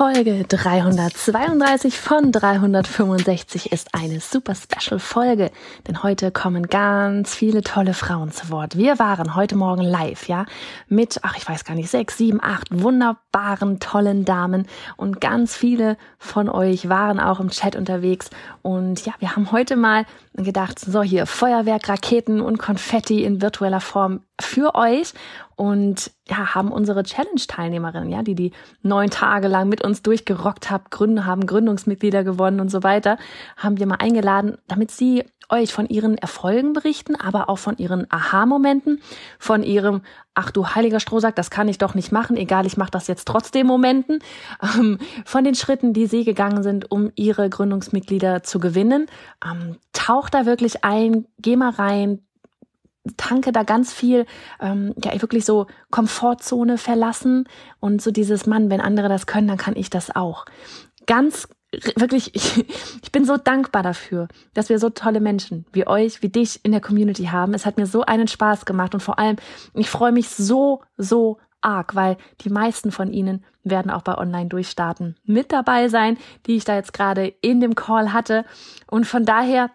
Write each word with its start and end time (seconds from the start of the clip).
Folge 0.00 0.46
332 0.48 2.00
von 2.00 2.32
365 2.32 3.70
ist 3.70 3.94
eine 3.94 4.20
super 4.20 4.54
special 4.54 4.98
Folge, 4.98 5.50
denn 5.86 6.02
heute 6.02 6.30
kommen 6.30 6.68
ganz 6.68 7.34
viele 7.34 7.60
tolle 7.60 7.92
Frauen 7.92 8.32
zu 8.32 8.48
Wort. 8.48 8.78
Wir 8.78 8.98
waren 8.98 9.34
heute 9.34 9.56
Morgen 9.56 9.82
live, 9.82 10.26
ja, 10.26 10.46
mit, 10.88 11.18
ach, 11.20 11.36
ich 11.36 11.46
weiß 11.46 11.66
gar 11.66 11.74
nicht, 11.74 11.90
sechs, 11.90 12.16
sieben, 12.16 12.42
acht 12.42 12.68
wunderbaren, 12.70 13.78
tollen 13.78 14.24
Damen 14.24 14.66
und 14.96 15.20
ganz 15.20 15.54
viele 15.54 15.98
von 16.16 16.48
euch 16.48 16.88
waren 16.88 17.20
auch 17.20 17.38
im 17.38 17.50
Chat 17.50 17.76
unterwegs 17.76 18.30
und 18.62 19.04
ja, 19.04 19.12
wir 19.18 19.36
haben 19.36 19.52
heute 19.52 19.76
mal 19.76 20.06
gedacht, 20.44 20.78
so 20.78 21.02
hier 21.02 21.26
Feuerwerk, 21.26 21.88
Raketen 21.88 22.40
und 22.40 22.58
Konfetti 22.58 23.24
in 23.24 23.42
virtueller 23.42 23.80
Form 23.80 24.20
für 24.40 24.74
euch. 24.74 25.12
Und 25.56 26.10
ja, 26.26 26.54
haben 26.54 26.72
unsere 26.72 27.02
Challenge-Teilnehmerinnen, 27.02 28.08
ja, 28.08 28.22
die 28.22 28.34
die 28.34 28.52
neun 28.82 29.10
Tage 29.10 29.46
lang 29.46 29.68
mit 29.68 29.84
uns 29.84 30.02
durchgerockt 30.02 30.70
haben, 30.70 30.84
Gründe 30.88 31.26
haben 31.26 31.44
Gründungsmitglieder 31.44 32.24
gewonnen 32.24 32.60
und 32.60 32.70
so 32.70 32.82
weiter, 32.82 33.18
haben 33.58 33.78
wir 33.78 33.86
mal 33.86 33.96
eingeladen, 33.96 34.56
damit 34.68 34.90
sie 34.90 35.24
euch 35.50 35.72
von 35.72 35.86
ihren 35.88 36.16
Erfolgen 36.16 36.72
berichten, 36.72 37.16
aber 37.16 37.50
auch 37.50 37.58
von 37.58 37.76
ihren 37.76 38.06
Aha-Momenten, 38.10 39.02
von 39.38 39.62
ihrem 39.62 40.00
Ach 40.42 40.50
du 40.50 40.68
heiliger 40.68 41.00
Strohsack, 41.00 41.36
das 41.36 41.50
kann 41.50 41.68
ich 41.68 41.76
doch 41.76 41.94
nicht 41.94 42.12
machen, 42.12 42.34
egal, 42.34 42.64
ich 42.64 42.78
mache 42.78 42.90
das 42.90 43.08
jetzt 43.08 43.26
trotzdem 43.26 43.66
Momenten, 43.66 44.20
ähm, 44.62 44.96
von 45.26 45.44
den 45.44 45.54
Schritten, 45.54 45.92
die 45.92 46.06
sie 46.06 46.24
gegangen 46.24 46.62
sind, 46.62 46.90
um 46.90 47.12
ihre 47.14 47.50
Gründungsmitglieder 47.50 48.42
zu 48.42 48.58
gewinnen. 48.58 49.06
Ähm, 49.44 49.76
taucht 49.92 50.32
da 50.32 50.46
wirklich 50.46 50.82
ein, 50.82 51.26
geh 51.40 51.56
mal 51.56 51.68
rein, 51.68 52.20
tanke 53.18 53.52
da 53.52 53.64
ganz 53.64 53.92
viel, 53.92 54.24
ähm, 54.62 54.94
ja, 55.04 55.20
wirklich 55.20 55.44
so 55.44 55.66
Komfortzone 55.90 56.78
verlassen. 56.78 57.46
Und 57.78 58.00
so 58.00 58.10
dieses 58.10 58.46
Mann, 58.46 58.70
wenn 58.70 58.80
andere 58.80 59.10
das 59.10 59.26
können, 59.26 59.48
dann 59.48 59.58
kann 59.58 59.76
ich 59.76 59.90
das 59.90 60.16
auch. 60.16 60.46
Ganz 61.06 61.48
wirklich, 61.72 62.34
ich, 62.34 62.58
ich 63.02 63.12
bin 63.12 63.24
so 63.24 63.36
dankbar 63.36 63.82
dafür, 63.82 64.28
dass 64.54 64.68
wir 64.68 64.78
so 64.78 64.90
tolle 64.90 65.20
Menschen 65.20 65.66
wie 65.72 65.86
euch, 65.86 66.22
wie 66.22 66.28
dich 66.28 66.64
in 66.64 66.72
der 66.72 66.80
Community 66.80 67.24
haben. 67.24 67.54
Es 67.54 67.66
hat 67.66 67.76
mir 67.76 67.86
so 67.86 68.02
einen 68.02 68.28
Spaß 68.28 68.64
gemacht 68.64 68.94
und 68.94 69.00
vor 69.00 69.18
allem, 69.18 69.36
ich 69.74 69.90
freue 69.90 70.12
mich 70.12 70.28
so, 70.28 70.82
so 70.96 71.38
arg, 71.60 71.94
weil 71.94 72.16
die 72.40 72.50
meisten 72.50 72.90
von 72.90 73.12
ihnen 73.12 73.44
werden 73.62 73.90
auch 73.90 74.02
bei 74.02 74.16
Online 74.16 74.48
Durchstarten 74.48 75.16
mit 75.24 75.52
dabei 75.52 75.88
sein, 75.88 76.16
die 76.46 76.56
ich 76.56 76.64
da 76.64 76.74
jetzt 76.74 76.92
gerade 76.92 77.26
in 77.42 77.60
dem 77.60 77.74
Call 77.74 78.12
hatte. 78.12 78.44
Und 78.86 79.06
von 79.06 79.24
daher 79.24 79.70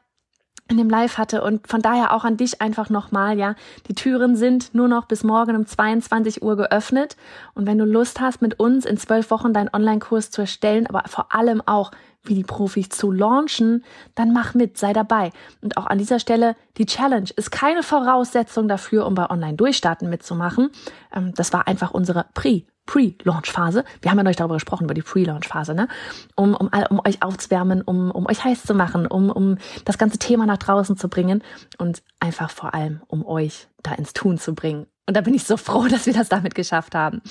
in 0.68 0.78
dem 0.78 0.90
Live 0.90 1.18
hatte. 1.18 1.44
Und 1.44 1.68
von 1.68 1.82
daher 1.82 2.14
auch 2.14 2.24
an 2.24 2.38
dich 2.38 2.62
einfach 2.62 2.90
nochmal, 2.90 3.38
ja, 3.38 3.56
die 3.88 3.94
Türen 3.94 4.36
sind 4.36 4.74
nur 4.74 4.88
noch 4.88 5.06
bis 5.06 5.24
morgen 5.24 5.56
um 5.56 5.66
22 5.66 6.42
Uhr 6.42 6.58
geöffnet. 6.58 7.16
Und 7.54 7.68
wenn 7.68 7.78
du 7.78 7.86
Lust 7.86 8.20
hast, 8.20 8.42
mit 8.42 8.60
uns 8.60 8.86
in 8.86 8.98
zwölf 8.98 9.30
Wochen 9.30 9.54
deinen 9.54 9.70
Online-Kurs 9.72 10.32
zu 10.32 10.42
erstellen, 10.42 10.88
aber 10.88 11.04
vor 11.08 11.34
allem 11.34 11.62
auch 11.66 11.92
wie 12.28 12.36
die 12.36 12.44
Profis 12.44 12.90
zu 12.90 13.12
launchen, 13.12 13.84
dann 14.16 14.34
mach 14.34 14.54
mit, 14.54 14.78
sei 14.78 14.94
dabei. 14.94 15.32
Und 15.62 15.78
auch 15.78 15.88
an 15.88 15.98
dieser 15.98 16.20
Stelle, 16.20 16.56
die 16.78 16.86
Challenge 16.86 17.30
ist 17.36 17.52
keine 17.52 17.84
Voraussetzung 17.84 18.68
dafür, 18.68 19.06
um 19.06 19.16
bei 19.16 19.30
Online-Durchstarten 19.30 20.10
mitzumachen. 20.10 20.70
Ähm, 21.14 21.34
das 21.36 21.54
war 21.54 21.68
einfach 21.68 21.92
unsere 21.92 22.26
Pre- 22.34 22.64
Pre-Launch-Phase. 22.86 23.84
Wir 24.02 24.12
haben 24.12 24.18
ja 24.20 24.24
neulich 24.24 24.38
darüber 24.38 24.56
gesprochen, 24.56 24.84
über 24.84 24.94
die 24.94 25.02
Pre-Launch-Phase, 25.02 25.74
ne? 25.74 25.88
Um, 26.36 26.54
um, 26.54 26.70
um 26.90 27.02
euch 27.06 27.24
aufzuwärmen, 27.24 27.82
um, 27.82 28.12
um 28.12 28.28
euch 28.28 28.44
heiß 28.44 28.64
zu 28.64 28.76
machen, 28.76 29.08
um, 29.08 29.32
um 29.32 29.58
das 29.86 29.98
ganze 29.98 30.20
Thema 30.20 30.46
nach 30.46 30.58
draußen 30.58 30.96
zu 30.96 31.10
bringen 31.10 31.44
und 31.80 32.04
einfach 32.20 32.52
vor 32.52 32.76
allem, 32.76 33.02
um 33.08 33.26
euch 33.26 33.68
da 33.82 33.94
ins 33.94 34.14
Tun 34.14 34.38
zu 34.38 34.54
bringen. 34.54 34.86
Und 35.08 35.16
da 35.16 35.22
bin 35.22 35.34
ich 35.34 35.44
so 35.44 35.58
froh, 35.58 35.88
dass 35.90 36.06
wir 36.06 36.14
das 36.14 36.30
damit 36.30 36.56
geschafft 36.56 36.96
haben. 36.96 37.22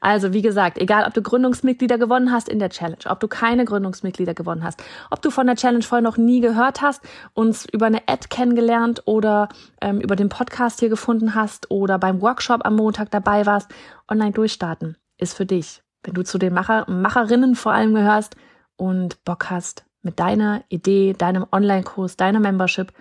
Also, 0.00 0.32
wie 0.32 0.42
gesagt, 0.42 0.78
egal, 0.78 1.04
ob 1.06 1.14
du 1.14 1.22
Gründungsmitglieder 1.22 1.98
gewonnen 1.98 2.30
hast 2.30 2.48
in 2.48 2.58
der 2.58 2.70
Challenge, 2.70 3.04
ob 3.06 3.20
du 3.20 3.28
keine 3.28 3.64
Gründungsmitglieder 3.64 4.34
gewonnen 4.34 4.64
hast, 4.64 4.82
ob 5.10 5.22
du 5.22 5.30
von 5.30 5.46
der 5.46 5.56
Challenge 5.56 5.82
vorher 5.82 6.02
noch 6.02 6.16
nie 6.16 6.40
gehört 6.40 6.82
hast, 6.82 7.02
uns 7.34 7.66
über 7.66 7.86
eine 7.86 8.02
Ad 8.06 8.28
kennengelernt 8.28 9.02
oder 9.06 9.48
ähm, 9.80 10.00
über 10.00 10.16
den 10.16 10.28
Podcast 10.28 10.80
hier 10.80 10.88
gefunden 10.88 11.34
hast 11.34 11.70
oder 11.70 11.98
beim 11.98 12.20
Workshop 12.20 12.64
am 12.64 12.76
Montag 12.76 13.10
dabei 13.10 13.46
warst, 13.46 13.70
online 14.08 14.32
durchstarten 14.32 14.96
ist 15.18 15.36
für 15.36 15.46
dich. 15.46 15.82
Wenn 16.02 16.14
du 16.14 16.22
zu 16.24 16.38
den 16.38 16.52
Macher, 16.52 16.90
Macherinnen 16.90 17.54
vor 17.54 17.72
allem 17.72 17.94
gehörst 17.94 18.36
und 18.76 19.24
Bock 19.24 19.50
hast, 19.50 19.84
mit 20.02 20.18
deiner 20.18 20.64
Idee, 20.68 21.12
deinem 21.12 21.46
Online-Kurs, 21.50 22.16
deiner 22.16 22.40
Membership 22.40 22.92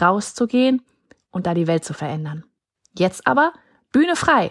rauszugehen 0.00 0.82
und 1.30 1.46
da 1.46 1.54
die 1.54 1.66
Welt 1.66 1.84
zu 1.84 1.94
verändern. 1.94 2.44
Jetzt 2.96 3.26
aber 3.26 3.52
Bühne 3.92 4.16
frei 4.16 4.50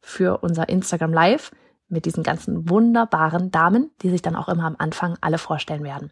für 0.00 0.38
unser 0.38 0.68
Instagram 0.68 1.12
Live 1.12 1.50
mit 1.88 2.06
diesen 2.06 2.22
ganzen 2.22 2.68
wunderbaren 2.68 3.50
Damen, 3.50 3.90
die 4.00 4.10
sich 4.10 4.22
dann 4.22 4.36
auch 4.36 4.48
immer 4.48 4.64
am 4.64 4.76
Anfang 4.78 5.16
alle 5.20 5.38
vorstellen 5.38 5.84
werden. 5.84 6.10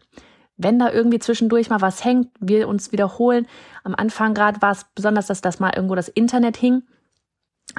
Wenn 0.57 0.77
da 0.77 0.91
irgendwie 0.91 1.19
zwischendurch 1.19 1.69
mal 1.69 1.81
was 1.81 2.05
hängt, 2.05 2.29
wir 2.39 2.67
uns 2.67 2.91
wiederholen. 2.91 3.47
Am 3.83 3.95
Anfang 3.95 4.33
gerade 4.33 4.61
war 4.61 4.71
es 4.71 4.85
besonders, 4.93 5.25
dass 5.25 5.41
das 5.41 5.59
mal 5.59 5.73
irgendwo 5.75 5.95
das 5.95 6.07
Internet 6.07 6.55
hing. 6.55 6.83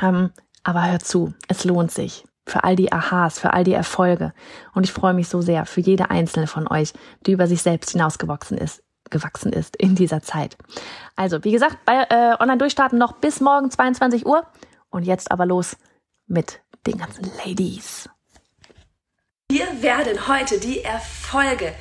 Ähm, 0.00 0.30
aber 0.64 0.90
hör 0.90 0.98
zu, 0.98 1.32
es 1.48 1.64
lohnt 1.64 1.92
sich 1.92 2.24
für 2.44 2.64
all 2.64 2.74
die 2.74 2.92
Aha's, 2.92 3.38
für 3.38 3.52
all 3.52 3.64
die 3.64 3.72
Erfolge. 3.72 4.32
Und 4.74 4.84
ich 4.84 4.92
freue 4.92 5.14
mich 5.14 5.28
so 5.28 5.40
sehr 5.40 5.64
für 5.64 5.80
jede 5.80 6.10
einzelne 6.10 6.46
von 6.46 6.66
euch, 6.66 6.92
die 7.26 7.32
über 7.32 7.46
sich 7.46 7.62
selbst 7.62 7.90
hinausgewachsen 7.90 8.58
ist, 8.58 8.82
gewachsen 9.10 9.52
ist 9.52 9.76
in 9.76 9.94
dieser 9.94 10.22
Zeit. 10.22 10.56
Also, 11.14 11.44
wie 11.44 11.52
gesagt, 11.52 11.78
bei 11.84 12.04
äh, 12.10 12.36
Online-Durchstarten 12.40 12.98
noch 12.98 13.12
bis 13.12 13.40
morgen 13.40 13.70
22 13.70 14.26
Uhr. 14.26 14.44
Und 14.92 15.02
jetzt 15.02 15.32
aber 15.32 15.46
los 15.46 15.76
mit 16.28 16.60
den 16.86 16.98
ganzen 16.98 17.24
Ladies. 17.44 18.08
Wir 19.50 19.82
werden 19.82 20.28
heute 20.28 20.60
die 20.60 20.82
Erfolge 20.82 21.74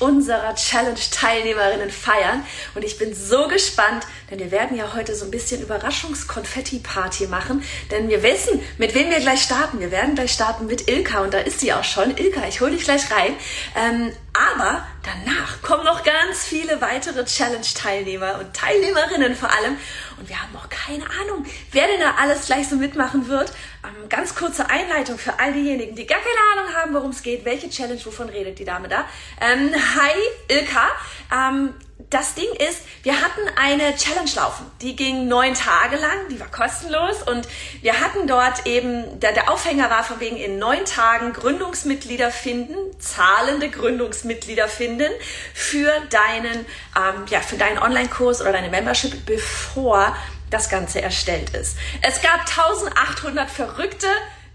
unserer 0.00 0.54
Challenge-Teilnehmerinnen 0.54 1.90
feiern. 1.90 2.44
Und 2.74 2.84
ich 2.84 2.98
bin 2.98 3.14
so 3.14 3.48
gespannt, 3.48 4.06
denn 4.30 4.38
wir 4.38 4.50
werden 4.50 4.76
ja 4.76 4.94
heute 4.94 5.14
so 5.14 5.24
ein 5.24 5.30
bisschen 5.30 5.62
Überraschungskonfetti-Party 5.62 7.28
machen. 7.28 7.62
Denn 7.90 8.08
wir 8.08 8.22
wissen, 8.22 8.60
mit 8.78 8.94
wem 8.94 9.10
wir 9.10 9.20
gleich 9.20 9.42
starten. 9.42 9.80
Wir 9.80 9.90
werden 9.90 10.14
gleich 10.14 10.32
starten 10.32 10.66
mit 10.66 10.90
Ilka 10.90 11.22
und 11.22 11.32
da 11.32 11.38
ist 11.38 11.60
sie 11.60 11.72
auch 11.72 11.84
schon. 11.84 12.16
Ilka, 12.16 12.46
ich 12.46 12.60
hole 12.60 12.72
dich 12.72 12.84
gleich 12.84 13.10
rein. 13.10 13.32
Ähm, 13.74 14.12
aber 14.36 14.86
danach 15.02 15.62
kommen 15.62 15.84
noch 15.84 16.02
ganz 16.02 16.44
viele 16.44 16.80
weitere 16.80 17.24
Challenge-Teilnehmer 17.24 18.38
und 18.38 18.54
Teilnehmerinnen 18.54 19.34
vor 19.34 19.50
allem. 19.50 19.76
Und 20.18 20.28
wir 20.28 20.40
haben 20.40 20.52
noch 20.52 20.68
keine 20.68 21.04
Ahnung, 21.04 21.44
wer 21.72 21.86
denn 21.86 22.00
da 22.00 22.14
alles 22.18 22.46
gleich 22.46 22.68
so 22.68 22.76
mitmachen 22.76 23.28
wird. 23.28 23.52
Ähm, 23.84 24.08
ganz 24.08 24.34
kurze 24.34 24.68
Einleitung 24.68 25.18
für 25.18 25.38
all 25.38 25.52
diejenigen, 25.52 25.94
die 25.94 26.06
gar 26.06 26.18
keine 26.18 26.60
Ahnung 26.60 26.74
haben, 26.74 26.94
worum 26.94 27.10
es 27.10 27.22
geht. 27.22 27.44
Welche 27.44 27.70
Challenge, 27.70 28.04
wovon 28.04 28.28
redet 28.28 28.58
die 28.58 28.64
Dame 28.64 28.88
da? 28.88 29.04
Ähm, 29.40 29.72
hi, 29.72 30.12
Ilka. 30.48 30.88
Ähm, 31.32 31.74
das 32.10 32.34
Ding 32.34 32.48
ist, 32.68 32.82
wir 33.02 33.20
hatten 33.20 33.40
eine 33.56 33.96
Challenge 33.96 34.30
laufen. 34.36 34.70
Die 34.80 34.94
ging 34.94 35.26
neun 35.28 35.54
Tage 35.54 35.96
lang, 35.96 36.28
die 36.30 36.38
war 36.38 36.48
kostenlos 36.48 37.22
und 37.22 37.48
wir 37.82 38.00
hatten 38.00 38.28
dort 38.28 38.66
eben, 38.66 39.18
der, 39.18 39.32
der 39.32 39.50
Aufhänger 39.50 39.90
war 39.90 40.04
von 40.04 40.20
wegen 40.20 40.36
in 40.36 40.58
neun 40.58 40.84
Tagen 40.84 41.32
Gründungsmitglieder 41.32 42.30
finden, 42.30 42.76
zahlende 43.00 43.70
Gründungsmitglieder 43.70 44.68
finden 44.68 45.10
für 45.52 45.90
deinen, 46.10 46.66
ähm, 46.96 47.24
ja, 47.28 47.40
für 47.40 47.56
deinen 47.56 47.78
Online-Kurs 47.78 48.40
oder 48.40 48.52
deine 48.52 48.68
Membership, 48.68 49.26
bevor 49.26 50.16
das 50.50 50.68
Ganze 50.68 51.02
erstellt 51.02 51.50
ist. 51.50 51.76
Es 52.02 52.22
gab 52.22 52.40
1800 52.40 53.50
verrückte 53.50 54.06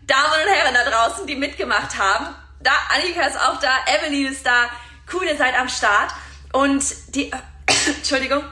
Damen 0.08 0.34
und 0.46 0.54
Herren 0.54 0.74
da 0.74 0.90
draußen, 0.90 1.28
die 1.28 1.36
mitgemacht 1.36 1.98
haben. 1.98 2.28
Da, 2.62 2.72
Annika 2.96 3.28
ist 3.28 3.38
auch 3.38 3.60
da, 3.60 3.72
Evelyn 3.88 4.32
ist 4.32 4.46
da, 4.46 4.70
cool, 5.14 5.26
ihr 5.26 5.38
seid 5.38 5.60
am 5.60 5.68
Start. 5.68 6.14
Und 6.54 6.84
die, 7.16 7.32
Entschuldigung, 7.98 8.44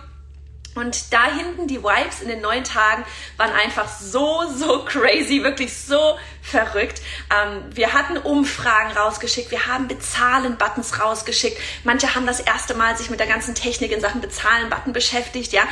und 0.80 1.12
da 1.12 1.26
hinten 1.26 1.68
die 1.68 1.84
Vibes 1.84 2.22
in 2.22 2.30
den 2.30 2.42
neun 2.42 2.64
Tagen 2.64 3.04
waren 3.38 3.52
einfach 3.52 3.90
so, 3.90 4.44
so 4.56 4.86
crazy, 4.86 5.44
wirklich 5.44 5.76
so 5.76 6.18
verrückt. 6.42 7.02
Ähm, 7.36 7.64
wir 7.72 7.94
hatten 7.94 8.18
Umfragen 8.18 8.96
rausgeschickt, 8.96 9.52
wir 9.52 9.68
haben 9.68 9.88
Bezahlen-Buttons 9.88 11.02
rausgeschickt. 11.02 11.60
Manche 11.84 12.14
haben 12.16 12.26
das 12.26 12.40
erste 12.40 12.76
Mal 12.76 12.96
sich 12.96 13.10
mit 13.10 13.20
der 13.20 13.28
ganzen 13.28 13.56
Technik 13.56 13.92
in 13.92 14.00
Sachen 14.00 14.22
Bezahlen-Button 14.22 14.94
beschäftigt, 14.94 15.52
ja. 15.54 15.64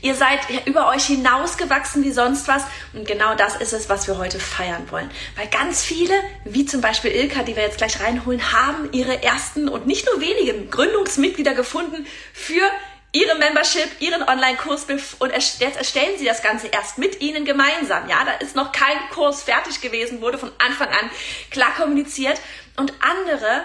Ihr 0.00 0.14
seid 0.14 0.40
über 0.64 0.88
euch 0.88 1.04
hinausgewachsen 1.04 2.02
wie 2.02 2.12
sonst 2.12 2.48
was. 2.48 2.64
Und 2.92 3.06
genau 3.06 3.34
das 3.34 3.56
ist 3.56 3.72
es, 3.72 3.88
was 3.88 4.08
wir 4.08 4.18
heute 4.18 4.40
feiern 4.40 4.90
wollen. 4.90 5.10
Weil 5.36 5.46
ganz 5.48 5.82
viele, 5.84 6.14
wie 6.44 6.64
zum 6.64 6.80
Beispiel 6.80 7.12
Ilka, 7.12 7.42
die 7.42 7.56
wir 7.56 7.62
jetzt 7.62 7.78
gleich 7.78 8.00
reinholen, 8.00 8.52
haben 8.52 8.90
ihre 8.92 9.22
ersten 9.22 9.68
und 9.68 9.86
nicht 9.86 10.06
nur 10.06 10.20
wenige 10.20 10.66
Gründungsmitglieder 10.66 11.54
gefunden 11.54 12.06
für 12.32 12.68
ihre 13.16 13.34
Membership, 13.38 13.88
ihren 14.00 14.22
Online-Kurs 14.22 14.86
und 15.18 15.32
jetzt 15.32 15.76
erstellen 15.76 16.18
sie 16.18 16.26
das 16.26 16.42
Ganze 16.42 16.66
erst 16.66 16.98
mit 16.98 17.22
ihnen 17.22 17.46
gemeinsam. 17.46 18.08
Ja, 18.08 18.24
da 18.24 18.32
ist 18.32 18.54
noch 18.54 18.72
kein 18.72 18.98
Kurs 19.10 19.42
fertig 19.42 19.80
gewesen, 19.80 20.20
wurde 20.20 20.36
von 20.36 20.52
Anfang 20.58 20.88
an 20.88 21.10
klar 21.50 21.74
kommuniziert 21.74 22.38
und 22.76 22.92
andere 23.00 23.64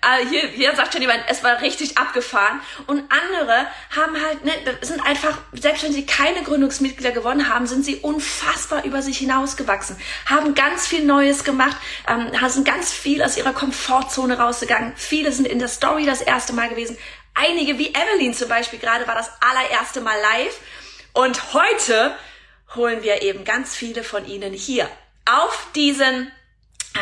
Ah, 0.00 0.16
hier, 0.30 0.48
hier 0.48 0.74
sagt 0.74 0.94
schon 0.94 1.02
jemand, 1.02 1.20
es 1.28 1.44
war 1.44 1.60
richtig 1.60 1.98
abgefahren. 1.98 2.60
Und 2.86 3.02
andere 3.10 3.66
haben 3.94 4.16
halt, 4.22 4.42
ne, 4.44 4.52
sind 4.80 5.04
einfach, 5.04 5.36
selbst 5.52 5.82
wenn 5.84 5.92
sie 5.92 6.06
keine 6.06 6.42
Gründungsmitglieder 6.42 7.12
gewonnen 7.12 7.48
haben, 7.52 7.66
sind 7.66 7.84
sie 7.84 7.96
unfassbar 7.96 8.84
über 8.84 9.02
sich 9.02 9.18
hinausgewachsen, 9.18 9.96
haben 10.26 10.54
ganz 10.54 10.86
viel 10.86 11.04
Neues 11.04 11.44
gemacht, 11.44 11.76
ähm, 12.08 12.30
sind 12.48 12.66
ganz 12.66 12.90
viel 12.90 13.22
aus 13.22 13.36
ihrer 13.36 13.52
Komfortzone 13.52 14.38
rausgegangen. 14.38 14.94
Viele 14.96 15.30
sind 15.30 15.46
in 15.46 15.58
der 15.58 15.68
Story 15.68 16.06
das 16.06 16.22
erste 16.22 16.54
Mal 16.54 16.70
gewesen. 16.70 16.96
Einige, 17.34 17.78
wie 17.78 17.92
Evelyn 17.92 18.32
zum 18.32 18.48
Beispiel, 18.48 18.78
gerade 18.78 19.06
war 19.06 19.14
das 19.14 19.30
allererste 19.40 20.00
Mal 20.00 20.18
live. 20.20 20.58
Und 21.12 21.52
heute 21.54 22.16
holen 22.74 23.02
wir 23.02 23.22
eben 23.22 23.44
ganz 23.44 23.76
viele 23.76 24.02
von 24.04 24.26
ihnen 24.26 24.52
hier 24.52 24.88
auf 25.26 25.66
diesen 25.74 26.30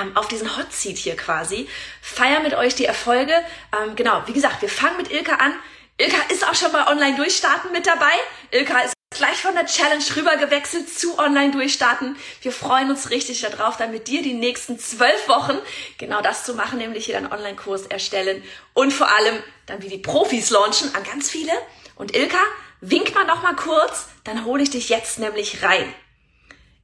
ähm, 0.00 0.16
auf 0.16 0.28
diesen 0.28 0.56
Hot 0.56 0.72
Seat 0.72 0.96
hier 0.96 1.16
quasi. 1.16 1.68
Feier 2.00 2.40
mit 2.40 2.54
euch 2.54 2.74
die 2.74 2.86
Erfolge. 2.86 3.34
Ähm, 3.78 3.94
genau, 3.94 4.22
wie 4.26 4.32
gesagt, 4.32 4.62
wir 4.62 4.68
fangen 4.68 4.96
mit 4.96 5.10
Ilka 5.10 5.34
an. 5.34 5.54
Ilka 5.98 6.16
ist 6.30 6.46
auch 6.48 6.54
schon 6.54 6.72
mal 6.72 6.88
online 6.88 7.16
durchstarten 7.16 7.72
mit 7.72 7.86
dabei. 7.86 8.12
Ilka 8.50 8.80
ist 8.80 8.94
gleich 9.14 9.36
von 9.36 9.54
der 9.54 9.66
Challenge 9.66 10.04
rüber 10.16 10.36
gewechselt 10.36 10.88
zu 10.88 11.18
online 11.18 11.52
durchstarten. 11.52 12.16
Wir 12.40 12.52
freuen 12.52 12.90
uns 12.90 13.10
richtig 13.10 13.40
darauf, 13.40 13.76
dann 13.76 13.90
mit 13.90 14.08
dir 14.08 14.22
die 14.22 14.34
nächsten 14.34 14.78
zwölf 14.78 15.28
Wochen 15.28 15.58
genau 15.98 16.20
das 16.20 16.44
zu 16.44 16.54
machen, 16.54 16.78
nämlich 16.78 17.06
hier 17.06 17.14
deinen 17.14 17.32
Online-Kurs 17.32 17.86
erstellen 17.86 18.42
und 18.74 18.92
vor 18.92 19.10
allem 19.10 19.42
dann 19.66 19.82
wie 19.82 19.88
die 19.88 19.98
Profis 19.98 20.50
launchen 20.50 20.94
an 20.94 21.04
ganz 21.04 21.30
viele. 21.30 21.52
Und 21.94 22.16
Ilka, 22.16 22.38
wink 22.80 23.14
mal 23.14 23.24
noch 23.24 23.42
mal 23.42 23.54
kurz, 23.54 24.08
dann 24.24 24.44
hole 24.44 24.62
ich 24.62 24.70
dich 24.70 24.88
jetzt 24.88 25.18
nämlich 25.18 25.62
rein. 25.62 25.92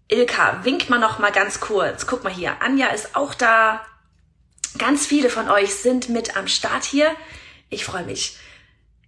Ilka, 0.08 0.64
wink 0.64 0.88
mal 0.88 0.98
noch 0.98 1.19
mal 1.19 1.32
ganz 1.32 1.60
kurz. 1.60 2.06
Guck 2.06 2.24
mal 2.24 2.32
hier, 2.32 2.62
Anja 2.62 2.88
ist 2.88 3.14
auch 3.14 3.34
da. 3.34 3.84
Ganz 4.78 5.06
viele 5.06 5.28
von 5.28 5.50
euch 5.50 5.74
sind 5.74 6.08
mit 6.08 6.36
am 6.36 6.48
Start 6.48 6.84
hier. 6.84 7.14
Ich 7.69 7.84
freue 7.84 8.04
mich. 8.04 8.38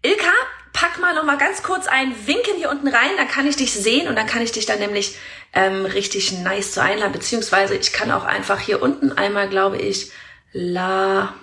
Ilka, 0.03 0.33
pack 0.73 0.99
mal 0.99 1.15
noch 1.15 1.25
mal 1.25 1.39
ganz 1.39 1.63
kurz 1.63 1.87
ein 1.87 2.27
Winken 2.27 2.57
hier 2.57 2.71
unten 2.71 2.89
rein, 2.89 3.17
dann 3.17 3.29
kann 3.29 3.47
ich 3.47 3.57
dich 3.57 3.73
sehen 3.73 4.09
und 4.09 4.17
dann 4.17 4.27
kann 4.27 4.43
ich 4.43 4.53
dich 4.53 4.67
dann 4.67 4.79
nämlich 4.79 5.17
ähm, 5.53 5.85
richtig 5.85 6.33
nice 6.33 6.73
zu 6.73 6.83
einladen, 6.83 7.13
beziehungsweise 7.13 7.77
ich 7.77 7.93
kann 7.93 8.11
auch 8.11 8.25
einfach 8.25 8.61
hier 8.61 8.83
unten 8.83 9.13
einmal, 9.13 9.49
glaube 9.49 9.79
ich, 9.79 10.13
la 10.53 11.35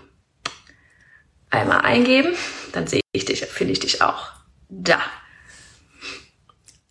einmal 1.49 1.81
eingeben, 1.81 2.35
dann 2.73 2.87
sehe 2.87 3.01
ich 3.11 3.25
dich, 3.25 3.45
finde 3.45 3.73
ich 3.73 3.79
dich 3.79 4.01
auch. 4.01 4.31
Da. 4.69 5.01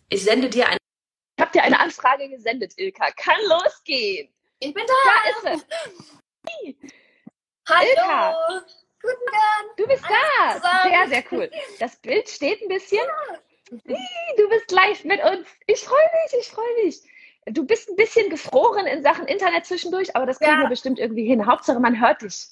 Ich 0.09 0.23
sende 0.23 0.49
dir 0.49 0.67
ein 0.69 0.77
ich 1.37 1.43
habe 1.43 1.51
dir 1.51 1.61
eine 1.61 1.79
Anfrage 1.79 2.29
gesendet, 2.29 2.73
Ilka. 2.77 3.11
Kann 3.11 3.39
losgehen. 3.47 4.33
Ich 4.57 4.73
bin 4.73 4.83
da. 4.87 4.93
Da 5.43 5.51
ist 5.51 5.61
es. 5.61 5.65
Hallo. 7.69 7.85
Ilka. 7.91 8.35
Guten 9.07 9.31
Morgen. 9.31 9.75
Du 9.77 9.87
bist 9.87 10.03
Alles 10.03 10.17
da. 10.19 10.55
Zusammen. 10.55 10.91
Sehr, 10.91 11.07
sehr 11.07 11.23
cool. 11.31 11.51
Das 11.79 11.95
Bild 11.97 12.27
steht 12.27 12.61
ein 12.61 12.67
bisschen. 12.67 13.05
Du 13.69 14.49
bist 14.49 14.71
live 14.71 15.03
mit 15.05 15.23
uns. 15.23 15.47
Ich 15.65 15.81
freue 15.81 16.09
mich, 16.23 16.41
ich 16.41 16.47
freue 16.49 16.83
mich. 16.83 17.01
Du 17.45 17.65
bist 17.65 17.89
ein 17.89 17.95
bisschen 17.95 18.29
gefroren 18.29 18.85
in 18.85 19.03
Sachen 19.03 19.25
Internet 19.27 19.65
zwischendurch, 19.65 20.13
aber 20.15 20.25
das 20.25 20.39
kriegen 20.39 20.51
ja. 20.51 20.61
wir 20.63 20.69
bestimmt 20.69 20.99
irgendwie 20.99 21.25
hin. 21.25 21.45
Hauptsache, 21.45 21.79
man 21.79 22.01
hört 22.01 22.21
dich. 22.21 22.47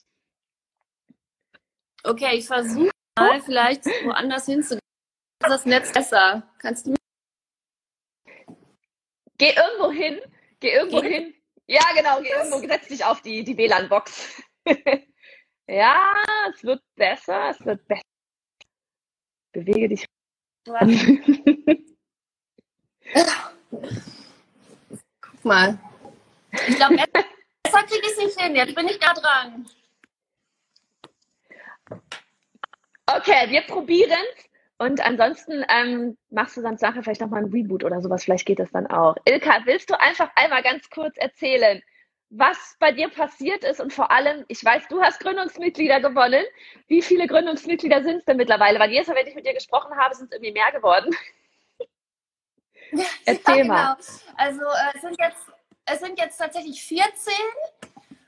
Okay, 2.04 2.38
ich 2.38 2.48
versuche 2.48 2.92
mal 3.20 3.42
vielleicht 3.42 3.86
woanders 4.06 4.46
hinzugehen. 4.46 4.80
Das 5.40 5.66
Netz 5.66 5.92
besser. 5.92 6.50
Kannst 6.60 6.88
du 6.88 6.96
Geh 9.38 9.54
irgendwo 9.54 9.92
hin. 9.92 10.22
Geh 10.62 10.72
irgendwo 10.72 11.02
Geht? 11.02 11.12
hin. 11.12 11.36
Ja, 11.68 11.84
genau, 11.96 12.22
geh 12.22 12.30
irgendwo, 12.30 12.60
setz 12.60 12.88
dich 12.88 13.04
auf 13.04 13.22
die, 13.22 13.44
die 13.44 13.58
WLAN-Box. 13.58 14.42
ja, 15.68 16.14
es 16.54 16.64
wird 16.64 16.82
besser, 16.96 17.50
es 17.50 17.66
wird 17.66 17.88
besser. 17.88 18.02
Bewege 19.52 19.90
dich. 19.90 20.06
Guck 25.22 25.46
mal. 25.46 25.80
Ich 26.68 26.76
glaube, 26.76 26.96
besser 26.96 27.84
kriege 27.84 28.02
ich 28.02 28.12
es 28.12 28.18
nicht 28.18 28.40
hin. 28.40 28.56
Jetzt 28.56 28.76
bin 28.76 28.88
ich 28.88 29.00
da 29.00 29.14
dran. 29.14 29.68
Okay, 33.08 33.50
wir 33.50 33.62
probieren 33.62 34.26
es. 34.36 34.46
Und 34.78 35.00
ansonsten 35.00 35.64
ähm, 35.70 36.18
machst 36.32 36.58
du 36.58 36.62
dann 36.62 36.78
nachher 36.82 37.02
vielleicht 37.02 37.22
nochmal 37.22 37.44
ein 37.44 37.52
Reboot 37.52 37.84
oder 37.86 38.02
sowas, 38.02 38.26
vielleicht 38.26 38.46
geht 38.46 38.60
das 38.60 38.72
dann 38.72 38.88
auch. 38.88 39.16
Ilka, 39.24 39.62
willst 39.64 39.90
du 39.90 39.98
einfach 40.00 40.30
einmal 40.36 40.64
ganz 40.64 40.90
kurz 40.90 41.16
erzählen, 41.18 41.82
was 42.30 42.76
bei 42.80 42.92
dir 42.92 43.10
passiert 43.10 43.64
ist 43.64 43.80
und 43.80 43.94
vor 43.94 44.12
allem, 44.12 44.46
ich 44.48 44.64
weiß, 44.64 44.88
du 44.90 45.02
hast 45.02 45.20
Gründungsmitglieder 45.20 46.00
gewonnen. 46.00 46.44
Wie 46.88 47.02
viele 47.02 47.28
Gründungsmitglieder 47.28 48.04
sind 48.04 48.18
es 48.18 48.26
denn 48.26 48.38
mittlerweile? 48.38 48.80
Weil 48.80 48.92
jedes 48.92 49.08
Mal, 49.08 49.16
wenn 49.16 49.28
ich 49.28 49.36
mit 49.36 49.46
dir 49.46 49.54
gesprochen 49.54 49.96
habe, 49.96 50.16
sind 50.16 50.26
es 50.26 50.32
irgendwie 50.34 50.54
mehr 50.54 50.72
geworden. 50.72 51.16
Erzähl 53.26 53.58
ja, 53.58 53.62
genau. 53.62 53.74
mal. 53.74 53.98
Also 54.38 54.62
äh, 54.62 54.96
es, 54.96 55.02
sind 55.02 55.20
jetzt, 55.20 55.52
es 55.86 56.00
sind 56.00 56.20
jetzt 56.20 56.38
tatsächlich 56.38 56.82
14 56.84 57.34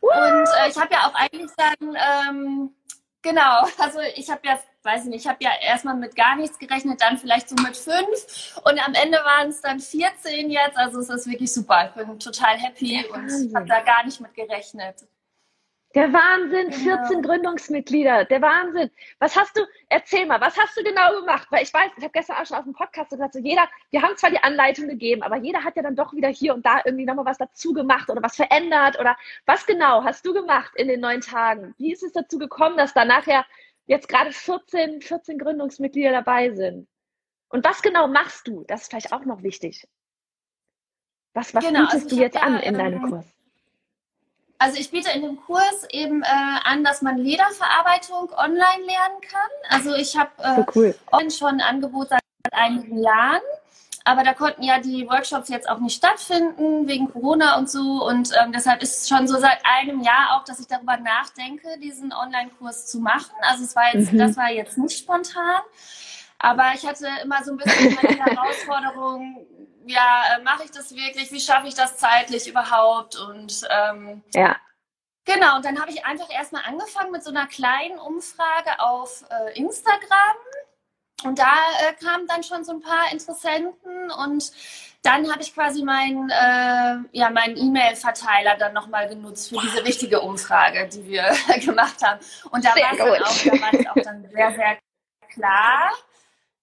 uh! 0.02 0.08
und 0.08 0.48
äh, 0.60 0.70
ich 0.70 0.78
habe 0.78 0.94
ja 0.94 1.08
auch 1.08 1.14
eigentlich 1.16 1.52
dann, 1.58 1.98
ähm, 2.30 2.76
genau, 3.22 3.68
also 3.78 4.00
ich 4.16 4.30
habe 4.30 4.42
ja 4.46 4.60
weiß 4.88 5.04
ich 5.04 5.10
nicht, 5.10 5.26
ich 5.26 5.28
habe 5.28 5.44
ja 5.44 5.52
erstmal 5.62 5.96
mit 5.96 6.16
gar 6.16 6.36
nichts 6.38 6.58
gerechnet, 6.58 7.02
dann 7.02 7.18
vielleicht 7.18 7.50
so 7.50 7.56
mit 7.56 7.76
fünf 7.76 8.60
und 8.64 8.80
am 8.88 8.94
Ende 8.94 9.18
waren 9.18 9.50
es 9.50 9.62
dann 9.62 9.80
14 9.80 10.50
jetzt. 10.50 10.78
Also 10.78 11.00
es 11.00 11.10
ist 11.10 11.30
wirklich 11.30 11.54
super. 11.54 11.90
Ich 11.90 12.06
bin 12.06 12.20
total 12.20 12.58
happy 12.58 13.06
und 13.14 13.56
habe 13.56 13.68
da 13.68 13.82
gar 13.82 14.06
nicht 14.06 14.22
mit 14.22 14.34
gerechnet. 14.34 15.06
Der 15.96 16.12
Wahnsinn, 16.14 16.72
14 16.72 17.08
genau. 17.08 17.22
Gründungsmitglieder, 17.22 18.26
der 18.26 18.42
Wahnsinn. 18.42 18.92
Was 19.20 19.36
hast 19.36 19.58
du, 19.58 19.62
erzähl 19.90 20.26
mal, 20.26 20.40
was 20.40 20.58
hast 20.58 20.78
du 20.78 20.84
genau 20.84 21.20
gemacht? 21.20 21.48
Weil 21.50 21.64
ich 21.64 21.74
weiß, 21.74 21.92
ich 21.98 22.04
habe 22.04 22.12
gestern 22.12 22.36
auch 22.36 22.46
schon 22.46 22.58
auf 22.58 22.66
dem 22.66 22.74
Podcast 22.74 23.10
gesagt, 23.10 23.34
so 23.34 23.40
jeder, 23.40 23.68
wir 23.90 24.02
haben 24.02 24.16
zwar 24.16 24.30
die 24.30 24.44
Anleitung 24.44 24.90
gegeben, 24.90 25.24
aber 25.24 25.38
jeder 25.38 25.64
hat 25.64 25.76
ja 25.76 25.82
dann 25.82 25.96
doch 25.96 26.14
wieder 26.14 26.28
hier 26.28 26.54
und 26.54 26.66
da 26.66 26.82
irgendwie 26.86 27.06
nochmal 27.06 27.26
was 27.26 27.38
dazu 27.38 27.74
gemacht 27.74 28.10
oder 28.10 28.22
was 28.22 28.36
verändert 28.36 29.00
oder 29.00 29.18
was 29.46 29.66
genau 29.66 30.04
hast 30.04 30.26
du 30.26 30.34
gemacht 30.34 30.72
in 30.76 30.88
den 30.88 31.00
neun 31.00 31.22
Tagen? 31.22 31.74
Wie 31.78 31.92
ist 31.92 32.04
es 32.04 32.12
dazu 32.12 32.38
gekommen, 32.38 32.78
dass 32.78 32.94
da 32.94 33.06
nachher 33.06 33.46
jetzt 33.88 34.08
gerade 34.08 34.32
14, 34.32 35.02
14 35.02 35.40
Gründungsmitglieder 35.40 36.12
dabei 36.12 36.52
sind. 36.52 36.88
Und 37.50 37.66
was 37.66 37.82
genau 37.82 38.08
machst 38.08 38.48
du? 38.48 38.64
Das 38.68 38.84
ist 38.84 38.90
vielleicht 38.90 39.14
auch 39.14 39.26
noch 39.26 39.42
wichtig. 39.42 39.88
Was, 41.34 41.54
was 41.54 41.64
genau, 41.64 41.82
bietest 41.82 42.04
also 42.06 42.16
du 42.16 42.22
jetzt 42.22 42.36
ja, 42.36 42.42
an 42.42 42.60
in 42.60 42.74
ähm, 42.74 42.78
deinem 42.78 43.10
Kurs? 43.10 43.26
Also 44.60 44.80
ich 44.80 44.90
biete 44.90 45.12
in 45.12 45.22
dem 45.22 45.40
Kurs 45.40 45.86
eben 45.92 46.24
äh, 46.24 46.28
an, 46.64 46.84
dass 46.84 47.02
man 47.02 47.18
Lederverarbeitung 47.18 48.32
online 48.32 48.86
lernen 48.86 49.22
kann. 49.22 49.52
Also 49.70 49.94
ich 49.94 50.18
habe 50.18 50.32
äh, 50.40 50.66
cool. 50.76 50.96
schon 51.30 51.50
ein 51.50 51.62
Angebot 51.62 52.10
seit 52.10 52.22
einigen 52.52 52.98
Jahren. 53.04 53.42
Aber 54.08 54.24
da 54.24 54.34
konnten 54.34 54.64
ja 54.64 54.80
die 54.80 55.06
Workshops 55.10 55.50
jetzt 55.50 55.70
auch 55.70 55.80
nicht 55.80 55.98
stattfinden 55.98 56.88
wegen 56.88 57.12
Corona 57.12 57.58
und 57.58 57.70
so. 57.70 58.08
Und 58.08 58.32
ähm, 58.42 58.54
deshalb 58.54 58.82
ist 58.82 59.02
es 59.02 59.10
schon 59.10 59.28
so 59.28 59.38
seit 59.38 59.60
einem 59.66 60.00
Jahr 60.02 60.38
auch, 60.38 60.46
dass 60.46 60.62
ich 60.62 60.68
darüber 60.68 60.96
nachdenke, 60.96 61.78
diesen 61.84 62.14
Online-Kurs 62.14 62.88
zu 62.88 63.02
machen. 63.02 63.36
Also 63.42 63.66
es 63.66 63.76
war 63.76 63.94
jetzt, 63.94 64.14
mhm. 64.14 64.20
das 64.20 64.38
war 64.38 64.50
jetzt 64.50 64.78
nicht 64.78 64.98
spontan. 64.98 65.60
Aber 66.40 66.72
ich 66.74 66.88
hatte 66.88 67.06
immer 67.22 67.44
so 67.44 67.52
ein 67.52 67.58
bisschen 67.58 67.98
die 68.02 68.18
Herausforderung, 68.18 69.46
ja, 69.86 70.24
äh, 70.38 70.42
mache 70.42 70.64
ich 70.64 70.72
das 70.72 70.96
wirklich? 70.96 71.30
Wie 71.34 71.42
schaffe 71.42 71.68
ich 71.68 71.76
das 71.76 71.98
zeitlich 71.98 72.48
überhaupt? 72.48 73.18
Und 73.18 73.68
ähm, 73.70 74.24
ja. 74.34 74.56
Genau, 75.26 75.58
und 75.58 75.66
dann 75.66 75.82
habe 75.82 75.92
ich 75.92 76.06
einfach 76.06 76.30
erstmal 76.30 76.64
angefangen 76.64 77.12
mit 77.12 77.26
so 77.26 77.32
einer 77.32 77.48
kleinen 77.48 78.00
Umfrage 78.00 78.80
auf 78.80 79.26
äh, 79.30 79.60
Instagram 79.60 80.38
und 81.24 81.40
da 81.40 81.54
äh, 81.82 81.94
kamen 81.94 82.28
dann 82.28 82.44
schon 82.44 82.64
so 82.64 82.74
ein 82.74 82.82
paar 82.82 83.12
Interessenten 83.12 84.12
und 84.12 84.52
dann 85.02 85.32
habe 85.32 85.42
ich 85.42 85.54
quasi 85.54 85.84
meinen 85.84 86.30
äh, 86.30 86.98
ja, 87.12 87.30
mein 87.30 87.56
E-Mail-Verteiler 87.56 88.58
dann 88.58 88.74
nochmal 88.74 89.08
genutzt 89.08 89.50
für 89.50 89.58
diese 89.62 89.84
richtige 89.84 90.22
Umfrage, 90.22 90.88
die 90.90 91.06
wir 91.08 91.24
gemacht 91.66 92.04
haben. 92.04 92.20
Und 92.52 92.64
da 92.66 92.70
war 92.70 92.92
es 92.92 92.98
dann 92.98 93.64
auch, 93.64 93.84
da 93.84 93.92
auch 93.92 94.04
dann 94.04 94.30
sehr, 94.30 94.52
sehr 94.52 94.78
klar. 95.34 95.94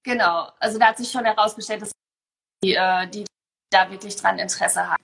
Genau, 0.02 0.48
also 0.60 0.78
da 0.78 0.88
hat 0.88 0.98
sich 0.98 1.10
schon 1.10 1.24
herausgestellt, 1.24 1.82
dass 1.82 1.92
die, 2.62 2.74
äh, 2.74 3.06
die 3.08 3.24
da 3.70 3.90
wirklich 3.90 4.14
dran 4.16 4.38
Interesse 4.38 4.88
haben. 4.88 5.02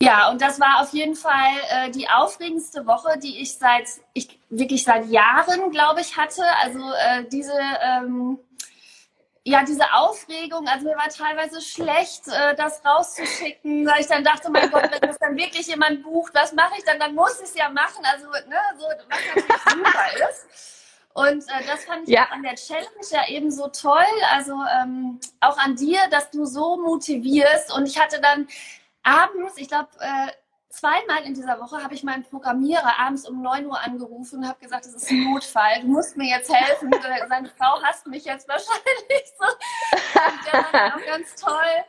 Ja, 0.00 0.28
und 0.30 0.42
das 0.42 0.60
war 0.60 0.82
auf 0.82 0.92
jeden 0.92 1.14
Fall 1.14 1.52
äh, 1.70 1.90
die 1.90 2.08
aufregendste 2.08 2.86
Woche, 2.86 3.18
die 3.18 3.40
ich 3.40 3.56
seit, 3.56 3.88
ich 4.12 4.38
wirklich 4.50 4.84
seit 4.84 5.06
Jahren, 5.06 5.70
glaube 5.70 6.02
ich, 6.02 6.16
hatte. 6.16 6.42
Also 6.62 6.78
äh, 6.78 7.24
diese, 7.32 7.58
ähm, 7.82 8.38
ja, 9.42 9.64
diese 9.64 9.90
Aufregung, 9.94 10.68
also 10.68 10.84
mir 10.84 10.96
war 10.96 11.08
teilweise 11.08 11.62
schlecht, 11.62 12.28
äh, 12.28 12.54
das 12.56 12.84
rauszuschicken, 12.84 13.86
weil 13.86 14.00
ich 14.00 14.06
dann 14.06 14.22
dachte, 14.22 14.50
mein 14.50 14.70
Gott, 14.70 14.90
wenn 14.90 15.00
das 15.00 15.18
dann 15.18 15.34
wirklich 15.36 15.66
jemand 15.66 16.02
bucht, 16.02 16.34
was 16.34 16.52
mache 16.52 16.74
ich 16.76 16.84
dann? 16.84 16.98
Dann 16.98 17.14
muss 17.14 17.38
ich 17.40 17.48
es 17.48 17.54
ja 17.54 17.70
machen. 17.70 18.04
Also, 18.04 18.26
ne, 18.26 18.58
so, 18.78 18.84
was 18.84 19.18
natürlich 19.34 19.62
super 19.70 20.30
ist. 20.30 20.46
Und 21.14 21.44
äh, 21.48 21.66
das 21.66 21.84
fand 21.86 22.06
ich 22.06 22.14
ja. 22.14 22.28
an 22.30 22.42
der 22.42 22.56
Challenge 22.56 22.86
ja 23.10 23.26
eben 23.28 23.50
so 23.50 23.68
toll. 23.68 24.04
Also 24.34 24.52
ähm, 24.82 25.18
auch 25.40 25.56
an 25.56 25.74
dir, 25.74 26.00
dass 26.10 26.30
du 26.30 26.44
so 26.44 26.76
motivierst. 26.76 27.72
Und 27.72 27.86
ich 27.88 27.98
hatte 27.98 28.20
dann 28.20 28.46
abends, 29.06 29.54
ich 29.56 29.68
glaube, 29.68 29.88
äh, 30.00 30.28
zweimal 30.68 31.22
in 31.24 31.34
dieser 31.34 31.60
Woche 31.60 31.82
habe 31.82 31.94
ich 31.94 32.02
meinen 32.02 32.24
Programmierer 32.24 32.98
abends 32.98 33.28
um 33.28 33.40
9 33.40 33.66
Uhr 33.66 33.80
angerufen 33.80 34.40
und 34.40 34.48
habe 34.48 34.58
gesagt, 34.58 34.84
es 34.86 34.94
ist 34.94 35.10
ein 35.10 35.30
Notfall, 35.32 35.80
du 35.82 35.88
musst 35.88 36.16
mir 36.16 36.28
jetzt 36.28 36.52
helfen. 36.52 36.90
Seine 37.28 37.48
Frau 37.50 37.80
hasst 37.82 38.06
mich 38.06 38.24
jetzt 38.24 38.48
wahrscheinlich 38.48 39.32
so. 39.38 39.46
Und 39.46 40.52
der 40.52 40.72
war 40.72 40.96
auch 40.96 41.06
ganz 41.06 41.34
toll 41.36 41.84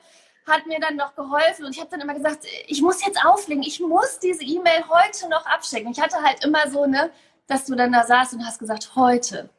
hat 0.47 0.65
mir 0.65 0.79
dann 0.79 0.95
noch 0.95 1.13
geholfen 1.15 1.65
und 1.65 1.75
ich 1.75 1.79
habe 1.79 1.89
dann 1.91 2.01
immer 2.01 2.13
gesagt, 2.13 2.45
ich 2.67 2.81
muss 2.81 3.05
jetzt 3.05 3.23
auflegen, 3.23 3.63
ich 3.63 3.79
muss 3.79 4.19
diese 4.19 4.43
E-Mail 4.43 4.85
heute 4.87 5.27
noch 5.29 5.45
abschicken. 5.45 5.91
Ich 5.91 5.99
hatte 5.99 6.23
halt 6.23 6.43
immer 6.43 6.69
so, 6.69 6.85
ne, 6.85 7.11
dass 7.47 7.65
du 7.65 7.75
dann 7.75 7.91
da 7.91 8.03
saßt 8.03 8.33
und 8.33 8.45
hast 8.45 8.59
gesagt, 8.59 8.95
heute, 8.95 9.49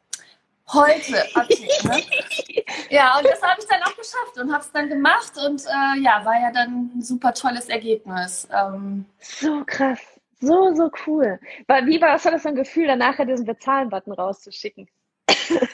heute 0.73 1.25
abschicken. 1.35 1.91
Ne? 1.91 2.03
ja, 2.91 3.19
und 3.19 3.27
das 3.27 3.43
habe 3.43 3.61
ich 3.61 3.67
dann 3.67 3.83
auch 3.83 3.97
geschafft 3.97 4.39
und 4.39 4.53
habe 4.53 4.63
es 4.63 4.73
dann 4.73 4.89
gemacht 4.89 5.33
und 5.47 5.65
äh, 5.65 6.01
ja, 6.01 6.25
war 6.25 6.41
ja 6.41 6.51
dann 6.53 6.91
ein 6.95 7.03
super 7.03 7.33
tolles 7.35 7.69
Ergebnis. 7.69 8.49
Ähm, 8.53 9.07
so 9.19 9.65
krass, 9.65 10.01
so, 10.41 10.75
so 10.75 10.91
cool. 11.07 11.41
Wie 11.85 12.01
war, 12.01 12.15
was 12.15 12.25
war 12.25 12.33
das 12.33 12.43
für 12.43 12.49
ein 12.49 12.55
Gefühl, 12.55 12.87
dann 12.87 12.99
nachher 12.99 13.25
diesen 13.25 13.47
Bezahlen-Button 13.47 14.13
rauszuschicken? 14.13 14.89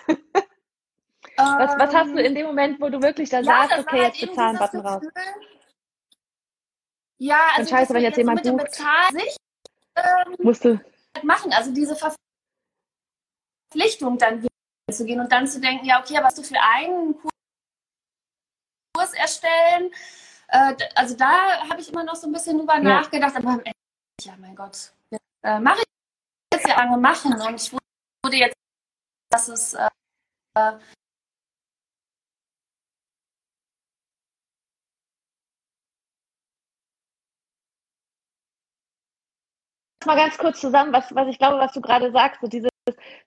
Was, 1.37 1.77
was 1.79 1.93
hast 1.93 2.13
du 2.13 2.23
in 2.23 2.35
dem 2.37 2.47
Moment, 2.47 2.81
wo 2.81 2.89
du 2.89 3.03
wirklich 3.03 3.29
da 3.29 3.41
ja, 3.41 3.67
sagst, 3.67 3.79
okay, 3.79 4.03
halt 4.03 4.15
jetzt 4.15 4.31
bezahlen 4.31 4.57
Button 4.57 4.81
raus? 4.81 5.03
Ja, 7.19 7.39
also 7.57 7.63
Und 7.63 7.69
scheiße, 7.71 7.95
wenn 7.95 8.03
jetzt 8.03 8.19
jemand 8.19 8.45
mit 8.45 8.57
bucht, 8.57 8.73
sich, 8.73 9.37
ähm, 9.97 10.37
musst 10.39 10.65
du 10.65 10.81
machen, 11.23 11.53
also 11.53 11.73
diese 11.73 11.97
Verpflichtung 13.73 14.19
dann 14.19 14.47
zu 14.93 15.05
gehen 15.05 15.21
und 15.21 15.33
dann 15.33 15.47
zu 15.47 15.61
denken, 15.61 15.87
ja, 15.87 16.01
okay, 16.01 16.19
was 16.23 16.35
du 16.35 16.43
für 16.43 16.61
einen 16.61 17.15
Kurs 18.95 19.13
erstellen, 19.15 19.91
äh, 20.49 20.75
also 20.95 21.17
da 21.17 21.69
habe 21.69 21.81
ich 21.81 21.89
immer 21.91 22.05
noch 22.05 22.17
so 22.17 22.27
ein 22.27 22.33
bisschen 22.33 22.59
drüber 22.59 22.75
ja. 22.75 22.81
nachgedacht, 22.81 23.37
aber 23.37 23.63
ja, 24.21 24.35
mein 24.39 24.55
Gott, 24.55 24.93
äh, 25.43 25.59
mache 25.59 25.79
ich 25.81 25.85
jetzt 26.55 26.69
ja 26.69 26.77
lange 26.77 26.99
machen 26.99 27.33
und 27.33 27.55
ich 27.55 27.73
wurde 27.73 28.37
jetzt, 28.37 28.57
dass 29.31 29.49
es 29.49 29.75
äh, 29.75 29.89
mal 40.07 40.17
ganz 40.17 40.37
kurz 40.37 40.61
zusammen, 40.61 40.93
was, 40.93 41.15
was 41.15 41.29
ich 41.29 41.39
glaube, 41.39 41.59
was 41.59 41.73
du 41.73 41.81
gerade 41.81 42.13
sagst, 42.13 42.43
so 42.43 42.69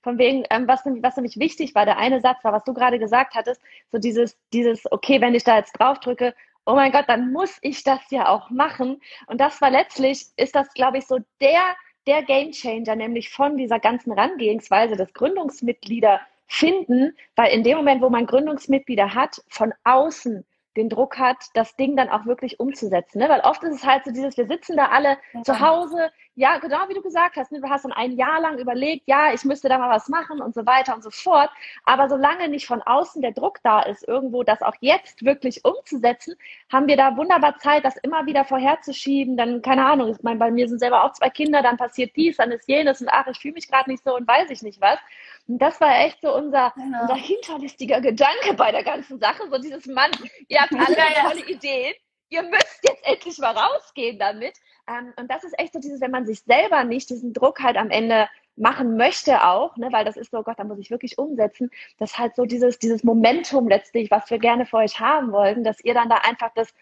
von 0.01 0.17
wegen, 0.17 0.43
ähm, 0.49 0.67
was, 0.67 0.85
was 0.85 1.15
nämlich 1.15 1.37
wichtig 1.37 1.73
war, 1.75 1.85
der 1.85 1.97
eine 1.97 2.21
Satz 2.21 2.43
war, 2.43 2.53
was 2.53 2.63
du 2.63 2.73
gerade 2.73 2.99
gesagt 2.99 3.35
hattest, 3.35 3.61
so 3.91 3.97
dieses, 3.97 4.37
dieses, 4.53 4.89
okay, 4.91 5.19
wenn 5.21 5.35
ich 5.35 5.43
da 5.43 5.57
jetzt 5.57 5.73
drauf 5.73 5.99
drücke, 5.99 6.35
oh 6.65 6.75
mein 6.75 6.91
Gott, 6.91 7.05
dann 7.07 7.31
muss 7.31 7.57
ich 7.61 7.83
das 7.83 8.01
ja 8.11 8.27
auch 8.27 8.49
machen. 8.49 9.01
Und 9.27 9.39
das 9.39 9.61
war 9.61 9.71
letztlich, 9.71 10.27
ist 10.35 10.55
das, 10.55 10.71
glaube 10.73 10.99
ich, 10.99 11.07
so 11.07 11.19
der, 11.41 11.75
der 12.05 12.23
Game 12.23 12.51
Changer, 12.51 12.95
nämlich 12.95 13.29
von 13.29 13.57
dieser 13.57 13.79
ganzen 13.79 14.13
Herangehensweise 14.13 14.95
des 14.95 15.13
Gründungsmitglieder 15.13 16.21
finden, 16.47 17.15
weil 17.35 17.51
in 17.51 17.63
dem 17.63 17.77
Moment, 17.77 18.01
wo 18.01 18.09
man 18.09 18.25
Gründungsmitglieder 18.25 19.13
hat, 19.13 19.41
von 19.49 19.73
außen 19.83 20.45
den 20.77 20.89
Druck 20.89 21.17
hat, 21.17 21.37
das 21.53 21.75
Ding 21.75 21.97
dann 21.97 22.09
auch 22.09 22.25
wirklich 22.25 22.59
umzusetzen. 22.59 23.19
Ne? 23.19 23.27
Weil 23.29 23.41
oft 23.41 23.63
ist 23.63 23.75
es 23.75 23.85
halt 23.85 24.05
so 24.05 24.11
dieses, 24.11 24.37
wir 24.37 24.47
sitzen 24.47 24.77
da 24.77 24.87
alle 24.87 25.17
ja. 25.33 25.43
zu 25.43 25.59
Hause, 25.59 26.11
ja, 26.35 26.59
genau 26.59 26.87
wie 26.87 26.93
du 26.93 27.01
gesagt 27.01 27.35
hast, 27.35 27.51
ne? 27.51 27.59
du 27.59 27.67
hast 27.67 27.83
dann 27.83 27.91
ein 27.91 28.11
Jahr 28.11 28.39
lang 28.39 28.59
überlegt, 28.59 29.07
ja, 29.07 29.33
ich 29.33 29.43
müsste 29.43 29.69
da 29.69 29.79
mal 29.79 29.89
was 29.89 30.07
machen 30.07 30.39
und 30.39 30.53
so 30.53 30.65
weiter 30.67 30.93
und 30.93 31.03
so 31.03 31.09
fort. 31.09 31.49
Aber 31.83 32.07
solange 32.09 32.47
nicht 32.47 32.67
von 32.67 32.81
außen 32.83 33.23
der 33.23 33.31
Druck 33.31 33.57
da 33.63 33.81
ist, 33.81 34.07
irgendwo 34.07 34.43
das 34.43 34.61
auch 34.61 34.75
jetzt 34.79 35.25
wirklich 35.25 35.65
umzusetzen, 35.65 36.35
haben 36.71 36.87
wir 36.87 36.95
da 36.95 37.17
wunderbar 37.17 37.57
Zeit, 37.57 37.83
das 37.83 37.97
immer 37.97 38.27
wieder 38.27 38.45
vorherzuschieben. 38.45 39.35
Dann, 39.35 39.63
keine 39.63 39.85
Ahnung, 39.85 40.11
ich 40.11 40.21
meine, 40.21 40.37
bei 40.37 40.51
mir 40.51 40.69
sind 40.69 40.77
selber 40.77 41.03
auch 41.03 41.13
zwei 41.13 41.31
Kinder, 41.31 41.63
dann 41.63 41.77
passiert 41.77 42.15
dies, 42.15 42.37
dann 42.37 42.51
ist 42.51 42.67
jenes 42.67 43.01
und 43.01 43.09
ach, 43.09 43.25
ich 43.27 43.39
fühle 43.39 43.55
mich 43.55 43.67
gerade 43.67 43.89
nicht 43.89 44.03
so 44.03 44.15
und 44.15 44.27
weiß 44.27 44.51
ich 44.51 44.61
nicht 44.61 44.79
was. 44.79 44.99
Und 45.47 45.59
das 45.59 45.79
war 45.79 45.99
echt 46.05 46.21
so 46.21 46.35
unser, 46.35 46.73
genau. 46.75 47.01
unser 47.01 47.15
hinterlistiger 47.15 48.01
Gedanke 48.01 48.53
bei 48.55 48.71
der 48.71 48.83
ganzen 48.83 49.19
Sache. 49.19 49.43
So 49.49 49.57
dieses 49.57 49.85
Mann, 49.85 50.11
ihr 50.47 50.61
habt 50.61 50.73
alle 50.73 50.95
tolle. 51.21 51.45
Ideen. 51.49 51.93
Ihr 52.29 52.43
müsst 52.43 52.79
jetzt 52.83 53.05
endlich 53.07 53.37
mal 53.37 53.55
rausgehen 53.57 54.19
damit. 54.19 54.57
Ähm, 54.89 55.13
und 55.17 55.31
das 55.31 55.43
ist 55.45 55.57
echt 55.57 55.73
so 55.73 55.79
dieses, 55.79 56.01
wenn 56.01 56.11
man 56.11 56.25
sich 56.25 56.41
selber 56.41 56.83
nicht 56.83 57.09
diesen 57.09 57.33
Druck 57.33 57.61
halt 57.61 57.77
am 57.77 57.89
Ende 57.89 58.27
machen 58.57 58.97
möchte 58.97 59.43
auch, 59.45 59.77
ne, 59.77 59.89
weil 59.91 60.03
das 60.03 60.17
ist 60.17 60.31
so, 60.31 60.41
Gott, 60.41 60.57
da 60.57 60.63
muss 60.63 60.79
ich 60.79 60.89
wirklich 60.89 61.17
umsetzen, 61.17 61.69
das 61.99 62.17
halt 62.17 62.35
so 62.35 62.45
dieses, 62.45 62.79
dieses 62.79 63.03
Momentum 63.03 63.67
letztlich, 63.67 64.09
was 64.09 64.29
wir 64.29 64.39
gerne 64.39 64.65
für 64.65 64.77
euch 64.77 64.99
haben 64.99 65.31
wollten, 65.31 65.63
dass 65.63 65.79
ihr 65.81 65.93
dann 65.93 66.09
da 66.09 66.15
einfach 66.17 66.51
das 66.55 66.73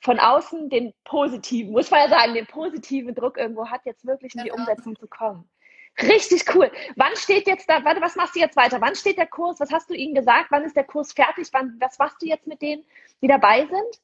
von 0.00 0.18
außen 0.18 0.68
den 0.68 0.92
positiven, 1.04 1.72
muss 1.72 1.90
man 1.90 2.00
ja 2.00 2.08
sagen, 2.08 2.34
den 2.34 2.46
positiven 2.46 3.14
Druck 3.14 3.38
irgendwo 3.38 3.68
hat, 3.68 3.86
jetzt 3.86 4.04
wirklich 4.04 4.34
in 4.34 4.42
die 4.42 4.50
genau. 4.50 4.60
Umsetzung 4.60 4.96
zu 4.96 5.06
kommen. 5.06 5.48
Richtig 6.00 6.54
cool. 6.54 6.70
Wann 6.96 7.14
steht 7.16 7.46
jetzt 7.46 7.68
da, 7.68 7.84
warte, 7.84 8.00
was 8.00 8.16
machst 8.16 8.34
du 8.34 8.40
jetzt 8.40 8.56
weiter? 8.56 8.80
Wann 8.80 8.94
steht 8.94 9.18
der 9.18 9.26
Kurs? 9.26 9.60
Was 9.60 9.70
hast 9.70 9.90
du 9.90 9.94
ihnen 9.94 10.14
gesagt? 10.14 10.46
Wann 10.50 10.64
ist 10.64 10.74
der 10.74 10.84
Kurs 10.84 11.12
fertig? 11.12 11.48
Wann, 11.52 11.76
was 11.80 11.98
machst 11.98 12.22
du 12.22 12.26
jetzt 12.26 12.46
mit 12.46 12.62
denen, 12.62 12.84
die 13.20 13.28
dabei 13.28 13.66
sind? 13.66 14.00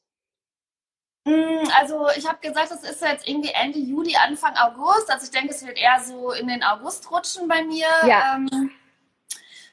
Mm, 1.25 1.67
also 1.77 2.07
ich 2.15 2.27
habe 2.27 2.37
gesagt, 2.39 2.71
es 2.71 2.83
ist 2.83 3.01
jetzt 3.01 3.27
irgendwie 3.27 3.51
Ende 3.53 3.79
Juli, 3.79 4.15
Anfang 4.15 4.55
August. 4.55 5.11
Also 5.11 5.25
ich 5.25 5.31
denke, 5.31 5.49
es 5.49 5.65
wird 5.65 5.77
eher 5.77 5.99
so 6.03 6.31
in 6.31 6.47
den 6.47 6.63
August 6.63 7.09
rutschen 7.11 7.47
bei 7.47 7.63
mir. 7.63 7.87
Ja. 8.05 8.35
Ähm, 8.35 8.71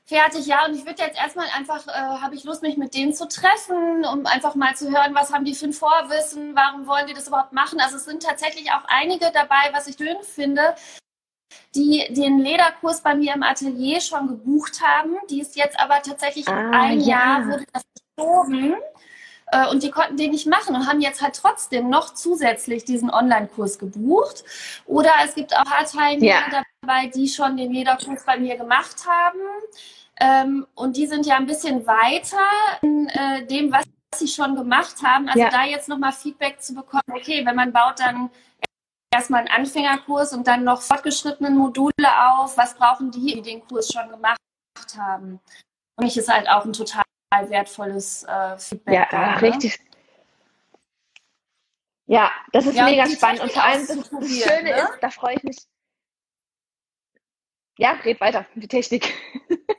fertig, 0.07 0.47
ja. 0.47 0.65
Und 0.65 0.75
ich 0.75 0.87
würde 0.87 1.03
jetzt 1.03 1.19
erstmal 1.19 1.49
einfach, 1.55 1.87
äh, 1.87 2.21
habe 2.21 2.35
ich 2.35 2.45
Lust, 2.45 2.63
mich 2.63 2.79
mit 2.79 2.95
denen 2.95 3.13
zu 3.13 3.29
treffen, 3.29 4.07
um 4.07 4.25
einfach 4.25 4.55
mal 4.55 4.75
zu 4.75 4.91
hören, 4.91 5.15
was 5.15 5.33
haben 5.33 5.45
die 5.45 5.55
für 5.55 5.67
ein 5.67 5.73
Vorwissen, 5.73 6.57
warum 6.57 6.87
wollen 6.87 7.07
die 7.07 7.15
das 7.15 7.29
überhaupt 7.29 7.53
machen. 7.53 7.79
Also 7.79 7.97
es 7.97 8.07
sind 8.07 8.23
tatsächlich 8.23 8.73
auch 8.73 8.85
einige 8.89 9.31
dabei, 9.33 9.71
was 9.73 9.87
ich 9.87 9.97
schön 9.97 10.23
finde, 10.23 10.75
die 11.75 12.07
den 12.11 12.39
Lederkurs 12.39 13.03
bei 13.03 13.15
mir 13.15 13.35
im 13.35 13.43
Atelier 13.43 14.01
schon 14.01 14.29
gebucht 14.29 14.81
haben. 14.83 15.17
Die 15.31 15.41
ist 15.41 15.57
jetzt 15.57 15.79
aber 15.79 16.03
tatsächlich 16.03 16.49
ah, 16.49 16.71
ein 16.71 17.01
ja. 17.01 17.07
Jahr 17.07 17.47
wurde 17.47 17.65
das 17.73 17.83
geschoben. 18.17 18.75
Äh, 19.53 19.69
und 19.69 19.83
die 19.83 19.91
konnten 19.91 20.17
den 20.17 20.33
nicht 20.33 20.47
machen 20.47 20.75
und 20.75 20.87
haben 20.89 21.01
jetzt 21.01 21.23
halt 21.23 21.37
trotzdem 21.37 21.89
noch 21.89 22.15
zusätzlich 22.15 22.85
diesen 22.85 23.11
Online-Kurs 23.11 23.79
gebucht. 23.79 24.45
Oder 24.87 25.11
es 25.25 25.35
gibt 25.35 25.57
auch 25.57 25.65
Teilnehmer 25.65 26.53
ja. 26.53 26.63
dabei, 26.81 27.07
die 27.07 27.29
schon 27.29 27.57
den 27.57 27.73
Lederkurs 27.73 28.25
bei 28.25 28.39
mir 28.39 28.57
gemacht 28.57 29.07
haben. 29.07 29.39
Ähm, 30.19 30.67
und 30.75 30.97
die 30.97 31.07
sind 31.07 31.27
ja 31.27 31.37
ein 31.37 31.47
bisschen 31.47 31.87
weiter 31.87 32.39
in 32.83 33.09
äh, 33.09 33.47
dem, 33.47 33.71
was 33.71 33.85
sie 34.15 34.29
schon 34.29 34.57
gemacht 34.57 35.03
haben. 35.03 35.29
Also 35.29 35.41
ja. 35.41 35.51
da 35.51 35.65
jetzt 35.65 35.89
nochmal 35.89 36.13
Feedback 36.13 36.61
zu 36.61 36.75
bekommen, 36.75 37.03
okay, 37.11 37.45
wenn 37.45 37.55
man 37.55 37.73
baut 37.73 38.01
dann 38.01 38.31
erstmal 39.11 39.41
einen 39.41 39.49
Anfängerkurs 39.49 40.33
und 40.33 40.47
dann 40.47 40.65
noch 40.65 40.83
fortgeschrittene 40.83 41.51
Module 41.51 42.29
auf. 42.29 42.57
Was 42.57 42.75
brauchen 42.75 43.11
die, 43.11 43.35
die 43.35 43.43
den 43.43 43.67
Kurs 43.67 43.93
schon 43.93 44.09
gemacht 44.09 44.39
haben? 44.97 45.41
Und 45.97 46.05
mich 46.05 46.17
ist 46.17 46.29
halt 46.29 46.49
auch 46.49 46.65
ein 46.65 46.73
total 46.73 47.05
wertvolles 47.49 48.25
äh, 48.25 48.59
Feedback. 48.59 48.95
Ja, 48.95 49.07
da, 49.11 49.33
ne? 49.33 49.43
richtig. 49.43 49.79
Ja, 52.07 52.31
das 52.53 52.67
ist 52.67 52.77
ja, 52.77 52.85
mega 52.85 53.07
spannend. 53.07 53.41
Und 53.41 53.53
vor 53.53 53.65
allem 53.65 53.87
das, 53.87 54.11
das 54.11 54.31
Schöne 54.31 54.71
ne? 54.71 54.77
ist, 54.77 54.99
da 55.01 55.11
freue 55.11 55.35
ich 55.35 55.43
mich. 55.43 55.57
Ja, 57.79 57.93
red 58.05 58.21
weiter, 58.21 58.47
die 58.55 58.69
Technik. 58.69 59.13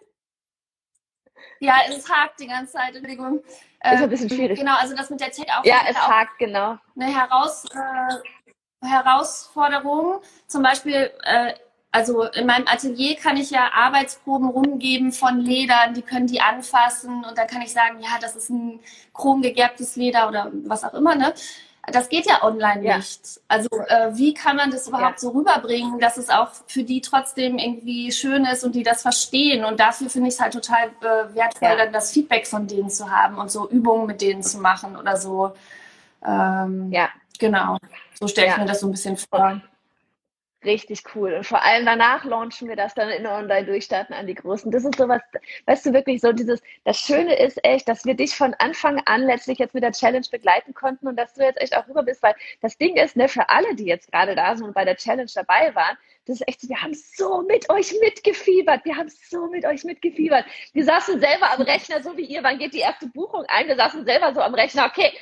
Ja, 1.59 1.79
es 1.87 2.09
hakt 2.09 2.39
die 2.39 2.47
ganze 2.47 2.73
Zeit, 2.73 2.95
Entschuldigung. 2.95 3.39
Ist 3.43 3.55
ein 3.81 4.03
ähm, 4.03 4.09
bisschen 4.09 4.29
schwierig. 4.29 4.59
Genau, 4.59 4.75
also 4.77 4.95
das 4.95 5.09
mit 5.09 5.19
der 5.19 5.31
Technik 5.31 5.49
auch. 5.57 5.65
Ja, 5.65 5.81
es 5.87 5.97
hakt, 5.97 6.37
genau. 6.37 6.77
Eine 6.95 7.15
Heraus, 7.15 7.65
äh, 7.65 8.15
Herausforderungen. 8.81 10.19
Zum 10.47 10.63
Beispiel, 10.63 11.11
äh, 11.23 11.53
also 11.91 12.23
in 12.23 12.45
meinem 12.45 12.67
Atelier 12.67 13.15
kann 13.15 13.37
ich 13.37 13.49
ja 13.49 13.71
Arbeitsproben 13.73 14.49
rumgeben 14.49 15.11
von 15.11 15.39
Ledern, 15.39 15.93
die 15.93 16.01
können 16.01 16.27
die 16.27 16.41
anfassen 16.41 17.23
und 17.23 17.37
dann 17.37 17.47
kann 17.47 17.61
ich 17.61 17.71
sagen, 17.71 17.99
ja, 18.01 18.19
das 18.21 18.35
ist 18.35 18.49
ein 18.49 18.79
chromgegerbtes 19.13 19.95
Leder 19.95 20.27
oder 20.27 20.51
was 20.65 20.83
auch 20.83 20.93
immer, 20.93 21.15
ne? 21.15 21.33
Das 21.89 22.09
geht 22.09 22.25
ja 22.25 22.43
online 22.43 22.83
ja. 22.83 22.97
nicht. 22.97 23.39
Also 23.47 23.69
äh, 23.87 24.09
wie 24.11 24.33
kann 24.33 24.57
man 24.57 24.71
das 24.71 24.89
überhaupt 24.89 25.13
ja. 25.13 25.17
so 25.19 25.29
rüberbringen, 25.29 25.99
dass 25.99 26.17
es 26.17 26.29
auch 26.29 26.49
für 26.67 26.83
die 26.83 26.99
trotzdem 26.99 27.57
irgendwie 27.57 28.11
schön 28.11 28.43
ist 28.43 28.65
und 28.65 28.75
die 28.75 28.83
das 28.83 29.03
verstehen? 29.03 29.63
Und 29.63 29.79
dafür 29.79 30.09
finde 30.09 30.27
ich 30.27 30.33
es 30.33 30.41
halt 30.41 30.51
total 30.51 30.89
äh, 30.99 31.33
wertvoll, 31.33 31.69
ja. 31.69 31.75
dann 31.77 31.93
das 31.93 32.11
Feedback 32.11 32.45
von 32.45 32.67
denen 32.67 32.89
zu 32.89 33.09
haben 33.09 33.37
und 33.37 33.49
so 33.49 33.69
Übungen 33.69 34.05
mit 34.05 34.21
denen 34.21 34.43
zu 34.43 34.57
machen 34.59 34.97
oder 34.97 35.15
so. 35.15 35.53
Ähm, 36.25 36.91
ja. 36.91 37.07
Genau. 37.39 37.77
So 38.19 38.27
stelle 38.27 38.47
ich 38.47 38.53
ja. 38.53 38.59
mir 38.59 38.65
das 38.65 38.79
so 38.79 38.87
ein 38.87 38.91
bisschen 38.91 39.17
vor. 39.17 39.61
Richtig 40.65 41.03
cool. 41.13 41.33
Und 41.35 41.45
vor 41.45 41.61
allem 41.61 41.85
danach 41.85 42.25
launchen 42.25 42.67
wir 42.67 42.75
das 42.75 42.95
dann 42.95 43.09
in 43.09 43.27
Online-Durchstarten 43.27 44.15
an 44.15 44.25
die 44.25 44.33
Großen. 44.33 44.71
Das 44.71 44.83
ist 44.83 44.97
sowas, 44.97 45.21
weißt 45.67 45.85
du, 45.85 45.93
wirklich 45.93 46.19
so 46.19 46.33
dieses, 46.33 46.61
das 46.83 46.99
Schöne 46.99 47.37
ist 47.37 47.63
echt, 47.63 47.87
dass 47.87 48.05
wir 48.05 48.15
dich 48.15 48.35
von 48.35 48.55
Anfang 48.55 48.99
an 49.05 49.21
letztlich 49.21 49.59
jetzt 49.59 49.75
mit 49.75 49.83
der 49.83 49.91
Challenge 49.91 50.25
begleiten 50.31 50.73
konnten 50.73 51.07
und 51.07 51.15
dass 51.15 51.35
du 51.35 51.43
jetzt 51.43 51.61
echt 51.61 51.77
auch 51.77 51.87
rüber 51.87 52.01
bist, 52.01 52.23
weil 52.23 52.33
das 52.61 52.75
Ding 52.77 52.95
ist, 52.95 53.15
ne, 53.15 53.29
für 53.29 53.47
alle, 53.49 53.75
die 53.75 53.85
jetzt 53.85 54.11
gerade 54.11 54.33
da 54.33 54.55
sind 54.55 54.65
und 54.65 54.73
bei 54.73 54.83
der 54.83 54.97
Challenge 54.97 55.29
dabei 55.33 55.75
waren, 55.75 55.95
das 56.25 56.41
ist 56.41 56.47
echt 56.47 56.61
so, 56.61 56.69
wir 56.69 56.81
haben 56.81 56.95
so 56.95 57.43
mit 57.43 57.69
euch 57.69 57.93
mitgefiebert. 58.01 58.83
Wir 58.83 58.97
haben 58.97 59.09
so 59.09 59.47
mit 59.47 59.63
euch 59.63 59.83
mitgefiebert. 59.83 60.43
Wir 60.73 60.83
saßen 60.83 61.19
selber 61.19 61.51
am 61.51 61.61
Rechner, 61.61 62.01
so 62.01 62.17
wie 62.17 62.25
ihr, 62.25 62.43
wann 62.43 62.57
geht 62.57 62.73
die 62.73 62.79
erste 62.79 63.07
Buchung 63.07 63.45
ein? 63.47 63.67
Wir 63.67 63.77
saßen 63.77 64.05
selber 64.05 64.33
so 64.33 64.41
am 64.41 64.53
Rechner, 64.55 64.85
okay, 64.85 65.13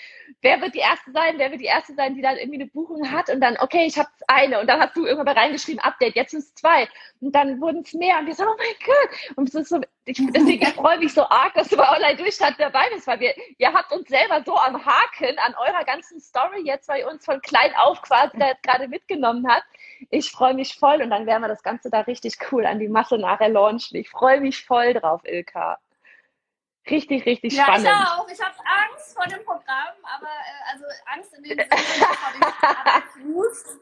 wer 0.41 0.61
wird 0.61 0.75
die 0.75 0.79
Erste 0.79 1.11
sein, 1.11 1.35
wer 1.37 1.51
wird 1.51 1.61
die 1.61 1.65
Erste 1.65 1.93
sein, 1.93 2.15
die 2.15 2.21
dann 2.21 2.37
irgendwie 2.37 2.61
eine 2.61 2.69
Buchung 2.69 3.11
hat 3.11 3.29
und 3.29 3.41
dann, 3.41 3.57
okay, 3.59 3.85
ich 3.85 3.97
habe 3.97 4.09
eine 4.27 4.59
und 4.59 4.67
dann 4.67 4.79
hast 4.79 4.95
du 4.95 5.05
irgendwann 5.05 5.33
mal 5.33 5.41
reingeschrieben, 5.41 5.79
Update, 5.81 6.15
jetzt 6.15 6.31
sind 6.31 6.41
es 6.41 6.53
zwei 6.55 6.87
und 7.21 7.33
dann 7.33 7.59
wurden 7.61 7.81
es 7.81 7.93
mehr 7.93 8.19
und 8.19 8.27
wir 8.27 8.35
so, 8.35 8.43
oh 8.43 8.55
mein 8.57 8.67
Gott 8.85 9.37
und 9.37 9.49
es 9.49 9.55
ist 9.55 9.69
so, 9.69 9.81
ich, 10.05 10.21
deswegen 10.33 10.65
freue 10.67 10.95
ich 10.95 11.03
mich 11.03 11.13
so 11.13 11.23
arg, 11.23 11.53
dass 11.55 11.69
du 11.69 11.77
bei 11.77 11.89
Online-Durchstand 11.89 12.59
dabei 12.59 12.89
bist, 12.93 13.07
weil 13.07 13.19
wir, 13.19 13.33
ihr 13.57 13.73
habt 13.73 13.91
uns 13.91 14.07
selber 14.07 14.43
so 14.45 14.55
am 14.55 14.85
Haken 14.85 15.37
an 15.39 15.55
eurer 15.55 15.83
ganzen 15.83 16.19
Story 16.19 16.61
jetzt, 16.63 16.87
weil 16.87 16.99
ihr 17.01 17.09
uns 17.09 17.25
von 17.25 17.41
klein 17.41 17.71
auf 17.75 18.01
quasi 18.01 18.37
da 18.37 18.47
jetzt 18.49 18.63
gerade 18.63 18.87
mitgenommen 18.87 19.47
habt. 19.49 19.65
Ich 20.11 20.31
freue 20.31 20.53
mich 20.53 20.75
voll 20.75 21.01
und 21.01 21.09
dann 21.09 21.25
werden 21.25 21.41
wir 21.41 21.47
das 21.47 21.63
Ganze 21.63 21.89
da 21.89 22.01
richtig 22.01 22.37
cool 22.51 22.65
an 22.65 22.79
die 22.79 22.87
Masse 22.87 23.17
nachher 23.17 23.49
launchen. 23.49 23.97
Ich 23.97 24.09
freue 24.09 24.41
mich 24.41 24.63
voll 24.63 24.93
drauf, 24.93 25.21
Ilka. 25.23 25.79
Richtig, 26.89 27.25
richtig 27.25 27.53
ja, 27.53 27.63
spannend. 27.63 27.85
Ja, 27.85 28.01
ich 28.03 28.19
auch. 28.19 28.29
Ich 28.29 28.41
habe 28.41 28.55
Angst 28.59 29.15
vor 29.15 29.25
dem 29.25 29.43
Programm, 29.43 29.95
aber 30.03 30.27
äh, 30.27 30.73
also 30.73 30.85
Angst 31.05 31.33
in 31.33 31.43
dem 31.43 31.57
Sinne 31.57 31.67
Fuß, 33.33 33.79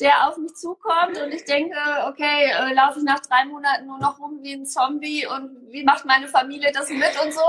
der 0.00 0.28
auf 0.28 0.36
mich 0.36 0.54
zukommt 0.54 1.16
und 1.18 1.32
ich 1.32 1.44
denke, 1.44 1.76
okay, 2.06 2.50
äh, 2.50 2.74
laufe 2.74 2.98
ich 2.98 3.04
nach 3.04 3.20
drei 3.20 3.46
Monaten 3.46 3.86
nur 3.86 3.98
noch 3.98 4.18
rum 4.18 4.40
wie 4.42 4.52
ein 4.52 4.66
Zombie 4.66 5.26
und 5.26 5.72
wie 5.72 5.84
macht 5.84 6.04
meine 6.04 6.28
Familie 6.28 6.70
das 6.72 6.90
mit 6.90 7.18
und 7.24 7.32
so. 7.32 7.40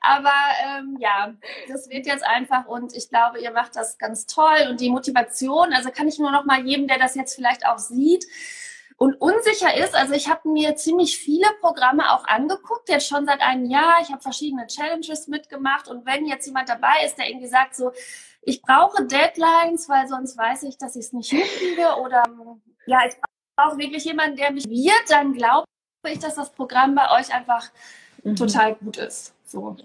Aber 0.00 0.32
ähm, 0.66 0.96
ja, 0.98 1.32
das 1.68 1.88
wird 1.88 2.06
jetzt 2.06 2.24
einfach 2.24 2.66
und 2.66 2.94
ich 2.96 3.08
glaube, 3.08 3.40
ihr 3.40 3.52
macht 3.52 3.76
das 3.76 3.98
ganz 3.98 4.26
toll 4.26 4.68
und 4.68 4.80
die 4.80 4.90
Motivation, 4.90 5.72
also 5.72 5.90
kann 5.90 6.08
ich 6.08 6.18
nur 6.18 6.32
noch 6.32 6.44
mal 6.44 6.64
jedem, 6.66 6.88
der 6.88 6.98
das 6.98 7.14
jetzt 7.14 7.36
vielleicht 7.36 7.66
auch 7.66 7.78
sieht, 7.78 8.24
und 9.04 9.20
unsicher 9.20 9.76
ist, 9.76 9.94
also 9.94 10.14
ich 10.14 10.30
habe 10.30 10.48
mir 10.48 10.76
ziemlich 10.76 11.18
viele 11.18 11.46
Programme 11.60 12.10
auch 12.10 12.26
angeguckt, 12.26 12.88
jetzt 12.88 13.06
schon 13.06 13.26
seit 13.26 13.42
einem 13.42 13.66
Jahr. 13.66 13.96
Ich 14.00 14.10
habe 14.10 14.22
verschiedene 14.22 14.66
Challenges 14.66 15.28
mitgemacht 15.28 15.88
und 15.88 16.06
wenn 16.06 16.24
jetzt 16.24 16.46
jemand 16.46 16.70
dabei 16.70 17.04
ist, 17.04 17.18
der 17.18 17.28
irgendwie 17.28 17.48
sagt 17.48 17.74
so, 17.76 17.92
ich 18.40 18.62
brauche 18.62 19.04
Deadlines, 19.04 19.90
weil 19.90 20.08
sonst 20.08 20.38
weiß 20.38 20.62
ich, 20.62 20.78
dass 20.78 20.96
ich 20.96 21.04
es 21.04 21.12
nicht 21.12 21.28
hinkriege 21.28 21.96
oder 22.00 22.22
ja, 22.86 23.00
ich 23.06 23.14
brauche 23.54 23.76
wirklich 23.76 24.06
jemanden, 24.06 24.36
der 24.36 24.52
mich 24.52 24.66
wird, 24.66 25.10
dann 25.10 25.34
glaube 25.34 25.66
ich, 26.06 26.18
dass 26.20 26.36
das 26.36 26.50
Programm 26.50 26.94
bei 26.94 27.10
euch 27.20 27.34
einfach 27.34 27.70
mhm. 28.22 28.36
total 28.36 28.74
gut 28.76 28.96
ist. 28.96 29.34
So. 29.44 29.76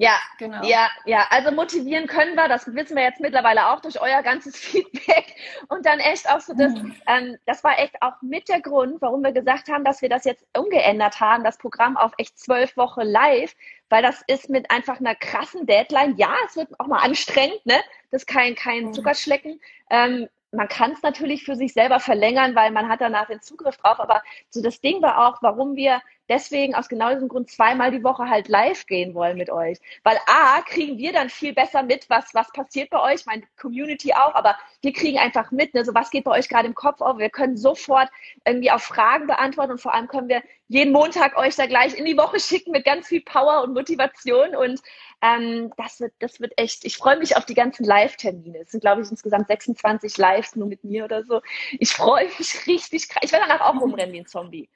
Ja, 0.00 0.16
genau. 0.38 0.62
Ja, 0.64 0.88
ja, 1.06 1.26
also 1.30 1.50
motivieren 1.50 2.06
können 2.06 2.36
wir, 2.36 2.46
das 2.46 2.72
wissen 2.72 2.96
wir 2.96 3.02
jetzt 3.02 3.20
mittlerweile 3.20 3.66
auch 3.66 3.80
durch 3.80 4.00
euer 4.00 4.22
ganzes 4.22 4.56
Feedback. 4.58 5.34
Und 5.68 5.84
dann 5.84 5.98
echt 5.98 6.30
auch 6.30 6.40
so, 6.40 6.54
das, 6.54 6.72
mhm. 6.72 6.94
ähm, 7.06 7.36
das 7.46 7.64
war 7.64 7.78
echt 7.80 8.00
auch 8.00 8.14
mit 8.22 8.48
der 8.48 8.60
Grund, 8.60 9.02
warum 9.02 9.24
wir 9.24 9.32
gesagt 9.32 9.68
haben, 9.68 9.82
dass 9.82 10.00
wir 10.00 10.08
das 10.08 10.24
jetzt 10.24 10.46
umgeändert 10.56 11.20
haben, 11.20 11.42
das 11.42 11.58
Programm 11.58 11.96
auf 11.96 12.12
echt 12.16 12.38
zwölf 12.38 12.76
Wochen 12.76 13.02
live, 13.02 13.54
weil 13.88 14.02
das 14.02 14.22
ist 14.28 14.48
mit 14.48 14.70
einfach 14.70 15.00
einer 15.00 15.16
krassen 15.16 15.66
Deadline. 15.66 16.16
Ja, 16.16 16.32
es 16.46 16.54
wird 16.54 16.68
auch 16.78 16.86
mal 16.86 17.02
anstrengend, 17.02 17.66
ne? 17.66 17.80
Das 18.12 18.22
ist 18.22 18.28
kein, 18.28 18.54
kein 18.54 18.86
mhm. 18.86 18.92
Zuckerschlecken. 18.94 19.60
Ähm, 19.90 20.28
man 20.52 20.68
kann 20.68 20.92
es 20.92 21.02
natürlich 21.02 21.44
für 21.44 21.56
sich 21.56 21.72
selber 21.72 21.98
verlängern, 21.98 22.54
weil 22.54 22.70
man 22.70 22.88
hat 22.88 23.00
danach 23.00 23.26
den 23.26 23.42
Zugriff 23.42 23.76
drauf. 23.78 23.98
Aber 23.98 24.22
so 24.48 24.62
das 24.62 24.80
Ding 24.80 25.02
war 25.02 25.28
auch, 25.28 25.42
warum 25.42 25.74
wir 25.74 26.00
deswegen 26.28 26.74
aus 26.74 26.88
genau 26.88 27.12
diesem 27.12 27.28
Grund 27.28 27.50
zweimal 27.50 27.90
die 27.90 28.04
Woche 28.04 28.28
halt 28.28 28.48
live 28.48 28.86
gehen 28.86 29.14
wollen 29.14 29.36
mit 29.36 29.50
euch. 29.50 29.78
Weil 30.02 30.18
A, 30.26 30.62
kriegen 30.62 30.98
wir 30.98 31.12
dann 31.12 31.30
viel 31.30 31.52
besser 31.52 31.82
mit, 31.82 32.08
was, 32.10 32.34
was 32.34 32.52
passiert 32.52 32.90
bei 32.90 33.00
euch, 33.00 33.26
meine 33.26 33.42
Community 33.60 34.12
auch, 34.12 34.34
aber 34.34 34.56
wir 34.82 34.92
kriegen 34.92 35.18
einfach 35.18 35.50
mit, 35.50 35.74
ne, 35.74 35.84
so 35.84 35.94
was 35.94 36.10
geht 36.10 36.24
bei 36.24 36.32
euch 36.32 36.48
gerade 36.48 36.68
im 36.68 36.74
Kopf 36.74 37.00
auf. 37.00 37.18
Wir 37.18 37.30
können 37.30 37.56
sofort 37.56 38.08
irgendwie 38.44 38.70
auf 38.70 38.82
Fragen 38.82 39.26
beantworten 39.26 39.72
und 39.72 39.80
vor 39.80 39.94
allem 39.94 40.08
können 40.08 40.28
wir 40.28 40.42
jeden 40.68 40.92
Montag 40.92 41.36
euch 41.36 41.56
da 41.56 41.66
gleich 41.66 41.94
in 41.94 42.04
die 42.04 42.16
Woche 42.16 42.40
schicken 42.40 42.72
mit 42.72 42.84
ganz 42.84 43.08
viel 43.08 43.22
Power 43.22 43.62
und 43.62 43.74
Motivation 43.74 44.54
und 44.54 44.80
ähm, 45.22 45.72
das 45.76 46.00
wird, 46.00 46.12
das 46.20 46.40
wird 46.40 46.52
echt, 46.56 46.84
ich 46.84 46.96
freue 46.96 47.18
mich 47.18 47.36
auf 47.36 47.44
die 47.44 47.54
ganzen 47.54 47.84
Live-Termine. 47.84 48.58
Es 48.60 48.70
sind, 48.70 48.80
glaube 48.80 49.02
ich, 49.02 49.10
insgesamt 49.10 49.48
26 49.48 50.16
Lives 50.16 50.54
nur 50.54 50.68
mit 50.68 50.84
mir 50.84 51.04
oder 51.04 51.24
so. 51.24 51.40
Ich 51.78 51.90
freue 51.90 52.26
mich 52.38 52.54
richtig. 52.66 53.08
Ich 53.22 53.32
werde 53.32 53.46
danach 53.48 53.62
auch 53.62 53.80
rumrennen 53.80 54.12
wie 54.12 54.20
ein 54.20 54.26
Zombie. 54.26 54.68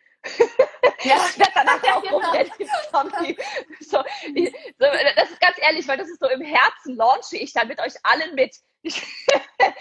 Ja, 1.04 1.16
ich 1.30 1.38
werde 1.38 1.52
danach 1.54 1.82
auch 1.82 2.02
genau. 2.02 2.18
rumrennen 2.18 2.52
wie 2.58 2.64
ein 2.64 2.70
Zombie. 2.90 3.36
So, 3.80 4.02
ich, 4.34 4.50
so, 4.78 4.86
das 5.16 5.30
ist 5.30 5.40
ganz 5.40 5.56
ehrlich, 5.58 5.86
weil 5.86 5.98
das 5.98 6.08
ist 6.08 6.20
so 6.20 6.28
im 6.28 6.40
Herzen 6.40 6.96
launche 6.96 7.36
ich 7.36 7.52
da 7.52 7.64
mit 7.64 7.78
euch 7.80 7.94
allen 8.02 8.34
mit. 8.34 8.56
Ich, 8.82 9.02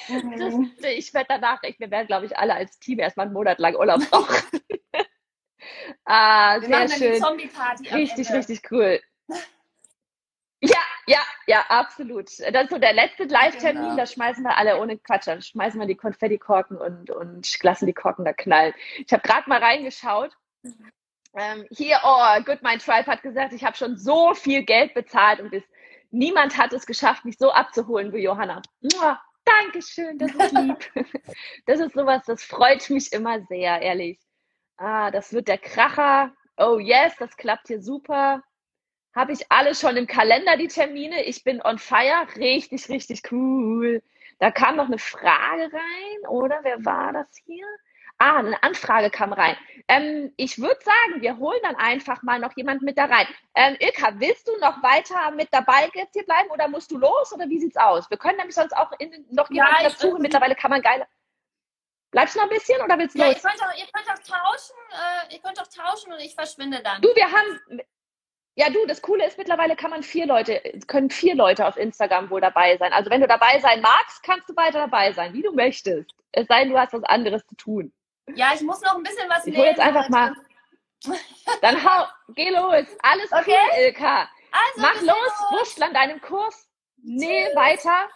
mhm. 0.10 0.72
ich 0.82 1.14
werde 1.14 1.28
danach, 1.30 1.64
ich, 1.64 1.80
wir 1.80 1.90
werden, 1.92 2.08
glaube 2.08 2.26
ich, 2.26 2.38
alle 2.38 2.56
als 2.56 2.78
Team 2.80 3.00
erstmal 3.00 3.28
einen 3.28 3.34
Monat 3.34 3.60
lang 3.60 3.76
Urlaub 3.76 4.02
brauchen. 4.10 4.62
ah, 6.06 6.60
wir 6.60 6.88
sehr 6.88 6.98
schön. 6.98 7.24
Richtig, 7.94 8.32
richtig 8.32 8.72
cool. 8.72 9.02
Ja, 10.62 10.78
ja, 11.08 11.20
ja, 11.48 11.66
absolut. 11.70 12.28
Das 12.28 12.64
ist 12.64 12.70
so 12.70 12.78
der 12.78 12.94
letzte 12.94 13.24
Live-Termin, 13.24 13.82
genau. 13.82 13.96
da 13.96 14.06
schmeißen 14.06 14.44
wir 14.44 14.56
alle 14.58 14.80
ohne 14.80 14.98
Quatsch, 14.98 15.28
dann 15.28 15.42
schmeißen 15.42 15.80
wir 15.80 15.88
die 15.88 15.96
Konfetti-Korken 15.96 16.78
und, 16.78 17.10
und 17.10 17.64
lassen 17.64 17.88
die 17.88 17.94
Korken 17.94 18.26
da 18.26 18.34
knallen. 18.34 18.74
Ich 19.00 19.12
habe 19.12 19.24
gerade 19.24 19.50
mal 19.50 19.60
reingeschaut. 19.60 20.38
Ähm, 21.34 21.66
hier, 21.72 22.00
oh, 22.04 22.44
Good 22.46 22.62
Mind 22.62 22.86
Tribe 22.86 23.08
hat 23.08 23.24
gesagt, 23.24 23.54
ich 23.54 23.64
habe 23.64 23.76
schon 23.76 23.98
so 23.98 24.36
viel 24.36 24.64
Geld 24.64 24.94
bezahlt 24.94 25.40
und 25.40 25.50
bis, 25.50 25.64
niemand 26.12 26.58
hat 26.58 26.74
es 26.74 26.86
geschafft, 26.86 27.26
mich 27.26 27.38
so 27.40 27.52
abzuholen 27.52 28.14
wie 28.14 28.22
Johanna. 28.22 28.62
Mua, 28.82 29.20
Dankeschön, 29.44 30.20
das 30.20 30.32
ist 30.36 30.52
lieb. 30.52 30.92
das 31.66 31.80
ist 31.80 31.96
sowas, 31.96 32.24
das 32.28 32.44
freut 32.44 32.88
mich 32.92 33.12
immer 33.14 33.42
sehr, 33.48 33.82
ehrlich. 33.82 34.20
Ah, 34.78 35.10
das 35.10 35.34
wird 35.34 35.48
der 35.48 35.58
Kracher. 35.58 36.32
Oh 36.58 36.78
yes, 36.78 37.16
das 37.18 37.36
klappt 37.38 37.68
hier 37.68 37.82
super 37.82 38.44
habe 39.14 39.34
ich 39.34 39.52
alle 39.52 39.76
schon 39.76 39.98
im 39.98 40.08
Kalender, 40.08 40.58
die 40.58 40.68
Termine. 40.68 41.24
Ich 41.24 41.44
bin 41.44 41.62
on 41.62 41.78
fire. 41.78 42.28
Richtig, 42.38 42.90
richtig 42.90 43.32
cool. 43.32 44.02
Da 44.40 44.52
kam 44.52 44.76
noch 44.78 44.88
eine 44.88 44.98
Frage 44.98 45.72
rein, 45.72 46.28
oder? 46.30 46.60
Wer 46.64 46.84
war 46.84 47.14
das 47.14 47.28
hier? 47.46 47.68
Ah, 48.18 48.38
eine 48.38 48.62
Anfrage 48.62 49.10
kam 49.10 49.34
rein. 49.34 49.58
Ähm, 49.88 50.32
ich 50.38 50.60
würde 50.60 50.80
sagen, 50.84 51.22
wir 51.22 51.38
holen 51.38 51.60
dann 51.64 51.76
einfach 51.76 52.22
mal 52.22 52.40
noch 52.40 52.56
jemand 52.56 52.84
mit 52.84 52.98
da 52.98 53.06
rein. 53.06 53.28
Ähm, 53.56 53.76
Ilka, 53.80 54.14
willst 54.20 54.48
du 54.48 54.56
noch 54.60 54.84
weiter 54.84 55.32
mit 55.32 55.48
dabei 55.52 55.90
jetzt 55.96 56.14
hier 56.14 56.24
bleiben 56.26 56.52
oder 56.52 56.68
musst 56.68 56.92
du 56.92 57.00
los 57.00 57.34
oder 57.34 57.50
wie 57.50 57.60
sieht's 57.60 57.78
aus? 57.78 58.10
Wir 58.12 58.18
können 58.18 58.38
nämlich 58.38 58.54
sonst 58.54 58.74
auch 58.74 58.92
in, 59.00 59.26
noch 59.32 59.50
jemanden 59.50 59.84
ja, 59.84 59.90
dazu. 59.90 60.18
Mittlerweile 60.20 60.56
kann 60.56 60.70
man 60.70 60.84
geil. 60.84 61.04
Bleibst 62.12 62.36
du 62.36 62.40
noch 62.40 62.46
ein 62.46 62.56
bisschen 62.56 62.80
oder 62.82 62.98
willst 63.00 63.16
du 63.16 63.20
ja, 63.20 63.28
los? 63.28 63.38
Ihr 63.38 63.50
könnt, 63.50 63.64
auch, 63.64 63.78
ihr 63.78 63.88
könnt 63.92 64.10
auch 64.10 64.20
tauschen, 64.20 64.76
äh, 64.92 65.34
ihr 65.34 65.42
könnt 65.42 65.60
auch 65.60 65.68
tauschen 65.68 66.14
und 66.14 66.20
ich 66.20 66.36
verschwinde 66.36 66.82
dann. 66.84 67.02
Du, 67.02 67.08
wir 67.16 67.32
haben, 67.32 67.82
ja, 68.56 68.70
du, 68.70 68.86
das 68.86 69.02
Coole 69.02 69.26
ist, 69.26 69.38
mittlerweile 69.38 69.76
kann 69.76 69.92
man 69.92 70.04
vier 70.04 70.26
Leute, 70.26 70.62
können 70.88 71.10
vier 71.10 71.36
Leute 71.36 71.66
auf 71.66 71.78
Instagram 71.78 72.30
wohl 72.30 72.42
dabei 72.42 72.78
sein. 72.78 72.92
Also 72.92 73.10
wenn 73.10 73.22
du 73.22 73.28
dabei 73.28 73.60
sein 73.60 73.82
magst, 73.82 74.24
kannst 74.24 74.50
du 74.50 74.56
weiter 74.56 74.80
dabei 74.80 75.14
sein, 75.14 75.34
wie 75.34 75.42
du 75.42 75.54
möchtest. 75.54 76.14
Es 76.32 76.48
sei 76.48 76.64
denn, 76.64 76.74
du 76.74 76.80
hast 76.80 76.94
was 76.94 77.04
anderes 77.04 77.46
zu 77.48 77.56
tun. 77.56 77.94
Ja, 78.36 78.52
ich 78.54 78.62
muss 78.62 78.82
noch 78.82 78.96
ein 78.96 79.04
bisschen 79.04 79.30
was 79.30 79.48
Ich 79.48 79.58
hol 79.58 79.66
jetzt 79.66 79.80
einfach 79.80 80.10
mal. 80.10 80.34
Dann 81.62 81.84
hau, 81.84 82.06
geh 82.36 82.50
los. 82.50 82.86
Alles 83.02 83.32
okay, 83.32 83.56
cool, 83.72 83.84
Ilka. 83.86 84.30
Also, 84.52 84.82
Mach 84.82 85.02
los, 85.02 85.62
wuschel 85.62 85.84
an 85.84 85.94
deinem 85.94 86.22
Kurs. 86.22 86.68
Nee, 86.98 87.48
weiter. 87.56 88.10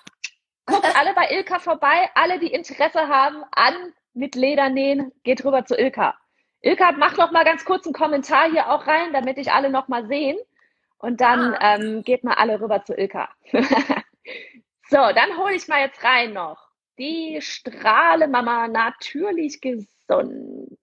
Guckt 0.65 0.95
alle 0.95 1.13
bei 1.13 1.29
Ilka 1.31 1.59
vorbei. 1.59 2.09
Alle, 2.13 2.39
die 2.39 2.51
Interesse 2.51 3.07
haben 3.07 3.43
an 3.51 3.93
mit 4.13 4.35
Leder 4.35 4.69
nähen, 4.69 5.11
geht 5.23 5.43
rüber 5.45 5.65
zu 5.65 5.75
Ilka. 5.75 6.17
Ilka, 6.61 6.93
mach 6.93 7.17
noch 7.17 7.31
mal 7.31 7.45
ganz 7.45 7.65
kurz 7.65 7.85
einen 7.85 7.93
Kommentar 7.93 8.49
hier 8.49 8.69
auch 8.69 8.87
rein, 8.87 9.13
damit 9.13 9.37
ich 9.37 9.51
alle 9.51 9.69
noch 9.69 9.87
mal 9.87 10.07
sehen. 10.07 10.37
Und 10.97 11.21
dann 11.21 11.53
ah. 11.55 11.75
ähm, 11.75 12.03
geht 12.03 12.23
mal 12.23 12.33
alle 12.33 12.59
rüber 12.59 12.83
zu 12.83 12.93
Ilka. 12.95 13.29
so, 13.51 14.97
dann 14.97 15.37
hole 15.37 15.53
ich 15.53 15.67
mal 15.67 15.81
jetzt 15.81 16.03
rein 16.03 16.33
noch. 16.33 16.69
Die 16.97 17.39
Strahlemama 17.41 18.67
natürlich 18.67 19.61
gesund. 19.61 20.77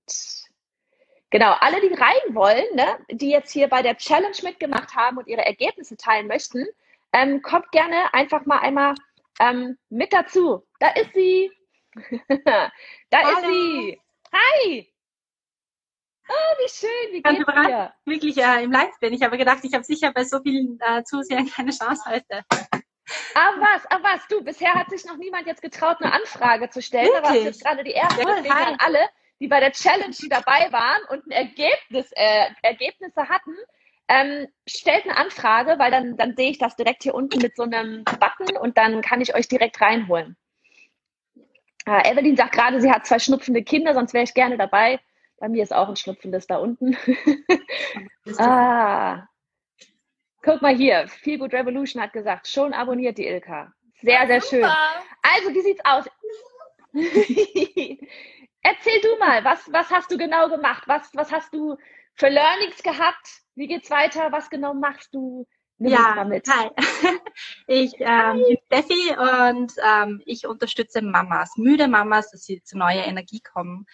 Genau, 1.31 1.57
alle, 1.61 1.81
die 1.81 1.95
rein 1.95 2.35
wollen, 2.35 2.65
ne, 2.75 2.99
die 3.11 3.31
jetzt 3.31 3.51
hier 3.53 3.69
bei 3.69 3.81
der 3.81 3.97
Challenge 3.97 4.37
mitgemacht 4.43 4.95
haben 4.95 5.17
und 5.17 5.27
ihre 5.29 5.45
Ergebnisse 5.47 5.97
teilen 5.97 6.27
möchten, 6.27 6.67
ähm, 7.15 7.41
kommt 7.41 7.73
gerne 7.73 8.13
einfach 8.13 8.45
mal 8.45 8.59
einmal 8.59 8.95
ähm, 9.41 9.79
mit 9.89 10.13
dazu. 10.13 10.63
Da 10.79 10.91
ist 10.91 11.15
sie. 11.15 11.51
da 12.45 12.71
Hallo. 13.13 13.39
ist 13.39 13.47
sie. 13.47 14.01
Hi. 14.33 14.92
Oh, 16.29 16.55
wie 16.59 16.69
schön, 16.69 17.13
wie 17.13 17.23
geht's 17.23 17.67
dir? 17.67 17.93
Wirklich 18.05 18.37
äh, 18.39 18.63
im 18.63 18.73
Live 18.73 18.99
bin. 19.01 19.13
Ich 19.13 19.23
habe 19.23 19.37
gedacht, 19.37 19.59
ich 19.63 19.75
habe 19.75 19.85
sicher 19.85 20.13
bei 20.13 20.25
so 20.25 20.41
vielen 20.41 20.79
äh, 20.81 21.03
Zusehern 21.05 21.49
keine 21.51 21.73
Chance 21.73 22.03
heute. 22.07 22.45
Aber 23.35 23.61
was, 23.61 23.87
aber 23.91 24.05
was, 24.05 24.27
du, 24.29 24.43
bisher 24.43 24.75
hat 24.75 24.89
sich 24.91 25.05
noch 25.05 25.17
niemand 25.17 25.47
jetzt 25.47 25.63
getraut, 25.63 25.97
eine 26.01 26.13
Anfrage 26.13 26.71
zu 26.71 26.81
stellen. 26.81 27.07
Wirklich? 27.07 27.23
Da 27.23 27.29
warst 27.29 27.45
jetzt 27.45 27.65
gerade 27.65 27.85
die 27.85 27.91
erste. 27.91 28.21
Ja, 28.21 28.35
deswegen 28.37 28.55
an 28.55 28.77
alle, 28.79 29.01
die 29.41 29.49
bei 29.49 29.61
der 29.61 29.73
Challenge 29.73 30.15
dabei 30.29 30.71
waren 30.71 31.03
und 31.11 31.27
ein 31.27 31.33
Ergebnis, 31.33 32.11
äh, 32.13 32.47
Ergebnisse 32.63 33.29
hatten, 33.29 33.55
ähm, 34.09 34.47
stellt 34.69 35.05
eine 35.05 35.17
Anfrage, 35.17 35.79
weil 35.79 35.91
dann, 35.91 36.17
dann 36.17 36.37
sehe 36.37 36.51
ich 36.51 36.59
das 36.59 36.77
direkt 36.77 37.03
hier 37.03 37.15
unten 37.15 37.41
mit 37.41 37.57
so 37.57 37.65
einem 37.65 38.05
Button 38.05 38.57
und 38.57 38.77
dann 38.79 39.03
kann 39.03 39.21
ich 39.21 39.35
euch 39.35 39.49
direkt 39.49 39.81
reinholen. 39.81 40.37
Äh, 41.87 42.11
Evelyn 42.11 42.37
sagt 42.37 42.53
gerade, 42.53 42.81
sie 42.81 42.91
hat 42.91 43.07
zwei 43.07 43.19
schnupfende 43.19 43.63
Kinder, 43.63 43.95
sonst 43.95 44.15
wäre 44.15 44.25
ich 44.25 44.35
gerne 44.35 44.57
dabei. 44.57 45.01
Bei 45.43 45.49
mir 45.49 45.65
ist 45.65 45.75
auch 45.75 45.89
ein 45.89 45.97
schnupfendes 45.97 46.47
da 46.47 46.59
unten. 46.59 46.97
ah. 48.39 49.27
Guck 50.41 50.63
mal 50.63 50.73
hier, 50.73 51.09
Feel 51.09 51.39
Good 51.39 51.53
Revolution 51.53 52.01
hat 52.01 52.13
gesagt, 52.13 52.47
schon 52.47 52.73
abonniert 52.73 53.19
die 53.19 53.27
Ilka. 53.27 53.73
Sehr, 54.03 54.25
sehr 54.29 54.41
schön. 54.41 54.65
Also, 55.21 55.53
wie 55.53 55.61
sieht's 55.63 55.85
aus? 55.85 56.05
Erzähl 58.63 59.01
du 59.01 59.19
mal, 59.19 59.45
was, 59.45 59.69
was 59.73 59.91
hast 59.91 60.13
du 60.13 60.17
genau 60.17 60.49
gemacht? 60.49 60.85
Was, 60.87 61.11
was 61.13 61.33
hast 61.33 61.53
du 61.53 61.77
für 62.15 62.29
Learnings 62.29 62.81
gehabt? 62.85 63.41
Wie 63.57 63.67
geht's 63.67 63.91
weiter? 63.91 64.31
Was 64.31 64.49
genau 64.49 64.75
machst 64.75 65.13
du? 65.13 65.49
Nimm 65.79 65.91
ja, 65.91 66.23
mit. 66.23 66.47
hi. 66.47 66.71
Ich 67.67 67.95
ähm, 67.99 68.45
bin 68.47 68.59
Steffi 68.67 69.17
und 69.19 69.73
ähm, 69.83 70.23
ich 70.25 70.47
unterstütze 70.47 71.03
Mamas, 71.03 71.57
müde 71.57 71.89
Mamas, 71.89 72.31
dass 72.31 72.45
sie 72.45 72.63
zu 72.63 72.79
neuer 72.79 73.07
Energie 73.07 73.41
kommen. 73.41 73.87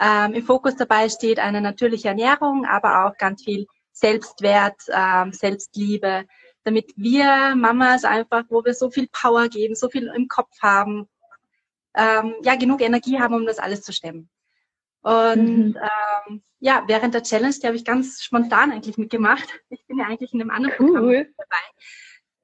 Ähm, 0.00 0.34
Im 0.34 0.44
Fokus 0.44 0.76
dabei 0.76 1.08
steht 1.08 1.38
eine 1.38 1.60
natürliche 1.60 2.08
Ernährung, 2.08 2.64
aber 2.66 3.06
auch 3.06 3.16
ganz 3.16 3.42
viel 3.44 3.66
Selbstwert, 3.92 4.80
ähm, 4.92 5.32
Selbstliebe, 5.32 6.24
damit 6.64 6.92
wir 6.96 7.54
Mamas 7.56 8.04
einfach, 8.04 8.44
wo 8.48 8.64
wir 8.64 8.74
so 8.74 8.90
viel 8.90 9.08
Power 9.08 9.48
geben, 9.48 9.74
so 9.74 9.88
viel 9.88 10.06
im 10.14 10.28
Kopf 10.28 10.52
haben, 10.62 11.08
ähm, 11.94 12.34
ja 12.42 12.54
genug 12.54 12.80
Energie 12.80 13.18
haben, 13.18 13.34
um 13.34 13.46
das 13.46 13.58
alles 13.58 13.82
zu 13.82 13.92
stemmen. 13.92 14.28
Und 15.02 15.74
mhm. 15.74 15.78
ähm, 16.28 16.42
ja, 16.60 16.84
während 16.86 17.14
der 17.14 17.22
Challenge, 17.22 17.54
die 17.54 17.66
habe 17.66 17.76
ich 17.76 17.84
ganz 17.84 18.22
spontan 18.22 18.72
eigentlich 18.72 18.98
mitgemacht. 18.98 19.48
Ich 19.70 19.84
bin 19.86 19.98
ja 19.98 20.06
eigentlich 20.06 20.32
in 20.32 20.40
einem 20.40 20.50
anderen 20.50 20.74
cool. 20.78 20.92
Programm 20.92 21.34
dabei. 21.36 21.64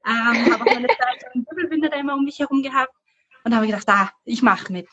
Ähm, 0.07 0.53
habe 0.53 0.63
auch 0.63 0.75
meine 0.75 0.89
Zeit 0.89 1.25
einen 1.33 1.45
Doppelbinder 1.45 1.89
da 1.89 1.97
immer 1.97 2.15
um 2.15 2.25
mich 2.25 2.39
herum 2.39 2.63
gehabt 2.63 2.93
und 3.45 3.55
habe 3.55 3.67
gedacht, 3.67 3.89
ah, 3.89 4.11
ich 4.25 4.43
mache 4.43 4.73
mit. 4.73 4.89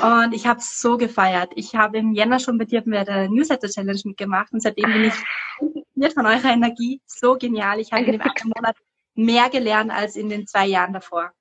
Und 0.00 0.32
ich 0.32 0.46
habe 0.46 0.58
es 0.58 0.80
so 0.80 0.96
gefeiert. 0.96 1.52
Ich 1.54 1.74
habe 1.74 1.98
im 1.98 2.12
Jänner 2.12 2.38
schon 2.38 2.56
bei 2.56 2.64
dir 2.64 2.82
bei 2.82 3.04
der 3.04 3.28
Newsletter 3.28 3.68
Challenge 3.68 4.00
mitgemacht 4.04 4.52
und 4.52 4.62
seitdem 4.62 4.90
bin 4.92 5.04
ich 5.04 6.14
von 6.14 6.26
eurer 6.26 6.50
Energie. 6.50 7.00
So 7.06 7.36
genial. 7.36 7.78
Ich 7.78 7.92
habe 7.92 8.04
in 8.04 8.12
dem 8.12 8.20
einen 8.20 8.52
Monat 8.56 8.76
mehr 9.14 9.50
gelernt 9.50 9.90
als 9.90 10.16
in 10.16 10.28
den 10.28 10.46
zwei 10.46 10.66
Jahren 10.66 10.92
davor. 10.92 11.32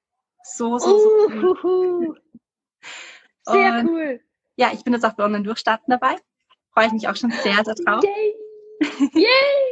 So, 0.44 0.78
so, 0.78 1.00
so. 1.00 1.56
Cool. 1.64 2.22
Sehr 3.44 3.80
und, 3.80 3.90
cool. 3.90 4.22
Ja, 4.58 4.72
ich 4.74 4.84
bin 4.84 4.94
jetzt 4.94 5.06
auf 5.06 5.16
der 5.16 5.26
Online-Durchstarten 5.26 5.90
dabei. 5.90 6.18
Freue 6.74 6.88
ich 6.88 6.94
mich 6.94 7.08
auch 7.08 7.16
schon 7.16 7.32
sehr, 7.32 7.64
sehr 7.64 7.76
drauf. 7.76 8.04
Yay! 8.04 8.36
Yay! 9.14 9.71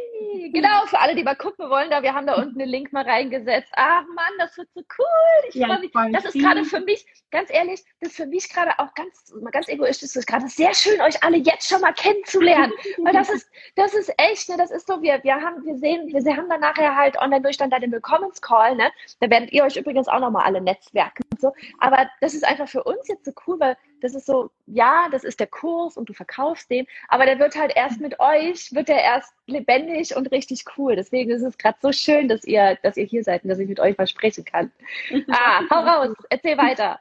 Genau, 0.54 0.86
für 0.86 1.00
alle, 1.00 1.16
die 1.16 1.24
mal 1.24 1.36
gucken 1.36 1.70
wollen, 1.70 1.90
da 1.90 2.02
wir 2.04 2.14
haben 2.14 2.28
da 2.28 2.36
unten 2.36 2.60
den 2.60 2.70
Link 2.70 2.92
mal 2.94 3.04
reingesetzt. 3.04 3.72
Ach 3.76 4.04
Mann, 4.16 4.34
das 4.38 4.58
wird 4.58 4.70
so 4.74 4.82
cool. 4.98 5.50
Ich 5.50 5.56
ja, 5.56 5.68
freue 5.68 5.80
mich. 5.80 5.92
Das 6.14 6.26
ist 6.26 6.34
gerade 6.34 6.64
für 6.66 6.80
mich, 6.80 7.06
ganz 7.32 7.50
ehrlich, 7.52 7.84
das 8.00 8.10
ist 8.10 8.18
für 8.18 8.26
mich 8.26 8.50
gerade 8.50 8.72
auch 8.80 8.94
ganz, 8.94 9.34
ganz 9.52 9.68
egoistisch, 9.68 10.10
das 10.10 10.16
ist 10.18 10.28
gerade 10.28 10.48
sehr 10.48 10.74
schön, 10.74 11.00
euch 11.02 11.24
alle 11.24 11.38
jetzt 11.38 11.70
schon 11.70 11.82
mal 11.82 11.94
kennenzulernen. 11.94 12.74
Weil 13.04 13.14
das 13.14 13.30
ist, 13.30 13.50
das 13.76 13.94
ist 13.94 14.12
echt, 14.18 14.50
ne, 14.50 14.58
das 14.58 14.72
ist 14.72 14.88
so, 14.88 15.02
wir, 15.02 15.24
wir 15.24 15.36
haben, 15.36 15.64
wir 15.66 15.78
sehen, 15.78 16.08
wir 16.08 16.38
haben 16.38 16.50
dann 16.50 16.62
nachher 16.62 16.96
halt 16.96 17.18
Online-Durchstand 17.18 17.72
da 17.74 17.80
den 17.80 17.92
Willkommenscall, 17.92 18.76
ne? 18.76 18.92
Da 19.20 19.30
werdet 19.30 19.52
ihr 19.52 19.64
euch 19.64 19.78
übrigens 19.78 20.08
auch 20.08 20.20
nochmal 20.20 20.46
alle 20.46 20.62
netzwerken 20.62 21.24
und 21.32 21.42
so. 21.42 21.54
Aber 21.80 22.10
das 22.22 22.34
ist 22.34 22.46
einfach 22.46 22.68
für 22.68 22.84
uns 22.84 23.08
jetzt 23.08 23.26
so 23.26 23.32
cool, 23.48 23.60
weil 23.60 23.78
das 24.02 24.16
ist 24.16 24.26
so, 24.26 24.52
ja, 24.66 25.08
das 25.12 25.24
ist 25.24 25.40
der 25.40 25.48
Kurs 25.48 25.98
und 25.98 26.10
du 26.10 26.14
verkaufst 26.14 26.70
den, 26.70 26.88
aber 27.08 27.26
der 27.26 27.40
wird 27.40 27.56
halt 27.56 27.74
erst 27.76 28.00
mit 28.00 28.20
euch, 28.20 28.74
wird 28.74 28.88
der 28.88 29.04
erst 29.04 29.34
lebendig 29.46 30.16
und 30.16 30.32
richtig 30.32 30.64
cool. 30.78 30.96
Deswegen 30.96 31.32
ist 31.32 31.44
es 31.44 31.58
gerade 31.58 31.78
so 31.82 31.92
schön, 31.92 32.28
dass 32.28 32.44
ihr, 32.44 32.78
dass 32.84 32.98
ihr 32.98 33.06
hier 33.06 33.24
seid 33.24 33.44
und 33.44 33.50
dass 33.50 33.60
ich 33.60 33.68
mit 33.68 33.80
euch 33.80 33.98
mal 33.98 34.08
sprechen 34.08 34.46
kann. 34.46 34.72
ah, 35.30 35.62
hau 35.70 35.80
raus, 35.80 36.16
erzähl 36.30 36.58
weiter. 36.58 37.00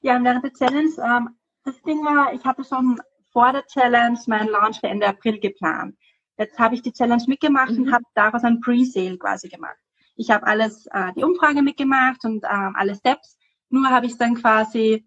Ja, 0.00 0.22
während 0.22 0.44
der 0.44 0.52
Challenge, 0.52 0.92
ähm, 0.98 1.36
das 1.64 1.80
Ding 1.82 2.04
war, 2.04 2.32
ich 2.32 2.44
hatte 2.44 2.64
schon 2.64 3.00
vor 3.32 3.52
der 3.52 3.66
Challenge 3.66 4.18
meinen 4.26 4.48
Launch 4.48 4.80
für 4.80 4.86
Ende 4.86 5.06
April 5.06 5.38
geplant. 5.38 5.96
Jetzt 6.38 6.58
habe 6.58 6.74
ich 6.74 6.82
die 6.82 6.92
Challenge 6.92 7.22
mitgemacht 7.26 7.70
mhm. 7.70 7.84
und 7.84 7.92
habe 7.92 8.04
daraus 8.14 8.44
ein 8.44 8.60
Pre-Sale 8.60 9.18
quasi 9.18 9.48
gemacht. 9.48 9.76
Ich 10.16 10.30
habe 10.30 10.46
alles, 10.46 10.86
äh, 10.86 11.12
die 11.16 11.24
Umfrage 11.24 11.62
mitgemacht 11.62 12.24
und 12.24 12.44
ähm, 12.44 12.74
alle 12.76 12.94
Steps. 12.94 13.36
Nur 13.68 13.88
habe 13.88 14.06
ich 14.06 14.12
es 14.12 14.18
dann 14.18 14.34
quasi 14.34 15.04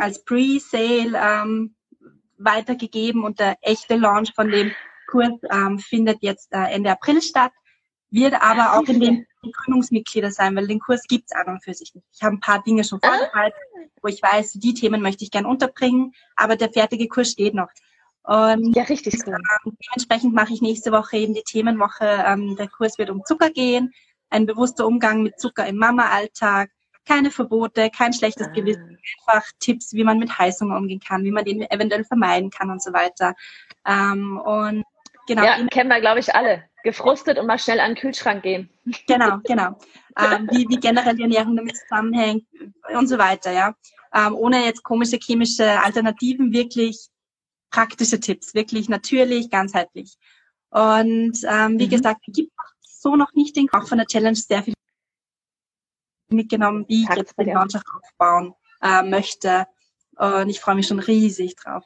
als 0.00 0.24
Pre-Sale 0.24 1.12
ähm, 1.16 1.74
weitergegeben 2.36 3.24
und 3.24 3.38
der 3.38 3.56
echte 3.62 3.96
Launch 3.96 4.32
von 4.34 4.50
dem 4.50 4.72
Kurs 5.08 5.32
ähm, 5.50 5.78
findet 5.78 6.18
jetzt 6.22 6.52
äh, 6.52 6.72
Ende 6.72 6.90
April 6.90 7.22
statt, 7.22 7.52
wird 8.10 8.34
aber 8.40 8.78
auch 8.78 8.88
in 8.88 9.00
den 9.00 9.26
Gründungsmitglieder 9.42 10.30
sein, 10.30 10.54
weil 10.56 10.66
den 10.66 10.80
Kurs 10.80 11.02
gibt's 11.08 11.32
an 11.32 11.54
und 11.54 11.64
für 11.64 11.74
sich 11.74 11.94
nicht. 11.94 12.06
Ich 12.12 12.22
habe 12.22 12.36
ein 12.36 12.40
paar 12.40 12.62
Dinge 12.62 12.84
schon 12.84 13.00
vorbereitet, 13.00 13.58
ah. 13.76 13.86
wo 14.02 14.08
ich 14.08 14.22
weiß, 14.22 14.52
die 14.52 14.74
Themen 14.74 15.02
möchte 15.02 15.24
ich 15.24 15.30
gern 15.30 15.46
unterbringen, 15.46 16.12
aber 16.36 16.56
der 16.56 16.70
fertige 16.70 17.08
Kurs 17.08 17.30
steht 17.30 17.54
noch. 17.54 17.68
Und 18.24 18.76
ja, 18.76 18.82
richtig 18.82 19.14
cool. 19.26 19.34
Ähm, 19.34 19.76
dementsprechend 19.86 20.34
mache 20.34 20.52
ich 20.52 20.60
nächste 20.60 20.92
Woche 20.92 21.16
eben 21.16 21.34
die 21.34 21.44
Themenwoche. 21.44 22.24
Ähm, 22.26 22.56
der 22.56 22.68
Kurs 22.68 22.98
wird 22.98 23.10
um 23.10 23.24
Zucker 23.24 23.50
gehen, 23.50 23.92
ein 24.28 24.44
bewusster 24.44 24.86
Umgang 24.86 25.22
mit 25.22 25.40
Zucker 25.40 25.66
im 25.66 25.76
Mama-Alltag, 25.76 26.70
keine 27.08 27.30
Verbote, 27.30 27.90
kein 27.90 28.12
schlechtes 28.12 28.48
ah. 28.48 28.52
Gewissen, 28.52 28.98
einfach 29.26 29.46
Tipps, 29.58 29.92
wie 29.94 30.04
man 30.04 30.18
mit 30.18 30.38
Heißhunger 30.38 30.76
umgehen 30.76 31.00
kann, 31.00 31.24
wie 31.24 31.30
man 31.30 31.44
den 31.44 31.62
eventuell 31.70 32.04
vermeiden 32.04 32.50
kann 32.50 32.70
und 32.70 32.82
so 32.82 32.92
weiter. 32.92 33.34
Ähm, 33.86 34.38
und 34.38 34.84
genau. 35.26 35.44
Ja, 35.44 35.66
kennen 35.66 35.88
wir, 35.88 36.00
glaube 36.00 36.20
ich, 36.20 36.34
alle. 36.34 36.64
Gefrustet 36.84 37.38
und 37.38 37.46
mal 37.46 37.58
schnell 37.58 37.80
an 37.80 37.94
den 37.94 38.00
Kühlschrank 38.00 38.42
gehen. 38.42 38.70
Genau, 39.06 39.38
genau. 39.44 39.78
ähm, 40.18 40.48
wie, 40.50 40.66
wie 40.68 40.80
generell 40.80 41.14
die 41.14 41.22
Ernährung 41.22 41.56
damit 41.56 41.76
zusammenhängt 41.76 42.44
und 42.94 43.06
so 43.06 43.18
weiter, 43.18 43.52
ja. 43.52 43.74
Ähm, 44.14 44.34
ohne 44.34 44.64
jetzt 44.64 44.82
komische 44.82 45.18
chemische 45.18 45.82
Alternativen, 45.82 46.52
wirklich 46.52 47.08
praktische 47.70 48.18
Tipps, 48.18 48.54
wirklich 48.54 48.88
natürlich, 48.88 49.50
ganzheitlich. 49.50 50.16
Und 50.70 51.38
ähm, 51.46 51.78
wie 51.78 51.86
mhm. 51.86 51.90
gesagt, 51.90 52.20
gibt 52.28 52.50
so 52.80 53.16
noch 53.16 53.32
nicht 53.34 53.56
den 53.56 53.68
auch 53.72 53.86
von 53.86 53.98
der 53.98 54.06
Challenge 54.06 54.36
sehr 54.36 54.62
viel 54.62 54.74
mitgenommen, 56.30 56.84
wie 56.88 57.04
ich 57.04 57.16
jetzt 57.16 57.38
den 57.38 57.48
Launch 57.48 57.74
aufbauen 57.76 58.54
äh, 58.82 59.02
möchte. 59.02 59.66
Und 60.16 60.48
ich 60.48 60.60
freue 60.60 60.74
mich 60.74 60.86
schon 60.86 60.98
riesig 60.98 61.56
drauf. 61.56 61.84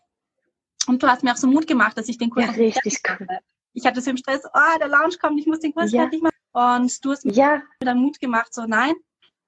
Und 0.86 1.02
du 1.02 1.06
hast 1.06 1.22
mir 1.22 1.32
auch 1.32 1.36
so 1.36 1.46
Mut 1.46 1.66
gemacht, 1.66 1.96
dass 1.96 2.08
ich 2.08 2.18
den 2.18 2.30
Kurs 2.30 2.46
ja, 2.46 2.52
richtig 2.52 3.00
cool. 3.08 3.26
Ich 3.72 3.86
hatte 3.86 4.00
so 4.00 4.10
im 4.10 4.16
Stress, 4.16 4.42
oh, 4.44 4.78
der 4.78 4.88
Launch 4.88 5.18
kommt, 5.18 5.38
ich 5.40 5.46
muss 5.46 5.60
den 5.60 5.72
Kurs 5.72 5.92
ja. 5.92 6.02
fertig 6.02 6.22
machen. 6.22 6.36
Und 6.52 7.04
du 7.04 7.10
hast 7.12 7.24
mir 7.24 7.32
ja. 7.32 7.62
wieder 7.80 7.94
Mut 7.94 8.20
gemacht, 8.20 8.52
so 8.52 8.64
nein, 8.66 8.94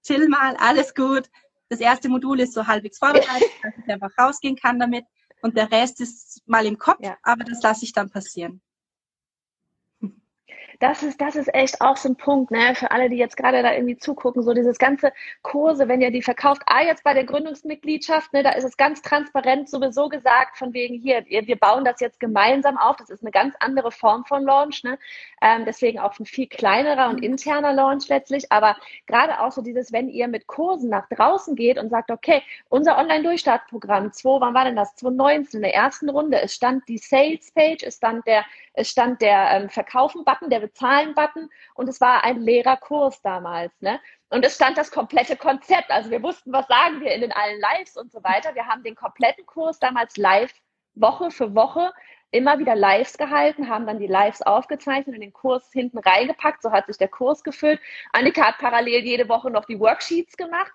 chill 0.03 0.29
mal, 0.29 0.57
alles 0.57 0.95
gut. 0.95 1.29
Das 1.69 1.81
erste 1.81 2.09
Modul 2.09 2.41
ist 2.41 2.55
so 2.55 2.67
halbwegs 2.67 2.99
vorbereitet, 2.99 3.49
dass 3.63 3.73
ich 3.77 3.93
einfach 3.93 4.11
rausgehen 4.19 4.57
kann 4.57 4.79
damit. 4.79 5.05
Und 5.43 5.57
der 5.57 5.71
Rest 5.71 6.01
ist 6.01 6.43
mal 6.47 6.65
im 6.65 6.79
Kopf, 6.79 7.01
ja. 7.03 7.17
aber 7.23 7.45
das 7.45 7.63
lasse 7.63 7.85
ich 7.85 7.93
dann 7.93 8.11
passieren 8.11 8.63
das 10.81 11.03
ist, 11.03 11.21
das 11.21 11.37
ist 11.37 11.53
echt 11.55 11.81
auch 11.81 11.97
so 11.97 12.09
ein 12.09 12.17
Punkt, 12.17 12.51
ne, 12.51 12.75
für 12.75 12.91
alle, 12.91 13.09
die 13.09 13.17
jetzt 13.17 13.37
gerade 13.37 13.63
da 13.63 13.73
irgendwie 13.73 13.97
zugucken, 13.97 14.43
so 14.43 14.55
dieses 14.55 14.79
ganze 14.79 15.13
Kurse, 15.43 15.89
wenn 15.89 16.01
ihr 16.01 16.11
die 16.11 16.23
verkauft, 16.23 16.63
ah, 16.67 16.83
jetzt 16.83 17.05
bei 17.05 17.15
der 17.15 17.25
Gründungsmitgliedschaft, 17.25 18.33
ne, 18.33 18.43
da 18.43 18.51
ist 18.51 18.65
es 18.65 18.77
ganz 18.77 19.03
transparent 19.03 19.69
sowieso 19.69 20.09
gesagt, 20.09 20.57
von 20.57 20.73
wegen 20.73 21.01
hier, 21.01 21.25
wir 21.27 21.57
bauen 21.57 21.85
das 21.85 22.01
jetzt 22.01 22.21
gemeinsam 22.21 22.77
auf, 22.77 22.97
das 22.97 23.11
ist 23.11 23.23
eine 23.23 23.31
ganz 23.31 23.55
andere 23.61 23.93
Form 23.93 24.25
von 24.25 24.45
Launch, 24.45 24.83
ne, 24.85 24.99
ähm, 25.41 25.65
deswegen 25.65 25.99
auch 25.99 26.19
ein 26.19 26.27
viel 26.27 26.49
kleinerer 26.49 27.09
und 27.09 27.23
interner 27.23 27.73
Launch 27.73 28.09
letztlich, 28.09 28.51
aber 28.51 28.77
gerade 29.07 29.41
auch 29.41 29.53
so 29.53 29.63
dieses, 29.63 29.93
wenn 29.93 30.09
ihr 30.09 30.29
mit 30.29 30.47
Kursen 30.47 30.91
nach 30.91 31.09
draußen 31.09 31.55
geht 31.55 31.79
und 31.79 31.91
sagt, 31.91 32.11
okay, 32.11 32.43
unser 32.69 32.99
Online-Durchstartprogramm, 32.99 34.13
2, 34.13 34.41
wann 34.41 34.55
war 34.55 34.65
denn 34.65 34.77
das, 34.77 34.95
2019, 34.97 35.59
in 35.59 35.63
der 35.63 35.75
ersten 35.75 36.09
Runde, 36.09 36.41
es 36.41 36.55
stand 36.55 36.89
die 36.89 36.99
Sales-Page, 36.99 37.83
es 37.85 37.97
stand 37.97 38.27
der, 38.27 38.45
es 38.73 38.91
stand 38.91 39.21
der 39.23 39.51
ähm, 39.53 39.69
Verkaufen-Button, 39.69 40.51
der 40.51 40.64
Bezahlen-Button 40.67 41.51
und 41.75 41.89
es 41.89 42.01
war 42.01 42.25
ein 42.25 42.41
leerer 42.41 42.77
Kurs 42.77 43.21
damals. 43.23 43.73
Ne? 43.81 44.01
Und 44.31 44.45
es 44.45 44.55
stand 44.55 44.79
das 44.79 44.91
komplette 44.91 45.37
Konzept. 45.37 45.91
Also 45.91 46.11
wir 46.11 46.23
wussten, 46.23 46.53
was 46.53 46.67
sagen 46.67 47.01
wir 47.01 47.13
in 47.13 47.21
den 47.21 47.33
allen 47.33 47.61
Lives 47.61 47.97
und 47.97 48.11
so 48.11 48.23
weiter. 48.25 48.55
Wir 48.55 48.67
haben 48.67 48.83
den 48.83 48.95
kompletten 48.95 49.47
Kurs 49.47 49.79
damals 49.79 50.17
live, 50.17 50.53
Woche 50.95 51.31
für 51.31 51.55
Woche, 51.55 51.93
immer 52.31 52.59
wieder 52.59 52.75
Lives 52.75 53.17
gehalten, 53.17 53.69
haben 53.69 53.87
dann 53.87 54.01
die 54.01 54.09
Lives 54.09 54.43
aufgezeichnet 54.43 55.15
und 55.15 55.21
den 55.21 55.33
Kurs 55.33 55.71
hinten 55.73 55.99
reingepackt. 55.99 56.63
So 56.63 56.73
hat 56.73 56.87
sich 56.87 56.97
der 56.97 57.09
Kurs 57.09 57.45
gefüllt. 57.45 57.81
Annika 58.13 58.49
hat 58.49 58.59
parallel 58.59 59.05
jede 59.05 59.29
Woche 59.29 59.51
noch 59.51 59.67
die 59.67 59.79
Worksheets 59.79 60.37
gemacht. 60.37 60.73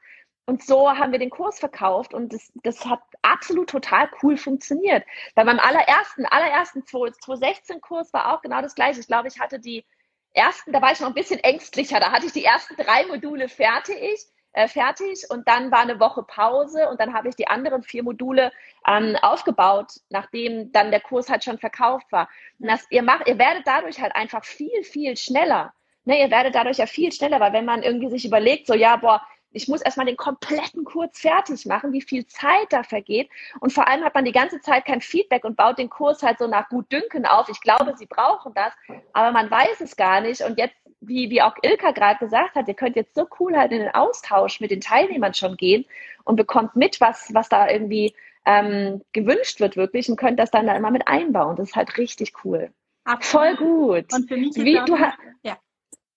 Und 0.50 0.64
so 0.64 0.90
haben 0.90 1.12
wir 1.12 1.20
den 1.20 1.30
Kurs 1.30 1.60
verkauft 1.60 2.12
und 2.12 2.34
das, 2.34 2.52
das 2.64 2.84
hat 2.84 3.02
absolut 3.22 3.70
total 3.70 4.10
cool 4.24 4.36
funktioniert. 4.36 5.06
Bei 5.36 5.44
meinem 5.44 5.60
allerersten, 5.60 6.26
allerersten 6.26 6.82
2016-Kurs 6.82 8.12
war 8.14 8.34
auch 8.34 8.42
genau 8.42 8.60
das 8.60 8.74
gleiche. 8.74 9.00
Ich 9.00 9.06
glaube, 9.06 9.28
ich 9.28 9.40
hatte 9.40 9.60
die 9.60 9.86
ersten, 10.34 10.72
da 10.72 10.82
war 10.82 10.92
ich 10.92 11.02
noch 11.02 11.10
ein 11.10 11.14
bisschen 11.14 11.40
ängstlicher. 11.40 12.00
Da 12.00 12.12
hatte 12.12 12.26
ich 12.26 12.32
die 12.32 12.44
ersten 12.44 12.76
drei 12.78 13.06
Module 13.06 13.48
fertig 13.48 14.26
äh, 14.54 14.68
fertig 14.68 15.26
und 15.30 15.48
dann 15.48 15.70
war 15.70 15.82
eine 15.82 16.00
Woche 16.00 16.24
Pause 16.24 16.90
und 16.90 17.00
dann 17.00 17.14
habe 17.14 17.30
ich 17.30 17.36
die 17.36 17.48
anderen 17.48 17.84
vier 17.84 18.02
Module 18.02 18.52
ähm, 18.88 19.16
aufgebaut, 19.22 20.00
nachdem 20.10 20.72
dann 20.72 20.90
der 20.90 21.02
Kurs 21.02 21.30
halt 21.30 21.44
schon 21.44 21.60
verkauft 21.60 22.12
war. 22.12 22.28
Das, 22.58 22.88
ihr 22.90 23.04
macht, 23.04 23.28
ihr 23.28 23.38
werdet 23.38 23.68
dadurch 23.68 24.02
halt 24.02 24.16
einfach 24.16 24.44
viel, 24.44 24.84
viel 24.84 25.16
schneller. 25.16 25.76
Ne, 26.06 26.20
ihr 26.20 26.32
werdet 26.32 26.56
dadurch 26.56 26.78
ja 26.78 26.88
viel 26.88 27.12
schneller, 27.12 27.40
weil 27.40 27.54
wenn 27.54 27.66
man 27.66 27.84
irgendwie 27.84 28.10
sich 28.10 28.26
überlegt, 28.26 28.66
so 28.66 28.74
ja, 28.74 28.96
boah, 28.96 29.22
ich 29.52 29.68
muss 29.68 29.82
erstmal 29.82 30.06
den 30.06 30.18
kompletten 30.18 30.84
Kurs 30.84 31.18
fertig 31.18 31.66
machen, 31.66 31.92
wie 31.92 32.02
viel 32.02 32.26
Zeit 32.28 32.68
da 32.70 32.84
vergeht. 32.84 33.30
Und 33.60 33.74
vor 33.74 33.88
allem 33.88 34.04
hat 34.04 34.14
man 34.14 34.26
die 34.26 34.32
ganze 34.32 34.62
Zeit 34.62 34.86
kein 34.86 35.02
Feedback 35.02 35.44
und 35.44 35.58
baut 35.58 35.80
den 35.80 35.90
Kurs 35.90 36.22
halt 36.22 36.38
so 36.38 36.48
nach 36.48 36.70
Gutdünken 36.70 37.26
auf. 37.26 37.50
Ich 37.50 37.62
glaube, 37.62 37.96
sie 37.98 38.06
brauchen 38.06 38.54
das, 38.54 38.74
aber 39.14 39.32
man 39.32 39.50
weiß 39.50 39.82
es 39.82 39.96
gar 39.96 40.22
nicht. 40.22 40.42
Und 40.42 40.58
jetzt, 40.60 40.76
wie, 41.02 41.30
wie 41.30 41.42
auch 41.42 41.56
Ilka 41.62 41.92
gerade 41.92 42.20
gesagt 42.20 42.56
hat, 42.56 42.68
ihr 42.68 42.74
könnt 42.76 42.96
jetzt 42.96 43.16
so 43.16 43.28
cool 43.40 43.58
halt 43.58 43.72
in 43.72 43.80
den 43.80 43.94
Austausch 43.94 44.60
mit 44.60 44.72
den 44.72 44.82
Teilnehmern 44.82 45.34
schon 45.34 45.58
gehen 45.58 45.86
und 46.26 46.36
bekommt 46.36 46.76
mit, 46.76 47.02
was, 47.02 47.34
was 47.34 47.50
da 47.50 47.70
irgendwie 47.70 48.14
ähm, 48.46 49.02
gewünscht 49.14 49.60
wird 49.60 49.78
wirklich 49.78 50.10
und 50.10 50.18
könnt 50.18 50.40
das 50.40 50.52
dann 50.52 50.68
da 50.68 50.76
immer 50.76 50.92
mit 50.92 51.08
einbauen. 51.08 51.56
Das 51.56 51.70
ist 51.70 51.76
halt 51.76 51.98
richtig 51.98 52.34
cool. 52.44 52.72
Absolut. 53.04 53.58
Voll 53.58 53.58
gut. 53.58 54.14
Und 54.14 54.28
für 54.28 54.38
mich 54.38 54.50
ist 54.50 54.64
wie, 54.64 54.80
du 54.86 54.96
ja. 55.44 55.58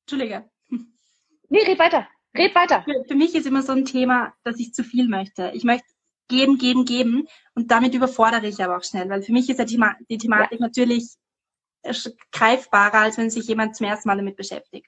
Entschuldige. 0.02 0.44
Nee, 1.48 1.62
red 1.64 1.78
weiter. 1.78 2.08
Red 2.34 2.54
weiter. 2.54 2.82
Für, 2.82 3.04
für, 3.06 3.14
mich 3.14 3.34
ist 3.34 3.46
immer 3.46 3.62
so 3.62 3.72
ein 3.72 3.84
Thema, 3.84 4.32
dass 4.44 4.58
ich 4.58 4.72
zu 4.72 4.84
viel 4.84 5.08
möchte. 5.08 5.50
Ich 5.54 5.64
möchte 5.64 5.86
geben, 6.28 6.56
geben, 6.56 6.84
geben 6.84 7.28
und 7.54 7.70
damit 7.70 7.94
überfordere 7.94 8.46
ich 8.46 8.62
aber 8.62 8.78
auch 8.78 8.84
schnell, 8.84 9.08
weil 9.10 9.22
für 9.22 9.32
mich 9.32 9.50
ist 9.50 9.58
ja 9.58 9.64
die, 9.64 9.80
die 10.08 10.18
Thematik 10.18 10.60
ja. 10.60 10.66
natürlich 10.66 11.16
greifbarer, 12.30 13.00
als 13.00 13.18
wenn 13.18 13.30
sich 13.30 13.46
jemand 13.48 13.76
zum 13.76 13.86
ersten 13.86 14.08
Mal 14.08 14.16
damit 14.16 14.36
beschäftigt. 14.36 14.86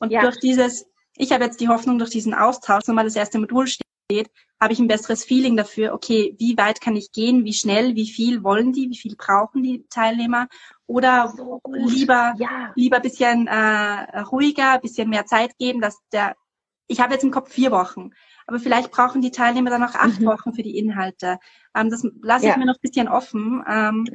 Und 0.00 0.10
ja. 0.10 0.22
durch 0.22 0.38
dieses, 0.40 0.86
ich 1.16 1.32
habe 1.32 1.44
jetzt 1.44 1.60
die 1.60 1.68
Hoffnung, 1.68 1.98
durch 1.98 2.10
diesen 2.10 2.34
Austausch, 2.34 2.82
wenn 2.86 2.94
mal 2.94 3.04
das 3.04 3.16
erste 3.16 3.38
Modul 3.38 3.68
steht, 3.68 4.30
habe 4.60 4.72
ich 4.72 4.78
ein 4.78 4.88
besseres 4.88 5.24
Feeling 5.24 5.56
dafür, 5.56 5.94
okay, 5.94 6.36
wie 6.38 6.56
weit 6.56 6.80
kann 6.80 6.96
ich 6.96 7.12
gehen, 7.12 7.44
wie 7.44 7.52
schnell, 7.52 7.94
wie 7.94 8.08
viel 8.08 8.42
wollen 8.44 8.72
die, 8.72 8.90
wie 8.90 8.96
viel 8.96 9.16
brauchen 9.16 9.62
die 9.62 9.86
Teilnehmer 9.88 10.48
oder 10.86 11.32
so 11.36 11.60
lieber 11.68 12.34
ja. 12.38 12.72
lieber 12.74 13.00
bisschen 13.00 13.46
äh, 13.46 14.20
ruhiger, 14.20 14.78
bisschen 14.78 15.08
mehr 15.08 15.26
Zeit 15.26 15.56
geben, 15.58 15.80
dass 15.80 15.98
der 16.12 16.36
ich 16.86 17.00
habe 17.00 17.14
jetzt 17.14 17.24
im 17.24 17.30
Kopf 17.30 17.52
vier 17.52 17.70
Wochen, 17.70 18.10
aber 18.46 18.58
vielleicht 18.58 18.90
brauchen 18.90 19.22
die 19.22 19.30
Teilnehmer 19.30 19.70
dann 19.70 19.80
noch 19.80 19.94
acht 19.94 20.20
mhm. 20.20 20.26
Wochen 20.26 20.52
für 20.52 20.62
die 20.62 20.78
Inhalte. 20.78 21.38
Ähm, 21.74 21.90
das 21.90 22.06
lasse 22.22 22.46
ich 22.46 22.52
ja. 22.52 22.58
mir 22.58 22.66
noch 22.66 22.74
ein 22.74 22.82
bisschen 22.82 23.08
offen. 23.08 23.64
Ähm, 23.68 24.06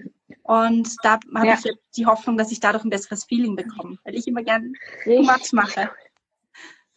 und 0.44 0.96
da 1.04 1.20
habe 1.36 1.48
ja. 1.48 1.54
ich 1.56 1.72
die 1.96 2.06
Hoffnung, 2.06 2.38
dass 2.38 2.52
ich 2.52 2.60
dadurch 2.60 2.84
ein 2.84 2.90
besseres 2.90 3.26
Feeling 3.26 3.56
bekomme, 3.56 3.98
weil 4.04 4.16
ich 4.16 4.28
immer 4.28 4.44
gern 4.44 4.74
much 5.06 5.54
mache. 5.54 5.90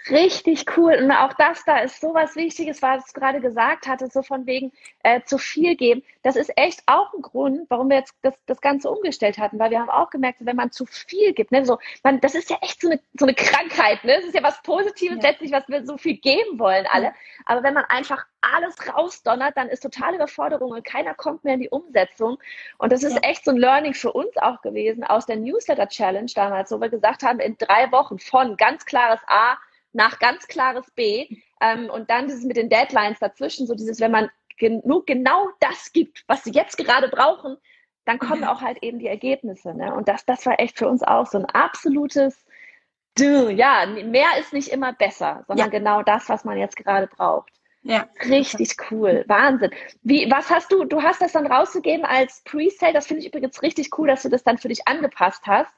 Richtig 0.09 0.65
cool. 0.77 0.95
Und 0.95 1.11
auch 1.11 1.35
das 1.35 1.63
da 1.65 1.79
ist 1.81 2.01
so 2.01 2.15
was 2.15 2.35
Wichtiges, 2.35 2.81
was 2.81 3.13
du 3.13 3.21
gerade 3.21 3.41
gesagt 3.41 3.87
hattest, 3.87 4.15
so 4.15 4.23
von 4.23 4.47
wegen 4.47 4.73
äh, 5.03 5.21
zu 5.25 5.37
viel 5.37 5.77
geben. 5.77 6.03
Das 6.23 6.37
ist 6.37 6.51
echt 6.57 6.83
auch 6.87 7.13
ein 7.13 7.21
Grund, 7.21 7.69
warum 7.69 7.91
wir 7.91 7.99
jetzt 7.99 8.15
das, 8.23 8.35
das 8.47 8.63
Ganze 8.63 8.91
umgestellt 8.91 9.37
hatten, 9.37 9.59
weil 9.59 9.71
wir 9.71 9.79
haben 9.79 9.91
auch 9.91 10.09
gemerkt, 10.09 10.39
wenn 10.41 10.57
man 10.57 10.71
zu 10.71 10.87
viel 10.87 11.35
gibt, 11.35 11.53
ne, 11.53 11.67
so, 11.67 11.79
man, 12.03 12.21
das 12.21 12.35
ist 12.35 12.49
ja 12.49 12.57
echt 12.63 12.81
so 12.81 12.89
eine, 12.89 13.01
so 13.19 13.27
eine 13.27 13.35
Krankheit, 13.35 14.03
ne? 14.05 14.15
Das 14.17 14.25
ist 14.25 14.35
ja 14.35 14.43
was 14.43 14.63
Positives 14.63 15.23
ja. 15.23 15.31
letztlich, 15.31 15.53
was 15.53 15.69
wir 15.69 15.85
so 15.85 15.99
viel 15.99 16.17
geben 16.17 16.59
wollen 16.59 16.87
alle. 16.91 17.13
Aber 17.45 17.63
wenn 17.63 17.75
man 17.75 17.85
einfach 17.85 18.25
alles 18.41 18.77
rausdonnert, 18.89 19.57
dann 19.57 19.69
ist 19.69 19.83
totale 19.83 20.17
Überforderung 20.17 20.71
und 20.71 20.85
keiner 20.85 21.15
kommt 21.15 21.45
mehr 21.45 21.55
in 21.55 21.61
die 21.61 21.69
Umsetzung. 21.69 22.39
Und 22.79 22.91
das 22.91 23.03
ist 23.03 23.17
ja. 23.17 23.21
echt 23.23 23.45
so 23.45 23.51
ein 23.51 23.59
Learning 23.59 23.93
für 23.93 24.13
uns 24.13 24.35
auch 24.39 24.63
gewesen 24.63 25.05
aus 25.05 25.27
der 25.27 25.37
Newsletter 25.37 25.89
Challenge 25.89 26.31
damals, 26.35 26.71
wo 26.71 26.81
wir 26.81 26.89
gesagt 26.89 27.23
haben, 27.23 27.39
in 27.39 27.59
drei 27.59 27.93
Wochen 27.93 28.19
von 28.19 28.57
ganz 28.57 28.87
klares 28.87 29.21
A 29.27 29.59
nach 29.93 30.19
ganz 30.19 30.47
klares 30.47 30.91
B. 30.93 31.29
Ähm, 31.61 31.91
und 31.91 32.11
dann 32.11 32.27
dieses 32.27 32.45
mit 32.45 32.57
den 32.57 32.69
Deadlines 32.69 33.19
dazwischen, 33.19 33.67
so 33.67 33.75
dieses, 33.75 34.01
wenn 34.01 34.11
man 34.11 34.31
genug 34.59 35.07
genau 35.07 35.49
das 35.61 35.93
gibt, 35.93 36.25
was 36.27 36.45
sie 36.45 36.53
jetzt 36.53 36.77
gerade 36.77 37.09
brauchen, 37.09 37.57
dann 38.05 38.19
kommen 38.19 38.45
auch 38.45 38.61
halt 38.61 38.83
eben 38.83 38.99
die 38.99 39.07
Ergebnisse. 39.07 39.75
Ne? 39.75 39.95
Und 39.95 40.09
das, 40.09 40.25
das 40.25 40.47
war 40.47 40.59
echt 40.61 40.79
für 40.79 40.89
uns 40.89 41.03
auch 41.03 41.27
so 41.27 41.39
ein 41.39 41.47
absolutes, 41.47 42.45
ja, 43.19 43.87
mehr 43.87 44.29
ist 44.39 44.53
nicht 44.53 44.69
immer 44.69 44.93
besser, 44.93 45.45
sondern 45.47 45.71
ja. 45.71 45.79
genau 45.79 46.03
das, 46.03 46.29
was 46.29 46.45
man 46.45 46.59
jetzt 46.59 46.77
gerade 46.77 47.07
braucht. 47.07 47.53
Ja. 47.83 48.09
Richtig 48.29 48.77
cool. 48.91 49.25
Wahnsinn. 49.27 49.71
Wie, 50.03 50.31
was 50.31 50.51
hast 50.51 50.71
du, 50.71 50.85
du 50.85 51.03
hast 51.03 51.23
das 51.23 51.33
dann 51.33 51.47
rausgegeben 51.47 52.05
als 52.05 52.43
Presale. 52.45 52.93
Das 52.93 53.07
finde 53.07 53.23
ich 53.23 53.29
übrigens 53.29 53.63
richtig 53.63 53.97
cool, 53.99 54.09
dass 54.09 54.23
du 54.23 54.29
das 54.29 54.43
dann 54.43 54.59
für 54.59 54.69
dich 54.69 54.87
angepasst 54.87 55.47
hast. 55.47 55.73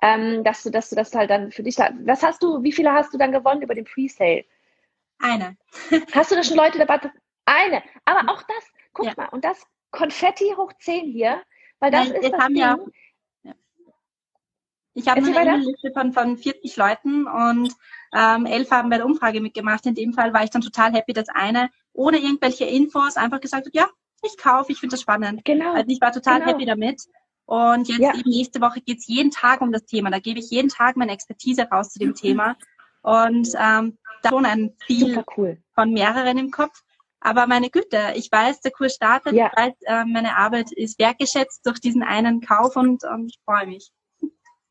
Ähm, 0.00 0.44
dass 0.44 0.62
du, 0.62 0.70
dass 0.70 0.90
du 0.90 0.96
das 0.96 1.12
halt 1.14 1.30
dann 1.30 1.50
für 1.50 1.64
dich 1.64 1.74
da, 1.74 1.90
was 2.04 2.22
hast 2.22 2.42
du, 2.42 2.62
wie 2.62 2.72
viele 2.72 2.92
hast 2.92 3.12
du 3.12 3.18
dann 3.18 3.32
gewonnen 3.32 3.62
über 3.62 3.74
den 3.74 3.84
Presale? 3.84 4.44
Eine. 5.18 5.56
hast 6.12 6.30
du 6.30 6.36
da 6.36 6.44
schon 6.44 6.56
Leute 6.56 6.78
dabei? 6.78 7.00
Eine. 7.44 7.82
Aber 8.04 8.32
auch 8.32 8.42
das, 8.42 8.72
guck 8.92 9.06
ja. 9.06 9.14
mal, 9.16 9.28
und 9.30 9.44
das 9.44 9.60
Konfetti 9.90 10.54
hoch 10.56 10.72
10 10.78 11.06
hier, 11.06 11.42
weil 11.80 11.90
das 11.90 12.08
Nein, 12.08 12.22
ist 12.22 12.32
das 12.32 12.46
Ding, 12.46 12.56
ja 12.56 12.78
ich 14.98 15.06
habe 15.08 15.20
eine 15.20 15.30
E-Mail-Liste 15.30 15.92
von, 15.92 16.12
von 16.12 16.36
40 16.36 16.76
Leuten 16.76 17.26
und 17.26 17.72
ähm, 18.12 18.46
elf 18.46 18.70
haben 18.70 18.90
bei 18.90 18.96
der 18.96 19.06
Umfrage 19.06 19.40
mitgemacht. 19.40 19.86
In 19.86 19.94
dem 19.94 20.12
Fall 20.12 20.32
war 20.34 20.42
ich 20.42 20.50
dann 20.50 20.62
total 20.62 20.92
happy, 20.92 21.12
dass 21.12 21.28
eine 21.28 21.70
ohne 21.92 22.18
irgendwelche 22.18 22.64
Infos 22.64 23.16
einfach 23.16 23.40
gesagt 23.40 23.66
hat, 23.66 23.74
ja, 23.74 23.88
ich 24.24 24.36
kaufe, 24.36 24.72
ich 24.72 24.80
finde 24.80 24.94
das 24.94 25.02
spannend. 25.02 25.44
Genau. 25.44 25.72
Also 25.72 25.86
ich 25.88 26.00
war 26.00 26.12
total 26.12 26.40
genau. 26.40 26.52
happy 26.52 26.66
damit. 26.66 27.02
Und 27.46 27.88
jetzt 27.88 28.00
ja. 28.00 28.12
eben 28.12 28.28
nächste 28.28 28.60
Woche 28.60 28.80
geht's 28.80 29.06
jeden 29.06 29.30
Tag 29.30 29.60
um 29.60 29.72
das 29.72 29.84
Thema. 29.84 30.10
Da 30.10 30.18
gebe 30.18 30.40
ich 30.40 30.50
jeden 30.50 30.68
Tag 30.68 30.96
meine 30.96 31.12
Expertise 31.12 31.62
raus 31.62 31.90
zu 31.90 32.00
dem 32.00 32.10
mhm. 32.10 32.14
Thema. 32.14 32.56
Und 33.02 33.48
ähm, 33.58 33.98
da 34.22 34.30
schon 34.30 34.44
ein 34.46 34.74
viel 34.80 35.24
cool. 35.36 35.62
von 35.74 35.92
mehreren 35.92 36.38
im 36.38 36.50
Kopf. 36.50 36.82
Aber 37.20 37.46
meine 37.46 37.70
Güte, 37.70 38.12
ich 38.16 38.30
weiß, 38.30 38.60
der 38.60 38.72
Kurs 38.72 38.94
startet, 38.94 39.32
ja. 39.32 39.46
ich 39.46 39.56
weiß, 39.56 39.74
äh, 39.86 40.04
meine 40.04 40.36
Arbeit 40.36 40.72
ist 40.72 40.98
wertgeschätzt 40.98 41.64
durch 41.66 41.80
diesen 41.80 42.02
einen 42.02 42.40
Kauf 42.40 42.76
und, 42.76 43.04
und 43.04 43.26
ich 43.26 43.38
freue 43.44 43.66
mich. 43.66 43.90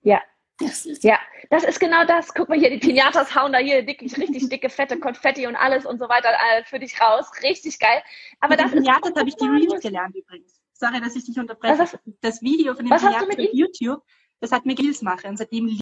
Ja. 0.08 0.22
Das 0.60 0.88
ist 0.88 1.04
ja, 1.04 1.20
das 1.52 1.64
ist 1.64 1.80
genau 1.80 2.04
das. 2.06 2.34
Guck 2.34 2.50
mal 2.50 2.58
hier, 2.58 2.72
die 2.72 2.80
Pinatas 2.80 3.36
hauen 3.36 3.52
da 3.52 3.60
hier 3.60 3.86
wirklich 3.86 4.18
richtig 4.18 4.50
dicke, 4.50 4.70
fette 4.70 5.00
Konfetti 5.00 5.46
und 5.46 5.56
alles 5.56 5.86
und 5.86 6.00
so 6.00 6.10
weiter 6.10 6.30
äh, 6.30 6.64
für 6.64 6.80
dich 6.80 7.00
raus. 7.00 7.30
Richtig 7.44 7.78
geil. 7.78 8.02
Aber 8.40 8.56
Mit 8.56 8.62
das 8.62 8.72
Pinatas 8.72 9.14
habe 9.16 9.30
ich 9.30 9.36
die 9.36 9.46
Reels 9.46 9.80
gelernt 9.84 10.16
übrigens. 10.16 10.60
Sorry, 10.74 11.00
dass 11.00 11.16
ich 11.16 11.26
dich 11.26 11.38
unterbreche. 11.38 11.78
Was, 11.78 12.00
das 12.22 12.42
Video 12.42 12.74
von 12.74 12.86
dem 12.86 12.90
Pinatas 12.90 13.22
auf 13.22 13.38
YouTube, 13.54 14.02
das 14.40 14.52
hat 14.52 14.66
mir 14.66 14.76
Reels 14.80 15.04
machen 15.04 15.30
und 15.30 15.38
seitdem 15.38 15.80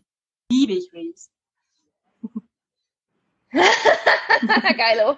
liebe 0.51 0.73
ich 0.73 0.91
Reels. 0.91 1.31
Geilo. 4.77 5.17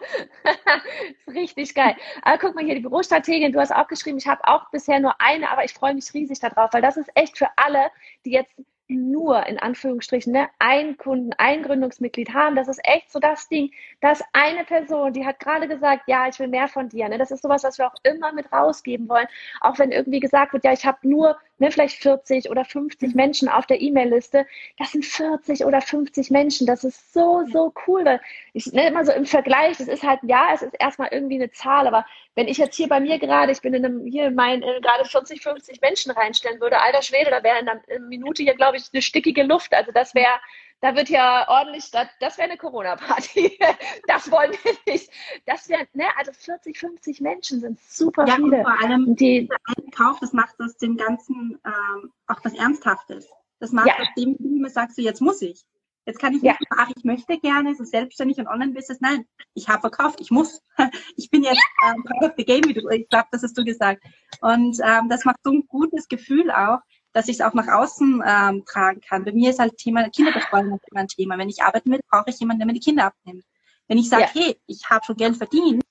richtig 1.28 1.74
geil. 1.74 1.96
Aber 2.22 2.38
guck 2.38 2.54
mal 2.54 2.64
hier, 2.64 2.76
die 2.76 2.82
Bürostrategin, 2.82 3.54
du 3.54 3.60
hast 3.60 3.74
auch 3.74 3.88
geschrieben, 3.88 4.20
ich 4.20 4.28
habe 4.28 4.48
auch 4.48 4.70
bisher 4.70 5.00
nur 5.00 5.20
eine, 5.20 5.50
aber 5.50 5.64
ich 5.64 5.74
freue 5.74 5.96
mich 5.96 6.14
riesig 6.14 6.40
darauf, 6.40 6.74
weil 6.74 6.84
das 6.84 6.98
ist 6.98 7.10
echt 7.16 7.40
für 7.40 7.50
alle, 7.56 7.90
die 8.24 8.32
jetzt 8.32 8.54
nur 8.90 9.46
in 9.48 9.60
Anführungsstrichen 9.60 10.32
ne, 10.34 10.50
ein 10.60 10.98
Kunden, 10.98 11.32
ein 11.38 11.64
Gründungsmitglied 11.64 12.34
haben. 12.34 12.56
Das 12.56 12.68
ist 12.68 12.80
echt 12.84 13.12
so 13.12 13.20
das 13.20 13.50
Ding, 13.50 13.72
dass 14.02 14.24
eine 14.34 14.64
Person, 14.64 15.14
die 15.14 15.26
hat 15.26 15.40
gerade 15.40 15.68
gesagt, 15.68 16.04
ja, 16.08 16.28
ich 16.28 16.40
will 16.40 16.48
mehr 16.48 16.68
von 16.68 16.90
dir. 16.90 17.10
Ne? 17.10 17.18
Das 17.18 17.32
ist 17.32 17.42
sowas, 17.42 17.64
was 17.64 17.78
wir 17.78 17.88
auch 17.88 17.96
immer 18.04 18.32
mit 18.32 18.52
rausgeben 18.52 19.10
wollen. 19.10 19.28
Auch 19.62 19.78
wenn 19.80 19.92
irgendwie 19.92 20.20
gesagt 20.20 20.54
wird, 20.54 20.64
ja, 20.64 20.72
ich 20.72 20.86
habe 20.86 21.00
nur 21.08 21.38
ne, 21.60 21.72
vielleicht 21.72 22.02
40 22.02 22.50
oder 22.50 22.66
50 22.66 23.10
mhm. 23.10 23.16
Menschen 23.16 23.50
auf 23.50 23.66
der 23.66 23.82
E-Mail-Liste. 23.82 24.46
Das 24.78 24.92
sind 24.92 25.06
40 25.06 25.66
oder 25.66 25.82
50 25.82 26.30
Menschen. 26.32 26.68
Das 26.68 26.84
ist 26.84 27.14
so, 27.14 27.46
so 27.52 27.74
cool. 27.88 28.06
Weil 28.06 28.22
ich 28.54 28.68
ne, 28.74 28.88
immer 28.88 29.06
so 29.06 29.12
im 29.12 29.26
Vergleich, 29.26 29.78
das 29.78 29.88
ist 29.88 30.04
halt, 30.04 30.20
ja, 30.24 30.50
es 30.54 30.62
ist 30.62 30.76
erstmal 30.80 31.10
irgendwie 31.12 31.36
eine 31.36 31.52
Zahl, 31.52 31.88
aber 31.88 32.06
wenn 32.36 32.48
ich 32.48 32.58
jetzt 32.58 32.76
hier 32.76 32.88
bei 32.88 33.00
mir 33.00 33.20
gerade, 33.20 33.52
ich 33.52 33.62
bin 33.62 33.74
in 33.74 33.86
einem, 33.86 34.06
hier 34.06 34.28
in 34.28 34.36
mein, 34.36 34.62
in 34.62 34.82
gerade 34.82 35.06
40, 35.06 35.42
50 35.42 35.82
Menschen 35.82 36.12
reinstellen 36.12 36.62
würde, 36.62 36.80
alter 36.82 37.02
Schwede, 37.02 37.32
da 37.32 37.44
wäre 37.44 37.60
in 37.60 37.68
einer 37.68 37.82
Minute 38.08 38.44
hier, 38.44 38.56
glaube 38.56 38.78
ich, 38.78 38.84
eine 38.94 39.02
stickige 39.02 39.44
Luft. 39.44 39.74
Also 39.74 39.92
das 39.92 40.14
wäre, 40.14 40.40
da 40.82 40.96
wird 40.96 41.10
ja 41.10 41.48
ordentlich, 41.50 41.90
das, 41.92 42.08
das 42.20 42.38
wäre 42.38 42.50
eine 42.50 42.58
Corona-Party. 42.58 43.58
Das 44.08 44.32
wollen 44.32 44.52
wir 44.52 44.94
nicht. 44.94 45.12
Das 45.46 45.68
wäre, 45.70 45.88
ne, 45.94 46.06
also 46.18 46.32
40, 46.32 46.78
50 46.78 47.22
Menschen 47.22 47.60
sind 47.60 47.80
super 47.80 48.26
ja, 48.26 48.36
viele. 48.36 48.58
Und 48.58 48.64
vor 48.64 48.82
allem, 48.82 49.16
die, 49.16 49.48
der 49.48 49.58
Einkauf, 49.78 50.20
das 50.20 50.34
macht 50.34 50.56
aus 50.60 50.78
dem 50.78 50.96
Ganzen 50.96 51.60
ähm, 51.66 52.12
auch 52.28 52.40
was 52.44 52.54
Ernsthaftes. 52.54 53.30
Das 53.60 53.72
macht 53.72 53.88
ja. 53.88 53.96
aus 54.00 54.08
dem, 54.18 54.36
wie 54.40 54.70
sagst 54.70 54.98
du, 54.98 55.02
jetzt 55.02 55.22
muss 55.22 55.42
ich. 55.42 55.66
Jetzt 56.08 56.20
kann 56.20 56.34
ich 56.34 56.42
nicht 56.42 56.58
ja. 56.62 56.68
ach, 56.78 56.90
ich 56.96 57.04
möchte 57.04 57.38
gerne, 57.38 57.76
so 57.76 57.84
selbstständig 57.84 58.38
und 58.38 58.48
Online-Business. 58.48 59.02
Nein, 59.02 59.26
ich 59.54 59.68
habe 59.68 59.82
verkauft, 59.82 60.22
ich 60.22 60.32
muss. 60.32 60.62
Ich 61.18 61.30
bin 61.30 61.44
jetzt 61.44 61.62
ähm, 61.86 62.04
part 62.04 62.24
of 62.24 62.32
the 62.38 62.46
game, 62.46 62.64
wie 62.66 62.74
du, 62.74 62.88
ich 62.90 63.10
glaube, 63.10 63.28
das 63.32 63.44
hast 63.44 63.58
du 63.58 63.66
gesagt. 63.66 64.04
Und 64.40 64.80
ähm, 64.82 65.10
das 65.10 65.26
macht 65.26 65.40
so 65.44 65.52
ein 65.52 65.68
gutes 65.68 66.08
Gefühl 66.08 66.50
auch, 66.50 66.80
dass 67.18 67.28
ich 67.30 67.40
es 67.40 67.42
auch 67.42 67.56
nach 67.56 67.68
außen 67.68 68.24
ähm, 68.24 68.64
tragen 68.64 69.02
kann. 69.02 69.26
Bei 69.26 69.32
mir 69.32 69.50
ist 69.50 69.58
halt 69.58 69.76
Thema 69.78 70.08
Kinderbetreuung 70.08 70.80
immer 70.92 71.00
ein 71.00 71.08
Thema. 71.08 71.36
Wenn 71.40 71.50
ich 71.50 71.64
arbeiten 71.64 71.90
will, 71.90 72.00
brauche 72.08 72.30
ich 72.30 72.40
jemanden, 72.40 72.60
der 72.60 72.68
mir 72.68 72.74
die 72.74 72.80
Kinder 72.80 73.06
abnimmt. 73.06 73.44
Wenn 73.88 73.98
ich 73.98 74.08
sage, 74.08 74.26
ja. 74.26 74.30
hey, 74.36 74.62
ich 74.68 74.88
habe 74.88 75.04
schon 75.04 75.16
Geld 75.16 75.36
verdient, 75.36 75.84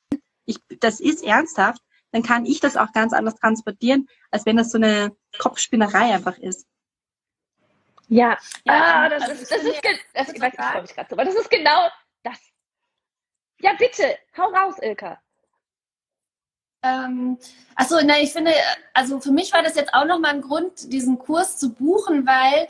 ich, 0.45 0.59
das 0.79 1.01
ist 1.01 1.25
ernsthaft, 1.25 1.83
dann 2.13 2.23
kann 2.23 2.47
ich 2.47 2.61
das 2.61 2.77
auch 2.77 2.93
ganz 2.93 3.13
anders 3.13 3.35
transportieren, 3.35 4.09
als 4.31 4.47
wenn 4.47 4.57
das 4.57 4.71
so 4.71 4.79
eine 4.79 5.17
Kopfspinnerei 5.37 6.15
einfach 6.15 6.39
ist. 6.39 6.65
Ja, 8.07 8.39
ja 8.65 8.73
ah, 9.05 9.09
das, 9.09 9.29
ist, 9.29 9.51
das 9.51 9.65
ist, 9.65 9.83
das, 10.15 10.29
ich 10.29 10.41
weiß, 10.41 10.53
ich 10.53 10.65
freue 10.65 10.83
mich 10.83 10.95
gerade 10.95 11.09
so, 11.11 11.17
weil 11.17 11.27
das 11.27 11.35
ist 11.35 11.51
genau 11.51 11.89
das. 12.23 12.39
Ja, 13.59 13.73
bitte, 13.73 14.17
hau 14.37 14.45
raus, 14.45 14.77
Ilka. 14.81 15.21
Ähm, 16.87 17.39
achso, 17.75 17.97
na, 18.05 18.19
ich 18.21 18.33
finde, 18.33 18.53
also 18.95 19.21
für 19.21 19.33
mich 19.33 19.53
war 19.53 19.63
das 19.63 19.77
jetzt 19.77 19.95
auch 19.95 20.05
nochmal 20.05 20.35
ein 20.35 20.43
Grund, 20.43 20.93
diesen 20.93 21.19
Kurs 21.19 21.59
zu 21.59 21.73
buchen, 21.73 22.27
weil 22.27 22.69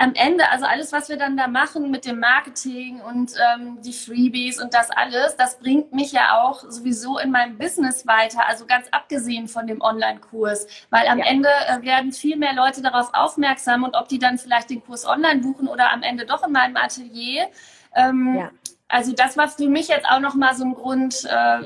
am 0.00 0.14
Ende, 0.14 0.48
also 0.48 0.64
alles, 0.64 0.92
was 0.92 1.10
wir 1.10 1.18
dann 1.18 1.36
da 1.36 1.46
machen 1.46 1.90
mit 1.90 2.06
dem 2.06 2.20
Marketing 2.20 3.02
und 3.02 3.32
ähm, 3.34 3.82
die 3.82 3.92
Freebies 3.92 4.60
und 4.60 4.72
das 4.72 4.90
alles, 4.90 5.36
das 5.36 5.58
bringt 5.58 5.92
mich 5.92 6.12
ja 6.12 6.40
auch 6.40 6.64
sowieso 6.70 7.18
in 7.18 7.30
meinem 7.30 7.58
Business 7.58 8.06
weiter, 8.06 8.46
also 8.46 8.64
ganz 8.64 8.86
abgesehen 8.92 9.46
von 9.46 9.66
dem 9.66 9.82
Online-Kurs, 9.82 10.66
weil 10.88 11.06
am 11.06 11.18
ja. 11.18 11.26
Ende 11.26 11.50
äh, 11.68 11.82
werden 11.82 12.12
viel 12.12 12.36
mehr 12.36 12.54
Leute 12.54 12.80
darauf 12.80 13.10
aufmerksam 13.12 13.84
und 13.84 13.94
ob 13.94 14.08
die 14.08 14.18
dann 14.18 14.38
vielleicht 14.38 14.70
den 14.70 14.82
Kurs 14.82 15.04
online 15.04 15.40
buchen 15.40 15.68
oder 15.68 15.92
am 15.92 16.02
Ende 16.02 16.24
doch 16.24 16.46
in 16.46 16.52
meinem 16.52 16.76
Atelier. 16.76 17.48
Ähm, 17.94 18.36
ja. 18.38 18.50
Also 18.88 19.12
das 19.12 19.36
war 19.36 19.48
für 19.48 19.68
mich 19.68 19.88
jetzt 19.88 20.06
auch 20.06 20.20
nochmal 20.20 20.54
so 20.54 20.64
ein 20.64 20.74
Grund, 20.74 21.26
äh, 21.26 21.60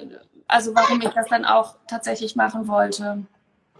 also 0.46 0.74
warum 0.74 1.00
ich 1.00 1.10
das 1.10 1.26
dann 1.28 1.44
auch 1.44 1.76
tatsächlich 1.86 2.36
machen 2.36 2.68
wollte. 2.68 3.24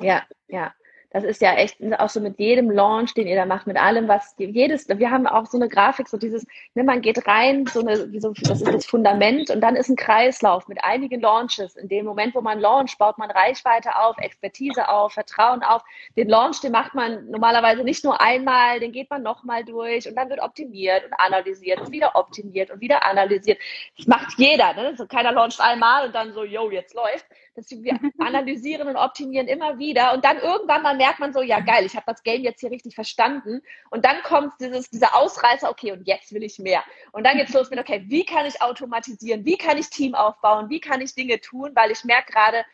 Ja, 0.00 0.22
ja. 0.48 0.72
Das 1.14 1.22
ist 1.22 1.40
ja 1.40 1.55
echt 1.55 1.77
auch 2.00 2.09
so 2.09 2.18
mit 2.18 2.40
jedem 2.40 2.68
Launch, 2.72 3.14
den 3.14 3.29
ihr 3.29 3.37
da 3.37 3.46
macht, 3.46 3.68
mit 3.68 3.77
allem, 3.77 4.09
was 4.09 4.35
jedes, 4.37 4.88
wir 4.88 5.12
haben 5.12 5.29
auch 5.29 5.46
so 5.46 5.57
eine 5.57 5.68
Grafik, 5.68 6.09
so 6.09 6.16
dieses, 6.16 6.44
ne, 6.74 6.83
man 6.83 7.03
geht 7.03 7.29
rein, 7.29 7.66
so 7.66 7.83
eine, 7.83 7.96
so, 8.20 8.33
das 8.33 8.61
ist 8.61 8.74
das 8.74 8.85
Fundament 8.85 9.48
und 9.48 9.61
dann 9.61 9.77
ist 9.77 9.88
ein 9.88 9.94
Kreislauf 9.94 10.66
mit 10.66 10.83
einigen 10.83 11.20
Launches. 11.20 11.77
In 11.77 11.87
dem 11.87 12.05
Moment, 12.05 12.35
wo 12.35 12.40
man 12.40 12.59
launcht, 12.59 12.98
baut 12.98 13.16
man 13.16 13.31
Reichweite 13.31 13.96
auf, 13.96 14.18
Expertise 14.18 14.88
auf, 14.88 15.12
Vertrauen 15.12 15.62
auf. 15.62 15.85
Den 16.16 16.29
Launch, 16.29 16.61
den 16.62 16.72
macht 16.72 16.94
man 16.94 17.31
normalerweise 17.31 17.85
nicht 17.85 18.03
nur 18.03 18.20
einmal, 18.20 18.81
den 18.81 18.90
geht 18.90 19.09
man 19.09 19.22
nochmal 19.22 19.64
durch 19.64 20.09
und 20.09 20.16
dann 20.16 20.29
wird 20.31 20.40
optimiert 20.40 21.05
und 21.05 21.12
analysiert 21.12 21.81
und 21.81 21.92
wieder 21.92 22.16
optimiert 22.16 22.72
und 22.72 22.81
wieder 22.81 23.07
analysiert. 23.07 23.61
Das 23.96 24.09
macht 24.09 24.37
jeder, 24.37 24.74
ne? 24.74 24.96
So 24.96 25.07
keiner 25.07 25.31
launcht 25.31 25.61
einmal 25.61 26.07
und 26.07 26.14
dann 26.16 26.33
so, 26.33 26.42
yo, 26.42 26.72
jetzt 26.72 26.92
läuft. 26.92 27.27
Das, 27.55 27.71
wir 27.71 28.01
analysieren 28.19 28.88
und 28.88 28.97
optimieren 28.97 29.47
immer 29.47 29.79
wieder 29.79 30.12
und 30.12 30.25
dann 30.25 30.38
irgendwann 30.38 30.83
mal 30.83 30.97
merkt 30.97 31.21
man 31.21 31.33
so, 31.33 31.40
ja 31.40 31.61
geil, 31.61 31.85
ich 31.87 31.95
habe 31.95 32.07
das 32.07 32.23
Game 32.23 32.43
jetzt 32.43 32.61
hier 32.61 32.71
richtig 32.71 32.95
verstanden. 32.95 33.62
Und 33.90 34.05
dann 34.05 34.23
kommt 34.23 34.53
dieses, 34.61 34.90
dieser 34.90 35.14
Ausreißer, 35.17 35.71
okay, 35.71 35.93
und 35.93 36.07
jetzt 36.07 36.33
will 36.33 36.43
ich 36.43 36.59
mehr. 36.59 36.83
Und 37.12 37.25
dann 37.25 37.37
geht's 37.37 37.53
los 37.53 37.71
mit, 37.71 37.79
okay, 37.79 38.05
wie 38.09 38.25
kann 38.25 38.47
ich 38.47 38.61
automatisieren? 38.61 39.45
Wie 39.45 39.57
kann 39.57 39.79
ich 39.79 39.88
Team 39.88 40.14
aufbauen? 40.14 40.69
Wie 40.69 40.81
kann 40.81 41.01
ich 41.01 41.14
Dinge 41.14 41.40
tun? 41.40 41.71
Weil 41.75 41.90
ich 41.90 42.05
merke 42.05 42.33
gerade, 42.33 42.64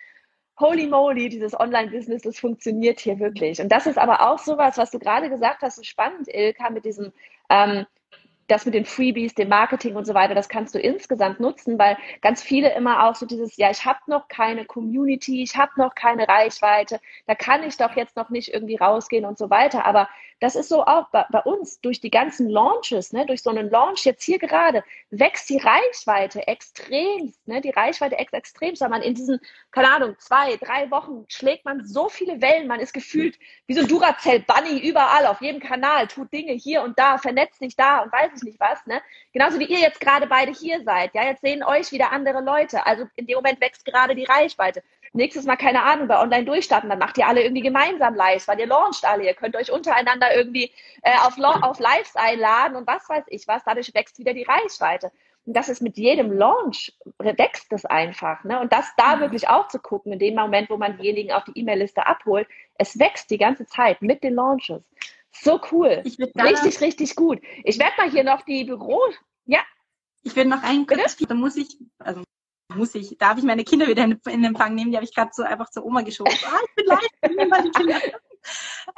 holy 0.60 0.86
moly, 0.86 1.28
dieses 1.28 1.58
Online-Business, 1.58 2.22
das 2.22 2.38
funktioniert 2.38 3.00
hier 3.00 3.18
wirklich. 3.18 3.60
Und 3.60 3.70
das 3.70 3.86
ist 3.86 3.98
aber 3.98 4.30
auch 4.30 4.38
sowas, 4.38 4.78
was 4.78 4.90
du 4.90 4.98
gerade 4.98 5.30
gesagt 5.30 5.62
hast, 5.62 5.76
so 5.76 5.82
spannend, 5.82 6.28
Ilka, 6.28 6.70
mit 6.70 6.84
diesem, 6.84 7.12
ähm, 7.48 7.86
das 8.50 8.64
mit 8.64 8.74
den 8.74 8.84
Freebies, 8.84 9.34
dem 9.34 9.48
Marketing 9.48 9.96
und 9.96 10.06
so 10.06 10.14
weiter, 10.14 10.34
das 10.34 10.48
kannst 10.48 10.74
du 10.74 10.78
insgesamt 10.78 11.40
nutzen, 11.40 11.78
weil 11.78 11.96
ganz 12.22 12.42
viele 12.42 12.74
immer 12.74 13.04
auch 13.04 13.14
so 13.14 13.26
dieses, 13.26 13.56
ja, 13.56 13.70
ich 13.70 13.84
habe 13.84 14.00
noch 14.06 14.28
keine 14.28 14.64
Community, 14.64 15.42
ich 15.42 15.56
habe 15.56 15.72
noch 15.76 15.94
keine 15.94 16.28
Reichweite, 16.28 17.00
da 17.26 17.34
kann 17.34 17.62
ich 17.62 17.76
doch 17.76 17.96
jetzt 17.96 18.16
noch 18.16 18.30
nicht 18.30 18.52
irgendwie 18.52 18.76
rausgehen 18.76 19.24
und 19.24 19.38
so 19.38 19.50
weiter. 19.50 19.84
Aber 19.84 20.08
das 20.40 20.56
ist 20.56 20.68
so 20.70 20.84
auch 20.84 21.08
bei, 21.10 21.26
bei 21.30 21.40
uns 21.40 21.80
durch 21.80 22.00
die 22.00 22.10
ganzen 22.10 22.48
Launches, 22.48 23.12
ne, 23.12 23.26
durch 23.26 23.42
so 23.42 23.50
einen 23.50 23.70
Launch 23.70 24.04
jetzt 24.04 24.24
hier 24.24 24.38
gerade, 24.38 24.82
wächst 25.10 25.48
die 25.50 25.58
Reichweite 25.58 26.46
extrem, 26.48 27.32
ne, 27.44 27.60
die 27.60 27.70
Reichweite 27.70 28.16
ex 28.16 28.32
extrem, 28.32 28.74
weil 28.80 28.88
man 28.88 29.02
in 29.02 29.14
diesen, 29.14 29.40
keine 29.70 29.90
Ahnung, 29.92 30.16
zwei, 30.18 30.56
drei 30.56 30.90
Wochen 30.90 31.26
schlägt 31.28 31.64
man 31.64 31.84
so 31.84 32.08
viele 32.08 32.40
Wellen, 32.40 32.66
man 32.66 32.80
ist 32.80 32.94
gefühlt 32.94 33.38
wie 33.66 33.74
so 33.74 33.82
ein 33.82 33.88
Duracell-Bunny 33.88 34.80
überall, 34.80 35.26
auf 35.26 35.42
jedem 35.42 35.60
Kanal, 35.60 36.06
tut 36.08 36.32
Dinge 36.32 36.52
hier 36.52 36.82
und 36.82 36.98
da, 36.98 37.18
vernetzt 37.18 37.58
sich 37.58 37.76
da 37.76 38.00
und 38.00 38.10
weiß 38.10 38.30
ich 38.36 38.42
nicht 38.42 38.60
was, 38.60 38.84
ne. 38.86 39.02
Genauso 39.32 39.58
wie 39.58 39.66
ihr 39.66 39.78
jetzt 39.78 40.00
gerade 40.00 40.26
beide 40.26 40.52
hier 40.52 40.82
seid, 40.84 41.14
ja, 41.14 41.24
jetzt 41.24 41.42
sehen 41.42 41.62
euch 41.62 41.92
wieder 41.92 42.12
andere 42.12 42.40
Leute, 42.40 42.86
also 42.86 43.04
in 43.16 43.26
dem 43.26 43.36
Moment 43.36 43.60
wächst 43.60 43.84
gerade 43.84 44.14
die 44.14 44.24
Reichweite 44.24 44.82
nächstes 45.12 45.44
Mal, 45.44 45.56
keine 45.56 45.82
Ahnung, 45.82 46.08
bei 46.08 46.20
Online 46.20 46.44
durchstarten, 46.44 46.88
dann 46.88 46.98
macht 46.98 47.18
ihr 47.18 47.26
alle 47.26 47.42
irgendwie 47.42 47.62
gemeinsam 47.62 48.14
Lives, 48.14 48.46
weil 48.48 48.60
ihr 48.60 48.66
launcht 48.66 49.04
alle. 49.04 49.24
Ihr 49.24 49.34
könnt 49.34 49.56
euch 49.56 49.70
untereinander 49.72 50.34
irgendwie 50.34 50.70
äh, 51.02 51.16
auf, 51.22 51.38
auf 51.38 51.78
Lives 51.80 52.16
einladen 52.16 52.76
und 52.76 52.86
was 52.86 53.08
weiß 53.08 53.24
ich 53.28 53.46
was. 53.48 53.64
Dadurch 53.64 53.92
wächst 53.94 54.18
wieder 54.18 54.34
die 54.34 54.44
Reichweite. 54.44 55.10
Und 55.46 55.56
das 55.56 55.68
ist 55.68 55.80
mit 55.80 55.96
jedem 55.96 56.32
Launch, 56.32 56.92
wächst 57.18 57.72
es 57.72 57.84
einfach. 57.86 58.44
Ne? 58.44 58.60
Und 58.60 58.72
das 58.72 58.86
da 58.96 59.16
mhm. 59.16 59.20
wirklich 59.20 59.48
auch 59.48 59.68
zu 59.68 59.78
gucken, 59.78 60.12
in 60.12 60.18
dem 60.18 60.34
Moment, 60.34 60.70
wo 60.70 60.76
man 60.76 60.98
diejenigen 60.98 61.32
auf 61.32 61.44
die 61.44 61.58
E-Mail-Liste 61.58 62.06
abholt, 62.06 62.46
es 62.74 62.98
wächst 62.98 63.30
die 63.30 63.38
ganze 63.38 63.66
Zeit 63.66 64.02
mit 64.02 64.22
den 64.22 64.34
Launches. 64.34 64.82
So 65.32 65.60
cool. 65.72 66.02
richtig, 66.04 66.80
richtig 66.80 67.16
gut. 67.16 67.40
Ich 67.64 67.78
werde 67.78 67.92
mal 67.96 68.10
hier 68.10 68.24
noch 68.24 68.42
die 68.42 68.64
Büro. 68.64 69.00
Ja. 69.46 69.60
Ich 70.22 70.36
will 70.36 70.44
noch 70.44 70.62
einen 70.62 70.86
kurz, 70.86 71.16
da 71.16 71.34
muss 71.34 71.56
ich, 71.56 71.78
also 71.98 72.22
muss 72.74 72.94
ich, 72.94 73.16
darf 73.18 73.38
ich 73.38 73.44
meine 73.44 73.64
Kinder 73.64 73.86
wieder 73.86 74.04
in, 74.04 74.44
Empfang 74.44 74.74
nehmen? 74.74 74.90
Die 74.90 74.96
habe 74.96 75.04
ich 75.04 75.14
gerade 75.14 75.30
so 75.32 75.42
einfach 75.42 75.70
zur 75.70 75.84
Oma 75.84 76.02
geschoben. 76.02 76.32
Ah, 76.46 76.58
ich 76.66 76.74
bin 76.74 76.86
live, 76.86 77.06
ich 77.22 77.36
nehme 77.36 77.48
meine 77.48 77.70
Kinder. 77.70 77.96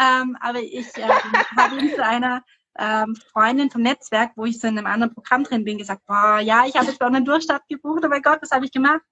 ähm, 0.00 0.37
aber 0.40 0.61
ich 0.61 0.87
ähm, 0.96 1.11
habe 1.56 1.78
ihn 1.78 1.90
zu 1.94 2.04
einer 2.04 2.42
ähm, 2.78 3.16
Freundin 3.32 3.70
vom 3.70 3.82
Netzwerk, 3.82 4.32
wo 4.37 4.44
ich 4.44 4.58
so 4.58 4.68
in 4.68 4.78
einem 4.78 4.87
anderen 4.87 5.14
Programm 5.14 5.44
drin 5.44 5.64
bin, 5.64 5.78
gesagt, 5.78 6.02
boah, 6.06 6.40
ja, 6.40 6.64
ich 6.66 6.76
habe 6.76 6.87
jetzt 6.87 7.02
einen 7.02 7.24
Durchstart 7.24 7.68
gebucht, 7.68 8.02
oh 8.04 8.08
mein 8.08 8.22
Gott, 8.22 8.38
was 8.40 8.50
habe 8.50 8.64
ich 8.64 8.72
gemacht? 8.72 9.02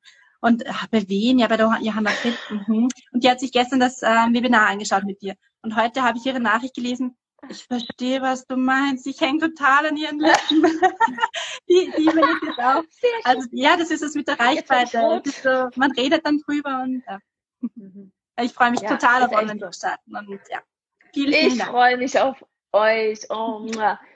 Und 0.41 0.65
äh, 0.65 0.73
bei 0.91 1.05
wen? 1.09 1.39
Ja, 1.39 1.49
bei 1.49 1.57
der 1.57 1.79
Johanna 1.81 2.11
Fritt. 2.11 2.39
Mhm. 2.49 2.89
Und 3.13 3.25
die 3.25 3.31
hat 3.31 3.41
sich 3.41 3.53
gestern 3.53 3.81
das 3.81 4.03
äh, 4.03 4.07
Webinar 4.07 4.69
angeschaut 4.69 5.05
mit 5.05 5.21
dir. 5.21 5.35
Und 5.63 5.77
heute 5.77 6.03
habe 6.03 6.19
ich 6.19 6.25
ihre 6.25 6.41
Nachricht 6.41 6.75
gelesen, 6.75 7.17
ich 7.49 7.65
verstehe, 7.65 8.21
was 8.21 8.47
du 8.47 8.57
meinst. 8.57 9.07
Ich 9.07 9.21
hänge 9.21 9.39
total 9.39 9.87
an 9.87 9.97
ihren 9.97 10.19
Lippen. 10.19 10.63
die, 11.69 11.93
die 11.97 12.07
will 12.07 12.25
ich 12.37 12.49
jetzt 12.49 12.59
auch. 12.59 12.83
Also 13.25 13.49
ja, 13.53 13.77
das 13.77 13.91
ist 13.91 14.03
es 14.03 14.15
mit 14.15 14.29
der 14.29 14.39
Reichweite. 14.39 15.23
So, 15.25 15.71
man 15.77 15.93
redet 15.93 16.27
dann 16.27 16.39
drüber 16.39 16.83
und 16.83 17.03
ja. 17.07 17.19
Mhm. 17.61 18.13
Ich 18.41 18.53
freue 18.53 18.71
mich 18.71 18.81
ja, 18.81 18.89
total 18.89 19.25
auf 19.25 19.33
online 19.33 19.61
durchstarten 19.61 20.17
und 20.17 20.41
ja. 20.51 20.61
Vielen, 21.13 21.33
vielen 21.33 21.57
ich 21.57 21.63
freue 21.63 21.97
mich 21.97 22.19
auf 22.19 22.45
euch. 22.73 23.21
Oh, 23.31 23.67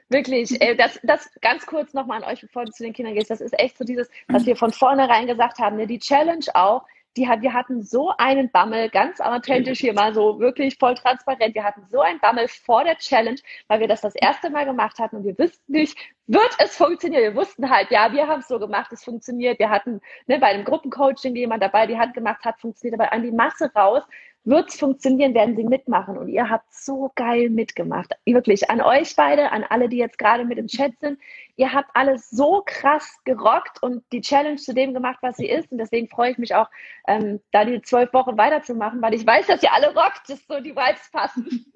wirklich, 0.09 0.61
ey, 0.61 0.77
das, 0.77 0.99
das 1.03 1.29
ganz 1.41 1.67
kurz 1.67 1.93
nochmal 1.93 2.23
an 2.23 2.31
euch, 2.31 2.41
bevor 2.41 2.65
du 2.65 2.73
zu 2.73 2.83
den 2.83 2.93
Kindern 2.93 3.15
gehst. 3.15 3.31
Das 3.31 3.41
ist 3.41 3.59
echt 3.59 3.79
so 3.79 3.85
dieses, 3.85 4.09
was 4.29 4.47
wir 4.47 4.57
von 4.57 4.73
vornherein 4.73 5.27
gesagt 5.27 5.59
haben, 5.59 5.77
ne? 5.77 5.87
die 5.87 5.99
Challenge 5.99 6.45
auch, 6.55 6.87
die 7.17 7.29
hat, 7.29 7.43
wir 7.43 7.53
hatten 7.53 7.83
so 7.83 8.13
einen 8.19 8.51
Bammel, 8.51 8.91
ganz 8.91 9.21
authentisch 9.21 9.81
hier 9.81 9.95
mal 9.95 10.15
so 10.15 10.41
wirklich 10.41 10.77
voll 10.79 10.95
transparent. 10.95 11.55
Wir 11.55 11.65
hatten 11.65 11.87
so 11.91 12.01
einen 12.01 12.21
Bammel 12.21 12.49
vor 12.49 12.85
der 12.85 12.97
Challenge, 12.97 13.39
weil 13.69 13.81
wir 13.81 13.89
das 13.89 14.01
das 14.01 14.15
erste 14.15 14.51
Mal 14.51 14.65
gemacht 14.65 14.99
hatten 14.99 15.17
und 15.17 15.25
wir 15.25 15.39
wussten 15.39 15.73
nicht, 15.73 15.97
wird 16.27 16.51
es 16.59 16.77
funktionieren? 16.77 17.23
Wir 17.23 17.35
wussten 17.37 17.71
halt, 17.71 17.91
ja, 17.91 18.13
wir 18.13 18.27
haben 18.27 18.41
es 18.41 18.49
so 18.49 18.59
gemacht, 18.59 18.93
es 18.93 19.05
funktioniert. 19.05 19.59
Wir 19.59 19.71
hatten 19.71 20.01
ne, 20.27 20.39
bei 20.39 20.49
einem 20.49 20.65
Gruppencoaching 20.65 21.37
jemand 21.37 21.63
dabei, 21.63 21.87
die 21.87 21.99
Hand 21.99 22.15
gemacht 22.15 22.45
hat, 22.45 22.61
funktioniert, 22.61 23.01
aber 23.01 23.13
an 23.13 23.23
die 23.23 23.33
Masse 23.33 23.71
raus 23.75 24.03
wird 24.45 24.69
es 24.69 24.77
funktionieren, 24.77 25.35
werden 25.35 25.57
sie 25.57 25.65
mitmachen. 25.65 26.19
Und 26.19 26.29
ihr 26.29 26.49
habt 26.49 26.73
so 26.73 27.11
geil 27.15 27.51
mitgemacht. 27.51 28.13
Wirklich, 28.27 28.71
an 28.71 28.81
euch 28.81 29.17
beide, 29.17 29.51
an 29.51 29.65
alle, 29.65 29.89
die 29.89 29.97
jetzt 29.97 30.19
gerade 30.19 30.45
mit 30.45 30.59
im 30.59 30.67
Chat 30.67 30.99
sind. 31.01 31.19
Ihr 31.57 31.73
habt 31.73 31.91
alles 31.95 32.29
so 32.31 32.63
krass 32.65 33.19
gerockt 33.25 33.83
und 33.83 34.05
die 34.13 34.21
Challenge 34.21 34.57
zu 34.57 34.75
dem 34.75 34.93
gemacht, 34.93 35.19
was 35.23 35.37
sie 35.37 35.49
ist. 35.49 35.73
Und 35.73 35.79
deswegen 35.79 36.09
freue 36.09 36.33
ich 36.33 36.39
mich 36.39 36.55
auch, 36.55 36.69
ähm, 37.09 37.41
da 37.53 37.65
die 37.65 37.81
zwölf 37.83 38.13
Wochen 38.13 38.37
weiterzumachen, 38.37 39.01
weil 39.01 39.15
ich 39.15 39.27
weiß, 39.27 39.47
dass 39.47 39.63
ihr 39.63 39.73
alle 39.73 39.95
rockt, 39.95 40.29
dass 40.29 40.47
so 40.47 40.61
die 40.61 40.77
Vibes 40.77 41.11
passen. 41.11 41.73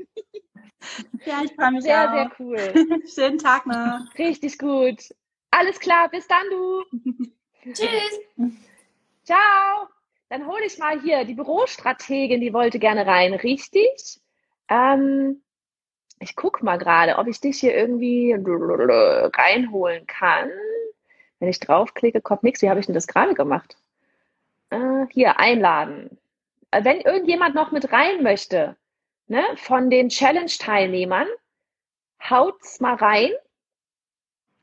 Ja, 1.24 1.42
ich 1.44 1.52
freue 1.54 1.72
mich 1.72 1.83
sehr, 1.83 2.04
auch. 2.04 2.37
Sehr, 2.37 2.59
sehr 2.59 2.76
cool. 2.87 3.02
Schönen 3.14 3.38
Tag 3.38 3.66
noch. 3.66 4.00
Richtig 4.18 4.59
gut. 4.59 5.02
Alles 5.50 5.81
klar, 5.81 6.09
bis 6.09 6.28
dann, 6.28 6.44
du. 6.50 6.85
Tschüss. 7.72 8.20
Ciao. 9.24 9.88
Dann 10.31 10.47
hole 10.47 10.64
ich 10.67 10.79
mal 10.79 11.01
hier 11.01 11.25
die 11.25 11.35
Bürostrategin, 11.35 12.41
die 12.41 12.53
wollte 12.53 12.79
gerne 12.79 13.07
rein, 13.07 13.35
richtig? 13.35 14.21
Ähm, 14.69 15.43
ich 16.21 16.37
gucke 16.37 16.64
mal 16.64 16.77
gerade, 16.77 17.17
ob 17.17 17.27
ich 17.29 17.41
dich 17.41 17.61
hier 17.61 17.75
irgendwie 17.75 18.35
reinholen 18.35 20.07
kann. 20.07 20.51
Wenn 21.38 21.49
ich 21.49 21.61
draufklicke, 21.61 22.21
kommt 22.21 22.43
nichts. 22.43 22.61
Wie 22.62 22.69
habe 22.69 22.81
ich 22.81 22.87
denn 22.87 22.95
das 22.95 23.07
gerade 23.07 23.35
gemacht? 23.35 23.77
Äh, 24.71 25.07
hier, 25.11 25.38
einladen. 25.38 26.19
Äh, 26.73 26.85
wenn 26.85 27.01
irgendjemand 27.01 27.55
noch 27.55 27.73
mit 27.73 27.93
rein 27.93 28.23
möchte, 28.23 28.77
ne, 29.29 29.43
von 29.57 29.88
den 29.88 30.09
Challenge-Teilnehmern, 30.09 31.29
haut's 32.29 32.81
mal 32.81 32.95
rein. 32.95 33.31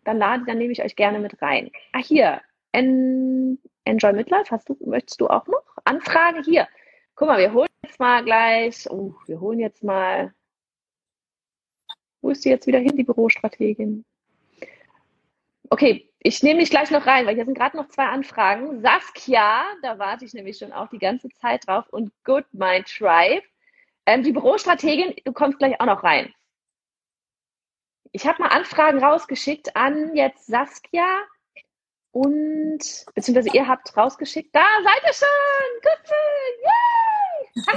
Dann 0.04 0.19
lade, 0.19 0.43
dann 0.45 0.58
nehme 0.60 0.73
ich 0.73 0.84
euch 0.84 0.95
gerne 0.95 1.19
mit 1.19 1.41
rein. 1.41 1.71
Ah, 1.94 2.00
hier. 2.00 2.42
En 2.71 3.58
Enjoy 3.85 4.13
Midlife, 4.13 4.52
hast 4.52 4.67
du, 4.67 4.77
möchtest 4.85 5.21
du 5.21 5.27
auch 5.27 5.48
noch? 5.48 5.63
Anfrage 5.86 6.42
hier. 6.44 6.67
Guck 7.15 7.27
mal, 7.27 7.40
wir 7.40 7.54
holen 7.54 7.69
jetzt 7.83 8.00
mal 8.00 8.23
gleich, 8.23 8.90
oh, 8.90 9.13
wir 9.25 9.40
holen 9.40 9.60
jetzt 9.60 9.83
mal, 9.83 10.33
wo 12.21 12.29
ist 12.31 12.44
die 12.44 12.50
jetzt 12.50 12.67
wieder 12.67 12.79
hin, 12.79 12.98
die 12.98 13.04
Bürostrategin? 13.04 14.04
Okay, 15.69 16.12
ich 16.19 16.44
nehme 16.44 16.60
dich 16.60 16.69
gleich 16.69 16.92
noch 16.92 17.06
rein, 17.06 17.25
weil 17.25 17.36
hier 17.36 17.46
sind 17.46 17.58
gerade 17.58 17.77
noch 17.77 17.88
zwei 17.90 18.06
Anfragen. 18.06 18.81
Saskia, 18.81 19.63
da 19.81 20.00
warte 20.00 20.25
ich 20.25 20.33
nämlich 20.33 20.58
schon 20.58 20.73
auch 20.73 20.90
die 20.90 21.00
ganze 21.00 21.29
Zeit 21.29 21.67
drauf 21.67 21.88
und 21.90 22.12
Good 22.23 22.46
Mind 22.52 22.88
Tribe. 22.88 23.44
Ähm, 24.06 24.23
die 24.23 24.31
Bürostrategin, 24.31 25.15
du 25.23 25.33
kommst 25.33 25.60
gleich 25.60 25.79
auch 25.79 25.86
noch 25.86 26.04
rein. 26.04 26.33
ich 28.12 28.25
habe 28.25 28.42
mal 28.42 28.50
Anfragen 28.50 29.04
rausgeschickt 29.04 29.75
an 29.75 30.15
jetzt 30.15 30.48
Saskia 30.48 31.06
und 32.15 32.79
beziehungsweise 33.13 33.49
ihr 33.53 33.67
habt 33.67 33.95
rausgeschickt. 33.97 34.55
Da 34.55 34.65
seid 34.83 35.03
ihr 35.05 35.13
schon! 35.13 35.27
Yay! 36.63 37.75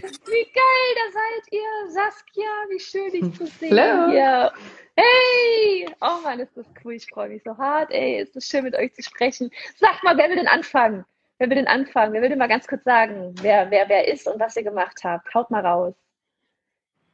wie 0.00 0.52
geil, 0.54 0.94
da 0.96 1.12
seid 1.12 1.52
ihr, 1.52 1.90
Saskia, 1.90 2.48
wie 2.70 2.80
schön 2.80 3.10
dich 3.12 3.36
zu 3.36 3.46
sehen. 3.46 3.78
Hallo. 3.78 4.10
Hier. 4.10 4.50
Hey! 4.96 5.86
Oh 6.00 6.22
Mann, 6.22 6.40
ist 6.40 6.56
das 6.56 6.64
cool, 6.82 6.94
ich 6.94 7.06
freue 7.10 7.28
mich 7.28 7.42
so 7.42 7.58
hart. 7.58 7.90
Ey, 7.90 8.22
ist 8.22 8.34
das 8.34 8.46
schön 8.46 8.64
mit 8.64 8.74
euch 8.74 8.94
zu 8.94 9.02
sprechen. 9.02 9.50
Sagt 9.76 10.02
mal, 10.02 10.16
wer 10.16 10.30
will 10.30 10.36
denn 10.36 10.48
anfangen? 10.48 11.04
Wer 11.36 11.50
will 11.50 11.56
denn 11.56 11.68
anfangen? 11.68 12.14
Wer 12.14 12.22
will 12.22 12.30
denn 12.30 12.38
mal 12.38 12.48
ganz 12.48 12.66
kurz 12.66 12.84
sagen, 12.84 13.34
wer, 13.42 13.70
wer, 13.70 13.86
wer 13.90 14.08
ist 14.08 14.26
und 14.28 14.40
was 14.40 14.56
ihr 14.56 14.64
gemacht 14.64 14.98
habt? 15.04 15.34
Haut 15.34 15.50
mal 15.50 15.64
raus. 15.64 15.94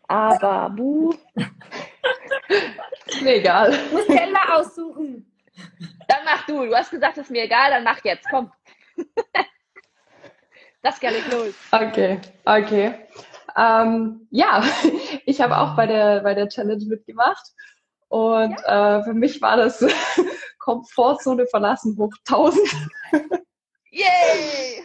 Aber, 0.06 0.70
buh. 0.70 1.14
ist 3.06 3.22
mir 3.22 3.38
egal. 3.38 3.72
Du 3.72 3.96
musst 3.96 4.06
Teller 4.06 4.56
aussuchen. 4.56 5.32
Dann 6.08 6.24
mach 6.24 6.46
du. 6.46 6.66
Du 6.66 6.74
hast 6.74 6.90
gesagt, 6.90 7.18
ist 7.18 7.30
mir 7.30 7.44
egal, 7.44 7.70
dann 7.70 7.84
mach 7.84 8.02
jetzt. 8.04 8.26
Komm. 8.30 8.52
das 10.82 11.00
gerne 11.00 11.18
los. 11.30 11.54
Okay, 11.72 12.20
okay. 12.44 12.94
Ähm, 13.56 14.26
ja, 14.30 14.62
ich 15.26 15.40
habe 15.40 15.58
auch 15.58 15.76
bei 15.76 15.86
der, 15.86 16.20
bei 16.20 16.34
der 16.34 16.48
Challenge 16.48 16.84
mitgemacht. 16.84 17.52
Und 18.08 18.56
ja. 18.60 18.98
äh, 18.98 19.04
für 19.04 19.14
mich 19.14 19.40
war 19.42 19.56
das 19.56 19.84
Komfortzone 20.58 21.46
verlassen 21.46 21.96
hoch 21.98 22.12
1000. 22.28 22.68
Yay! 23.90 24.84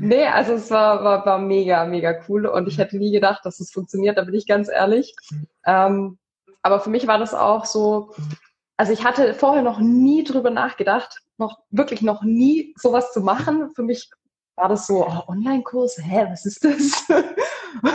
Nee, 0.00 0.26
also 0.26 0.54
es 0.54 0.70
war, 0.70 1.04
war, 1.04 1.24
war 1.24 1.38
mega, 1.38 1.84
mega 1.84 2.18
cool 2.28 2.46
und 2.46 2.66
ich 2.66 2.78
hätte 2.78 2.96
nie 2.96 3.12
gedacht, 3.12 3.44
dass 3.44 3.60
es 3.60 3.70
funktioniert, 3.70 4.18
da 4.18 4.24
bin 4.24 4.34
ich 4.34 4.46
ganz 4.46 4.68
ehrlich. 4.68 5.14
Ähm, 5.64 6.18
aber 6.62 6.80
für 6.80 6.90
mich 6.90 7.06
war 7.06 7.18
das 7.18 7.34
auch 7.34 7.66
so, 7.66 8.12
also 8.82 8.92
ich 8.94 9.04
hatte 9.04 9.32
vorher 9.32 9.62
noch 9.62 9.78
nie 9.78 10.24
drüber 10.24 10.50
nachgedacht, 10.50 11.20
noch 11.38 11.60
wirklich 11.70 12.02
noch 12.02 12.24
nie 12.24 12.74
sowas 12.76 13.12
zu 13.12 13.20
machen. 13.20 13.70
Für 13.76 13.84
mich 13.84 14.10
war 14.56 14.68
das 14.68 14.88
so, 14.88 15.06
oh, 15.06 15.22
Online-Kurs, 15.28 15.98
hä, 16.02 16.26
was 16.28 16.44
ist 16.44 16.64
das? 16.64 17.08
Wo 17.08 17.88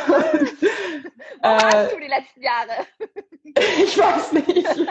äh, 1.42 1.62
warst 1.62 1.92
du 1.92 2.00
die 2.00 2.08
letzten 2.08 2.42
Jahre? 2.42 2.88
ich 3.84 3.98
weiß 3.98 4.32
nicht. 4.32 4.88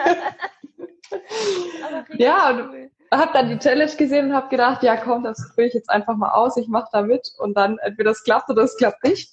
ja, 2.20 2.50
und 2.50 2.68
cool. 2.68 2.90
habe 3.10 3.32
dann 3.32 3.48
die 3.48 3.58
Challenge 3.58 3.96
gesehen 3.96 4.26
und 4.26 4.34
habe 4.34 4.50
gedacht, 4.50 4.82
ja 4.82 4.98
komm, 4.98 5.24
das 5.24 5.48
probiere 5.48 5.68
ich 5.68 5.74
jetzt 5.74 5.88
einfach 5.88 6.14
mal 6.14 6.32
aus, 6.32 6.58
ich 6.58 6.68
mache 6.68 6.90
da 6.92 7.00
mit 7.00 7.26
und 7.38 7.56
dann 7.56 7.78
entweder 7.78 8.10
es 8.10 8.22
klappt 8.22 8.50
oder 8.50 8.64
es 8.64 8.76
klappt 8.76 9.02
nicht. 9.02 9.32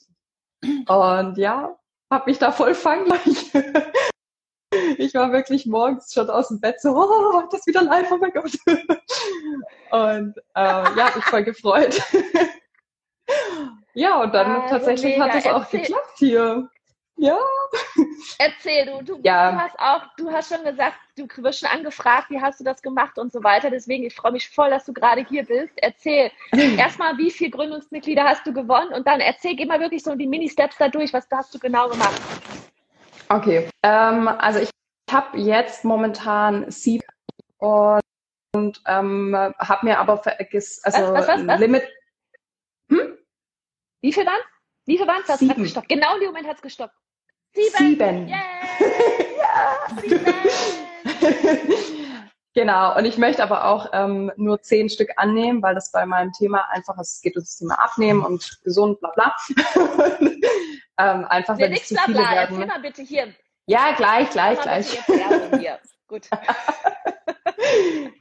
Und 0.64 1.38
ja, 1.38 1.78
habe 2.10 2.30
mich 2.32 2.40
da 2.40 2.54
voll 2.54 2.74
fangen 2.74 3.12
ich 4.98 5.14
war 5.14 5.32
wirklich 5.32 5.66
morgens 5.66 6.14
schon 6.14 6.30
aus 6.30 6.50
dem 6.50 6.60
Bett 6.60 6.82
so, 6.82 6.96
oh, 6.96 7.44
das 7.52 7.66
wieder 7.68 7.84
live, 7.84 8.12
oh 8.12 8.18
mein 8.18 8.32
Gott. 8.32 8.52
Und 9.92 10.38
äh, 10.56 10.98
ja, 10.98 11.12
mich 11.16 11.26
voll 11.26 11.44
gefreut. 11.44 12.02
ja, 13.94 14.22
und 14.22 14.34
dann 14.34 14.52
also 14.52 14.70
tatsächlich 14.70 15.20
hat 15.20 15.36
es 15.36 15.46
auch 15.46 15.70
geklappt 15.70 16.18
hier. 16.18 16.70
Ja. 17.18 17.38
Erzähl 18.40 18.86
du, 18.86 19.04
du, 19.04 19.20
ja. 19.24 19.52
du 19.52 19.58
hast 19.58 19.80
auch, 19.80 20.02
du 20.18 20.32
hast 20.32 20.54
schon 20.54 20.64
gesagt, 20.64 20.96
du 21.16 21.28
wirst 21.44 21.60
schon 21.60 21.70
angefragt, 21.70 22.30
wie 22.30 22.42
hast 22.42 22.60
du 22.60 22.64
das 22.64 22.82
gemacht 22.82 23.18
und 23.18 23.32
so 23.32 23.44
weiter. 23.44 23.70
Deswegen, 23.70 24.04
ich 24.04 24.16
freue 24.16 24.32
mich 24.32 24.50
voll, 24.50 24.72
dass 24.72 24.86
du 24.86 24.94
gerade 24.94 25.26
hier 25.28 25.46
bist. 25.46 25.74
Erzähl 25.78 26.32
erstmal, 26.78 27.18
wie 27.18 27.32
viele 27.32 27.52
Gründungsmitglieder 27.52 28.24
hast 28.24 28.46
du 28.48 28.54
gewonnen 28.54 28.94
und 28.94 29.08
dann 29.08 29.20
erzähl, 29.20 29.56
geh 29.56 29.66
mal 29.66 29.80
wirklich 29.80 30.04
so 30.04 30.16
die 30.16 30.28
Mini-Steps 30.28 30.78
da 30.78 30.90
durch, 30.90 31.14
was 31.14 31.28
hast 31.32 31.54
du 31.54 31.60
genau 31.60 31.88
gemacht. 31.90 32.20
Okay, 33.30 33.70
ähm, 33.84 34.28
also 34.28 34.60
ich 34.60 34.70
habe 35.12 35.38
jetzt 35.38 35.84
momentan 35.86 36.70
sieben 36.72 37.06
und, 37.58 38.02
und 38.54 38.82
ähm, 38.86 39.36
habe 39.36 39.86
mir 39.86 40.00
aber 40.00 40.18
vergessen, 40.18 40.82
also 40.84 41.14
was, 41.14 41.28
was, 41.28 41.48
was, 41.48 41.60
Limit. 41.60 41.84
Hm? 42.90 43.18
Wie 44.02 44.14
viel 44.14 44.26
waren 44.26 44.42
Wie 44.86 44.98
viel 44.98 45.08
waren 45.08 45.24
es? 45.24 45.30
Hat 45.30 45.56
gestoppt. 45.56 45.90
Genau 45.90 46.16
in 46.16 46.22
dem 46.22 46.28
Moment 46.28 46.48
hat 46.48 46.58
es 46.58 46.62
gestoppt. 46.62 46.96
Sieben. 47.54 47.78
Sieben. 47.78 48.28
Yeah. 48.28 48.42
ja, 49.38 49.78
sieben. 50.02 50.26
Genau, 52.56 52.96
und 52.96 53.06
ich 53.06 53.18
möchte 53.18 53.42
aber 53.42 53.66
auch 53.66 53.90
ähm, 53.94 54.32
nur 54.36 54.62
zehn 54.62 54.88
Stück 54.88 55.10
annehmen, 55.16 55.64
weil 55.64 55.74
das 55.74 55.92
bei 55.92 56.06
meinem 56.06 56.32
Thema 56.34 56.70
einfach 56.70 57.00
ist, 57.00 57.16
es 57.16 57.22
geht 57.22 57.36
um 57.36 57.42
das 57.42 57.58
Thema 57.58 57.80
Abnehmen 57.84 58.24
und 58.24 58.60
gesund, 58.64 59.00
bla 59.00 59.10
bla. 59.10 59.36
ähm, 61.00 61.26
einfach, 61.26 61.58
nee, 61.58 61.64
wenn 61.64 61.74
es 61.74 61.88
zu 61.88 61.96
viele 61.96 62.20
bla, 62.20 62.32
werden. 62.32 62.62
Erzähl 62.62 62.68
mal 62.68 62.80
bitte 62.80 63.02
hier. 63.02 63.34
Ja, 63.66 63.94
gleich, 63.96 64.30
gleich, 64.30 64.62
gleich. 64.62 65.04
Hier. 65.58 65.80
Gut. 66.08 66.30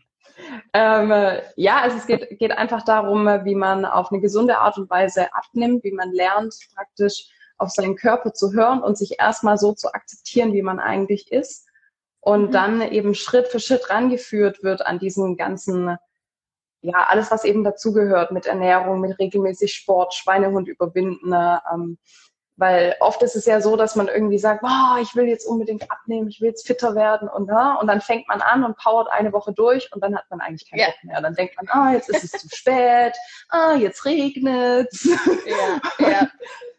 ähm, 0.73 1.13
ja, 1.57 1.81
also 1.81 1.99
es 1.99 2.07
geht, 2.07 2.39
geht 2.39 2.53
einfach 2.53 2.85
darum, 2.85 3.27
wie 3.45 3.55
man 3.55 3.85
auf 3.85 4.11
eine 4.11 4.23
gesunde 4.23 4.57
Art 4.59 4.79
und 4.79 4.89
Weise 4.89 5.35
abnimmt, 5.35 5.85
wie 5.85 5.93
man 5.93 6.11
lernt, 6.11 6.55
praktisch 6.75 7.27
auf 7.59 7.69
seinen 7.69 7.97
Körper 7.97 8.33
zu 8.33 8.55
hören 8.55 8.83
und 8.83 8.97
sich 8.97 9.21
erstmal 9.21 9.59
so 9.59 9.75
zu 9.75 9.93
akzeptieren, 9.93 10.55
wie 10.55 10.63
man 10.63 10.81
eigentlich 10.81 11.31
ist 11.31 11.67
und 12.23 12.47
mhm. 12.47 12.53
dann 12.53 12.83
eben 12.83 13.15
Schritt 13.15 13.49
für 13.49 13.61
Schritt 13.61 13.91
rangeführt 13.91 14.63
wird 14.63 14.87
an 14.87 14.99
diesen 14.99 15.37
ganzen, 15.37 15.97
ja, 16.81 17.07
alles, 17.09 17.31
was 17.31 17.45
eben 17.45 17.65
dazugehört 17.65 18.31
mit 18.31 18.47
Ernährung, 18.47 19.01
mit 19.01 19.19
regelmäßig 19.19 19.75
Sport, 19.75 20.15
Schweinehund 20.15 20.69
überwinden. 20.69 21.31
Ne, 21.31 21.61
ähm, 21.73 21.99
weil 22.57 22.95
oft 23.01 23.23
ist 23.23 23.35
es 23.35 23.47
ja 23.47 23.61
so, 23.61 23.77
dass 23.77 23.97
man 23.97 24.07
irgendwie 24.07 24.39
sagt, 24.39 24.63
oh, 24.63 25.01
ich 25.01 25.17
will 25.17 25.27
jetzt 25.27 25.47
unbedingt 25.47 25.91
abnehmen, 25.91 26.29
ich 26.29 26.41
will 26.41 26.51
jetzt 26.51 26.67
fitter 26.67 26.95
werden 26.95 27.29
und, 27.29 27.49
ne, 27.49 27.77
und 27.81 27.89
dann 27.89 28.01
fängt 28.01 28.29
man 28.29 28.41
an 28.41 28.63
und 28.63 28.77
powert 28.77 29.09
eine 29.11 29.33
Woche 29.33 29.53
durch 29.53 29.93
und 29.93 30.03
dann 30.05 30.15
hat 30.15 30.27
man 30.31 30.41
eigentlich 30.41 30.71
keinen 30.71 30.81
ja. 30.81 30.87
Bock 30.87 31.05
mehr. 31.05 31.21
Dann 31.21 31.35
denkt 31.35 31.57
man, 31.57 31.67
ah, 31.71 31.93
jetzt 31.93 32.09
ist 32.09 32.23
es 32.23 32.41
zu 32.43 32.49
spät, 32.55 33.17
ah, 33.49 33.75
jetzt 33.75 34.05
regnet's. 34.05 35.09
Ja, 35.45 36.09
ja. 36.09 36.29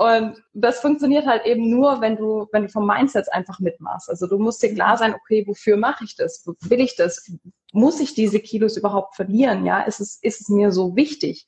Und 0.00 0.42
das 0.54 0.80
funktioniert 0.80 1.26
halt 1.26 1.44
eben 1.44 1.68
nur, 1.68 2.00
wenn 2.00 2.16
du, 2.16 2.48
wenn 2.52 2.62
du 2.62 2.68
vom 2.70 2.86
Mindset 2.86 3.30
einfach 3.34 3.60
mitmachst. 3.60 4.08
Also 4.08 4.26
du 4.26 4.38
musst 4.38 4.62
dir 4.62 4.72
klar 4.72 4.96
sein, 4.96 5.14
okay, 5.14 5.44
wofür 5.46 5.76
mache 5.76 6.04
ich 6.04 6.16
das? 6.16 6.42
Will 6.62 6.80
ich 6.80 6.96
das? 6.96 7.30
Muss 7.74 8.00
ich 8.00 8.14
diese 8.14 8.40
Kilos 8.40 8.78
überhaupt 8.78 9.14
verlieren? 9.14 9.66
Ja, 9.66 9.82
ist 9.82 10.00
es, 10.00 10.18
ist 10.22 10.40
es 10.40 10.48
mir 10.48 10.72
so 10.72 10.96
wichtig? 10.96 11.46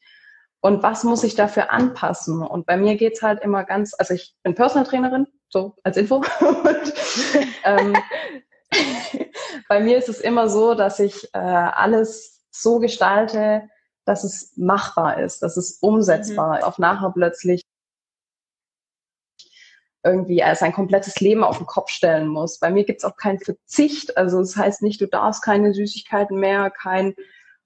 Und 0.60 0.82
was 0.82 1.02
muss 1.02 1.24
ich 1.24 1.34
dafür 1.34 1.70
anpassen? 1.70 2.42
Und 2.42 2.66
bei 2.66 2.76
mir 2.76 2.96
geht's 2.96 3.22
halt 3.22 3.42
immer 3.42 3.64
ganz, 3.64 3.94
also 3.98 4.12
ich 4.12 4.34
bin 4.42 4.54
Personal 4.54 4.86
Trainerin, 4.86 5.26
so 5.48 5.74
als 5.82 5.96
Info. 5.96 6.16
Und, 6.40 6.94
ähm, 7.64 7.96
bei 9.70 9.80
mir 9.80 9.96
ist 9.96 10.10
es 10.10 10.20
immer 10.20 10.50
so, 10.50 10.74
dass 10.74 11.00
ich 11.00 11.24
äh, 11.32 11.38
alles 11.38 12.44
so 12.50 12.80
gestalte, 12.80 13.62
dass 14.04 14.24
es 14.24 14.52
machbar 14.58 15.20
ist, 15.20 15.42
dass 15.42 15.56
es 15.56 15.78
umsetzbar 15.80 16.48
mhm. 16.48 16.58
ist. 16.58 16.64
Auf 16.64 16.78
nachher 16.78 17.12
plötzlich 17.14 17.62
irgendwie 20.04 20.40
äh, 20.40 20.54
sein 20.54 20.72
komplettes 20.72 21.20
Leben 21.20 21.44
auf 21.44 21.58
den 21.58 21.66
Kopf 21.66 21.90
stellen 21.90 22.28
muss. 22.28 22.58
Bei 22.58 22.70
mir 22.70 22.84
gibt's 22.84 23.04
auch 23.04 23.16
keinen 23.16 23.38
Verzicht. 23.38 24.16
Also 24.16 24.38
das 24.38 24.56
heißt 24.56 24.82
nicht, 24.82 25.00
du 25.00 25.06
darfst 25.06 25.42
keine 25.42 25.72
Süßigkeiten 25.72 26.38
mehr, 26.38 26.70
kein, 26.70 27.14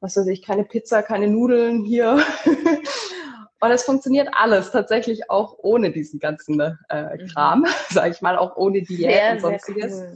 was 0.00 0.16
weiß 0.16 0.26
ich, 0.26 0.42
keine 0.42 0.64
Pizza, 0.64 1.02
keine 1.02 1.28
Nudeln 1.28 1.84
hier. 1.84 2.22
Und 3.60 3.70
es 3.70 3.84
funktioniert 3.84 4.28
alles 4.32 4.70
tatsächlich 4.70 5.30
auch 5.30 5.56
ohne 5.58 5.90
diesen 5.90 6.20
ganzen 6.20 6.60
äh, 6.60 7.16
mhm. 7.16 7.26
Kram, 7.28 7.60
mhm. 7.60 7.66
sage 7.88 8.10
ich 8.10 8.20
mal, 8.20 8.36
auch 8.36 8.56
ohne 8.56 8.82
Diät 8.82 9.34
und 9.34 9.40
sonstiges. 9.40 9.94
Cool. 9.94 10.14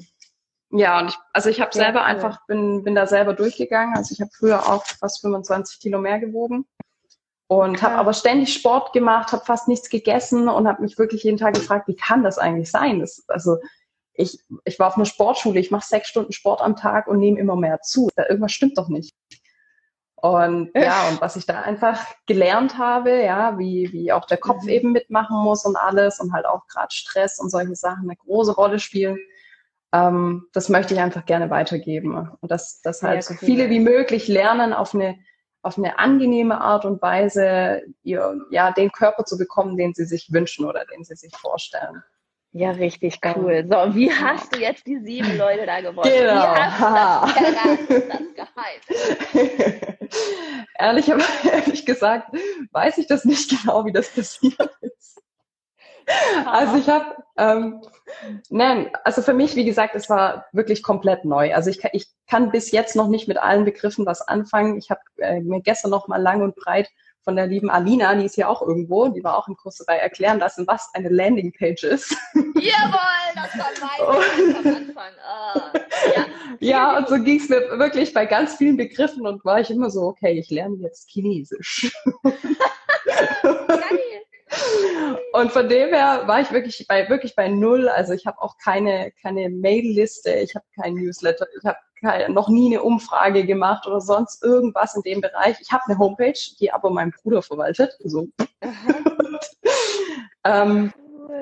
Ja, 0.72 1.00
und 1.00 1.08
ich, 1.08 1.16
also 1.32 1.48
ich 1.48 1.60
habe 1.60 1.72
selber 1.74 2.00
cool. 2.00 2.06
einfach, 2.06 2.46
bin, 2.46 2.84
bin 2.84 2.94
da 2.94 3.06
selber 3.08 3.32
durchgegangen. 3.32 3.96
Also 3.96 4.12
ich 4.12 4.20
habe 4.20 4.30
früher 4.32 4.68
auch 4.68 4.84
fast 4.86 5.20
25 5.22 5.80
Kilo 5.80 5.98
mehr 5.98 6.20
gewogen 6.20 6.64
und 7.50 7.70
okay. 7.70 7.82
habe 7.82 7.96
aber 7.96 8.12
ständig 8.12 8.54
Sport 8.54 8.92
gemacht, 8.92 9.32
habe 9.32 9.44
fast 9.44 9.66
nichts 9.66 9.88
gegessen 9.90 10.48
und 10.48 10.68
habe 10.68 10.82
mich 10.82 10.96
wirklich 10.98 11.24
jeden 11.24 11.36
Tag 11.36 11.54
gefragt, 11.54 11.88
wie 11.88 11.96
kann 11.96 12.22
das 12.22 12.38
eigentlich 12.38 12.70
sein? 12.70 13.00
Das, 13.00 13.24
also 13.26 13.56
ich, 14.14 14.38
ich 14.64 14.78
war 14.78 14.86
auf 14.86 14.94
einer 14.94 15.04
Sportschule, 15.04 15.58
ich 15.58 15.72
mache 15.72 15.84
sechs 15.84 16.08
Stunden 16.08 16.30
Sport 16.30 16.60
am 16.60 16.76
Tag 16.76 17.08
und 17.08 17.18
nehme 17.18 17.40
immer 17.40 17.56
mehr 17.56 17.80
zu. 17.80 18.08
Da, 18.14 18.26
irgendwas 18.28 18.52
stimmt 18.52 18.78
doch 18.78 18.88
nicht. 18.88 19.16
Und 20.14 20.70
ja, 20.76 21.08
und 21.08 21.20
was 21.20 21.34
ich 21.34 21.44
da 21.44 21.62
einfach 21.62 22.00
gelernt 22.24 22.78
habe, 22.78 23.20
ja, 23.20 23.58
wie, 23.58 23.90
wie 23.90 24.12
auch 24.12 24.26
der 24.26 24.38
Kopf 24.38 24.62
mhm. 24.62 24.68
eben 24.68 24.92
mitmachen 24.92 25.42
muss 25.42 25.64
und 25.64 25.74
alles 25.74 26.20
und 26.20 26.32
halt 26.32 26.46
auch 26.46 26.68
gerade 26.68 26.94
Stress 26.94 27.40
und 27.40 27.50
solche 27.50 27.74
Sachen 27.74 28.04
eine 28.04 28.16
große 28.16 28.54
Rolle 28.54 28.78
spielen, 28.78 29.18
ähm, 29.92 30.46
das 30.52 30.68
möchte 30.68 30.94
ich 30.94 31.00
einfach 31.00 31.24
gerne 31.24 31.50
weitergeben. 31.50 32.30
Und 32.40 32.48
dass, 32.48 32.80
dass 32.80 33.02
halt 33.02 33.16
ja, 33.16 33.22
so 33.22 33.34
viele 33.34 33.70
wie 33.70 33.80
möglich 33.80 34.28
lernen, 34.28 34.72
auf 34.72 34.94
eine 34.94 35.18
auf 35.62 35.76
eine 35.76 35.98
angenehme 35.98 36.60
Art 36.60 36.84
und 36.84 37.02
Weise 37.02 37.82
ihr, 38.02 38.40
ja, 38.50 38.72
den 38.72 38.92
Körper 38.92 39.24
zu 39.24 39.36
bekommen, 39.36 39.76
den 39.76 39.94
sie 39.94 40.04
sich 40.04 40.32
wünschen 40.32 40.64
oder 40.64 40.84
den 40.86 41.04
sie 41.04 41.14
sich 41.14 41.36
vorstellen. 41.36 42.02
Ja, 42.52 42.72
richtig 42.72 43.20
cool. 43.36 43.64
So, 43.70 43.94
wie 43.94 44.12
hast 44.12 44.54
du 44.54 44.58
jetzt 44.58 44.84
die 44.84 44.98
sieben 44.98 45.38
Leute 45.38 45.66
da 45.66 45.80
gewonnen? 45.80 46.10
Genau. 46.12 46.42
Wie 46.42 46.58
hast 46.58 47.88
du 47.88 47.94
das, 47.94 48.08
das 48.08 48.34
Geheim? 48.34 49.80
ehrlich, 50.78 51.08
ehrlich 51.44 51.86
gesagt, 51.86 52.36
weiß 52.72 52.98
ich 52.98 53.06
das 53.06 53.24
nicht 53.24 53.50
genau, 53.50 53.84
wie 53.84 53.92
das 53.92 54.08
passiert 54.08 54.70
ist. 54.80 55.19
Also 56.46 56.76
ich 56.76 56.88
habe, 56.88 57.16
ähm, 57.36 57.82
nein, 58.48 58.90
also 59.04 59.22
für 59.22 59.34
mich, 59.34 59.56
wie 59.56 59.64
gesagt, 59.64 59.94
es 59.94 60.08
war 60.10 60.46
wirklich 60.52 60.82
komplett 60.82 61.24
neu. 61.24 61.54
Also 61.54 61.70
ich, 61.70 61.82
ich 61.92 62.06
kann 62.28 62.50
bis 62.50 62.70
jetzt 62.70 62.96
noch 62.96 63.08
nicht 63.08 63.28
mit 63.28 63.38
allen 63.38 63.64
Begriffen 63.64 64.06
was 64.06 64.22
anfangen. 64.22 64.76
Ich 64.78 64.90
habe 64.90 65.00
äh, 65.18 65.40
mir 65.40 65.60
gestern 65.60 65.90
noch 65.90 66.08
mal 66.08 66.20
lang 66.20 66.42
und 66.42 66.56
breit 66.56 66.88
von 67.22 67.36
der 67.36 67.46
lieben 67.46 67.70
Alina, 67.70 68.14
die 68.14 68.24
ist 68.24 68.34
hier 68.34 68.48
auch 68.48 68.62
irgendwo, 68.62 69.08
die 69.08 69.22
war 69.22 69.36
auch 69.36 69.46
im 69.46 69.54
Kurs 69.54 69.76
dabei, 69.76 69.98
erklären 69.98 70.38
lassen, 70.38 70.66
was 70.66 70.88
eine 70.94 71.10
Landingpage 71.10 71.84
ist. 71.84 72.16
Jawohl, 72.34 73.00
das 73.34 73.58
war 73.58 73.68
mein 73.80 74.56
am 74.56 74.76
Anfang. 74.76 75.12
Ah, 75.22 75.72
ja. 76.16 76.26
ja, 76.60 76.98
und 76.98 77.08
so 77.08 77.22
ging 77.22 77.38
es 77.38 77.48
mir 77.50 77.78
wirklich 77.78 78.14
bei 78.14 78.24
ganz 78.24 78.54
vielen 78.54 78.78
Begriffen 78.78 79.26
und 79.26 79.44
war 79.44 79.60
ich 79.60 79.70
immer 79.70 79.90
so, 79.90 80.02
okay, 80.02 80.32
ich 80.32 80.48
lerne 80.50 80.76
jetzt 80.76 81.10
Chinesisch. 81.10 81.92
Und 85.32 85.52
von 85.52 85.68
dem 85.68 85.90
her 85.90 86.22
war 86.26 86.40
ich 86.40 86.50
wirklich 86.50 86.86
bei 86.88 87.08
wirklich 87.08 87.36
bei 87.36 87.48
null. 87.48 87.88
Also 87.88 88.12
ich 88.12 88.26
habe 88.26 88.40
auch 88.42 88.56
keine 88.58 89.12
keine 89.22 89.48
Mail-Liste, 89.48 90.32
ich 90.32 90.54
habe 90.54 90.64
kein 90.74 90.94
Newsletter, 90.94 91.46
ich 91.56 91.64
habe 91.64 91.78
noch 92.32 92.48
nie 92.48 92.74
eine 92.74 92.82
Umfrage 92.82 93.44
gemacht 93.44 93.86
oder 93.86 94.00
sonst 94.00 94.42
irgendwas 94.42 94.94
in 94.96 95.02
dem 95.02 95.20
Bereich. 95.20 95.56
Ich 95.60 95.70
habe 95.70 95.84
eine 95.86 95.98
Homepage, 95.98 96.38
die 96.58 96.72
aber 96.72 96.90
mein 96.90 97.12
Bruder 97.12 97.42
verwaltet. 97.42 97.96
So. 98.04 98.28
ähm, 100.44 100.92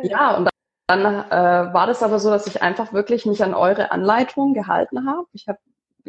ja, 0.03 0.37
und 0.37 0.49
dann, 0.89 1.05
äh, 1.05 1.73
war 1.73 1.87
das 1.87 2.03
aber 2.03 2.19
so, 2.19 2.31
dass 2.31 2.47
ich 2.47 2.63
einfach 2.63 2.93
wirklich 2.93 3.27
mich 3.27 3.43
an 3.45 3.55
eure 3.55 3.91
Anleitung 3.91 4.55
gehalten 4.55 5.07
habe. 5.07 5.27
Ich 5.33 5.47
habe 5.47 5.59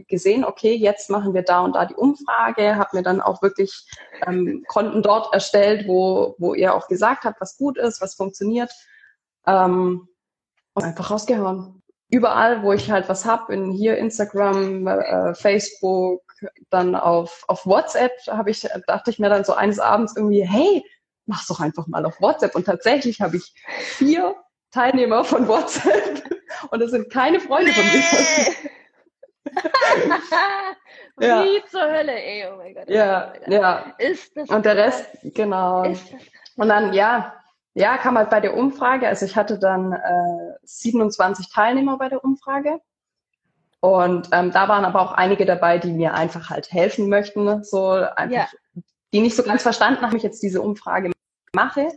gesehen, 0.08 0.46
okay, 0.46 0.74
jetzt 0.74 1.10
machen 1.10 1.34
wir 1.34 1.44
da 1.44 1.62
und 1.62 1.76
da 1.76 1.86
die 1.86 1.96
Umfrage, 1.96 2.76
habe 2.76 2.98
mir 2.98 3.04
dann 3.04 3.22
auch 3.22 3.42
wirklich 3.42 3.88
ähm, 4.26 4.64
Konten 4.68 5.02
dort 5.02 5.34
erstellt, 5.34 5.88
wo, 5.88 6.36
wo 6.38 6.54
ihr 6.54 6.74
auch 6.74 6.88
gesagt 6.88 7.26
habt, 7.26 7.42
was 7.42 7.58
gut 7.58 7.78
ist, 7.78 8.02
was 8.02 8.16
funktioniert. 8.16 8.72
Ähm, 9.46 10.08
und 10.74 10.84
einfach 10.84 11.12
rausgehauen. 11.12 11.82
Überall, 12.10 12.64
wo 12.64 12.74
ich 12.74 12.90
halt 12.90 13.08
was 13.10 13.26
hab, 13.26 13.50
in 13.50 13.72
hier 13.72 13.98
Instagram, 13.98 14.88
äh, 14.88 15.36
Facebook, 15.36 16.24
dann 16.70 16.96
auf, 16.96 17.44
auf 17.48 17.66
WhatsApp, 17.66 18.12
habe 18.28 18.50
ich, 18.50 18.68
dachte 18.88 19.12
ich 19.12 19.20
mir 19.20 19.30
dann 19.30 19.44
so 19.44 19.54
eines 19.54 19.80
Abends 19.80 20.16
irgendwie, 20.16 20.46
hey, 20.46 20.84
mach's 21.26 21.48
doch 21.48 21.60
einfach 21.60 21.88
mal 21.88 22.06
auf 22.06 22.20
WhatsApp. 22.22 22.56
Und 22.56 22.66
tatsächlich 22.66 23.22
habe 23.22 23.38
ich 23.38 23.54
vier 23.98 24.36
Teilnehmer 24.72 25.24
von 25.24 25.48
WhatsApp 25.48 26.24
und 26.72 26.80
das 26.80 26.92
sind 26.92 27.12
keine 27.12 27.40
Freunde 27.40 27.72
nee. 27.72 27.74
von 27.74 27.86
mir. 27.86 28.70
ja. 31.20 31.44
Wie 31.44 31.64
zur 31.70 31.82
Hölle, 31.82 32.14
ey, 32.14 32.48
oh 32.52 32.58
mein 32.58 32.74
Gott. 32.74 32.90
Ja, 32.90 33.34
oh 33.48 33.52
ja. 33.52 33.94
Ist 33.98 34.36
das 34.36 34.50
Und 34.50 34.66
der 34.66 34.76
Rest, 34.76 35.10
genau. 35.24 35.84
Und 36.56 36.70
dann, 36.70 36.94
ja, 36.94 37.34
ja, 37.74 37.98
kam 37.98 38.18
halt 38.18 38.30
bei 38.30 38.40
der 38.40 38.58
Umfrage, 38.58 39.08
also 39.08 39.26
ich 39.26 39.36
hatte 39.36 39.60
dann 39.60 39.94
äh, 39.94 40.58
27 40.64 41.52
Teilnehmer 41.52 41.98
bei 41.98 42.10
der 42.10 42.24
Umfrage. 42.24 42.82
Und 43.80 44.28
ähm, 44.34 44.52
da 44.52 44.68
waren 44.68 44.84
aber 44.84 45.02
auch 45.02 45.14
einige 45.14 45.46
dabei, 45.46 45.78
die 45.78 45.94
mir 45.94 46.14
einfach 46.14 46.50
halt 46.50 46.72
helfen 46.72 47.08
möchten, 47.08 47.64
so 47.64 47.92
einfach, 47.92 48.30
ja. 48.30 48.48
die 49.14 49.22
nicht 49.22 49.36
so 49.36 49.44
ganz 49.44 49.64
verstanden 49.64 50.02
haben, 50.02 50.18
ich 50.18 50.24
jetzt 50.24 50.44
diese 50.44 50.62
Umfrage 50.62 51.12
mache. 51.54 51.88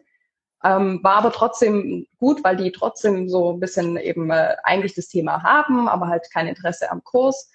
Ähm, 0.64 1.00
war 1.02 1.16
aber 1.16 1.32
trotzdem 1.32 2.06
gut, 2.18 2.44
weil 2.44 2.56
die 2.56 2.70
trotzdem 2.70 3.28
so 3.28 3.52
ein 3.52 3.60
bisschen 3.60 3.96
eben 3.96 4.30
äh, 4.30 4.54
eigentlich 4.62 4.94
das 4.94 5.08
Thema 5.08 5.42
haben, 5.42 5.88
aber 5.88 6.06
halt 6.06 6.30
kein 6.32 6.46
Interesse 6.46 6.90
am 6.90 7.02
Kurs. 7.02 7.50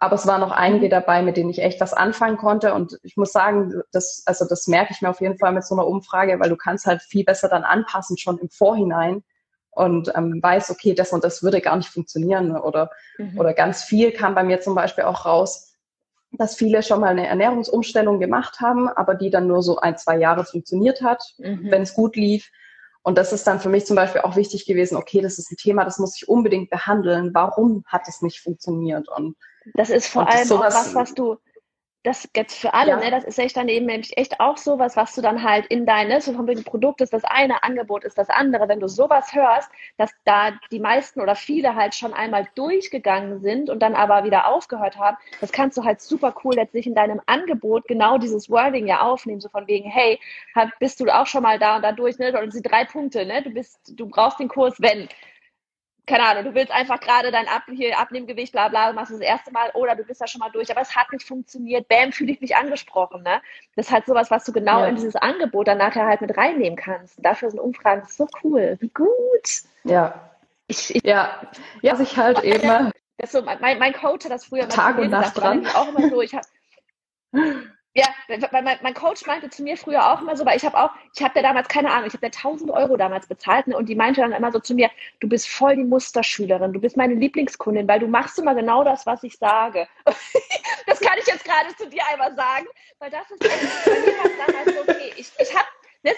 Aber 0.00 0.14
es 0.14 0.26
waren 0.26 0.40
noch 0.40 0.52
einige 0.52 0.88
dabei, 0.88 1.22
mit 1.22 1.36
denen 1.36 1.50
ich 1.50 1.60
echt 1.60 1.80
was 1.80 1.92
anfangen 1.92 2.36
konnte. 2.36 2.72
Und 2.72 2.98
ich 3.02 3.16
muss 3.16 3.32
sagen, 3.32 3.82
das, 3.90 4.22
also 4.26 4.46
das 4.46 4.68
merke 4.68 4.92
ich 4.92 5.02
mir 5.02 5.10
auf 5.10 5.20
jeden 5.20 5.38
Fall 5.38 5.52
mit 5.52 5.64
so 5.64 5.74
einer 5.74 5.86
Umfrage, 5.86 6.38
weil 6.38 6.50
du 6.50 6.56
kannst 6.56 6.86
halt 6.86 7.02
viel 7.02 7.24
besser 7.24 7.48
dann 7.48 7.64
anpassen, 7.64 8.16
schon 8.16 8.38
im 8.38 8.48
Vorhinein 8.48 9.24
und 9.72 10.12
ähm, 10.14 10.40
weiß, 10.40 10.70
okay, 10.70 10.94
das 10.94 11.12
und 11.12 11.24
das 11.24 11.42
würde 11.42 11.60
gar 11.60 11.76
nicht 11.76 11.88
funktionieren. 11.88 12.56
Oder, 12.56 12.90
mhm. 13.18 13.38
oder 13.38 13.54
ganz 13.54 13.82
viel 13.82 14.12
kam 14.12 14.36
bei 14.36 14.44
mir 14.44 14.60
zum 14.60 14.76
Beispiel 14.76 15.04
auch 15.04 15.26
raus, 15.26 15.74
dass 16.32 16.56
viele 16.56 16.82
schon 16.82 17.00
mal 17.00 17.08
eine 17.08 17.26
Ernährungsumstellung 17.26 18.20
gemacht 18.20 18.60
haben, 18.60 18.88
aber 18.88 19.14
die 19.14 19.30
dann 19.30 19.48
nur 19.48 19.62
so 19.62 19.78
ein, 19.78 19.96
zwei 19.96 20.18
Jahre 20.18 20.44
funktioniert 20.44 21.02
hat, 21.02 21.22
mhm. 21.38 21.70
wenn 21.70 21.82
es 21.82 21.94
gut 21.94 22.14
lief. 22.14 22.50
Und 23.02 23.18
das 23.18 23.32
ist 23.32 23.46
dann 23.46 23.58
für 23.58 23.68
mich 23.68 23.86
zum 23.86 23.96
Beispiel 23.96 24.20
auch 24.20 24.36
wichtig 24.36 24.66
gewesen, 24.66 24.96
okay, 24.96 25.20
das 25.22 25.38
ist 25.38 25.50
ein 25.50 25.56
Thema, 25.56 25.84
das 25.84 25.98
muss 25.98 26.16
ich 26.16 26.28
unbedingt 26.28 26.70
behandeln. 26.70 27.30
Warum 27.32 27.82
hat 27.86 28.02
es 28.06 28.22
nicht 28.22 28.40
funktioniert? 28.40 29.08
Und 29.08 29.36
das 29.74 29.90
ist 29.90 30.08
vor 30.08 30.28
allem 30.28 30.50
auch 30.52 30.60
was, 30.60 30.94
was 30.94 31.14
du, 31.14 31.38
das 32.04 32.28
jetzt 32.34 32.58
für 32.58 32.74
alle, 32.74 32.92
ja. 32.92 32.96
ne, 32.96 33.10
das 33.10 33.24
ist 33.24 33.38
echt 33.38 33.56
dann 33.56 33.68
eben 33.68 33.86
nämlich 33.86 34.16
echt 34.16 34.38
auch 34.38 34.56
sowas, 34.56 34.96
was 34.96 35.14
du 35.14 35.20
dann 35.20 35.42
halt 35.42 35.66
in 35.66 35.84
deine, 35.84 36.20
so 36.20 36.32
von 36.32 36.46
wegen 36.46 36.62
Produkt 36.62 37.00
ist 37.00 37.12
das 37.12 37.24
eine, 37.24 37.62
Angebot 37.64 38.04
ist 38.04 38.16
das 38.16 38.30
andere. 38.30 38.68
Wenn 38.68 38.78
du 38.78 38.88
sowas 38.88 39.34
hörst, 39.34 39.68
dass 39.96 40.10
da 40.24 40.52
die 40.70 40.78
meisten 40.78 41.20
oder 41.20 41.34
viele 41.34 41.74
halt 41.74 41.94
schon 41.94 42.14
einmal 42.14 42.48
durchgegangen 42.54 43.40
sind 43.40 43.68
und 43.68 43.80
dann 43.80 43.94
aber 43.94 44.24
wieder 44.24 44.46
aufgehört 44.46 44.96
haben, 44.96 45.16
das 45.40 45.50
kannst 45.50 45.76
du 45.76 45.84
halt 45.84 46.00
super 46.00 46.34
cool 46.44 46.54
letztlich 46.54 46.86
in 46.86 46.94
deinem 46.94 47.20
Angebot 47.26 47.88
genau 47.88 48.16
dieses 48.16 48.48
Wording 48.48 48.86
ja 48.86 49.00
aufnehmen, 49.00 49.40
so 49.40 49.48
von 49.48 49.66
wegen, 49.66 49.90
hey, 49.90 50.20
bist 50.78 51.00
du 51.00 51.06
auch 51.06 51.26
schon 51.26 51.42
mal 51.42 51.58
da 51.58 51.76
und 51.76 51.82
da 51.82 51.92
durch, 51.92 52.18
ne? 52.18 52.40
Und 52.40 52.54
die 52.54 52.62
drei 52.62 52.84
Punkte, 52.84 53.26
ne? 53.26 53.42
Du 53.42 53.50
bist, 53.50 53.80
du 53.96 54.08
brauchst 54.08 54.38
den 54.38 54.48
Kurs, 54.48 54.80
wenn 54.80 55.08
keine 56.08 56.24
Ahnung, 56.26 56.44
du 56.44 56.54
willst 56.54 56.72
einfach 56.72 56.98
gerade 56.98 57.30
dein 57.30 57.46
Ab 57.46 57.64
hier 57.70 57.98
Abnehmgewicht, 57.98 58.52
bla 58.52 58.68
bla, 58.68 58.92
machst 58.92 59.12
das 59.12 59.20
erste 59.20 59.52
Mal 59.52 59.70
oder 59.74 59.94
du 59.94 60.04
bist 60.04 60.20
da 60.20 60.26
schon 60.26 60.40
mal 60.40 60.50
durch, 60.50 60.70
aber 60.70 60.80
es 60.80 60.96
hat 60.96 61.12
nicht 61.12 61.26
funktioniert, 61.26 61.86
bam, 61.86 62.12
fühle 62.12 62.32
ich 62.32 62.40
mich 62.40 62.56
angesprochen. 62.56 63.22
Ne? 63.22 63.40
Das 63.76 63.86
ist 63.86 63.92
halt 63.92 64.06
sowas, 64.06 64.30
was 64.30 64.44
du 64.44 64.52
genau 64.52 64.80
ja. 64.80 64.86
in 64.86 64.96
dieses 64.96 65.16
Angebot 65.16 65.68
dann 65.68 65.78
nachher 65.78 66.06
halt 66.06 66.22
mit 66.22 66.36
reinnehmen 66.36 66.76
kannst. 66.76 67.14
dafür 67.18 67.50
sind 67.50 67.60
Umfragen 67.60 68.06
so 68.08 68.26
cool. 68.42 68.76
Wie 68.80 68.88
gut. 68.88 69.62
Ja. 69.84 70.30
Ich, 70.66 70.94
ich, 70.94 71.04
ja, 71.04 71.40
ja, 71.82 71.94
sich 71.94 72.16
halt 72.16 72.42
eben. 72.42 72.92
Das 73.18 73.32
so, 73.32 73.42
mein, 73.42 73.78
mein 73.78 73.92
Coach 73.92 74.24
hat 74.24 74.32
das 74.32 74.44
früher 74.46 74.68
Tag 74.68 74.98
und 74.98 75.10
Nacht 75.10 75.36
dran. 75.36 75.66
Auch 75.66 75.88
immer 75.88 76.08
so, 76.08 76.22
ich 76.22 76.34
habe 76.34 76.46
Ja, 77.98 78.06
weil 78.28 78.62
mein, 78.62 78.78
mein, 78.80 78.94
Coach 78.94 79.26
meinte 79.26 79.50
zu 79.50 79.64
mir 79.64 79.76
früher 79.76 80.12
auch 80.12 80.20
immer 80.20 80.36
so, 80.36 80.46
weil 80.46 80.56
ich 80.56 80.64
habe 80.64 80.78
auch, 80.78 80.90
ich 81.16 81.20
habe 81.20 81.34
ja 81.34 81.42
damals, 81.42 81.66
keine 81.66 81.90
Ahnung, 81.90 82.06
ich 82.06 82.14
habe 82.14 82.26
ja 82.26 82.32
1000 82.32 82.70
Euro 82.70 82.96
damals 82.96 83.26
bezahlt 83.26 83.66
ne, 83.66 83.76
und 83.76 83.88
die 83.88 83.96
meinte 83.96 84.20
dann 84.20 84.30
immer 84.30 84.52
so 84.52 84.60
zu 84.60 84.74
mir, 84.74 84.88
du 85.18 85.28
bist 85.28 85.48
voll 85.48 85.74
die 85.74 85.82
Musterschülerin, 85.82 86.72
du 86.72 86.80
bist 86.80 86.96
meine 86.96 87.14
Lieblingskundin, 87.14 87.88
weil 87.88 87.98
du 87.98 88.06
machst 88.06 88.38
immer 88.38 88.54
genau 88.54 88.84
das, 88.84 89.04
was 89.04 89.24
ich 89.24 89.36
sage. 89.36 89.88
das 90.86 91.00
kann 91.00 91.18
ich 91.18 91.26
jetzt 91.26 91.44
gerade 91.44 91.74
zu 91.74 91.88
dir 91.88 92.06
einmal 92.06 92.36
sagen, 92.36 92.66
weil 93.00 93.10
das 93.10 93.28
ist 93.32 93.40
bei 93.40 93.48
mir 93.48 94.46
damals 94.46 94.76
so, 94.76 94.80
okay, 94.82 95.12
ich, 95.16 95.32
ich 95.36 95.56
habe, 95.56 95.66
ne, 96.04 96.12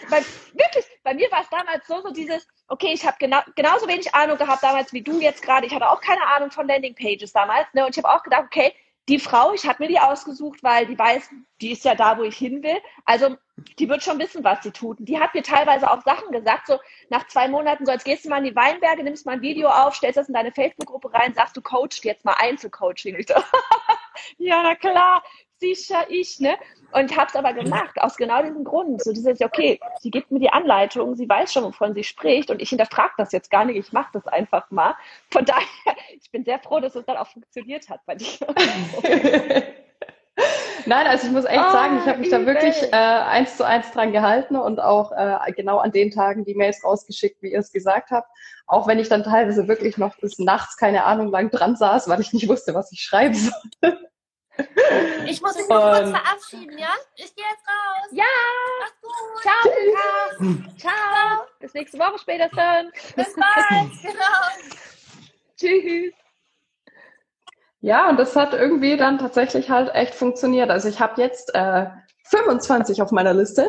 wirklich, 0.53 0.85
bei 1.03 1.15
mir 1.15 1.31
war 1.31 1.41
es 1.41 1.49
damals 1.49 1.87
so, 1.87 2.03
so 2.03 2.13
dieses, 2.13 2.47
okay, 2.69 2.91
ich 2.93 3.07
habe 3.07 3.17
genau, 3.19 3.41
genauso 3.57 3.89
wenig 3.89 4.15
Ahnung 4.15 4.37
gehabt 4.37 4.63
damals 4.63 4.93
wie 4.93 5.01
du 5.01 5.19
jetzt 5.19 5.41
gerade, 5.41 5.67
ich 5.67 5.75
hatte 5.75 5.89
auch 5.89 6.03
keine 6.03 6.27
Ahnung 6.27 6.51
von 6.51 6.69
Landingpages 6.69 7.33
damals, 7.33 7.73
ne, 7.73 7.87
und 7.87 7.97
ich 7.97 8.05
habe 8.05 8.15
auch 8.15 8.23
gedacht, 8.23 8.45
okay, 8.45 8.75
die 9.11 9.19
Frau, 9.19 9.53
ich 9.53 9.67
habe 9.67 9.83
mir 9.83 9.89
die 9.89 9.99
ausgesucht, 9.99 10.63
weil 10.63 10.87
die 10.87 10.97
weiß, 10.97 11.31
die 11.61 11.73
ist 11.73 11.85
ja 11.85 11.97
da, 11.97 12.17
wo 12.17 12.23
ich 12.23 12.37
hin 12.37 12.63
will. 12.63 12.79
Also 13.05 13.37
die 13.79 13.89
wird 13.89 14.05
schon 14.05 14.21
wissen, 14.21 14.45
was 14.45 14.63
sie 14.63 14.71
tut. 14.71 15.01
Und 15.01 15.07
die 15.07 15.19
hat 15.19 15.35
mir 15.35 15.43
teilweise 15.43 15.91
auch 15.91 16.03
Sachen 16.05 16.31
gesagt, 16.31 16.69
so 16.69 16.79
nach 17.09 17.27
zwei 17.27 17.49
Monaten, 17.49 17.85
so 17.85 17.93
jetzt 17.93 18.05
gehst 18.05 18.25
du 18.25 18.29
mal 18.29 18.39
in 18.39 18.45
die 18.45 18.57
Weinberge, 18.57 19.03
nimmst 19.03 19.27
mal 19.27 19.33
ein 19.33 19.43
Video 19.43 19.69
auf, 19.69 19.97
stellst 19.97 20.17
das 20.17 20.29
in 20.29 20.35
deine 20.35 20.53
Facebook-Gruppe 20.53 21.13
rein, 21.13 21.35
sagst 21.35 21.57
du 21.57 21.61
coachst 21.61 22.05
jetzt 22.05 22.25
mal 22.25 22.37
Einzelcoaching. 22.39 23.17
Ich 23.17 23.27
so, 23.27 23.35
ja, 24.39 24.63
na 24.63 24.77
klar, 24.77 25.25
sicher 25.61 26.05
ich, 26.09 26.41
ne? 26.41 26.57
Und 26.93 27.17
habe 27.17 27.29
es 27.29 27.37
aber 27.37 27.53
gemacht, 27.53 28.01
aus 28.01 28.17
genau 28.17 28.43
diesem 28.43 28.65
Grund. 28.65 29.03
So 29.03 29.13
dieses, 29.13 29.41
okay, 29.41 29.79
sie 30.01 30.11
gibt 30.11 30.33
mir 30.33 30.41
die 30.41 30.51
Anleitung, 30.51 31.15
sie 31.15 31.29
weiß 31.29 31.53
schon, 31.53 31.65
wovon 31.65 31.95
sie 31.95 32.03
spricht 32.03 32.51
und 32.51 32.61
ich 32.61 32.71
hinterfrage 32.71 33.13
das 33.17 33.31
jetzt 33.31 33.51
gar 33.51 33.65
nicht, 33.65 33.77
ich 33.77 33.93
mache 33.93 34.11
das 34.13 34.27
einfach 34.27 34.71
mal. 34.71 34.97
Von 35.31 35.45
daher, 35.45 35.67
ich 36.21 36.31
bin 36.33 36.45
sehr 36.45 36.59
froh, 36.59 36.81
dass 36.81 36.97
es 36.97 37.05
dann 37.05 37.17
auch 37.17 37.29
funktioniert 37.29 37.89
hat 37.89 38.01
bei 38.07 38.17
dir. 38.17 38.27
Nein, 40.87 41.07
also 41.07 41.27
ich 41.27 41.33
muss 41.33 41.45
echt 41.45 41.65
oh, 41.69 41.73
sagen, 41.73 41.99
ich 41.99 42.07
habe 42.07 42.19
mich 42.19 42.31
da 42.31 42.47
wirklich 42.47 42.83
äh, 42.83 42.97
eins 42.97 43.57
zu 43.57 43.65
eins 43.65 43.91
dran 43.93 44.13
gehalten 44.13 44.57
und 44.57 44.81
auch 44.81 45.13
äh, 45.13 45.53
genau 45.53 45.79
an 45.79 45.93
den 45.93 46.11
Tagen 46.11 46.45
die 46.45 46.55
Mails 46.55 46.83
rausgeschickt, 46.83 47.43
wie 47.43 47.53
ihr 47.53 47.59
es 47.59 47.71
gesagt 47.73 48.11
habt. 48.11 48.29
Auch 48.67 48.87
wenn 48.87 48.99
ich 48.99 49.09
dann 49.09 49.23
teilweise 49.23 49.69
wirklich 49.69 49.99
noch 49.99 50.17
bis 50.19 50.39
nachts, 50.39 50.77
keine 50.77 51.05
Ahnung, 51.05 51.29
lang 51.31 51.51
dran 51.51 51.77
saß, 51.77 52.09
weil 52.09 52.21
ich 52.21 52.33
nicht 52.33 52.49
wusste, 52.49 52.75
was 52.75 52.91
ich 52.93 53.03
schreiben 53.03 53.35
sollte. 53.35 54.11
Ich 55.27 55.41
muss 55.41 55.57
mich 55.57 55.69
noch 55.69 55.81
kurz 55.81 56.11
verabschieden, 56.11 56.79
ja? 56.79 56.89
Ich 57.17 57.35
gehe 57.35 57.45
jetzt 57.45 57.67
raus. 57.67 58.09
Ja. 58.13 58.25
Mach's 58.81 59.01
gut. 59.01 59.43
Ciao. 59.43 59.63
Tschüss. 60.39 60.81
Ciao. 60.81 61.47
Bis 61.61 61.75
nächste 61.75 61.99
Woche 61.99 62.19
spätestens. 62.19 63.15
Bis 63.15 63.35
bald. 63.35 63.91
genau. 64.03 64.41
Tschüss. 65.57 66.15
Ja, 67.81 68.09
und 68.11 68.19
das 68.19 68.37
hat 68.37 68.53
irgendwie 68.53 68.97
dann 68.97 69.19
tatsächlich 69.19 69.71
halt 69.71 69.95
echt 69.95 70.15
funktioniert. 70.15 70.71
Also 70.71 70.89
ich 70.89 71.01
habe 71.01 71.21
jetzt 71.21 71.55
äh, 71.55 71.87
25 72.25 73.01
auf 73.03 73.11
meiner 73.11 73.33
Liste. 73.33 73.69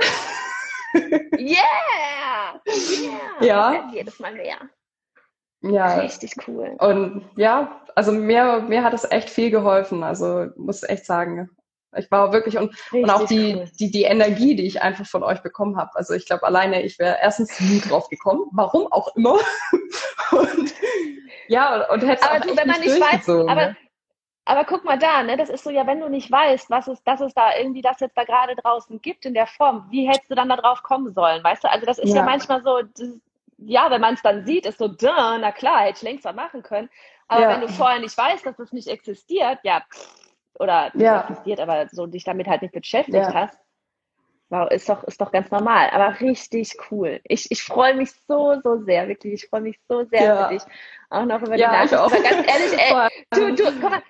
yeah! 1.37 2.61
yeah. 2.67 3.41
Ja. 3.41 3.89
Jedes 3.93 4.19
Mal 4.19 4.33
mehr. 4.33 4.57
Ja. 5.61 5.95
Richtig 5.95 6.33
cool. 6.47 6.75
Und 6.79 7.23
ja, 7.35 7.81
also 7.95 8.11
mir, 8.11 8.65
mir 8.67 8.83
hat 8.83 8.93
es 8.93 9.09
echt 9.09 9.29
viel 9.29 9.51
geholfen. 9.51 10.03
Also 10.03 10.47
muss 10.57 10.83
echt 10.83 11.05
sagen. 11.05 11.49
Ich 11.97 12.09
war 12.09 12.31
wirklich 12.31 12.57
und, 12.57 12.73
und 12.93 13.09
auch 13.09 13.25
die, 13.25 13.55
cool. 13.55 13.69
die, 13.79 13.91
die 13.91 14.03
Energie, 14.03 14.55
die 14.55 14.65
ich 14.65 14.81
einfach 14.81 15.05
von 15.05 15.23
euch 15.23 15.41
bekommen 15.41 15.77
habe. 15.77 15.91
Also 15.95 16.13
ich 16.13 16.25
glaube 16.25 16.43
alleine, 16.43 16.81
ich 16.83 16.97
wäre 16.99 17.17
erstens 17.21 17.59
nie 17.59 17.81
drauf 17.81 18.07
gekommen, 18.07 18.45
warum 18.53 18.89
auch 18.91 19.13
immer. 19.15 19.33
und, 20.31 20.73
ja, 21.49 21.75
und, 21.75 22.01
und 22.01 22.07
hätte 22.07 22.23
aber 22.23 22.39
auch 22.39 22.45
du, 22.45 22.55
wenn 22.55 22.67
man 22.67 22.79
nicht 22.79 22.99
weiß, 22.99 23.29
aber, 23.29 23.55
ne? 23.55 23.77
aber 24.45 24.63
guck 24.63 24.85
mal 24.85 24.97
da, 24.97 25.21
ne, 25.21 25.35
das 25.35 25.49
ist 25.49 25.65
so 25.65 25.69
ja, 25.69 25.85
wenn 25.85 25.99
du 25.99 26.07
nicht 26.07 26.31
weißt, 26.31 26.69
was 26.69 26.87
es, 26.87 27.03
dass 27.03 27.19
es 27.19 27.33
da 27.33 27.57
irgendwie 27.57 27.81
das 27.81 27.99
jetzt 27.99 28.15
da 28.15 28.23
gerade 28.23 28.55
draußen 28.55 29.01
gibt 29.01 29.25
in 29.25 29.33
der 29.33 29.47
Form, 29.47 29.87
wie 29.89 30.07
hättest 30.07 30.31
du 30.31 30.35
dann 30.35 30.47
da 30.47 30.55
drauf 30.55 30.83
kommen 30.83 31.13
sollen, 31.13 31.43
weißt 31.43 31.65
du? 31.65 31.69
Also 31.69 31.85
das 31.85 31.99
ist 31.99 32.11
ja, 32.11 32.17
ja 32.17 32.23
manchmal 32.23 32.63
so, 32.63 32.81
das, 32.83 33.09
ja, 33.65 33.89
wenn 33.91 34.01
man 34.01 34.15
es 34.15 34.21
dann 34.21 34.45
sieht, 34.45 34.65
ist 34.65 34.79
so, 34.79 34.87
duh, 34.87 35.37
na 35.39 35.51
klar, 35.51 35.81
hätte 35.81 35.97
ich 35.97 36.01
längst 36.01 36.25
mal 36.25 36.33
machen 36.33 36.63
können. 36.63 36.89
Aber 37.27 37.43
ja. 37.43 37.49
wenn 37.49 37.61
du 37.61 37.69
vorher 37.69 37.99
nicht 37.99 38.17
weißt, 38.17 38.45
dass 38.45 38.57
das 38.57 38.73
nicht 38.73 38.87
existiert, 38.87 39.59
ja, 39.63 39.83
oder 40.59 40.91
ja. 40.95 41.21
existiert, 41.21 41.59
aber 41.59 41.87
so 41.89 42.05
dich 42.05 42.23
damit 42.23 42.47
halt 42.47 42.61
nicht 42.61 42.73
beschäftigt 42.73 43.15
ja. 43.15 43.33
hast, 43.33 43.57
wow, 44.49 44.69
ist 44.69 44.89
doch, 44.89 45.03
ist 45.05 45.21
doch 45.21 45.31
ganz 45.31 45.49
normal. 45.49 45.89
Aber 45.91 46.19
richtig 46.19 46.75
cool. 46.91 47.21
Ich, 47.23 47.49
ich 47.51 47.63
freue 47.63 47.95
mich 47.95 48.11
so, 48.27 48.59
so 48.61 48.83
sehr, 48.83 49.07
wirklich. 49.07 49.33
Ich 49.33 49.49
freue 49.49 49.61
mich 49.61 49.79
so 49.87 50.03
sehr 50.05 50.23
ja. 50.23 50.47
für 50.47 50.53
dich. 50.53 50.63
Auch 51.09 51.25
noch 51.25 51.41
über 51.41 51.55
die 51.55 51.61
ja, 51.61 51.71
Nachricht. 51.71 51.93
Aber 51.93 52.21
ganz 52.21 52.47
ehrlich, 52.47 52.79
ey, 52.79 53.09
du, 53.31 53.55
du, 53.55 53.63
guck 53.79 53.91
mal, 53.91 54.03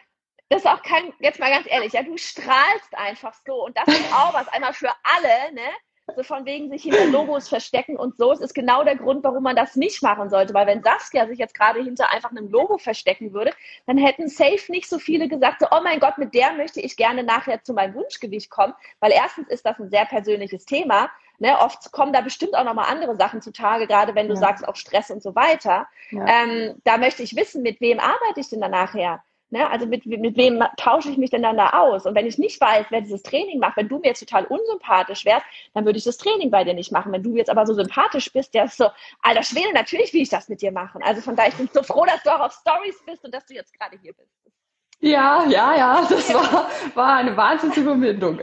das 0.50 0.64
ist 0.64 0.68
auch 0.68 0.82
kein, 0.82 1.14
jetzt 1.20 1.40
mal 1.40 1.52
ganz 1.52 1.66
ehrlich, 1.70 1.94
ja, 1.94 2.04
du 2.04 2.18
strahlst 2.18 2.98
einfach 2.98 3.34
so 3.46 3.66
und 3.66 3.78
das 3.78 3.88
ist 3.88 4.14
auch 4.14 4.34
was 4.34 4.48
einmal 4.50 4.74
für 4.74 4.92
alle, 5.04 5.54
ne? 5.54 5.70
So 6.16 6.24
von 6.24 6.46
wegen 6.46 6.70
sich 6.70 6.84
hinter 6.84 7.06
Logos 7.08 7.50
verstecken 7.50 7.98
und 7.98 8.18
so. 8.18 8.32
Es 8.32 8.40
ist 8.40 8.54
genau 8.54 8.84
der 8.84 8.96
Grund, 8.96 9.24
warum 9.24 9.44
man 9.44 9.56
das 9.56 9.76
nicht 9.76 10.02
machen 10.04 10.30
sollte. 10.30 10.54
Weil 10.54 10.68
wenn 10.68 10.84
Saskia 10.84 11.28
sich 11.28 11.40
jetzt 11.40 11.56
gerade 11.56 11.82
hinter 11.82 12.12
einfach 12.12 12.32
einem 12.32 12.50
Logo 12.50 12.78
verstecken 12.78 13.34
würde, 13.34 13.52
dann 13.88 13.98
hätten 13.98 14.28
safe 14.28 14.72
nicht 14.72 14.90
so 14.90 15.00
viele 15.00 15.28
gesagt, 15.28 15.62
so, 15.62 15.68
oh 15.72 15.82
mein 15.84 16.00
Gott, 16.00 16.18
mit 16.18 16.34
der 16.34 16.54
möchte 16.54 16.82
ich 16.82 16.96
gerne 16.96 17.24
nachher 17.24 17.64
zu 17.64 17.74
meinem 17.74 17.96
Wunschgewicht 17.96 18.50
kommen. 18.50 18.74
Weil 19.00 19.12
erstens 19.12 19.48
ist 19.50 19.66
das 19.66 19.80
ein 19.80 19.90
sehr 19.90 20.06
persönliches 20.06 20.66
Thema. 20.66 21.10
Ne, 21.40 21.58
oft 21.58 21.92
kommen 21.92 22.14
da 22.14 22.22
bestimmt 22.22 22.56
auch 22.56 22.64
nochmal 22.64 22.92
andere 22.92 23.16
Sachen 23.16 23.42
zutage, 23.42 23.88
gerade 23.88 24.14
wenn 24.14 24.28
du 24.28 24.36
ja. 24.36 24.40
sagst, 24.40 24.68
auch 24.68 24.76
Stress 24.76 25.10
und 25.10 25.24
so 25.24 25.34
weiter. 25.34 25.88
Ja. 26.12 26.26
Ähm, 26.28 26.76
da 26.84 26.98
möchte 26.98 27.24
ich 27.24 27.36
wissen, 27.36 27.64
mit 27.64 27.82
wem 27.82 28.00
arbeite 28.00 28.40
ich 28.40 28.50
denn 28.50 28.62
dann 28.62 28.70
nachher? 28.70 29.24
Ne? 29.52 29.70
Also 29.70 29.86
mit, 29.86 30.06
mit 30.06 30.38
wem 30.38 30.64
tausche 30.78 31.10
ich 31.10 31.18
mich 31.18 31.30
denn 31.30 31.44
dann 31.44 31.58
da 31.58 31.72
aus? 31.72 32.06
Und 32.06 32.16
wenn 32.16 32.26
ich 32.26 32.38
nicht 32.38 32.60
weiß, 32.60 32.86
wer 32.90 33.02
dieses 33.02 33.22
Training 33.22 33.60
macht, 33.60 33.76
wenn 33.76 33.90
du 33.90 34.00
mir 34.00 34.08
jetzt 34.08 34.22
total 34.22 34.46
unsympathisch 34.46 35.26
wärst, 35.26 35.46
dann 35.74 35.86
würde 35.86 35.98
ich 35.98 36.06
das 36.06 36.18
Training 36.18 36.50
bei 36.50 36.64
dir 36.64 36.74
nicht 36.74 36.92
machen. 36.92 37.12
Wenn 37.12 37.22
du 37.22 37.36
jetzt 37.36 37.50
aber 37.50 37.66
so 37.66 37.74
sympathisch 37.74 38.32
bist, 38.32 38.54
der 38.54 38.66
ist 38.66 38.78
so, 38.78 38.88
alter 39.22 39.44
Schwede, 39.44 39.74
natürlich 39.74 40.14
will 40.14 40.22
ich 40.22 40.30
das 40.30 40.48
mit 40.48 40.62
dir 40.62 40.72
machen. 40.72 41.04
Also 41.04 41.22
von 41.22 41.36
daher, 41.36 41.50
ich 41.50 41.56
bin 41.56 41.70
so 41.72 41.84
froh, 41.84 42.06
dass 42.06 42.24
du 42.24 42.34
auch 42.34 42.40
auf 42.40 42.54
Stories 42.54 43.04
bist 43.06 43.26
und 43.26 43.34
dass 43.34 43.46
du 43.46 43.54
jetzt 43.54 43.78
gerade 43.78 43.98
hier 44.02 44.14
bist. 44.14 44.32
Ja, 45.02 45.44
ja, 45.46 45.76
ja, 45.76 46.08
das 46.10 46.34
war, 46.34 46.70
war 46.94 47.16
eine 47.18 47.36
Wahnsinnsüberwindung. 47.36 48.40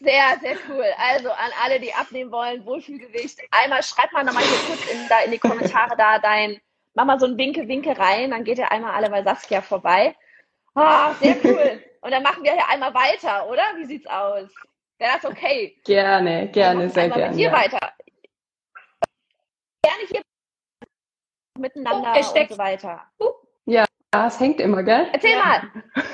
Sehr, 0.00 0.38
sehr 0.40 0.56
cool. 0.68 0.84
Also 0.98 1.30
an 1.30 1.50
alle, 1.62 1.78
die 1.78 1.92
abnehmen 1.92 2.32
wollen, 2.32 2.64
Wohlfühlgewicht, 2.64 3.38
einmal 3.50 3.82
schreib 3.82 4.12
mal 4.12 4.24
nochmal 4.24 4.42
hier 4.42 4.58
kurz 4.66 4.90
in, 4.90 5.08
da 5.08 5.20
in 5.20 5.30
die 5.30 5.38
Kommentare 5.38 5.96
da 5.96 6.18
dein 6.18 6.60
mach 6.94 7.04
mal 7.04 7.20
so 7.20 7.26
ein 7.26 7.36
Winke, 7.36 7.68
Winke 7.68 7.98
rein, 7.98 8.30
dann 8.30 8.44
geht 8.44 8.58
ihr 8.58 8.70
einmal 8.70 8.92
alle 8.92 9.10
bei 9.10 9.22
Saskia 9.22 9.60
vorbei. 9.60 10.16
Ah, 10.74 11.10
oh, 11.10 11.14
sehr 11.14 11.36
cool. 11.44 11.82
Und 12.00 12.10
dann 12.10 12.22
machen 12.22 12.42
wir 12.42 12.52
hier 12.52 12.68
einmal 12.68 12.92
weiter, 12.94 13.48
oder? 13.48 13.62
Wie 13.76 13.84
sieht's 13.84 14.06
aus? 14.06 14.50
Wäre 14.98 15.12
das 15.14 15.24
okay? 15.24 15.80
Gerne, 15.84 16.48
gerne, 16.50 16.88
sehr 16.90 17.08
gerne. 17.08 17.28
Mit 17.30 17.38
dir 17.38 17.48
ja. 17.48 17.52
weiter. 17.52 17.92
Gerne 19.82 20.02
hier 20.08 20.22
miteinander 21.58 22.12
oh, 22.14 22.18
und 22.18 22.48
so 22.48 22.58
weiter. 22.58 23.10
Ja, 23.66 23.84
es 24.12 24.38
hängt 24.38 24.60
immer, 24.60 24.82
gell? 24.82 25.08
Erzähl 25.12 25.32
ja. 25.32 25.44
mal. 25.44 25.84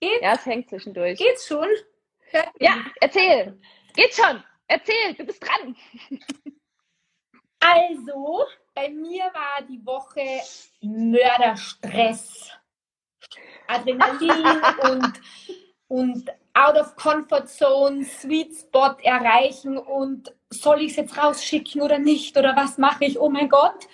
Geht's? 0.00 0.22
Ja, 0.22 0.34
es 0.34 0.46
hängt 0.46 0.68
zwischendurch. 0.68 1.18
Geht's 1.18 1.46
schon? 1.46 1.68
Ja, 2.60 2.76
erzähl. 3.00 3.58
Geht's 3.94 4.16
schon. 4.16 4.42
Erzähl, 4.68 5.14
du 5.16 5.24
bist 5.24 5.42
dran. 5.42 5.76
Also, 7.60 8.44
bei 8.74 8.88
mir 8.88 9.24
war 9.24 9.62
die 9.68 9.84
Woche 9.84 10.40
Mörderstress. 10.80 12.50
Adrenalin 13.66 14.62
und, 14.90 15.20
und 15.88 16.30
out 16.54 16.76
of 16.76 16.96
comfort 16.96 17.48
zone, 17.48 18.04
sweet 18.04 18.56
spot 18.56 18.96
erreichen 19.02 19.78
und 19.78 20.34
soll 20.50 20.82
ich 20.82 20.92
es 20.92 20.96
jetzt 20.96 21.18
rausschicken 21.18 21.82
oder 21.82 21.98
nicht 21.98 22.36
oder 22.36 22.56
was 22.56 22.78
mache 22.78 23.04
ich? 23.04 23.18
Oh 23.18 23.28
mein 23.28 23.48
Gott. 23.48 23.86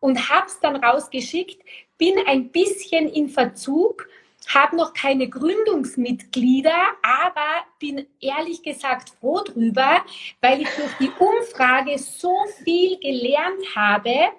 Und 0.00 0.28
habe 0.28 0.46
es 0.46 0.60
dann 0.60 0.76
rausgeschickt, 0.76 1.62
bin 1.96 2.14
ein 2.26 2.50
bisschen 2.50 3.08
in 3.08 3.28
Verzug, 3.28 4.08
habe 4.52 4.76
noch 4.76 4.92
keine 4.92 5.28
Gründungsmitglieder, 5.28 6.76
aber 7.02 7.64
bin 7.78 8.06
ehrlich 8.20 8.62
gesagt 8.62 9.10
froh 9.20 9.40
drüber, 9.40 10.04
weil 10.40 10.62
ich 10.62 10.68
durch 10.70 10.92
die 10.98 11.10
Umfrage 11.18 11.98
so 11.98 12.34
viel 12.62 12.98
gelernt 12.98 13.74
habe, 13.74 14.32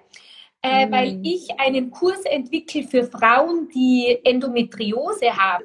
äh, 0.62 0.86
mm. 0.86 0.92
weil 0.92 1.20
ich 1.24 1.58
einen 1.58 1.90
Kurs 1.90 2.22
entwickle 2.24 2.84
für 2.84 3.04
Frauen, 3.04 3.68
die 3.68 4.20
Endometriose 4.24 5.36
haben. 5.36 5.64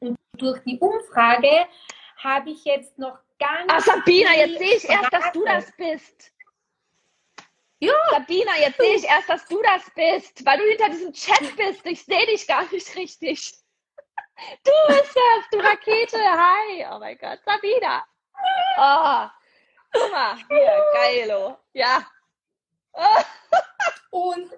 Und 0.00 0.16
durch 0.36 0.60
die 0.64 0.78
Umfrage 0.78 1.66
habe 2.16 2.50
ich 2.50 2.64
jetzt 2.64 2.98
noch 2.98 3.18
ganz. 3.38 3.66
Ah, 3.68 3.80
Sabina, 3.80 4.34
jetzt 4.36 4.58
sehe 4.58 4.76
ich 4.76 4.88
erst, 4.88 5.12
dass 5.12 5.32
du 5.32 5.44
das 5.44 5.72
bist. 5.76 6.32
Ja. 7.80 7.92
Sabina, 8.10 8.58
jetzt 8.58 8.76
sehe 8.76 8.94
ich 8.94 9.04
erst, 9.04 9.28
dass 9.28 9.46
du 9.46 9.60
das 9.62 9.90
bist, 9.94 10.44
weil 10.44 10.58
du 10.58 10.64
hinter 10.64 10.90
diesem 10.90 11.12
Chat 11.12 11.56
bist. 11.56 11.84
Ich 11.86 12.04
sehe 12.04 12.26
dich 12.26 12.46
gar 12.46 12.70
nicht 12.70 12.94
richtig. 12.94 13.54
Du 14.64 14.72
bist 14.88 15.16
das, 15.16 15.50
du 15.50 15.58
Rakete. 15.58 16.18
Hi. 16.18 16.86
Oh 16.92 16.98
mein 16.98 17.16
Gott, 17.16 17.40
Sabina. 17.44 18.04
Oh. 18.76 19.28
Guck 19.92 20.12
mal, 20.12 20.36
hier, 20.48 20.84
geilo. 20.92 21.56
Ja. 21.72 22.06
Und 24.10 24.50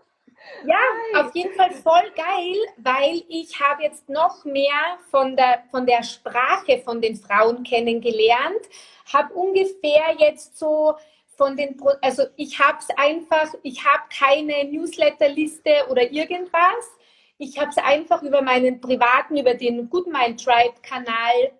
ja, 0.65 1.21
auf 1.21 1.35
jeden 1.35 1.55
Fall 1.55 1.71
voll 1.71 2.11
geil, 2.17 2.57
weil 2.79 3.23
ich 3.29 3.61
habe 3.61 3.85
jetzt 3.85 4.09
noch 4.09 4.45
mehr 4.45 4.99
von 5.11 5.37
der, 5.37 5.65
von 5.71 5.87
der 5.87 6.03
Sprache 6.03 6.79
von 6.85 7.01
den 7.01 7.17
Frauen 7.17 7.63
kennengelernt, 7.63 8.69
habe 9.13 9.33
ungefähr 9.35 10.15
jetzt 10.19 10.59
so 10.59 10.97
von 11.43 11.57
den, 11.57 11.77
also 12.03 12.23
ich 12.37 12.61
habe 12.61 12.79
es 12.79 12.89
einfach, 12.97 13.53
ich 13.65 13.85
habe 13.85 14.05
keine 14.17 14.63
Newsletterliste 14.71 15.89
oder 15.91 16.09
irgendwas. 16.13 16.85
Ich 17.37 17.59
habe 17.59 17.71
es 17.71 17.79
einfach 17.79 18.23
über 18.23 18.43
meinen 18.43 18.81
privaten, 18.81 19.37
über 19.37 19.55
den 19.55 19.91
Good 19.91 20.07
Mind 20.07 20.45
Tribe 20.45 20.75
Kanal 20.83 21.51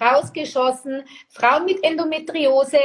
rausgeschossen. 0.00 1.04
Frauen 1.28 1.66
mit 1.66 1.84
Endometriose, 1.84 2.80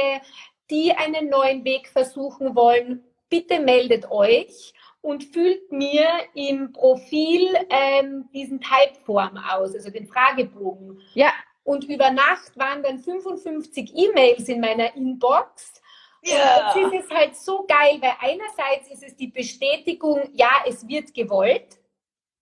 die 0.70 0.92
einen 0.92 1.30
neuen 1.30 1.64
Weg 1.64 1.88
versuchen 1.88 2.54
wollen, 2.54 3.02
bitte 3.30 3.58
meldet 3.58 4.10
euch 4.10 4.74
und 5.00 5.24
füllt 5.24 5.72
mir 5.72 6.06
im 6.34 6.74
Profil 6.74 7.48
ähm, 7.70 8.28
diesen 8.34 8.60
Typeform 8.60 9.38
aus, 9.38 9.74
also 9.74 9.88
den 9.88 10.06
Fragebogen. 10.06 11.00
Ja. 11.14 11.32
Und 11.64 11.84
über 11.84 12.10
Nacht 12.10 12.58
waren 12.58 12.82
dann 12.82 12.98
55 12.98 13.92
E-Mails 13.96 14.50
in 14.50 14.60
meiner 14.60 14.94
Inbox. 14.94 15.80
Ja. 16.22 16.72
Und 16.74 16.82
jetzt 16.82 16.92
ist 16.92 17.04
es 17.04 17.16
halt 17.16 17.36
so 17.36 17.66
geil, 17.66 17.98
weil 18.00 18.14
einerseits 18.20 18.90
ist 18.90 19.02
es 19.02 19.16
die 19.16 19.28
Bestätigung, 19.28 20.28
ja, 20.32 20.50
es 20.66 20.86
wird 20.86 21.14
gewollt. 21.14 21.78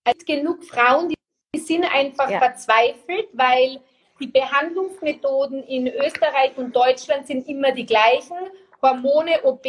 Es 0.05 0.25
gibt 0.25 0.41
genug 0.41 0.65
Frauen, 0.65 1.15
die 1.55 1.59
sind 1.59 1.85
einfach 1.85 2.31
ja. 2.31 2.39
verzweifelt, 2.39 3.29
weil 3.33 3.81
die 4.21 4.27
Behandlungsmethoden 4.27 5.63
in 5.65 5.87
Österreich 5.87 6.57
und 6.57 6.75
Deutschland 6.75 7.27
sind 7.27 7.49
immer 7.49 7.73
die 7.73 7.87
gleichen. 7.87 8.37
Hormone, 8.83 9.43
OB 9.45 9.67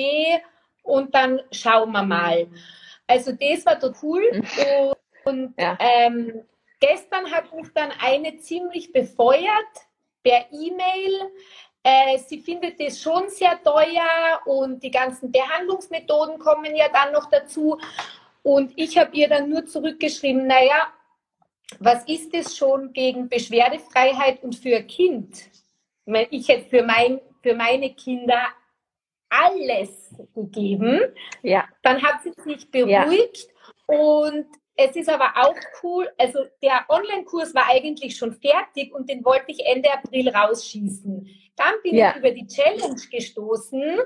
und 0.84 1.14
dann 1.14 1.42
schauen 1.52 1.92
wir 1.92 2.04
mal. 2.04 2.48
Also 3.08 3.32
das 3.32 3.66
war 3.66 3.76
doch 3.76 3.94
cool. 4.04 4.24
Mhm. 4.32 4.94
Und 5.26 5.54
ja. 5.60 5.78
ähm, 5.80 6.46
gestern 6.80 7.32
hat 7.32 7.54
mich 7.54 7.68
dann 7.74 7.92
eine 8.00 8.38
ziemlich 8.38 8.92
befeuert 8.92 9.50
per 10.24 10.46
E-Mail. 10.52 11.32
Äh, 11.90 12.20
sie 12.20 12.40
findet 12.40 12.80
es 12.80 13.02
schon 13.02 13.30
sehr 13.30 13.62
teuer 13.64 14.42
und 14.46 14.84
die 14.84 14.92
ganzen 14.92 15.32
Behandlungsmethoden 15.32 16.38
kommen 16.38 16.76
ja 16.76 16.88
dann 16.90 17.14
noch 17.14 17.30
dazu. 17.30 17.80
Und 18.44 18.74
ich 18.76 18.98
habe 18.98 19.16
ihr 19.16 19.28
dann 19.28 19.50
nur 19.50 19.66
zurückgeschrieben, 19.66 20.46
naja, 20.46 20.94
was 21.80 22.04
ist 22.08 22.34
es 22.34 22.56
schon 22.56 22.94
gegen 22.94 23.30
Beschwerdefreiheit 23.30 24.44
und 24.44 24.56
für 24.56 24.78
ein 24.78 24.88
Kind? 24.88 25.50
Ich 26.30 26.48
hätte 26.48 26.70
für, 26.70 26.84
mein, 26.84 27.22
für 27.42 27.56
meine 27.56 27.94
Kinder 27.94 28.42
alles 29.30 30.16
gegeben. 30.34 31.02
Ja. 31.44 31.66
Dann 31.84 32.02
hat 32.02 32.24
sie 32.24 32.34
sich 32.44 32.70
beruhigt 32.70 33.48
ja. 33.88 33.96
und 33.98 34.46
es 34.82 34.96
ist 34.96 35.10
aber 35.10 35.34
auch 35.36 35.58
cool, 35.84 36.10
also 36.18 36.46
der 36.64 36.86
Online-Kurs 36.88 37.54
war 37.54 37.68
eigentlich 37.68 38.16
schon 38.16 38.32
fertig 38.32 38.94
und 38.94 39.10
den 39.10 39.26
wollte 39.26 39.48
ich 39.48 39.66
Ende 39.66 39.92
April 39.92 40.30
rausschießen. 40.30 41.30
Dann 41.58 41.74
bin 41.84 41.96
ja. 41.96 42.12
ich 42.12 42.16
über 42.16 42.32
die 42.32 42.48
Challenge 42.48 43.02
gestoßen. 43.12 44.00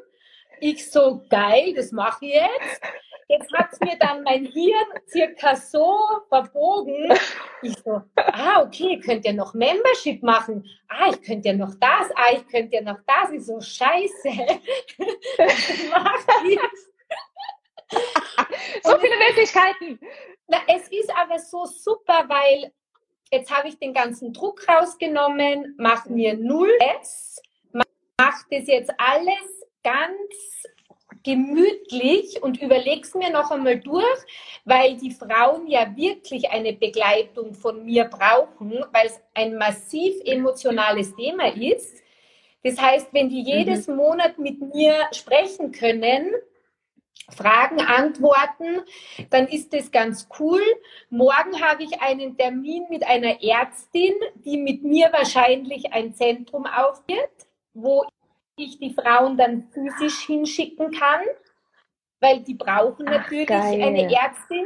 Ich 0.61 0.89
so, 0.89 1.21
geil, 1.30 1.76
das 1.76 1.91
mache 1.91 2.26
ich 2.26 2.34
jetzt. 2.34 2.82
jetzt 3.28 3.53
hat 3.53 3.67
es 3.71 3.80
mir 3.82 3.99
dann 3.99 4.24
mein 4.24 4.45
Hirn 4.45 4.88
circa 5.07 5.55
so 5.55 5.95
verbogen. 6.30 7.13
Ich 7.61 7.78
so, 7.86 8.01
ah, 8.15 8.63
okay, 8.63 8.99
könnt 8.99 9.26
ihr 9.26 9.34
noch 9.34 9.53
Membership 9.53 10.24
machen? 10.24 10.67
Ah, 10.88 11.11
ich 11.11 11.21
könnte 11.21 11.49
ja 11.49 11.53
noch 11.53 11.76
das, 11.80 12.09
ah, 12.15 12.32
ich 12.34 12.47
könnte 12.47 12.78
ja 12.78 12.82
noch 12.82 12.97
das. 13.05 13.32
Ich 13.32 13.45
so, 13.45 13.61
scheiße. 13.61 14.09
so 18.84 18.97
viele 18.97 19.17
Möglichkeiten. 19.17 19.99
Na, 20.54 20.60
es 20.68 20.88
ist 20.89 21.10
aber 21.18 21.39
so 21.39 21.66
super, 21.66 22.26
weil 22.28 22.72
jetzt 23.32 23.49
habe 23.49 23.70
ich 23.70 23.80
den 23.80 23.91
ganzen 23.91 24.34
Druck 24.34 24.68
rausgenommen, 24.70 25.74
mache 25.80 26.12
mir 26.12 26.36
null 26.36 26.70
S, 26.99 27.41
mache 27.72 28.45
das 28.51 28.68
jetzt 28.68 28.91
alles 28.99 29.66
ganz 29.84 30.68
gemütlich 31.24 32.43
und 32.43 32.62
überleg's 32.62 33.16
mir 33.16 33.32
noch 33.32 33.49
einmal 33.49 33.80
durch, 33.80 34.20
weil 34.64 34.95
die 34.97 35.10
Frauen 35.10 35.66
ja 35.66 35.95
wirklich 35.95 36.51
eine 36.51 36.74
Begleitung 36.74 37.56
von 37.56 37.84
mir 37.84 38.04
brauchen, 38.06 38.86
weil 38.91 39.08
es 39.08 39.20
ein 39.34 39.56
massiv 39.58 40.14
emotionales 40.24 41.16
Thema 41.16 41.47
ist. 41.56 42.04
Das 42.64 42.80
heißt, 42.80 43.08
wenn 43.12 43.30
die 43.30 43.41
jedes 43.41 43.88
mhm. 43.88 43.95
Monat 43.95 44.38
mit 44.38 44.62
mir 44.62 45.08
sprechen 45.14 45.72
können, 45.72 46.32
Fragen 47.30 47.80
antworten, 47.80 48.82
dann 49.30 49.47
ist 49.47 49.74
das 49.74 49.91
ganz 49.91 50.28
cool. 50.39 50.61
Morgen 51.09 51.61
habe 51.61 51.84
ich 51.84 52.01
einen 52.01 52.38
Termin 52.38 52.86
mit 52.89 53.05
einer 53.05 53.41
Ärztin, 53.41 54.14
die 54.36 54.57
mit 54.57 54.84
mir 54.84 55.11
wahrscheinlich 55.14 55.93
ein 55.93 56.14
Zentrum 56.14 56.66
aufgeht, 56.66 57.30
wo 57.74 58.05
ich 58.57 58.78
die 58.78 58.93
Frauen 58.93 59.38
dann 59.38 59.70
physisch 59.72 60.26
hinschicken 60.26 60.91
kann, 60.91 61.22
weil 62.20 62.41
die 62.41 62.55
brauchen 62.55 63.05
natürlich 63.05 63.49
Ach, 63.51 63.64
eine 63.64 64.14
Ärztin. 64.14 64.66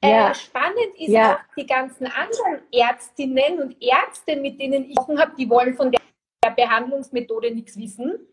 Äh, 0.00 0.10
ja. 0.10 0.30
Äh, 0.30 0.34
spannend 0.34 0.94
ist 0.96 1.08
ja. 1.08 1.34
auch 1.34 1.54
die 1.56 1.66
ganzen 1.66 2.06
anderen 2.06 2.62
Ärztinnen 2.72 3.60
und 3.60 3.82
Ärzte, 3.82 4.36
mit 4.36 4.60
denen 4.60 4.84
ich 4.84 4.96
gesprochen 4.96 5.20
habe, 5.20 5.32
die 5.36 5.50
wollen 5.50 5.74
von 5.74 5.90
der 5.90 6.50
Behandlungsmethode 6.50 7.52
nichts 7.52 7.76
wissen. 7.76 8.26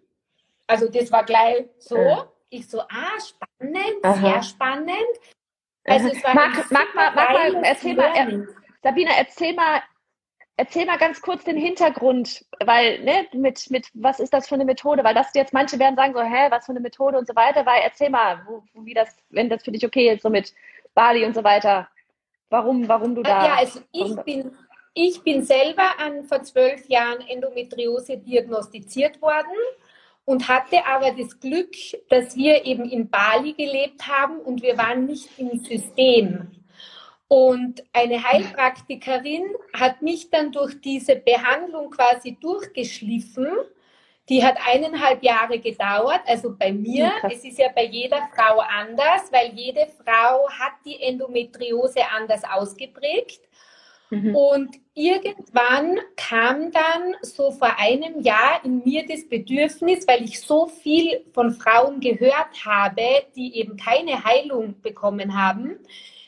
Also 0.68 0.88
das 0.90 1.12
war 1.12 1.26
gleich 1.26 1.66
so. 1.80 1.98
Ja. 1.98 2.32
Ich 2.56 2.70
so, 2.70 2.80
ah, 2.80 3.20
spannend, 3.20 4.04
Aha. 4.04 4.16
sehr 4.16 4.44
spannend. 4.44 4.96
Also 5.84 6.08
es 6.08 6.24
war 6.24 6.34
mag, 6.34 6.72
mag, 6.72 6.96
mal, 6.96 7.14
mag 7.14 7.34
mal, 7.34 7.64
erzähl 7.66 7.96
mal, 7.96 8.16
er, 8.16 8.48
Sabine, 8.82 9.12
erzähl 9.18 9.54
mal, 9.54 9.84
erzähl 10.56 10.86
mal 10.86 10.98
ganz 10.98 11.22
kurz 11.22 11.44
den 11.44 11.58
Hintergrund, 11.58 12.46
weil, 12.64 13.04
ne, 13.04 13.28
mit, 13.34 13.70
mit, 13.70 13.88
was 13.94 14.22
ist 14.22 14.34
das 14.34 14.48
für 14.48 14.56
eine 14.56 14.64
Methode? 14.64 15.04
Weil 15.04 15.14
das 15.14 15.34
jetzt, 15.34 15.52
manche 15.52 15.78
werden 15.80 15.98
sagen 15.98 16.14
so, 16.14 16.22
hä, 16.22 16.48
was 16.50 16.66
für 16.66 16.72
eine 16.72 16.80
Methode 16.80 17.18
und 17.18 17.28
so 17.28 17.36
weiter, 17.36 17.66
weil 17.66 17.82
erzähl 17.84 18.10
mal, 18.10 18.42
wo, 18.48 18.64
wie 18.86 18.94
das, 18.94 19.14
wenn 19.30 19.50
das 19.50 19.62
für 19.62 19.74
dich 19.74 19.86
okay 19.86 20.14
ist, 20.14 20.22
so 20.22 20.30
mit 20.30 20.54
Bali 20.94 21.26
und 21.26 21.36
so 21.36 21.44
weiter. 21.44 21.90
Warum, 22.50 22.88
warum 22.88 23.16
du 23.16 23.22
da? 23.22 23.46
Ja, 23.46 23.56
also 23.56 23.82
ich 23.92 24.16
bin, 24.24 24.58
ich 24.94 25.22
bin 25.24 25.44
selber 25.44 26.00
an, 26.00 26.24
vor 26.24 26.42
zwölf 26.44 26.88
Jahren 26.88 27.20
Endometriose 27.28 28.18
diagnostiziert 28.18 29.22
worden 29.22 29.58
und 30.26 30.48
hatte 30.48 30.86
aber 30.86 31.12
das 31.12 31.40
Glück, 31.40 31.76
dass 32.10 32.36
wir 32.36 32.66
eben 32.66 32.90
in 32.90 33.10
Bali 33.10 33.54
gelebt 33.54 34.08
haben 34.08 34.40
und 34.40 34.62
wir 34.64 34.78
waren 34.78 35.06
nicht 35.06 35.30
im 35.38 35.60
System. 35.60 36.52
Und 37.28 37.84
eine 37.94 38.24
Heilpraktikerin 38.24 39.46
hat 39.74 40.02
mich 40.02 40.30
dann 40.30 40.52
durch 40.52 40.80
diese 40.82 41.16
Behandlung 41.16 41.90
quasi 41.92 42.38
durchgeschliffen. 42.40 43.48
Die 44.30 44.44
hat 44.44 44.58
eineinhalb 44.66 45.24
Jahre 45.24 45.60
gedauert, 45.60 46.22
also 46.26 46.56
bei 46.58 46.72
mir. 46.72 47.12
Ja, 47.22 47.30
es 47.30 47.44
ist 47.44 47.60
ja 47.60 47.68
bei 47.76 47.86
jeder 47.86 48.28
Frau 48.34 48.60
anders, 48.60 49.32
weil 49.32 49.54
jede 49.54 49.88
Frau 50.04 50.50
hat 50.50 50.74
die 50.84 51.00
Endometriose 51.02 52.02
anders 52.16 52.42
ausgeprägt. 52.44 53.42
Mhm. 54.10 54.36
Und 54.36 54.76
irgendwann 54.94 56.00
kam 56.16 56.72
dann 56.72 57.16
so 57.22 57.52
vor 57.52 57.78
einem 57.78 58.22
Jahr 58.22 58.64
in 58.64 58.84
mir 58.84 59.06
das 59.08 59.28
Bedürfnis, 59.28 60.08
weil 60.08 60.24
ich 60.24 60.40
so 60.42 60.68
viel 60.68 61.26
von 61.34 61.52
Frauen 61.52 62.00
gehört 62.00 62.66
habe, 62.66 63.02
die 63.36 63.58
eben 63.58 63.78
keine 63.78 64.24
Heilung 64.24 64.76
bekommen 64.82 65.38
haben, 65.38 65.78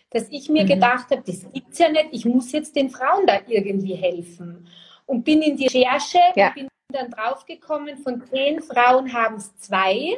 dass 0.09 0.27
ich 0.29 0.49
mir 0.49 0.63
mhm. 0.63 0.67
gedacht 0.67 1.11
habe, 1.11 1.23
das 1.25 1.45
gibt's 1.51 1.79
ja 1.79 1.89
nicht, 1.89 2.07
ich 2.11 2.25
muss 2.25 2.51
jetzt 2.51 2.75
den 2.75 2.89
Frauen 2.89 3.25
da 3.25 3.39
irgendwie 3.47 3.95
helfen. 3.95 4.67
Und 5.05 5.23
bin 5.23 5.41
in 5.41 5.55
die 5.55 5.67
Recherche 5.67 6.19
ja. 6.35 6.49
und 6.49 6.55
bin 6.55 6.67
dann 6.89 7.11
draufgekommen, 7.11 7.97
von 7.97 8.21
zehn 8.29 8.61
Frauen 8.61 9.13
haben 9.13 9.35
es 9.35 9.55
zwei. 9.57 10.17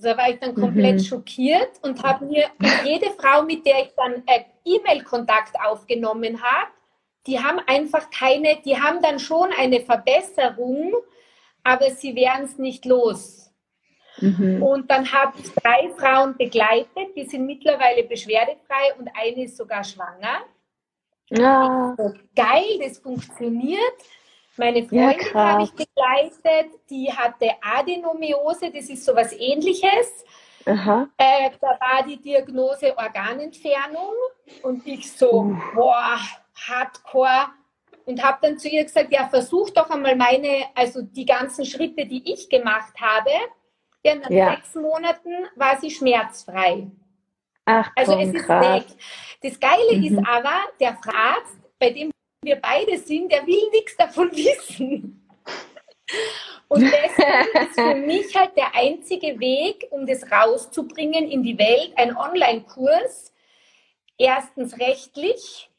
Da 0.00 0.16
war 0.16 0.30
ich 0.30 0.38
dann 0.38 0.54
komplett 0.54 0.96
mhm. 0.96 1.04
schockiert 1.04 1.70
und 1.82 2.02
habe 2.02 2.26
mir 2.26 2.46
jede 2.84 3.10
Frau, 3.10 3.42
mit 3.42 3.66
der 3.66 3.82
ich 3.82 3.92
dann 3.96 4.22
äh, 4.26 4.44
E-Mail-Kontakt 4.64 5.54
aufgenommen 5.60 6.42
habe, 6.42 6.70
die 7.26 7.38
haben 7.38 7.58
einfach 7.66 8.08
keine, 8.10 8.58
die 8.64 8.80
haben 8.80 9.02
dann 9.02 9.18
schon 9.18 9.50
eine 9.58 9.80
Verbesserung, 9.80 10.94
aber 11.62 11.90
sie 11.90 12.14
werden 12.14 12.44
es 12.44 12.58
nicht 12.58 12.84
los. 12.84 13.52
Mhm. 14.20 14.62
Und 14.62 14.90
dann 14.90 15.12
habe 15.12 15.38
ich 15.38 15.52
drei 15.52 15.90
Frauen 15.96 16.36
begleitet, 16.36 17.14
die 17.16 17.24
sind 17.24 17.46
mittlerweile 17.46 18.04
beschwerdefrei 18.04 18.94
und 18.98 19.08
eine 19.14 19.44
ist 19.44 19.56
sogar 19.56 19.84
schwanger. 19.84 20.40
Ja. 21.30 21.94
So, 21.96 22.14
geil, 22.34 22.78
das 22.82 22.98
funktioniert. 22.98 23.80
Meine 24.58 24.82
Freundin 24.82 25.26
ja, 25.32 25.34
habe 25.34 25.62
ich 25.62 25.72
begleitet, 25.72 26.80
die 26.90 27.12
hatte 27.12 27.50
Adenomiose, 27.62 28.70
das 28.72 28.90
ist 28.90 29.04
sowas 29.04 29.32
ähnliches. 29.32 30.24
Äh, 31.16 31.50
da 31.60 31.78
war 31.80 32.04
die 32.06 32.20
Diagnose 32.20 32.96
Organentfernung 32.98 34.12
und 34.62 34.86
ich 34.86 35.10
so, 35.10 35.30
uh. 35.32 35.56
boah, 35.74 36.18
hardcore. 36.68 37.46
Und 38.04 38.22
habe 38.22 38.38
dann 38.42 38.58
zu 38.58 38.68
ihr 38.68 38.84
gesagt, 38.84 39.12
ja, 39.12 39.28
versuch 39.28 39.70
doch 39.70 39.90
einmal 39.90 40.16
meine, 40.16 40.64
also 40.74 41.02
die 41.02 41.26
ganzen 41.26 41.64
Schritte, 41.64 42.06
die 42.06 42.32
ich 42.32 42.48
gemacht 42.48 42.94
habe. 43.00 43.30
Ja, 44.02 44.14
nach 44.14 44.30
ja. 44.30 44.50
sechs 44.52 44.74
Monaten 44.74 45.30
war 45.56 45.78
sie 45.78 45.90
schmerzfrei. 45.90 46.90
Ach, 47.66 47.90
also 47.94 48.12
komm, 48.12 48.20
es 48.22 48.34
ist 48.34 48.46
krass. 48.46 48.66
weg. 48.66 48.84
Das 49.42 49.60
Geile 49.60 49.96
mhm. 49.98 50.04
ist 50.04 50.26
aber, 50.26 50.54
der 50.80 50.90
Arzt, 50.90 51.58
bei 51.78 51.90
dem 51.90 52.10
wir 52.42 52.56
beide 52.56 52.98
sind, 52.98 53.32
der 53.32 53.46
will 53.46 53.70
nichts 53.70 53.96
davon 53.96 54.30
wissen. 54.32 55.28
Und 56.68 56.82
deswegen 56.82 57.66
ist 57.66 57.74
für 57.74 57.94
mich 58.06 58.36
halt 58.36 58.56
der 58.56 58.74
einzige 58.74 59.38
Weg, 59.40 59.86
um 59.90 60.06
das 60.06 60.30
rauszubringen 60.30 61.30
in 61.30 61.42
die 61.42 61.58
Welt, 61.58 61.92
ein 61.96 62.16
Online-Kurs. 62.16 63.32
Erstens 64.18 64.78
rechtlich, 64.78 65.70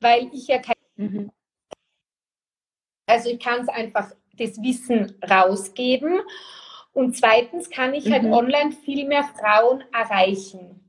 weil 0.00 0.30
ich 0.32 0.48
ja 0.48 0.58
kein. 0.58 0.74
Mhm. 0.96 1.30
Also 3.06 3.28
ich 3.30 3.40
kann 3.40 3.62
es 3.62 3.68
einfach 3.68 4.12
das 4.32 4.62
Wissen 4.62 5.18
rausgeben. 5.28 6.20
Und 6.92 7.16
zweitens 7.16 7.70
kann 7.70 7.94
ich 7.94 8.10
halt 8.10 8.24
mhm. 8.24 8.32
online 8.32 8.72
viel 8.72 9.06
mehr 9.06 9.24
Frauen 9.24 9.84
erreichen. 9.92 10.79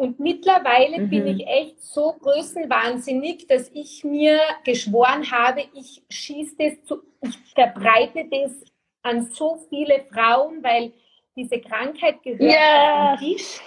Und 0.00 0.18
mittlerweile 0.18 0.98
mhm. 0.98 1.10
bin 1.10 1.26
ich 1.26 1.46
echt 1.46 1.82
so 1.82 2.14
größenwahnsinnig, 2.14 3.46
dass 3.48 3.70
ich 3.74 4.02
mir 4.02 4.40
geschworen 4.64 5.30
habe, 5.30 5.64
ich 5.74 6.02
schieße 6.08 6.56
das 6.58 6.82
zu, 6.84 7.02
ich 7.20 7.36
verbreite 7.54 8.24
das 8.30 8.64
an 9.02 9.30
so 9.30 9.58
viele 9.68 10.06
Frauen, 10.10 10.62
weil 10.62 10.94
diese 11.36 11.60
Krankheit 11.60 12.22
gehört 12.22 12.40
yeah. 12.40 13.10
an 13.10 13.18
den 13.18 13.36
Tisch, 13.36 13.60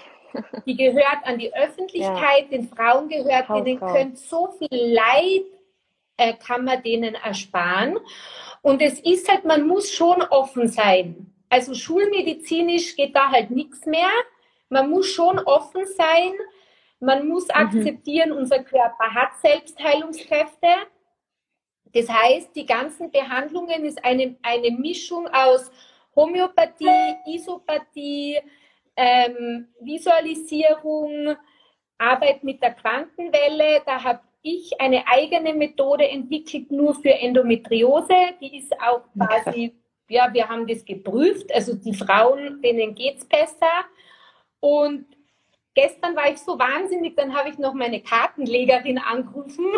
die 0.65 0.75
gehört 0.75 1.19
an 1.21 1.37
die 1.37 1.53
Öffentlichkeit, 1.53 2.49
ja. 2.49 2.57
den 2.57 2.67
Frauen 2.67 3.09
gehört, 3.09 3.47
Hausfrau. 3.47 3.61
denen 3.61 3.79
könnte 3.79 4.17
so 4.17 4.55
viel 4.57 4.91
Leid, 4.91 5.43
äh, 6.17 6.33
kann 6.33 6.65
man 6.65 6.81
denen 6.81 7.13
ersparen. 7.13 7.99
Und 8.63 8.81
es 8.81 8.99
ist 9.01 9.29
halt, 9.29 9.45
man 9.45 9.67
muss 9.67 9.91
schon 9.91 10.23
offen 10.23 10.67
sein. 10.67 11.31
Also 11.49 11.75
schulmedizinisch 11.75 12.95
geht 12.95 13.15
da 13.15 13.29
halt 13.29 13.51
nichts 13.51 13.85
mehr 13.85 14.09
man 14.73 14.89
muss 14.89 15.07
schon 15.07 15.39
offen 15.39 15.85
sein. 15.85 16.33
Man 16.99 17.27
muss 17.27 17.45
mhm. 17.45 17.53
akzeptieren, 17.53 18.31
unser 18.31 18.63
Körper 18.63 19.13
hat 19.13 19.37
Selbstheilungskräfte. 19.41 20.67
Das 21.93 22.09
heißt, 22.09 22.55
die 22.55 22.65
ganzen 22.65 23.11
Behandlungen 23.11 23.85
ist 23.85 24.03
eine, 24.03 24.35
eine 24.41 24.71
Mischung 24.71 25.27
aus 25.27 25.71
Homöopathie, 26.15 27.15
Isopathie, 27.27 28.39
ähm, 28.95 29.67
Visualisierung, 29.79 31.35
Arbeit 31.97 32.43
mit 32.43 32.61
der 32.63 32.73
Quantenwelle. 32.73 33.81
Da 33.85 34.03
habe 34.03 34.21
ich 34.41 34.79
eine 34.79 35.07
eigene 35.07 35.53
Methode 35.53 36.07
entwickelt, 36.07 36.71
nur 36.71 36.95
für 36.95 37.13
Endometriose. 37.13 38.33
Die 38.41 38.57
ist 38.57 38.73
auch 38.81 39.03
quasi, 39.15 39.75
ja, 40.09 40.33
wir 40.33 40.49
haben 40.49 40.65
das 40.67 40.83
geprüft. 40.83 41.53
Also 41.53 41.75
die 41.75 41.93
Frauen, 41.93 42.61
denen 42.61 42.95
geht 42.95 43.17
es 43.19 43.25
besser. 43.25 43.85
Und 44.63 45.05
gestern 45.75 46.15
war 46.15 46.31
ich 46.31 46.37
so 46.37 46.57
wahnsinnig, 46.57 47.17
dann 47.17 47.35
habe 47.35 47.49
ich 47.49 47.57
noch 47.57 47.73
meine 47.73 48.01
Kartenlegerin 48.01 48.97
angerufen. 48.97 49.65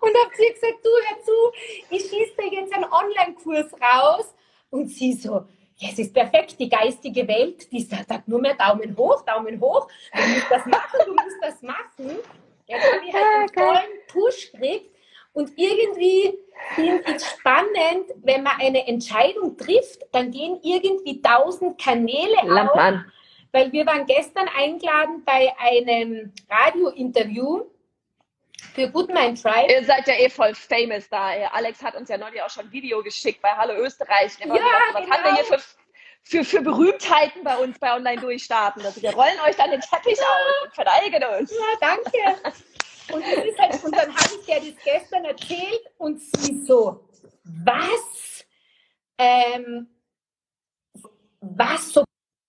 und 0.00 0.14
habe 0.16 0.34
sie 0.36 0.52
gesagt, 0.52 0.84
du 0.84 0.90
hör 0.90 1.22
zu, 1.22 1.52
ich 1.90 2.02
schieße 2.02 2.34
dir 2.38 2.60
jetzt 2.60 2.74
einen 2.74 2.86
Online-Kurs 2.90 3.72
raus. 3.74 4.34
Und 4.68 4.88
sie 4.88 5.12
so, 5.12 5.44
ja, 5.76 5.90
es 5.92 6.00
ist 6.00 6.12
perfekt, 6.12 6.56
die 6.58 6.68
geistige 6.68 7.28
Welt, 7.28 7.70
die 7.70 7.82
sagt 7.82 8.26
nur 8.26 8.40
mehr 8.40 8.54
Daumen 8.54 8.96
hoch, 8.96 9.24
Daumen 9.24 9.60
hoch, 9.60 9.86
du 10.12 10.20
musst 10.20 10.50
das 10.50 10.66
machen, 10.66 10.98
du 11.06 11.12
musst 11.12 11.36
das 11.40 11.62
machen. 11.62 12.18
Jetzt 12.66 12.92
habe 12.92 13.04
ich 13.06 13.14
halt 13.14 13.24
einen 13.26 13.52
tollen 13.52 14.00
Push 14.08 14.50
gekriegt 14.50 14.90
und 15.34 15.56
irgendwie 15.56 16.36
finde 16.74 17.02
ich 17.06 17.16
es 17.16 17.26
spannend, 17.26 18.10
wenn 18.22 18.42
man 18.42 18.60
eine 18.60 18.86
Entscheidung 18.86 19.56
trifft, 19.56 20.02
dann 20.12 20.30
gehen 20.30 20.58
irgendwie 20.62 21.20
tausend 21.20 21.80
Kanäle 21.80 22.36
Lamp 22.44 22.70
auf. 22.70 22.78
An. 22.78 23.12
Weil 23.52 23.72
wir 23.72 23.84
waren 23.86 24.06
gestern 24.06 24.48
eingeladen 24.56 25.24
bei 25.24 25.52
einem 25.58 26.32
Radiointerview 26.48 27.64
für 28.74 28.88
Good 28.88 29.12
Mind 29.12 29.42
Tribe. 29.42 29.72
Ihr 29.72 29.84
seid 29.84 30.06
ja 30.06 30.14
eh 30.14 30.30
voll 30.30 30.54
famous 30.54 31.08
da. 31.08 31.30
Alex 31.52 31.82
hat 31.82 31.96
uns 31.96 32.08
ja 32.08 32.16
neulich 32.16 32.40
auch 32.42 32.50
schon 32.50 32.66
ein 32.66 32.72
Video 32.72 33.02
geschickt 33.02 33.42
bei 33.42 33.50
Hallo 33.50 33.74
Österreich. 33.74 34.38
Ja, 34.38 34.46
gedacht, 34.46 34.60
was 34.92 35.04
genau. 35.04 35.16
haben 35.16 35.24
wir 35.24 35.34
hier 35.34 35.44
für, 35.44 35.58
für, 36.22 36.44
für 36.44 36.60
Berühmtheiten 36.62 37.42
bei 37.44 37.56
uns 37.56 37.78
bei 37.78 37.94
Online 37.94 38.20
Durchstarten? 38.20 38.84
Also 38.84 39.02
wir 39.02 39.12
rollen 39.14 39.40
euch 39.46 39.56
dann 39.56 39.70
den 39.70 39.80
Teppich 39.80 40.18
aus 40.18 40.64
und 40.64 40.74
verneigen 40.74 41.22
uns. 41.38 41.50
Ja, 41.50 41.78
danke. 41.80 42.58
Und, 43.12 43.24
halt, 43.24 43.84
und 43.84 43.96
dann 43.96 44.14
habe 44.14 44.34
ich 44.38 44.46
dir 44.46 44.72
das 44.72 44.84
gestern 44.84 45.24
erzählt 45.24 45.82
und 45.98 46.20
sie 46.20 46.62
so, 46.62 47.08
was? 47.42 48.44
Ähm, 49.18 49.88
was, 51.40 51.92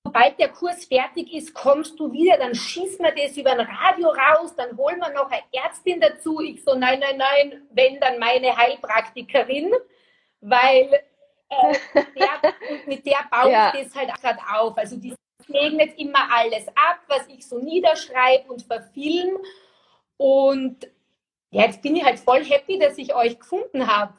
sobald 0.03 0.39
der 0.39 0.49
Kurs 0.49 0.86
fertig 0.86 1.34
ist, 1.34 1.53
kommst 1.53 1.99
du 1.99 2.11
wieder, 2.11 2.38
dann 2.38 2.53
schießen 2.53 3.03
wir 3.03 3.13
das 3.13 3.38
über 3.38 3.51
ein 3.51 3.61
Radio 3.61 4.09
raus, 4.09 4.55
dann 4.55 4.78
holen 4.78 4.99
wir 4.99 5.09
noch 5.13 5.32
eine 5.32 5.43
Ärztin 5.51 5.99
dazu. 5.99 6.41
Ich 6.41 6.63
so, 6.63 6.76
nein, 6.76 6.99
nein, 6.99 7.17
nein, 7.17 7.67
wenn 7.72 7.99
dann 7.99 8.19
meine 8.19 8.55
Heilpraktikerin, 8.55 9.72
weil 10.41 11.03
äh, 11.52 12.04
der, 12.18 12.54
mit 12.88 13.06
der 13.06 13.20
baue 13.30 13.52
ja. 13.52 13.74
ich 13.76 13.86
das 13.86 13.95
halt 13.95 14.14
gerade 14.22 14.39
auf. 14.54 14.78
Also 14.78 14.97
die 14.97 15.14
segnet 15.45 15.97
immer 15.97 16.32
alles 16.32 16.68
ab, 16.70 16.99
was 17.08 17.28
ich 17.28 17.47
so 17.47 17.60
niederschreibe 17.60 18.52
und 18.52 18.64
verfilme. 18.64 19.39
Und 20.18 20.88
ja, 21.49 21.66
jetzt 21.66 21.82
bin 21.82 21.95
ich 21.95 22.04
halt 22.04 22.20
voll 22.20 22.43
happy, 22.43 22.80
dass 22.80 22.97
ich 22.97 23.14
euch 23.14 23.38
gefunden 23.39 23.88
habe. 23.88 24.14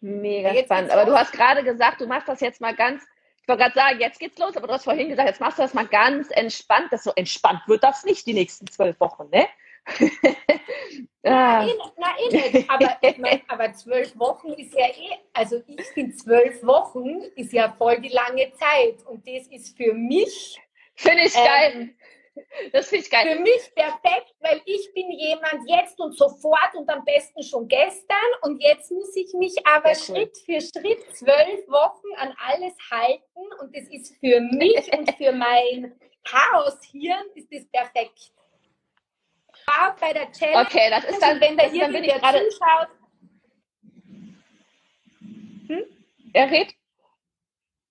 Mega 0.00 0.52
ja, 0.52 0.64
spannend. 0.64 0.90
Aber 0.90 1.04
du 1.04 1.16
hast 1.16 1.32
gerade 1.32 1.62
gesagt, 1.62 2.00
du 2.00 2.06
machst 2.06 2.28
das 2.28 2.40
jetzt 2.40 2.60
mal 2.60 2.74
ganz, 2.74 3.02
ich 3.40 3.48
wollte 3.48 3.62
gerade 3.62 3.74
sagen, 3.74 4.00
jetzt 4.00 4.18
geht's 4.18 4.38
los, 4.38 4.56
aber 4.56 4.66
du 4.66 4.74
hast 4.74 4.84
vorhin 4.84 5.08
gesagt, 5.08 5.28
jetzt 5.28 5.40
machst 5.40 5.58
du 5.58 5.62
das 5.62 5.74
mal 5.74 5.86
ganz 5.86 6.28
entspannt. 6.30 6.88
Das 6.90 7.04
so 7.04 7.12
entspannt 7.14 7.60
wird 7.66 7.82
das 7.82 8.04
nicht 8.04 8.26
die 8.26 8.34
nächsten 8.34 8.66
zwölf 8.66 8.98
Wochen, 9.00 9.30
ne? 9.30 9.46
Ah. 11.24 11.64
Nein, 11.64 12.32
nein, 12.32 12.64
aber, 12.68 12.98
aber 13.48 13.72
zwölf 13.74 14.18
Wochen 14.18 14.54
ist 14.54 14.74
ja 14.74 14.86
eh, 14.86 15.18
also 15.32 15.62
ich 15.68 15.86
finde 15.88 16.16
zwölf 16.16 16.64
Wochen 16.64 17.20
ist 17.36 17.52
ja 17.52 17.72
voll 17.78 18.00
die 18.00 18.08
lange 18.08 18.52
Zeit 18.54 19.06
und 19.06 19.26
das 19.26 19.46
ist 19.46 19.76
für 19.76 19.94
mich. 19.94 20.60
Finde 20.96 21.22
ich 21.24 21.36
ähm, 21.36 21.44
geil. 21.44 21.94
Das 22.72 22.88
finde 22.88 23.04
ich 23.04 23.10
geil. 23.10 23.36
Für 23.36 23.40
mich 23.40 23.72
perfekt, 23.76 24.34
weil 24.40 24.62
ich 24.64 24.92
bin 24.94 25.12
jemand 25.12 25.60
jetzt 25.68 26.00
und 26.00 26.16
sofort 26.16 26.74
und 26.74 26.88
am 26.90 27.04
besten 27.04 27.42
schon 27.44 27.68
gestern 27.68 28.16
und 28.42 28.60
jetzt 28.60 28.90
muss 28.90 29.14
ich 29.14 29.32
mich 29.34 29.54
aber 29.64 29.94
Schritt 29.94 30.36
für 30.38 30.60
Schritt 30.60 31.04
zwölf 31.14 31.68
Wochen 31.68 32.16
an 32.16 32.34
alles 32.48 32.74
halten 32.90 33.52
und 33.60 33.76
das 33.76 33.86
ist 33.88 34.16
für 34.18 34.40
mich 34.40 34.92
und 34.98 35.14
für 35.16 35.32
mein 35.32 35.94
Chaos-Hirn 36.24 37.26
ist 37.36 37.48
das 37.52 37.64
perfekt. 37.66 38.32
Auch 39.66 39.94
bei 40.00 40.12
der 40.12 40.30
Challenge, 40.32 40.66
okay, 40.66 40.90
das 40.90 41.04
ist 41.04 41.22
dann, 41.22 41.40
wenn 41.40 41.56
da 41.56 41.64
hier 41.64 41.88
bin 41.88 42.04
ich 42.04 42.14
gerade 42.14 42.48
zuschaut. 42.48 42.88
Hm? 45.68 45.84
Er 46.32 46.50
redet? 46.50 46.74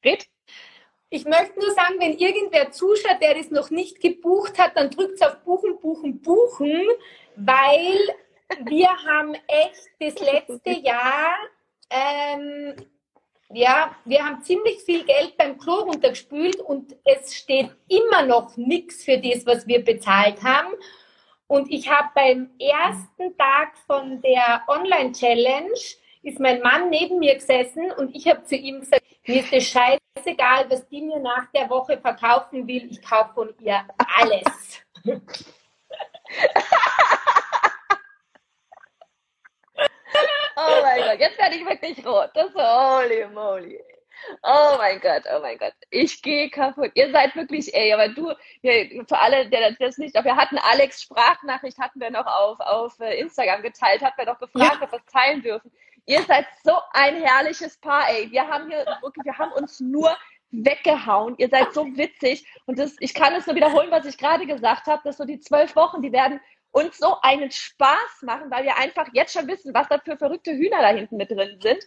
Red? 0.04 0.28
Ich 1.10 1.26
möchte 1.26 1.60
nur 1.60 1.72
sagen, 1.72 1.96
wenn 2.00 2.18
irgendwer 2.18 2.72
zuschaut, 2.72 3.22
der 3.22 3.36
das 3.36 3.52
noch 3.52 3.70
nicht 3.70 4.00
gebucht 4.00 4.58
hat, 4.58 4.78
dann 4.78 4.90
drückt 4.90 5.22
auf 5.26 5.44
Buchen, 5.44 5.80
Buchen, 5.80 6.22
Buchen, 6.22 6.88
weil 7.36 8.00
wir 8.64 8.88
haben 8.88 9.36
echt 9.48 9.90
das 10.00 10.20
letzte 10.20 10.72
Jahr, 10.72 11.36
ähm, 11.90 12.76
ja, 13.54 13.96
wir 14.06 14.26
haben 14.26 14.42
ziemlich 14.42 14.82
viel 14.84 15.04
Geld 15.04 15.36
beim 15.38 15.58
Klo 15.58 15.82
runtergespült 15.82 16.62
und 16.62 16.96
es 17.04 17.36
steht 17.36 17.70
immer 17.90 18.26
noch 18.26 18.56
nichts 18.56 19.04
für 19.04 19.18
das, 19.18 19.46
was 19.46 19.68
wir 19.68 19.84
bezahlt 19.84 20.42
haben. 20.42 20.74
Und 21.52 21.70
ich 21.70 21.90
habe 21.90 22.08
beim 22.16 22.50
ersten 22.58 23.38
Tag 23.38 23.74
von 23.86 24.22
der 24.22 24.64
Online-Challenge 24.70 25.78
ist 26.24 26.40
mein 26.40 26.62
Mann 26.62 26.90
neben 26.90 27.20
mir 27.20 27.36
gesessen 27.36 27.92
und 27.98 28.16
ich 28.16 28.26
habe 28.30 28.46
zu 28.46 28.56
ihm 28.56 28.80
gesagt, 28.80 29.04
mir 29.28 29.42
ist 29.42 29.52
es 29.52 29.68
scheißegal, 29.68 30.70
was 30.70 30.88
die 30.88 31.02
mir 31.02 31.20
nach 31.20 31.52
der 31.54 31.70
Woche 31.70 31.98
verkaufen 31.98 32.66
will, 32.66 32.90
ich 32.90 33.02
kaufe 33.02 33.34
von 33.34 33.54
ihr 33.60 33.86
alles. 33.98 34.82
oh 40.56 40.82
mein 40.84 41.02
Gott, 41.02 41.20
jetzt 41.20 41.38
werde 41.38 41.56
ich 41.58 41.66
wirklich 41.66 42.06
rot. 42.06 42.30
Das 42.34 42.46
ist 42.48 42.56
holy 42.56 43.28
moly. 43.28 43.78
Oh 44.44 44.76
mein 44.78 45.00
Gott, 45.00 45.24
oh 45.36 45.40
mein 45.42 45.58
Gott. 45.58 45.74
Ich 45.90 46.22
gehe 46.22 46.50
kaputt. 46.50 46.92
Ihr 46.96 47.12
seid 47.12 47.36
wirklich, 47.36 47.74
ey, 47.74 47.94
aber 47.94 48.10
du, 48.10 48.34
für 48.62 49.20
alle, 49.20 49.50
der 49.50 49.72
das 49.80 49.98
nicht, 49.98 50.14
wir 50.16 50.36
hatten 50.36 50.58
Alex 50.58 51.02
Sprachnachricht, 51.02 51.78
hatten 51.80 52.00
wir 52.00 52.12
noch 52.12 52.26
auf, 52.26 52.60
auf 52.60 53.00
äh, 53.00 53.20
Instagram 53.20 53.62
geteilt, 53.62 54.02
hat 54.02 54.18
wir 54.18 54.26
doch 54.26 54.40
gefragt, 54.40 54.78
ja. 54.80 54.84
ob 54.84 54.92
wir 54.92 55.00
es 55.00 55.12
teilen 55.12 55.42
dürfen. 55.42 55.72
Ihr 56.06 56.22
seid 56.24 56.46
so 56.64 56.74
ein 56.94 57.22
herrliches 57.22 57.78
Paar, 57.78 58.10
ey. 58.10 58.32
Wir 58.32 58.48
haben 58.48 58.70
hier 58.70 58.86
wirklich, 59.02 59.26
wir 59.26 59.38
haben 59.38 59.52
uns 59.54 59.80
nur 59.80 60.16
weggehauen. 60.52 61.36
Ihr 61.38 61.50
seid 61.50 61.74
so 61.74 61.86
witzig. 61.96 62.46
Und 62.66 62.80
das, 62.80 62.96
ich 63.00 63.14
kann 63.14 63.34
es 63.36 63.46
nur 63.48 63.56
wiederholen, 63.56 63.92
was 63.92 64.06
ich 64.06 64.18
gerade 64.18 64.46
gesagt 64.46 64.88
habe, 64.88 65.02
dass 65.04 65.18
so 65.18 65.26
die 65.26 65.40
zwölf 65.40 65.76
Wochen, 65.76 66.02
die 66.02 66.12
werden 66.12 66.40
uns 66.72 66.98
so 66.98 67.18
einen 67.22 67.52
Spaß 67.52 68.22
machen, 68.22 68.50
weil 68.50 68.64
wir 68.64 68.78
einfach 68.78 69.08
jetzt 69.14 69.34
schon 69.34 69.48
wissen, 69.48 69.74
was 69.74 69.88
da 69.90 70.00
für 70.00 70.18
verrückte 70.18 70.52
Hühner 70.52 70.82
da 70.82 70.90
hinten 70.90 71.18
mit 71.18 71.32
drin 71.32 71.60
sind. 71.62 71.84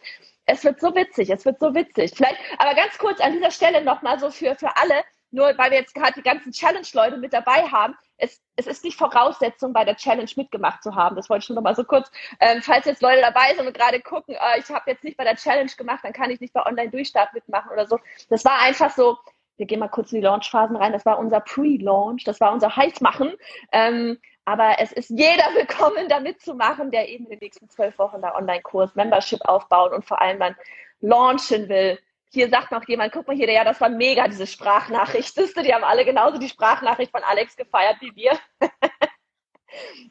Es 0.46 0.62
wird 0.64 0.80
so 0.80 0.94
witzig, 0.94 1.30
es 1.30 1.44
wird 1.44 1.58
so 1.58 1.74
witzig. 1.74 2.12
Vielleicht, 2.14 2.38
aber 2.58 2.74
ganz 2.74 2.98
kurz 2.98 3.20
an 3.20 3.32
dieser 3.32 3.50
Stelle 3.50 3.82
nochmal 3.82 4.18
so 4.20 4.30
für, 4.30 4.54
für 4.56 4.76
alle, 4.76 5.02
nur 5.30 5.46
weil 5.58 5.70
wir 5.70 5.78
jetzt 5.78 5.94
gerade 5.94 6.12
die 6.14 6.22
ganzen 6.22 6.52
Challenge-Leute 6.52 7.16
mit 7.16 7.32
dabei 7.32 7.62
haben, 7.64 7.96
es, 8.18 8.40
es 8.56 8.66
ist 8.66 8.84
nicht 8.84 8.96
Voraussetzung, 8.96 9.72
bei 9.72 9.84
der 9.84 9.96
Challenge 9.96 10.30
mitgemacht 10.36 10.82
zu 10.82 10.94
haben. 10.94 11.16
Das 11.16 11.28
wollte 11.28 11.40
ich 11.40 11.46
schon 11.46 11.56
nochmal 11.56 11.74
so 11.74 11.84
kurz, 11.84 12.10
ähm, 12.38 12.62
falls 12.62 12.84
jetzt 12.84 13.02
Leute 13.02 13.20
dabei 13.20 13.54
sind 13.54 13.66
und 13.66 13.74
gerade 13.74 14.00
gucken, 14.00 14.36
äh, 14.36 14.60
ich 14.60 14.68
habe 14.70 14.90
jetzt 14.90 15.02
nicht 15.02 15.16
bei 15.16 15.24
der 15.24 15.36
Challenge 15.36 15.70
gemacht, 15.76 16.00
dann 16.04 16.12
kann 16.12 16.30
ich 16.30 16.40
nicht 16.40 16.52
bei 16.52 16.64
Online-Durchstart 16.64 17.32
mitmachen 17.34 17.72
oder 17.72 17.86
so. 17.86 17.98
Das 18.28 18.44
war 18.44 18.60
einfach 18.60 18.90
so, 18.90 19.18
wir 19.56 19.66
gehen 19.66 19.80
mal 19.80 19.88
kurz 19.88 20.12
in 20.12 20.20
die 20.20 20.24
Launch-Phasen 20.24 20.76
rein, 20.76 20.92
das 20.92 21.04
war 21.04 21.18
unser 21.18 21.40
Pre-Launch, 21.40 22.24
das 22.24 22.40
war 22.40 22.52
unser 22.52 22.76
Heißmachen. 22.76 23.32
Ähm, 23.72 24.18
aber 24.44 24.76
es 24.78 24.92
ist 24.92 25.10
jeder 25.10 25.44
willkommen, 25.54 26.08
da 26.08 26.20
mitzumachen, 26.20 26.90
der 26.90 27.08
eben 27.08 27.24
in 27.24 27.30
den 27.30 27.38
nächsten 27.40 27.68
zwölf 27.68 27.98
Wochen 27.98 28.22
da 28.22 28.34
Online-Kurs, 28.34 28.94
Membership 28.94 29.40
aufbauen 29.42 29.92
und 29.92 30.04
vor 30.04 30.20
allem 30.20 30.38
dann 30.38 30.56
launchen 31.00 31.68
will 31.68 31.98
hier 32.34 32.50
sagt 32.50 32.72
noch 32.72 32.86
jemand, 32.86 33.12
guck 33.12 33.26
mal 33.26 33.36
hier, 33.36 33.50
ja, 33.50 33.64
das 33.64 33.80
war 33.80 33.88
mega, 33.88 34.28
diese 34.28 34.46
Sprachnachricht. 34.46 35.34
Siehst 35.34 35.56
du, 35.56 35.62
die 35.62 35.72
haben 35.72 35.84
alle 35.84 36.04
genauso 36.04 36.36
die 36.36 36.48
Sprachnachricht 36.48 37.12
von 37.12 37.22
Alex 37.22 37.56
gefeiert 37.56 37.96
wie 38.00 38.14
wir. 38.14 38.38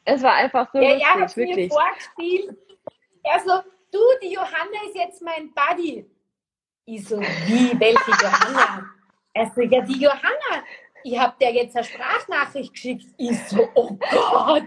es 0.04 0.22
war 0.22 0.32
einfach 0.32 0.68
so 0.72 0.80
ja, 0.80 0.90
lustig, 0.90 1.02
ja, 1.02 1.20
hat 1.20 1.36
wirklich. 1.36 1.56
mir 1.56 1.70
vorgespielt. 1.70 2.58
Er 3.22 3.40
so, 3.40 3.70
du, 3.92 3.98
die 4.22 4.32
Johanna 4.32 4.86
ist 4.88 4.96
jetzt 4.96 5.22
mein 5.22 5.52
Buddy. 5.54 6.10
Ich 6.86 7.06
so, 7.06 7.20
wie, 7.20 7.78
welche 7.78 8.10
Johanna? 8.10 8.90
Er 9.34 9.50
so, 9.54 9.60
ja, 9.60 9.80
die 9.82 10.00
Johanna. 10.00 10.64
Ich 11.04 11.18
hab 11.18 11.38
der 11.38 11.52
jetzt 11.52 11.76
eine 11.76 11.84
Sprachnachricht 11.84 12.72
geschickt. 12.72 13.04
Ich 13.18 13.38
so, 13.48 13.68
oh 13.74 13.92
Gott. 14.10 14.64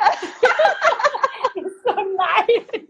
ich 1.54 1.64
so, 1.84 1.92
nein. 1.92 2.88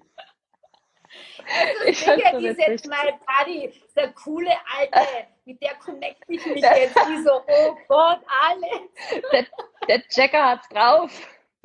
Also 1.47 1.85
ich 1.87 1.99
so 1.99 2.39
die 2.39 2.47
ist 2.47 2.59
jetzt 2.59 2.87
mein 2.87 3.19
Buddy, 3.27 3.83
der 3.97 4.13
coole 4.13 4.53
Alte, 4.79 5.27
mit 5.45 5.61
der 5.61 5.75
connecte 5.75 6.25
ich 6.29 6.47
mich 6.47 6.63
jetzt. 6.63 6.97
Die 6.97 7.23
so, 7.23 7.43
oh 7.47 7.77
Gott, 7.89 8.21
alle. 8.43 8.89
Der, 9.33 9.47
der 9.89 10.09
Checker 10.09 10.51
hat's 10.51 10.69
drauf. 10.69 11.11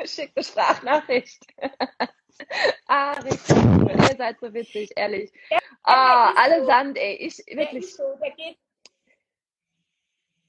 Schickt 0.04 0.36
eine 0.36 0.44
Sprachnachricht. 0.44 1.46
ah, 2.88 3.12
richtig 3.14 3.56
cool. 3.56 3.92
Ihr 3.92 4.18
seid 4.18 4.40
so 4.40 4.52
witzig, 4.52 4.90
ehrlich. 4.96 5.32
Ja, 5.52 5.60
ah, 5.84 6.32
allesamt, 6.36 6.98
so. 6.98 7.04
ey. 7.04 7.16
Ich 7.18 7.38
wirklich. 7.56 7.94
So, 7.94 8.16
der 8.20 8.32
geht. 8.32 8.58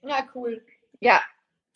Ja, 0.02 0.26
cool. 0.34 0.64
Ja, 1.00 1.20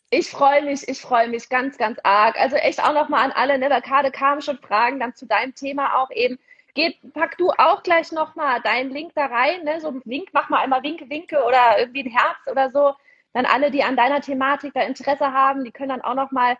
ich 0.09 0.29
freue 0.29 0.63
mich, 0.63 0.87
ich 0.87 1.01
freue 1.01 1.27
mich 1.27 1.49
ganz, 1.49 1.77
ganz 1.77 1.99
arg. 2.03 2.39
Also 2.39 2.55
echt 2.55 2.81
auch 2.83 2.93
nochmal 2.93 3.25
an 3.25 3.31
alle, 3.31 3.57
ne, 3.57 3.69
gerade 3.81 4.11
kamen 4.11 4.41
schon 4.41 4.59
Fragen 4.59 4.99
dann 4.99 5.15
zu 5.15 5.25
deinem 5.25 5.55
Thema 5.55 5.95
auch 6.01 6.11
eben. 6.11 6.39
Geht, 6.73 6.97
pack 7.13 7.37
du 7.37 7.51
auch 7.51 7.83
gleich 7.83 8.11
nochmal 8.11 8.61
deinen 8.61 8.91
Link 8.91 9.13
da 9.15 9.27
rein, 9.27 9.63
ne? 9.63 9.79
so 9.79 9.87
ein 9.89 10.01
Wink, 10.03 10.29
mach 10.33 10.49
mal 10.49 10.59
einmal 10.59 10.83
Winke, 10.83 11.09
Winke 11.09 11.41
oder 11.43 11.79
irgendwie 11.79 12.03
ein 12.03 12.11
Herz 12.11 12.37
oder 12.51 12.69
so. 12.69 12.93
Dann 13.31 13.45
alle, 13.45 13.71
die 13.71 13.83
an 13.83 13.95
deiner 13.95 14.19
Thematik 14.19 14.73
da 14.73 14.81
Interesse 14.81 15.31
haben, 15.31 15.63
die 15.63 15.71
können 15.71 15.89
dann 15.89 16.01
auch 16.01 16.15
nochmal 16.15 16.57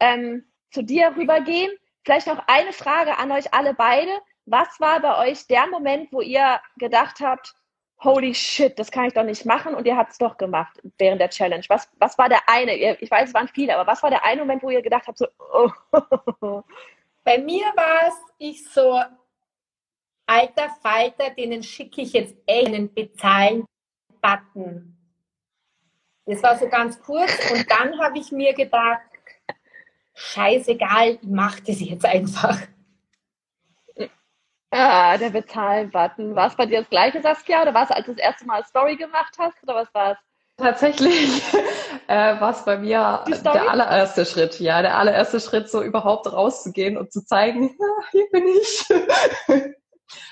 ähm, 0.00 0.44
zu 0.70 0.82
dir 0.82 1.16
rübergehen. 1.16 1.72
Vielleicht 2.04 2.28
noch 2.28 2.46
eine 2.46 2.72
Frage 2.72 3.18
an 3.18 3.32
euch 3.32 3.52
alle 3.52 3.74
beide. 3.74 4.10
Was 4.44 4.78
war 4.78 5.00
bei 5.00 5.18
euch 5.28 5.48
der 5.48 5.66
Moment, 5.66 6.12
wo 6.12 6.20
ihr 6.20 6.60
gedacht 6.76 7.18
habt, 7.20 7.55
holy 7.98 8.34
shit, 8.34 8.78
das 8.78 8.90
kann 8.90 9.06
ich 9.06 9.14
doch 9.14 9.24
nicht 9.24 9.46
machen 9.46 9.74
und 9.74 9.86
ihr 9.86 9.96
habt 9.96 10.12
es 10.12 10.18
doch 10.18 10.36
gemacht 10.36 10.80
während 10.98 11.20
der 11.20 11.30
Challenge. 11.30 11.64
Was, 11.68 11.88
was 11.98 12.18
war 12.18 12.28
der 12.28 12.48
eine, 12.48 12.76
ich 12.76 13.10
weiß, 13.10 13.28
es 13.28 13.34
waren 13.34 13.48
viele, 13.48 13.76
aber 13.76 13.90
was 13.90 14.02
war 14.02 14.10
der 14.10 14.24
eine 14.24 14.42
Moment, 14.42 14.62
wo 14.62 14.70
ihr 14.70 14.82
gedacht 14.82 15.06
habt, 15.06 15.18
so, 15.18 15.26
oh. 15.38 15.70
Bei 17.24 17.38
mir 17.38 17.64
war 17.74 18.08
es, 18.08 18.14
ich 18.38 18.68
so, 18.70 19.00
alter 20.26 20.68
Falter, 20.82 21.30
denen 21.30 21.62
schicke 21.62 22.02
ich 22.02 22.12
jetzt 22.12 22.36
einen 22.48 22.92
Bezahlen-Button. 22.92 24.96
Das 26.26 26.42
war 26.42 26.58
so 26.58 26.68
ganz 26.68 27.00
kurz 27.00 27.50
und 27.50 27.70
dann 27.70 27.98
habe 28.00 28.18
ich 28.18 28.32
mir 28.32 28.52
gedacht, 28.52 29.00
scheißegal, 30.14 31.18
ich 31.20 31.28
mache 31.28 31.62
das 31.62 31.80
jetzt 31.80 32.04
einfach. 32.04 32.58
Ah, 34.78 35.16
der 35.16 35.30
Bezahl-Button. 35.30 36.36
War 36.36 36.48
es 36.48 36.54
bei 36.54 36.66
dir 36.66 36.80
das 36.80 36.90
gleiche, 36.90 37.22
Saskia? 37.22 37.62
Oder 37.62 37.72
war 37.72 37.84
es, 37.84 37.90
als 37.90 38.04
du 38.04 38.12
das 38.12 38.22
erste 38.22 38.44
Mal 38.44 38.62
Story 38.64 38.96
gemacht 38.96 39.34
hast? 39.38 39.56
Oder 39.62 39.74
was 39.74 39.94
war 39.94 40.12
es? 40.12 40.18
Tatsächlich 40.58 41.42
äh, 42.08 42.38
war 42.40 42.50
es 42.50 42.62
bei 42.62 42.76
mir 42.76 43.24
der 43.26 43.70
allererste 43.70 44.26
Schritt. 44.26 44.60
Ja, 44.60 44.82
der 44.82 44.98
allererste 44.98 45.40
Schritt, 45.40 45.70
so 45.70 45.82
überhaupt 45.82 46.30
rauszugehen 46.30 46.98
und 46.98 47.10
zu 47.10 47.24
zeigen, 47.24 47.74
ja, 47.78 47.86
hier 48.10 48.26
bin 48.30 48.46
ich. 48.48 48.84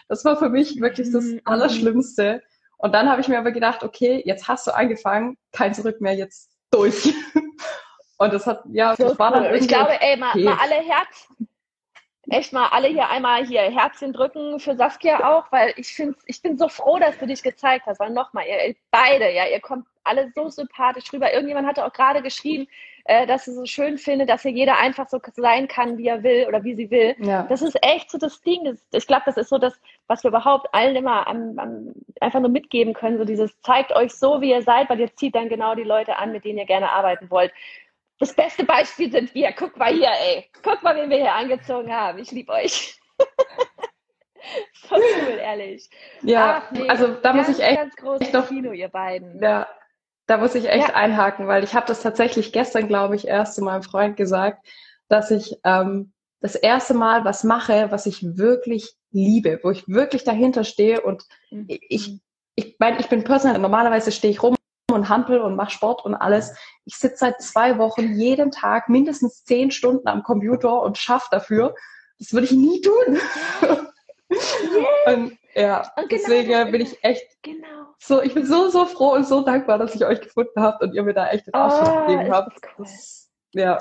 das 0.09 0.25
war 0.27 0.37
für 0.37 0.51
mich 0.51 0.79
wirklich 0.79 1.11
das 1.11 1.25
mhm. 1.25 1.41
Allerschlimmste. 1.47 2.43
Und 2.77 2.95
dann 2.95 3.09
habe 3.09 3.23
ich 3.23 3.29
mir 3.29 3.39
aber 3.39 3.53
gedacht, 3.53 3.83
okay, 3.83 4.23
jetzt 4.27 4.47
hast 4.47 4.67
du 4.67 4.75
angefangen, 4.75 5.39
kein 5.53 5.73
Zurück 5.73 6.03
mehr, 6.03 6.15
jetzt 6.15 6.51
durch. 6.71 7.15
Und 8.19 8.33
das 8.33 8.47
hat, 8.47 8.63
ja, 8.71 8.95
so 8.97 9.09
das 9.09 9.19
war 9.19 9.33
dann 9.33 9.55
Ich 9.55 9.69
glaube, 9.69 10.01
ey, 10.01 10.17
mal, 10.17 10.31
okay. 10.31 10.45
mal 10.45 10.59
alle 10.61 10.75
Herz, 10.75 11.29
echt 12.31 12.53
mal 12.53 12.69
alle 12.69 12.89
hier 12.89 13.09
einmal 13.09 13.47
hier 13.47 13.63
Herzchen 13.63 14.13
drücken 14.13 14.61
für 14.61 14.77
Saskia 14.77 15.37
auch, 15.37 15.51
weil 15.53 15.75
ich 15.77 15.95
finde, 15.95 16.17
ich 16.27 16.43
bin 16.43 16.59
so 16.59 16.69
froh, 16.69 16.99
dass 16.99 17.19
du 17.19 17.27
dich 17.27 17.43
gezeigt 17.43 17.87
hast. 17.87 18.01
Weil 18.01 18.11
nochmal, 18.11 18.45
ihr 18.47 18.75
beide, 18.91 19.31
ja, 19.33 19.47
ihr 19.47 19.61
kommt 19.61 19.87
alle 20.05 20.31
so 20.35 20.49
sympathisch 20.49 21.13
rüber. 21.13 21.33
Irgendjemand 21.33 21.67
hatte 21.67 21.85
auch 21.85 21.93
gerade 21.93 22.23
geschrieben, 22.23 22.69
äh, 23.05 23.27
dass 23.27 23.45
sie 23.45 23.53
so 23.53 23.67
schön 23.67 23.99
findet, 23.99 24.31
dass 24.31 24.43
hier 24.43 24.51
jeder 24.51 24.79
einfach 24.79 25.09
so 25.09 25.21
sein 25.37 25.69
kann, 25.69 25.99
wie 25.99 26.07
er 26.07 26.23
will 26.23 26.47
oder 26.47 26.65
wie 26.65 26.75
sie 26.75 26.91
will. 26.91 27.15
Ja. 27.19 27.43
Das 27.45 27.63
ist 27.63 27.77
echt 27.83 28.11
so 28.11 28.19
das 28.19 28.41
Ding. 28.43 28.65
Das, 28.65 28.79
ich 28.93 29.07
glaube, 29.07 29.25
das 29.27 29.37
ist 29.37 29.49
so 29.51 29.59
das, 29.59 29.79
was 30.07 30.23
wir 30.23 30.29
überhaupt 30.29 30.73
allen 30.73 30.97
immer 30.97 31.27
am, 31.27 31.59
am, 31.59 31.93
einfach 32.21 32.41
nur 32.41 32.51
mitgeben 32.51 32.95
können. 32.95 33.19
So 33.19 33.25
dieses 33.25 33.61
zeigt 33.61 33.93
euch 33.95 34.13
so, 34.13 34.41
wie 34.41 34.51
ihr 34.51 34.63
seid, 34.63 34.89
weil 34.89 35.01
ihr 35.01 35.15
zieht 35.17 35.35
dann 35.35 35.49
genau 35.49 35.75
die 35.75 35.83
Leute 35.83 36.17
an, 36.17 36.33
mit 36.33 36.45
denen 36.45 36.59
ihr 36.59 36.67
gerne 36.67 36.93
arbeiten 36.93 37.31
wollt. 37.31 37.53
Das 38.19 38.35
beste 38.35 38.65
Beispiel 38.65 39.11
sind 39.11 39.35
wir. 39.35 39.53
Guck 39.53 39.77
mal 39.77 39.93
hier, 39.93 40.11
ey. 40.11 40.49
Guck 40.63 40.83
mal, 40.83 40.97
wen 40.97 41.11
wir 41.11 41.19
hier 41.19 41.33
angezogen 41.33 41.93
haben. 41.93 42.19
Ich 42.19 42.31
liebe 42.31 42.53
euch. 42.53 42.99
Voll 44.89 45.01
cool, 45.01 45.39
ehrlich. 45.39 45.89
Ja, 46.23 46.63
Ach, 46.65 46.73
nee, 46.73 46.89
also 46.89 47.09
da 47.09 47.33
ganz, 47.33 47.49
muss 47.49 47.59
ich 47.59 47.65
echt, 47.65 47.79
ganz 47.79 47.97
großes 47.97 48.33
noch, 48.33 48.49
Kino, 48.49 48.73
ihr 48.73 48.89
beiden. 48.89 49.43
Ja, 49.43 49.67
da 50.27 50.37
muss 50.37 50.55
ich 50.55 50.69
echt 50.69 50.89
ja. 50.89 50.95
einhaken, 50.95 51.49
weil 51.49 51.65
ich 51.65 51.75
habe 51.75 51.87
das 51.87 52.03
tatsächlich 52.03 52.53
gestern, 52.53 52.89
glaube 52.89 53.17
ich, 53.17 53.27
erst 53.27 53.55
zu 53.55 53.63
meinem 53.63 53.83
Freund 53.83 54.17
gesagt, 54.17 54.67
dass 55.09 55.31
ich 55.31 55.57
ähm, 55.65 56.13
das 56.41 56.55
erste 56.55 56.95
Mal 56.95 57.25
was 57.25 57.45
mache, 57.45 57.91
was 57.91 58.07
ich 58.07 58.37
wirklich 58.37 58.95
liebe, 59.11 59.61
wo 59.63 59.71
ich 59.71 59.89
wirklich 59.89 60.25
dahinter 60.25 60.65
stehe 60.65 61.01
und 61.01 61.25
mhm. 61.51 61.67
ich, 61.69 62.21
ich 62.55 62.77
meine, 62.79 63.01
ich 63.01 63.09
bin 63.09 63.25
Personal, 63.25 63.59
normalerweise 63.59 64.13
stehe 64.13 64.31
ich 64.31 64.43
rum 64.43 64.57
und 64.95 65.09
hampel 65.09 65.41
und 65.41 65.57
mache 65.57 65.71
Sport 65.71 66.05
und 66.05 66.15
alles. 66.15 66.57
Ich 66.85 66.97
sitze 66.97 67.19
seit 67.19 67.43
zwei 67.43 67.79
Wochen 67.79 68.15
jeden 68.15 68.51
Tag 68.51 68.89
mindestens 68.89 69.45
zehn 69.45 69.71
Stunden 69.71 70.09
am 70.09 70.23
Computer 70.23 70.83
und 70.83 70.99
schaffe 70.99 71.29
dafür. 71.31 71.75
Das 72.19 72.33
würde 72.33 72.47
ich 72.47 72.53
nie 72.53 72.81
tun. 72.81 73.19
und 75.07 75.39
ja, 75.55 75.81
und 75.97 76.09
genau 76.09 76.23
deswegen 76.27 76.73
bin 76.73 76.81
ich 76.81 77.03
echt 77.05 77.25
genau. 77.43 77.87
so, 77.99 78.21
ich 78.21 78.35
bin 78.35 78.45
so, 78.45 78.69
so 78.69 78.87
froh 78.87 79.13
und 79.13 79.27
so 79.27 79.43
dankbar, 79.43 79.79
dass 79.79 79.95
ich 79.95 80.05
euch 80.05 80.21
gefunden 80.21 80.61
habt 80.61 80.83
und 80.83 80.95
ihr 80.95 81.03
mir 81.03 81.15
da 81.15 81.29
echt 81.29 81.47
den 81.47 81.55
Arsch 81.55 81.89
oh, 81.89 82.07
gegeben 82.07 82.33
habt. 82.33 82.59
Cool. 82.77 82.87
ja. 83.53 83.79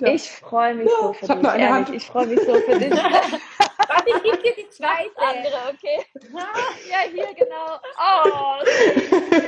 ja. 0.00 0.08
Ich 0.08 0.30
freue 0.30 0.74
mich 0.74 0.90
ja, 0.90 0.96
so 1.00 1.12
für 1.14 1.26
dich, 1.26 1.44
ehrlich. 1.44 1.68
Hand. 1.70 1.94
Ich 1.94 2.06
freue 2.06 2.26
mich 2.26 2.40
so 2.40 2.54
für 2.54 2.78
dich. 2.78 2.92
Ich 4.06 4.22
gebe 4.22 4.38
dir 4.38 4.54
die 4.54 4.68
zweite. 4.70 5.16
Andere, 5.16 5.74
okay. 5.74 6.04
Ja, 6.90 7.00
hier 7.12 7.34
genau. 7.34 7.78
Oh, 7.98 8.60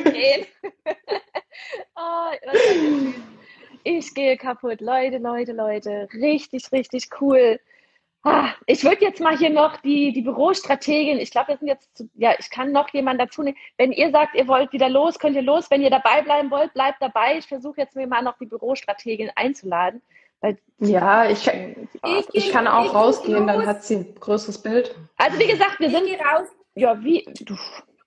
okay. 0.07 0.47
oh, 1.97 2.31
ich 3.85 4.15
gehe 4.15 4.37
kaputt. 4.37 4.81
Leute, 4.81 5.19
Leute, 5.19 5.53
Leute. 5.53 6.09
Richtig, 6.13 6.71
richtig 6.73 7.09
cool. 7.21 7.61
Ah, 8.25 8.53
ich 8.67 8.83
würde 8.83 9.05
jetzt 9.05 9.21
mal 9.21 9.39
hier 9.39 9.51
noch 9.51 9.77
die, 9.79 10.13
die 10.13 10.23
Bürostrategin, 10.23 11.19
ich 11.19 11.31
glaube, 11.31 11.49
wir 11.49 11.57
sind 11.59 11.69
jetzt, 11.69 11.97
zu, 11.97 12.11
ja, 12.15 12.35
ich 12.39 12.51
kann 12.51 12.73
noch 12.73 12.89
jemanden 12.93 13.21
dazu 13.21 13.43
nehmen. 13.43 13.57
Wenn 13.77 13.93
ihr 13.93 14.11
sagt, 14.11 14.35
ihr 14.35 14.49
wollt 14.49 14.73
wieder 14.73 14.89
los, 14.89 15.19
könnt 15.21 15.37
ihr 15.37 15.43
los. 15.43 15.71
Wenn 15.71 15.83
ihr 15.83 15.91
dabei 15.91 16.23
bleiben 16.23 16.51
wollt, 16.51 16.75
bleibt 16.75 17.01
dabei. 17.01 17.39
Ich 17.39 17.47
versuche 17.47 17.81
jetzt 17.81 17.95
mir 17.95 18.09
mal 18.09 18.23
noch 18.23 18.37
die 18.39 18.47
Bürostrategin 18.47 19.31
einzuladen. 19.37 20.03
Ja, 20.81 21.29
ich, 21.29 21.49
ich, 21.49 22.29
ich 22.33 22.53
kann 22.53 22.69
auch 22.69 22.95
rausgehen, 22.95 23.49
dann 23.49 23.67
hat 23.67 23.83
sie 23.83 23.97
ein 23.97 24.15
größeres 24.15 24.63
Bild. 24.63 24.95
Also 25.17 25.37
wie 25.41 25.49
gesagt, 25.49 25.81
wir 25.81 25.91
sind 25.91 26.05
raus. 26.21 26.47
Ja, 26.77 27.03
wie, 27.03 27.27
du, 27.41 27.57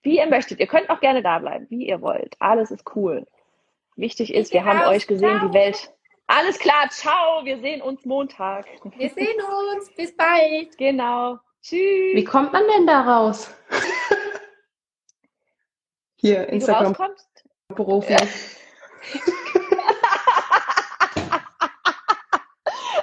wie 0.04 0.18
ihr 0.18 0.28
möchtet. 0.28 0.62
Ihr 0.62 0.68
könnt 0.68 0.90
auch 0.90 1.02
gerne 1.02 1.22
da 1.22 1.40
bleiben, 1.40 1.68
wie 1.70 1.88
ihr 1.88 2.02
wollt. 2.02 2.36
Alles 2.40 2.72
ist 2.72 2.86
cool. 2.96 3.28
Wichtig 3.98 4.34
ist, 4.34 4.54
wir 4.54 4.64
haben 4.64 4.80
raus, 4.80 4.96
euch 4.96 5.08
gesehen, 5.08 5.38
ciao. 5.38 5.50
die 5.50 5.54
Welt 5.54 5.92
alles 6.32 6.58
klar, 6.60 6.88
ciao, 6.90 7.44
wir 7.44 7.60
sehen 7.60 7.82
uns 7.82 8.06
Montag. 8.06 8.66
Wir 8.96 9.10
sehen 9.10 9.36
uns, 9.76 9.92
bis 9.98 10.16
bald. 10.16 10.78
Genau. 10.78 11.38
Tschüss. 11.62 12.16
Wie 12.16 12.24
kommt 12.24 12.54
man 12.54 12.64
denn 12.74 12.88
da 12.88 13.02
raus? 13.02 13.54
Hier, 16.16 16.48
Wie 16.48 16.54
Instagram. 16.54 16.96
Du 17.68 17.76
Berufen. 17.76 18.16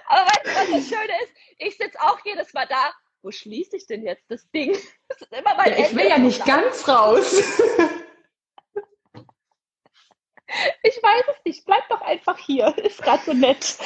Aber 0.06 0.26
weißt 0.26 0.46
du, 0.46 0.50
was 0.54 0.57
das 0.72 0.84
Schöne 0.88 1.12
ist? 1.22 1.32
Ich 1.58 1.76
sitze 1.76 2.00
auch 2.00 2.18
jedes 2.24 2.52
Mal 2.54 2.66
da. 2.66 2.92
Wo 3.22 3.30
schließe 3.30 3.76
ich 3.76 3.86
denn 3.86 4.02
jetzt 4.04 4.24
das 4.28 4.48
Ding? 4.50 4.76
Das 5.08 5.22
ist 5.22 5.32
immer 5.32 5.54
mein 5.56 5.70
ja, 5.70 5.78
ich 5.78 5.96
will 5.96 6.06
ja 6.06 6.18
nicht 6.18 6.44
ganz 6.44 6.86
raus. 6.86 7.34
Ich 10.82 10.96
weiß 11.02 11.24
es 11.28 11.44
nicht. 11.44 11.66
Bleib 11.66 11.86
doch 11.90 12.00
einfach 12.00 12.38
hier. 12.38 12.74
Ist 12.78 13.02
gerade 13.02 13.22
so 13.22 13.34
nett. 13.34 13.76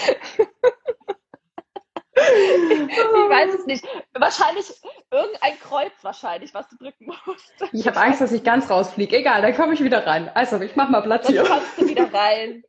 ich 2.15 2.21
weiß 2.21 3.55
es 3.55 3.67
nicht. 3.67 3.85
Wahrscheinlich 4.15 4.73
irgendein 5.11 5.59
Kreuz 5.59 5.93
wahrscheinlich, 6.03 6.55
was 6.55 6.69
du 6.69 6.77
drücken 6.77 7.07
musst. 7.27 7.53
Ich 7.73 7.85
habe 7.89 8.01
Angst, 8.01 8.21
dass 8.21 8.31
ich 8.31 8.45
ganz 8.45 8.71
rausfliege. 8.71 9.17
Egal, 9.17 9.43
dann 9.43 9.57
komme 9.57 9.75
ich 9.75 9.83
wieder 9.83 10.07
rein. 10.07 10.31
Also, 10.35 10.61
ich 10.61 10.77
mach 10.77 10.89
mal 10.89 11.03
Platz 11.03 11.27
hier. 11.27 11.43
Dann 11.43 11.53
kommst 11.53 11.79
du 11.79 11.89
wieder 11.89 12.15
rein. 12.15 12.63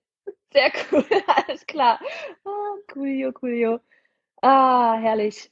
Sehr 0.53 0.71
cool, 0.91 1.05
alles 1.35 1.65
klar. 1.65 1.99
Oh, 2.45 2.77
coolio, 2.91 3.31
coolio. 3.31 3.79
Ah, 4.43 4.97
herrlich. 4.99 5.49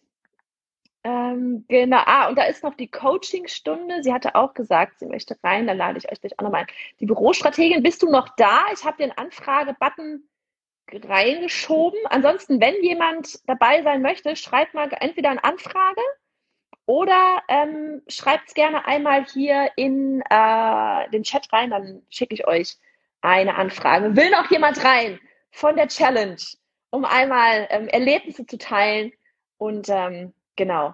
Ähm, 1.03 1.65
genau, 1.69 2.01
ah, 2.05 2.27
und 2.27 2.37
da 2.37 2.43
ist 2.43 2.61
noch 2.61 2.75
die 2.75 2.91
Coachingstunde. 2.91 4.03
Sie 4.03 4.13
hatte 4.13 4.35
auch 4.35 4.53
gesagt, 4.53 4.99
sie 4.99 5.05
möchte 5.05 5.37
rein, 5.43 5.65
dann 5.65 5.77
lade 5.77 5.97
ich 5.97 6.11
euch 6.11 6.19
gleich 6.19 6.37
auch 6.37 6.43
nochmal 6.43 6.63
ein. 6.63 6.67
Die 6.99 7.05
Bürostrategin, 7.05 7.83
bist 7.83 8.03
du 8.03 8.11
noch 8.11 8.27
da? 8.35 8.65
Ich 8.73 8.83
habe 8.83 8.97
den 8.97 9.11
Anfrage-Button 9.17 10.27
reingeschoben. 10.91 11.99
Ansonsten, 12.09 12.59
wenn 12.59 12.83
jemand 12.83 13.39
dabei 13.47 13.81
sein 13.81 14.01
möchte, 14.01 14.35
schreibt 14.35 14.73
mal 14.73 14.89
entweder 14.99 15.29
eine 15.29 15.43
Anfrage 15.45 16.01
oder 16.85 17.41
ähm, 17.47 18.01
schreibt 18.09 18.49
es 18.49 18.53
gerne 18.53 18.85
einmal 18.85 19.25
hier 19.25 19.71
in 19.77 20.21
äh, 20.29 21.09
den 21.11 21.23
Chat 21.23 21.51
rein, 21.53 21.69
dann 21.69 22.01
schicke 22.09 22.33
ich 22.33 22.45
euch 22.45 22.75
eine 23.21 23.55
Anfrage. 23.55 24.17
Will 24.17 24.29
noch 24.31 24.51
jemand 24.51 24.83
rein 24.83 25.17
von 25.51 25.77
der 25.77 25.87
Challenge, 25.87 26.41
um 26.91 27.05
einmal 27.05 27.67
ähm, 27.71 27.87
Erlebnisse 27.87 28.45
zu 28.45 28.57
teilen 28.59 29.11
und 29.57 29.89
ähm, 29.89 30.33
Genau. 30.55 30.93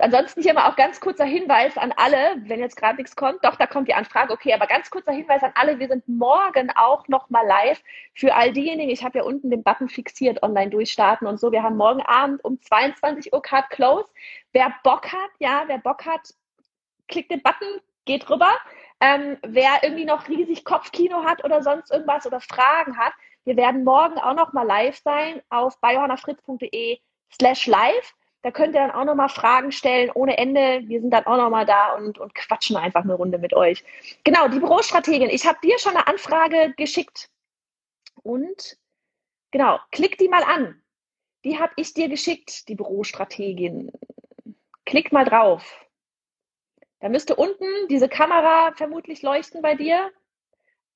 Ansonsten 0.00 0.42
hier 0.42 0.54
mal 0.54 0.70
auch 0.70 0.76
ganz 0.76 1.00
kurzer 1.00 1.24
Hinweis 1.24 1.76
an 1.76 1.92
alle, 1.96 2.36
wenn 2.44 2.60
jetzt 2.60 2.76
gerade 2.76 2.96
nichts 2.96 3.16
kommt. 3.16 3.44
Doch, 3.44 3.56
da 3.56 3.66
kommt 3.66 3.88
die 3.88 3.94
Anfrage. 3.94 4.32
Okay, 4.32 4.54
aber 4.54 4.66
ganz 4.66 4.90
kurzer 4.90 5.12
Hinweis 5.12 5.42
an 5.42 5.50
alle. 5.56 5.80
Wir 5.80 5.88
sind 5.88 6.08
morgen 6.08 6.70
auch 6.76 7.08
noch 7.08 7.28
mal 7.28 7.44
live 7.44 7.82
für 8.14 8.34
all 8.34 8.52
diejenigen. 8.52 8.90
Ich 8.90 9.04
habe 9.04 9.18
ja 9.18 9.24
unten 9.24 9.50
den 9.50 9.64
Button 9.64 9.88
fixiert, 9.88 10.42
online 10.42 10.70
durchstarten 10.70 11.26
und 11.26 11.38
so. 11.38 11.52
Wir 11.52 11.64
haben 11.64 11.76
morgen 11.76 12.00
Abend 12.02 12.42
um 12.44 12.62
22 12.62 13.32
Uhr 13.32 13.42
Card 13.42 13.68
Close. 13.70 14.08
Wer 14.52 14.72
Bock 14.84 15.12
hat, 15.12 15.30
ja, 15.40 15.64
wer 15.66 15.78
Bock 15.78 16.06
hat, 16.06 16.32
klickt 17.08 17.32
den 17.32 17.42
Button, 17.42 17.80
geht 18.04 18.30
rüber. 18.30 18.56
Ähm, 19.00 19.36
wer 19.42 19.82
irgendwie 19.82 20.04
noch 20.04 20.28
riesig 20.28 20.64
Kopfkino 20.64 21.24
hat 21.24 21.44
oder 21.44 21.62
sonst 21.62 21.90
irgendwas 21.90 22.26
oder 22.26 22.40
Fragen 22.40 22.96
hat, 22.96 23.12
wir 23.48 23.56
werden 23.56 23.82
morgen 23.82 24.18
auch 24.18 24.34
noch 24.34 24.52
mal 24.52 24.66
live 24.66 25.00
sein 25.02 25.40
auf 25.48 25.80
biohannafritz.de 25.80 26.98
slash 27.32 27.66
live. 27.66 28.14
Da 28.42 28.50
könnt 28.50 28.74
ihr 28.74 28.80
dann 28.80 28.90
auch 28.90 29.06
nochmal 29.06 29.30
Fragen 29.30 29.72
stellen 29.72 30.10
ohne 30.14 30.36
Ende. 30.36 30.82
Wir 30.84 31.00
sind 31.00 31.10
dann 31.10 31.26
auch 31.26 31.38
nochmal 31.38 31.64
da 31.64 31.94
und, 31.94 32.18
und 32.18 32.34
quatschen 32.34 32.76
einfach 32.76 33.04
eine 33.04 33.14
Runde 33.14 33.38
mit 33.38 33.54
euch. 33.54 33.84
Genau, 34.22 34.48
die 34.48 34.60
Bürostrategin. 34.60 35.30
Ich 35.30 35.46
habe 35.46 35.58
dir 35.62 35.78
schon 35.78 35.96
eine 35.96 36.06
Anfrage 36.06 36.74
geschickt. 36.76 37.30
Und 38.22 38.76
genau, 39.50 39.78
klick 39.92 40.18
die 40.18 40.28
mal 40.28 40.44
an. 40.44 40.82
Die 41.44 41.58
habe 41.58 41.72
ich 41.76 41.94
dir 41.94 42.10
geschickt, 42.10 42.68
die 42.68 42.74
Bürostrategin. 42.74 43.90
Klick 44.84 45.10
mal 45.10 45.24
drauf. 45.24 45.86
Da 47.00 47.08
müsste 47.08 47.34
unten 47.34 47.88
diese 47.88 48.10
Kamera 48.10 48.72
vermutlich 48.76 49.22
leuchten 49.22 49.62
bei 49.62 49.74
dir. 49.74 50.12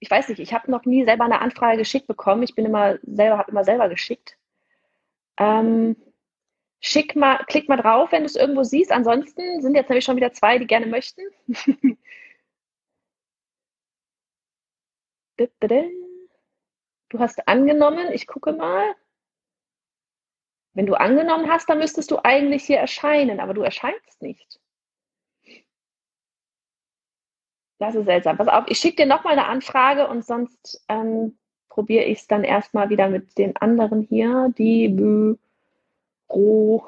Ich 0.02 0.10
weiß 0.10 0.28
nicht, 0.30 0.40
ich 0.40 0.52
habe 0.52 0.68
noch 0.68 0.84
nie 0.84 1.04
selber 1.04 1.24
eine 1.24 1.40
Anfrage 1.40 1.78
geschickt 1.78 2.08
bekommen. 2.08 2.42
Ich 2.42 2.56
bin 2.56 2.66
immer 2.66 2.98
selber, 3.04 3.38
habe 3.38 3.52
immer 3.52 3.62
selber 3.62 3.88
geschickt. 3.88 4.36
Ähm, 5.38 5.94
schick 6.80 7.14
mal, 7.14 7.44
klick 7.46 7.68
mal 7.68 7.76
drauf, 7.76 8.10
wenn 8.10 8.22
du 8.22 8.26
es 8.26 8.34
irgendwo 8.34 8.64
siehst. 8.64 8.90
Ansonsten 8.90 9.62
sind 9.62 9.76
jetzt 9.76 9.88
nämlich 9.90 10.04
schon 10.04 10.16
wieder 10.16 10.32
zwei, 10.32 10.58
die 10.58 10.66
gerne 10.66 10.86
möchten. 10.86 11.22
Du 17.08 17.18
hast 17.18 17.46
angenommen, 17.46 18.12
ich 18.12 18.26
gucke 18.26 18.52
mal. 18.52 18.94
Wenn 20.74 20.86
du 20.86 20.94
angenommen 20.94 21.48
hast, 21.50 21.68
dann 21.68 21.78
müsstest 21.78 22.10
du 22.10 22.18
eigentlich 22.24 22.64
hier 22.64 22.78
erscheinen, 22.78 23.38
aber 23.40 23.54
du 23.54 23.62
erscheinst 23.62 24.20
nicht. 24.22 24.61
Das 27.82 27.96
ist 27.96 28.04
seltsam. 28.04 28.36
Pass 28.36 28.46
auf, 28.46 28.66
ich 28.68 28.78
schicke 28.78 29.02
dir 29.02 29.06
nochmal 29.06 29.32
eine 29.32 29.46
Anfrage 29.46 30.06
und 30.06 30.24
sonst 30.24 30.84
ähm, 30.88 31.36
probiere 31.68 32.04
ich 32.04 32.20
es 32.20 32.26
dann 32.28 32.44
erstmal 32.44 32.90
wieder 32.90 33.08
mit 33.08 33.36
den 33.38 33.56
anderen 33.56 34.02
hier. 34.02 34.54
Die 34.56 34.88
Büro, 36.28 36.86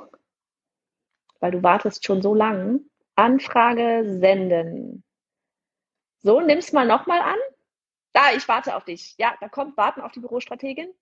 weil 1.41 1.51
du 1.51 1.65
wartest 1.65 2.07
schon 2.07 2.23
so 2.23 2.33
lang. 2.33 2.83
Anfrage 3.17 4.05
senden. 4.21 5.03
So, 6.23 6.41
nimm's 6.41 6.73
mal 6.73 6.87
nochmal 6.87 7.23
an. 7.23 7.39
Da, 8.13 8.33
ich 8.37 8.47
warte 8.47 8.77
auf 8.77 8.85
dich. 8.85 9.17
Ja, 9.19 9.37
da 9.41 9.49
kommt 9.49 9.77
Warten 9.77 10.01
auf 10.01 10.13
die 10.13 10.21
Bürostrategin. 10.21 10.95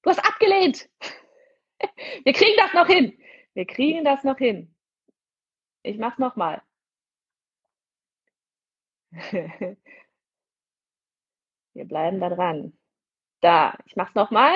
Du 0.00 0.08
hast 0.08 0.20
abgelehnt. 0.20 0.88
Wir 2.24 2.32
kriegen 2.32 2.56
das 2.56 2.72
noch 2.72 2.86
hin. 2.86 3.18
Wir 3.52 3.66
kriegen 3.66 4.06
das 4.06 4.24
noch 4.24 4.38
hin. 4.38 4.74
Ich 5.82 5.98
mach's 5.98 6.18
nochmal. 6.18 6.62
Wir 11.74 11.84
bleiben 11.84 12.20
da 12.20 12.30
dran. 12.30 12.72
Da, 13.40 13.76
ich 13.86 13.96
mach's 13.96 14.14
nochmal. 14.14 14.54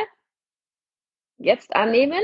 Jetzt 1.38 1.74
annehmen. 1.74 2.22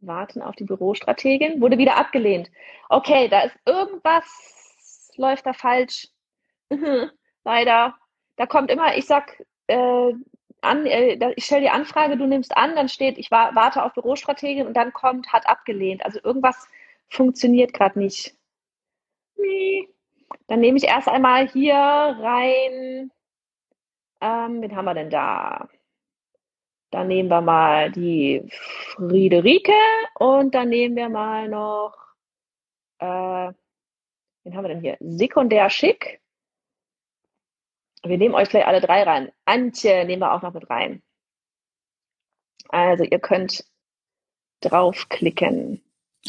Warten 0.00 0.42
auf 0.42 0.54
die 0.56 0.64
Bürostrategin. 0.64 1.60
Wurde 1.60 1.78
wieder 1.78 1.96
abgelehnt. 1.96 2.50
Okay, 2.88 3.28
da 3.28 3.42
ist 3.42 3.56
irgendwas, 3.66 5.12
läuft 5.16 5.46
da 5.46 5.52
falsch. 5.52 6.08
Leider 7.44 7.96
da 8.36 8.46
kommt 8.46 8.70
immer, 8.70 8.96
ich 8.96 9.06
sag, 9.06 9.42
äh, 9.66 10.12
an, 10.60 10.86
äh, 10.86 11.32
ich 11.36 11.44
stelle 11.44 11.62
die 11.62 11.70
Anfrage, 11.70 12.16
du 12.16 12.26
nimmst 12.26 12.56
an, 12.56 12.76
dann 12.76 12.88
steht, 12.88 13.18
ich 13.18 13.30
wa 13.30 13.54
warte 13.54 13.82
auf 13.82 13.94
Bürostrategin 13.94 14.66
und 14.66 14.74
dann 14.74 14.92
kommt, 14.92 15.32
hat 15.32 15.48
abgelehnt. 15.48 16.04
Also 16.04 16.20
irgendwas 16.22 16.68
funktioniert 17.08 17.72
gerade 17.72 17.98
nicht. 17.98 18.34
Nee. 19.36 19.88
Dann 20.48 20.60
nehme 20.60 20.78
ich 20.78 20.84
erst 20.84 21.08
einmal 21.08 21.48
hier 21.48 21.74
rein, 21.74 23.10
ähm, 24.20 24.62
wen 24.62 24.76
haben 24.76 24.84
wir 24.84 24.94
denn 24.94 25.10
da? 25.10 25.68
Dann 26.90 27.08
nehmen 27.08 27.28
wir 27.28 27.40
mal 27.40 27.90
die 27.90 28.48
Friederike 28.94 29.72
und 30.18 30.54
dann 30.54 30.68
nehmen 30.68 30.96
wir 30.96 31.08
mal 31.08 31.48
noch, 31.48 31.94
äh, 32.98 33.52
wen 34.44 34.56
haben 34.56 34.64
wir 34.64 34.68
denn 34.68 34.80
hier? 34.80 34.96
Sekundär 35.00 35.68
schick. 35.68 36.20
Wir 38.04 38.18
nehmen 38.18 38.34
euch 38.34 38.48
gleich 38.48 38.66
alle 38.66 38.80
drei 38.80 39.02
rein. 39.02 39.32
Antje 39.44 40.04
nehmen 40.04 40.22
wir 40.22 40.32
auch 40.32 40.42
noch 40.42 40.54
mit 40.54 40.70
rein. 40.70 41.02
Also 42.68 43.04
ihr 43.04 43.18
könnt 43.18 43.64
draufklicken. 44.60 45.82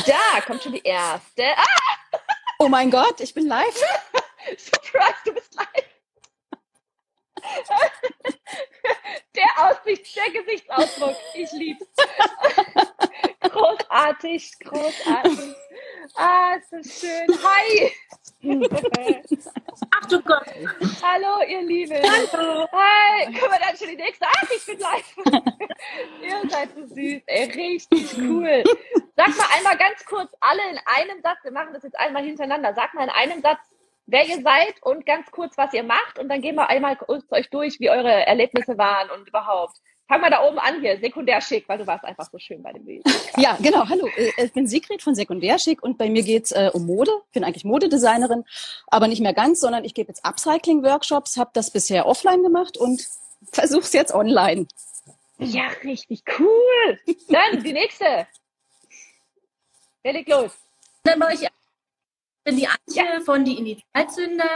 Da 0.06 0.42
kommt 0.46 0.64
schon 0.64 0.74
die 0.74 0.84
erste. 0.84 1.44
Ah! 1.56 1.87
Oh 2.60 2.70
mein 2.70 2.90
Gott, 2.90 3.20
ich 3.22 3.34
bin 3.34 3.48
live. 3.48 3.76
Surprise, 4.58 5.16
du 5.26 5.34
bist 5.34 5.54
live. 5.56 5.68
Der 9.36 9.46
Aussicht, 9.60 10.16
der 10.16 10.32
Gesichtsausdruck, 10.42 11.16
ich 11.36 11.52
lieb's. 11.52 11.86
großartig, 13.50 14.52
großartig. 14.60 15.56
Ah, 16.16 16.56
ist 16.56 16.72
das 16.72 17.00
schön. 17.00 17.28
Hi. 17.44 17.92
Ach 19.92 20.06
du 20.08 20.22
Gott. 20.22 20.46
Hallo, 21.02 21.44
ihr 21.48 21.62
Lieben. 21.62 21.98
Hallo. 22.02 22.68
Hi. 22.72 23.26
Können 23.26 23.52
wir 23.52 23.60
dann 23.60 23.78
schon 23.78 23.90
die 23.90 23.96
nächste? 23.96 24.26
Ach, 24.26 24.50
ich 24.56 24.66
bin 24.66 24.80
live. 24.80 25.18
ihr 26.22 26.50
seid 26.50 26.70
so 26.76 26.86
süß. 26.86 27.22
Ey, 27.26 27.44
richtig 27.46 28.18
cool. 28.18 28.64
Sag 29.16 29.30
mal 29.30 29.48
einmal 29.58 29.78
ganz 29.78 30.06
kurz 30.06 30.32
alle 30.40 30.62
in 30.70 30.80
einem 30.86 31.22
Satz. 31.22 31.44
Wir 31.44 31.52
machen 31.52 31.74
das 31.74 31.84
jetzt 31.84 32.00
einmal 32.00 32.24
hintereinander. 32.24 32.74
Sag 32.76 32.94
mal 32.94 33.04
in 33.04 33.10
einem 33.10 33.42
Satz, 33.42 33.60
wer 34.06 34.26
ihr 34.26 34.42
seid 34.42 34.82
und 34.82 35.06
ganz 35.06 35.30
kurz, 35.32 35.58
was 35.58 35.74
ihr 35.74 35.84
macht. 35.84 36.20
Und 36.20 36.30
dann 36.30 36.42
gehen 36.42 36.56
wir 36.56 36.70
einmal 36.70 36.98
euch 37.08 37.50
durch, 37.50 37.80
wie 37.80 37.90
eure 37.90 38.26
Erlebnisse 38.26 38.78
waren 38.78 39.10
und 39.12 39.28
überhaupt. 39.28 39.78
Fang 40.08 40.22
mal 40.22 40.30
da 40.30 40.42
oben 40.48 40.58
an 40.58 40.80
hier, 40.80 40.98
Sekundärschick, 41.00 41.68
weil 41.68 41.80
du 41.80 41.86
warst 41.86 42.06
einfach 42.06 42.30
so 42.32 42.40
schön 42.40 42.64
bei 42.64 42.72
dem 42.72 42.86
Bild. 42.86 43.04
Ja, 43.38 43.58
genau. 43.62 43.88
Hallo, 43.88 44.08
äh, 44.16 44.46
ich 44.46 44.54
bin 44.54 44.66
Sigrid 44.66 45.04
von 45.04 45.14
Sekundärschick 45.14 45.84
und 45.84 45.98
bei 45.98 46.10
mir 46.10 46.24
geht's 46.24 46.52
äh, 46.52 46.72
um 46.74 46.86
Mode. 46.86 47.12
Ich 47.28 47.34
bin 47.34 47.44
eigentlich 47.44 47.66
Modedesignerin, 47.66 48.46
aber 48.88 49.08
nicht 49.08 49.22
mehr 49.22 49.34
ganz, 49.34 49.60
sondern 49.60 49.84
ich 49.84 49.94
gebe 49.94 50.08
jetzt 50.08 50.26
Upcycling-Workshops, 50.26 51.38
habe 51.38 51.52
das 51.54 51.72
bisher 51.72 52.06
offline 52.06 52.42
gemacht 52.42 52.78
und 52.78 53.06
versuche 53.52 53.82
es 53.82 53.94
jetzt 53.94 54.14
online. 54.14 54.68
Ja, 55.40 55.68
richtig 55.84 56.24
cool. 56.40 57.00
Dann 57.30 57.62
die 57.62 57.74
nächste. 57.74 58.28
Wer 60.04 60.14
legt 60.14 60.30
los? 60.30 60.52
Dann 61.04 61.20
mache 61.20 61.34
ich, 61.34 61.44
ich 61.44 61.50
bin 62.46 62.58
die 62.58 62.68
Antje 62.68 63.04
ja. 63.04 63.20
von 63.20 63.44
die 63.44 63.58
Initialzünder. 63.58 64.50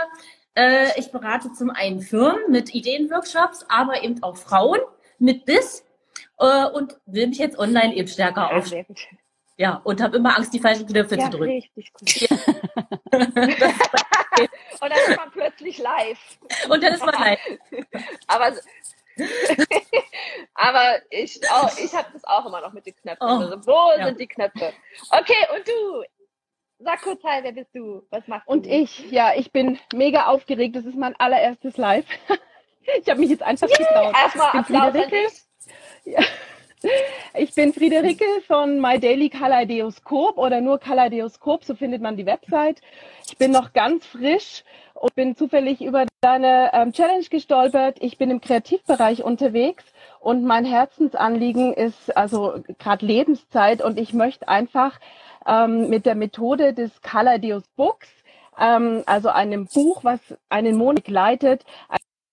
Äh, 0.56 0.98
ich 0.98 1.12
berate 1.12 1.52
zum 1.52 1.70
einen 1.70 2.02
Firmen 2.02 2.50
mit 2.50 2.74
Ideenworkshops, 2.74 3.66
aber 3.68 4.02
eben 4.02 4.24
auch 4.24 4.38
Frauen 4.38 4.80
mit 5.22 5.46
Biss 5.46 5.86
äh, 6.40 6.66
und 6.66 7.00
will 7.06 7.28
mich 7.28 7.38
jetzt 7.38 7.58
online 7.58 7.96
eben 7.96 8.08
stärker 8.08 8.50
ja, 8.52 8.58
aufstellen. 8.58 8.86
Ja, 9.58 9.82
und 9.84 10.02
habe 10.02 10.18
immer 10.18 10.36
Angst, 10.38 10.54
die 10.54 10.60
falschen 10.60 10.88
Knöpfe 10.88 11.16
ja, 11.16 11.26
zu 11.26 11.38
drücken. 11.38 11.52
Richtig 11.52 11.94
gut. 11.94 12.10
Ja. 12.22 12.28
und 13.12 13.36
dann 13.36 14.92
ist 15.08 15.18
man 15.18 15.32
plötzlich 15.32 15.78
live. 15.78 16.40
Und 16.68 16.84
dann 16.84 16.94
ist 16.94 17.06
man 17.06 17.14
live. 17.20 17.40
Aber 18.28 18.54
aber 20.56 21.00
ich, 21.10 21.40
oh, 21.44 21.68
ich 21.84 21.94
habe 21.94 22.08
das 22.14 22.24
auch 22.24 22.46
immer 22.46 22.62
noch 22.62 22.74
mit 22.74 22.86
den 22.86 22.96
Knöpfen. 22.96 23.28
Oh, 23.28 23.42
also, 23.42 23.68
wo 23.68 24.00
ja. 24.00 24.06
sind 24.06 24.20
die 24.20 24.28
Knöpfe? 24.28 24.74
Okay, 25.10 25.48
und 25.56 25.68
du? 25.68 26.04
Sag 26.80 27.02
kurz, 27.02 27.24
hi, 27.24 27.44
wer 27.44 27.52
bist 27.52 27.70
du? 27.76 28.08
Was 28.10 28.28
machst 28.28 28.48
du? 28.48 28.54
Und 28.54 28.66
ich, 28.66 29.12
ja, 29.12 29.34
ich 29.36 29.52
bin 29.52 29.78
mega 29.94 30.26
aufgeregt. 30.26 30.76
Das 30.76 30.86
ist 30.86 30.96
mein 30.96 31.16
allererstes 31.18 31.78
Live. 31.78 32.08
Ich 33.02 33.10
habe 33.10 33.20
mich 33.20 33.30
jetzt 33.30 33.44
einfach 33.44 33.68
yeah, 33.68 33.78
getraut. 33.78 34.16
Erstmal 34.16 34.48
Applaus 34.60 34.92
Friederike. 34.92 35.28
Ja. 36.06 36.22
Ich 37.36 37.54
bin 37.54 37.74
Friederike 37.74 38.26
von 38.48 38.82
My 38.82 39.00
Daily 39.00 39.30
Kaleidoskop 39.30 40.38
oder 40.38 40.62
nur 40.62 40.80
Kaleidoskop, 40.80 41.64
so 41.64 41.76
findet 41.76 42.02
man 42.02 42.18
die 42.18 42.26
Website. 42.26 42.82
Ich 43.28 43.38
bin 43.38 43.52
noch 43.52 43.74
ganz 43.74 44.06
frisch 44.06 44.64
und 44.96 45.14
bin 45.14 45.36
zufällig 45.36 45.82
über 45.82 46.06
deine 46.22 46.72
ähm, 46.74 46.92
Challenge 46.92 47.26
gestolpert. 47.30 47.98
Ich 48.02 48.18
bin 48.18 48.32
im 48.32 48.42
Kreativbereich 48.42 49.24
unterwegs 49.24 49.84
und 50.20 50.44
mein 50.44 50.66
Herzensanliegen 50.66 51.74
ist 51.74 52.16
also 52.18 52.56
gerade 52.80 53.06
Lebenszeit 53.06 53.84
und 53.84 54.00
ich 54.00 54.14
möchte 54.14 54.48
einfach 54.48 55.00
ähm, 55.46 55.90
mit 55.90 56.06
der 56.06 56.16
Methode 56.16 56.74
des 56.74 57.02
Kaleidos 57.02 57.64
Books, 57.76 58.10
ähm, 58.60 59.04
also 59.06 59.30
einem 59.30 59.68
Buch, 59.68 60.04
was 60.04 60.20
einen 60.50 60.78
Monat 60.78 61.08
leitet, 61.08 61.64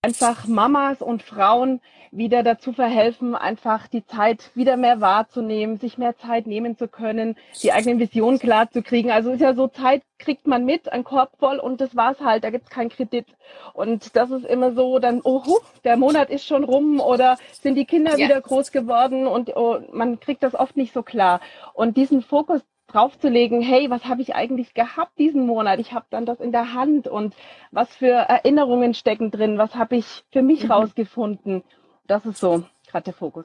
einfach 0.02 0.46
Mamas 0.46 1.02
und 1.02 1.22
Frauen 1.22 1.80
wieder 2.10 2.42
dazu 2.42 2.72
verhelfen, 2.72 3.34
einfach 3.34 3.86
die 3.86 4.06
Zeit 4.06 4.50
wieder 4.54 4.76
mehr 4.76 5.00
wahrzunehmen, 5.00 5.78
sich 5.78 5.98
mehr 5.98 6.16
Zeit 6.16 6.46
nehmen 6.46 6.78
zu 6.78 6.88
können, 6.88 7.36
die 7.62 7.72
eigenen 7.72 7.98
Visionen 7.98 8.38
klar 8.38 8.70
zu 8.70 8.82
kriegen. 8.82 9.10
Also 9.10 9.32
ist 9.32 9.40
ja 9.40 9.54
so, 9.54 9.68
Zeit 9.68 10.02
kriegt 10.18 10.46
man 10.46 10.64
mit, 10.64 10.90
ein 10.90 11.04
Korb 11.04 11.32
voll 11.38 11.58
und 11.58 11.80
das 11.80 11.94
war's 11.96 12.20
halt, 12.20 12.44
da 12.44 12.50
gibt's 12.50 12.70
keinen 12.70 12.88
Kredit. 12.88 13.26
Und 13.74 14.16
das 14.16 14.30
ist 14.30 14.46
immer 14.46 14.72
so, 14.72 14.98
dann, 14.98 15.20
oh, 15.22 15.42
der 15.84 15.96
Monat 15.96 16.30
ist 16.30 16.46
schon 16.46 16.64
rum 16.64 17.00
oder 17.00 17.36
sind 17.60 17.74
die 17.74 17.84
Kinder 17.84 18.12
ja. 18.12 18.28
wieder 18.28 18.40
groß 18.40 18.72
geworden 18.72 19.26
und 19.26 19.54
oh, 19.56 19.80
man 19.92 20.20
kriegt 20.20 20.42
das 20.42 20.54
oft 20.54 20.76
nicht 20.76 20.94
so 20.94 21.02
klar. 21.02 21.40
Und 21.74 21.96
diesen 21.96 22.22
Fokus 22.22 22.62
draufzulegen, 22.88 23.60
hey, 23.60 23.90
was 23.90 24.04
habe 24.06 24.22
ich 24.22 24.34
eigentlich 24.34 24.74
gehabt 24.74 25.18
diesen 25.18 25.46
Monat? 25.46 25.78
Ich 25.78 25.92
habe 25.92 26.06
dann 26.10 26.26
das 26.26 26.40
in 26.40 26.52
der 26.52 26.72
Hand 26.72 27.06
und 27.06 27.34
was 27.70 27.94
für 27.94 28.12
Erinnerungen 28.12 28.94
stecken 28.94 29.30
drin, 29.30 29.58
was 29.58 29.74
habe 29.74 29.96
ich 29.96 30.24
für 30.32 30.42
mich 30.42 30.64
mhm. 30.64 30.72
rausgefunden. 30.72 31.62
Das 32.06 32.24
ist 32.26 32.38
so 32.38 32.64
gerade 32.90 33.04
der 33.04 33.14
Fokus. 33.14 33.44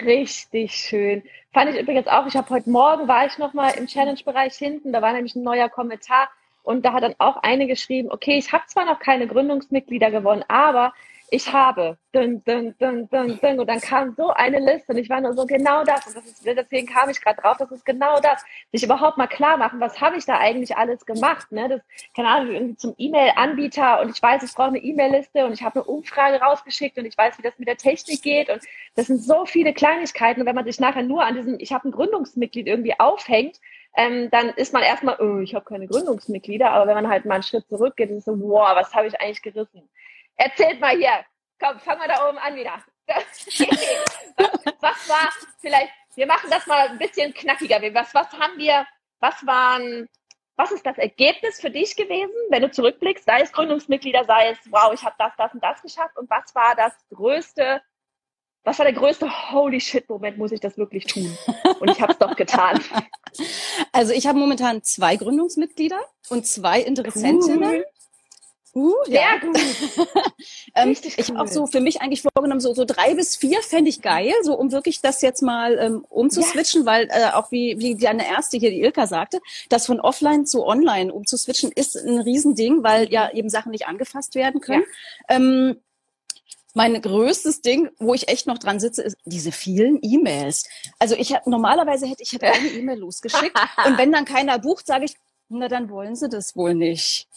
Richtig 0.00 0.72
schön. 0.72 1.22
Fand 1.52 1.70
ich 1.70 1.80
übrigens 1.80 2.06
auch, 2.06 2.26
ich 2.26 2.36
habe 2.36 2.50
heute 2.50 2.70
Morgen 2.70 3.06
war 3.06 3.26
ich 3.26 3.38
nochmal 3.38 3.74
im 3.76 3.86
Challenge-Bereich 3.86 4.54
hinten, 4.54 4.92
da 4.92 5.02
war 5.02 5.12
nämlich 5.12 5.36
ein 5.36 5.42
neuer 5.42 5.68
Kommentar 5.68 6.28
und 6.62 6.84
da 6.84 6.92
hat 6.92 7.02
dann 7.02 7.14
auch 7.18 7.36
eine 7.36 7.66
geschrieben, 7.66 8.10
okay, 8.10 8.38
ich 8.38 8.52
habe 8.52 8.64
zwar 8.66 8.86
noch 8.86 8.98
keine 8.98 9.26
Gründungsmitglieder 9.28 10.10
gewonnen, 10.10 10.44
aber 10.48 10.92
ich 11.30 11.52
habe, 11.52 11.98
dun, 12.12 12.42
dun, 12.44 12.74
dun, 12.78 13.08
dun, 13.08 13.38
dun, 13.40 13.60
und 13.60 13.66
dann 13.68 13.80
kam 13.80 14.14
so 14.16 14.30
eine 14.30 14.58
Liste 14.58 14.92
und 14.92 14.98
ich 14.98 15.08
war 15.08 15.20
nur 15.20 15.34
so, 15.34 15.46
genau 15.46 15.82
das, 15.84 16.06
und 16.06 16.16
das 16.16 16.26
ist, 16.26 16.46
deswegen 16.46 16.86
kam 16.86 17.08
ich 17.10 17.20
gerade 17.20 17.40
drauf, 17.40 17.56
das 17.58 17.70
ist 17.72 17.84
genau 17.84 18.20
das, 18.20 18.44
sich 18.72 18.82
überhaupt 18.82 19.18
mal 19.18 19.26
klar 19.26 19.56
machen, 19.56 19.80
was 19.80 20.00
habe 20.00 20.16
ich 20.16 20.26
da 20.26 20.38
eigentlich 20.38 20.76
alles 20.76 21.06
gemacht, 21.06 21.50
ne, 21.50 21.68
das, 21.68 21.80
keine 22.14 22.28
Ahnung, 22.28 22.54
irgendwie 22.54 22.76
zum 22.76 22.94
E-Mail-Anbieter 22.98 24.00
und 24.00 24.10
ich 24.10 24.22
weiß, 24.22 24.42
ich 24.42 24.54
brauche 24.54 24.68
eine 24.68 24.78
E-Mail-Liste 24.78 25.44
und 25.44 25.52
ich 25.52 25.62
habe 25.62 25.80
eine 25.80 25.84
Umfrage 25.84 26.40
rausgeschickt 26.40 26.98
und 26.98 27.06
ich 27.06 27.16
weiß, 27.16 27.38
wie 27.38 27.42
das 27.42 27.58
mit 27.58 27.68
der 27.68 27.76
Technik 27.76 28.22
geht 28.22 28.50
und 28.50 28.62
das 28.94 29.06
sind 29.06 29.22
so 29.22 29.44
viele 29.46 29.72
Kleinigkeiten. 29.72 30.40
Und 30.40 30.46
wenn 30.46 30.54
man 30.54 30.64
sich 30.64 30.80
nachher 30.80 31.02
nur 31.02 31.24
an 31.24 31.34
diesem, 31.34 31.56
ich 31.58 31.72
habe 31.72 31.88
ein 31.88 31.92
Gründungsmitglied 31.92 32.66
irgendwie 32.66 32.98
aufhängt, 32.98 33.60
ähm, 33.96 34.28
dann 34.30 34.50
ist 34.50 34.72
man 34.72 34.82
erstmal, 34.82 35.16
oh, 35.20 35.38
ich 35.38 35.54
habe 35.54 35.64
keine 35.64 35.86
Gründungsmitglieder, 35.86 36.70
aber 36.70 36.88
wenn 36.88 36.94
man 36.94 37.08
halt 37.08 37.24
mal 37.24 37.34
einen 37.34 37.42
Schritt 37.42 37.68
zurückgeht, 37.68 38.10
ist 38.10 38.24
so, 38.24 38.38
wow, 38.40 38.74
was 38.74 38.94
habe 38.94 39.06
ich 39.06 39.20
eigentlich 39.20 39.42
gerissen? 39.42 39.88
Erzählt 40.36 40.80
mal 40.80 40.96
hier, 40.96 41.24
komm, 41.60 41.78
fangen 41.80 42.00
wir 42.00 42.08
da 42.08 42.28
oben 42.28 42.38
an 42.38 42.56
wieder. 42.56 42.82
was 44.80 45.08
war 45.08 45.32
vielleicht, 45.60 45.92
wir 46.14 46.26
machen 46.26 46.48
das 46.50 46.66
mal 46.66 46.88
ein 46.88 46.98
bisschen 46.98 47.34
knackiger. 47.34 47.80
Was, 47.94 48.14
was 48.14 48.32
haben 48.32 48.56
wir, 48.56 48.86
was 49.20 49.46
waren, 49.46 50.08
was 50.56 50.72
ist 50.72 50.86
das 50.86 50.98
Ergebnis 50.98 51.60
für 51.60 51.70
dich 51.70 51.96
gewesen, 51.96 52.34
wenn 52.50 52.62
du 52.62 52.70
zurückblickst, 52.70 53.24
sei 53.24 53.40
es 53.42 53.52
Gründungsmitglieder, 53.52 54.24
sei 54.24 54.50
es, 54.50 54.58
wow, 54.70 54.92
ich 54.92 55.04
habe 55.04 55.16
das, 55.18 55.32
das 55.36 55.52
und 55.52 55.62
das 55.62 55.82
geschafft 55.82 56.16
und 56.16 56.30
was 56.30 56.54
war 56.54 56.74
das 56.74 56.92
größte 57.10 57.82
was 58.64 58.78
war 58.78 58.86
der 58.86 58.94
größte 58.94 59.52
Holy 59.52 59.78
Shit-Moment, 59.78 60.38
muss 60.38 60.50
ich 60.50 60.60
das 60.60 60.78
wirklich 60.78 61.04
tun? 61.04 61.36
Und 61.80 61.90
ich 61.90 62.00
habe 62.00 62.12
es 62.12 62.18
doch 62.18 62.34
getan. 62.34 62.82
Also 63.90 64.12
ich 64.12 64.28
habe 64.28 64.38
momentan 64.38 64.84
zwei 64.84 65.16
Gründungsmitglieder 65.16 66.00
und 66.28 66.46
zwei 66.46 66.80
Interessentinnen. 66.80 67.68
Cool. 67.68 67.84
Uh, 68.74 68.92
Sehr 69.06 69.20
ja. 69.20 69.38
gut. 69.38 69.56
ähm, 70.74 70.88
Richtig 70.88 71.16
ich 71.16 71.30
cool. 71.30 71.36
auch 71.36 71.46
so 71.46 71.66
für 71.66 71.80
mich 71.80 72.00
eigentlich 72.00 72.22
vorgenommen, 72.22 72.60
so, 72.60 72.74
so 72.74 72.84
drei 72.84 73.14
bis 73.14 73.36
vier 73.36 73.62
fände 73.62 73.88
ich 73.88 74.02
geil, 74.02 74.32
so 74.42 74.58
um 74.58 74.72
wirklich 74.72 75.00
das 75.00 75.22
jetzt 75.22 75.42
mal 75.42 75.78
ähm, 75.78 76.04
umzuswitchen, 76.08 76.80
ja. 76.80 76.86
weil 76.86 77.08
äh, 77.10 77.30
auch 77.32 77.52
wie, 77.52 77.78
wie 77.78 77.94
deine 77.94 78.26
erste 78.26 78.56
hier, 78.56 78.70
die 78.70 78.80
Ilka 78.80 79.06
sagte, 79.06 79.40
das 79.68 79.86
von 79.86 80.00
offline 80.00 80.44
zu 80.44 80.66
online 80.66 81.12
umzuswitchen 81.12 81.70
ist 81.70 81.96
ein 81.96 82.18
Riesending, 82.18 82.82
weil 82.82 83.12
ja 83.12 83.32
eben 83.32 83.48
Sachen 83.48 83.70
nicht 83.70 83.86
angefasst 83.86 84.34
werden 84.34 84.60
können. 84.60 84.84
Ja. 85.28 85.36
Ähm, 85.36 85.76
mein 86.74 87.00
größtes 87.00 87.62
Ding, 87.62 87.88
wo 87.98 88.14
ich 88.14 88.28
echt 88.28 88.48
noch 88.48 88.58
dran 88.58 88.80
sitze, 88.80 89.02
ist 89.02 89.16
diese 89.24 89.52
vielen 89.52 90.00
E-Mails. 90.02 90.68
Also 90.98 91.14
ich 91.14 91.32
habe 91.32 91.48
normalerweise 91.48 92.06
hätte 92.06 92.24
ich 92.24 92.32
hätte 92.32 92.46
eine 92.52 92.68
E-Mail 92.68 92.98
losgeschickt 92.98 93.56
und 93.86 93.96
wenn 93.96 94.10
dann 94.10 94.24
keiner 94.24 94.58
bucht, 94.58 94.86
sage 94.86 95.04
ich, 95.04 95.14
na 95.48 95.68
dann 95.68 95.90
wollen 95.90 96.16
sie 96.16 96.28
das 96.28 96.56
wohl 96.56 96.74
nicht. 96.74 97.28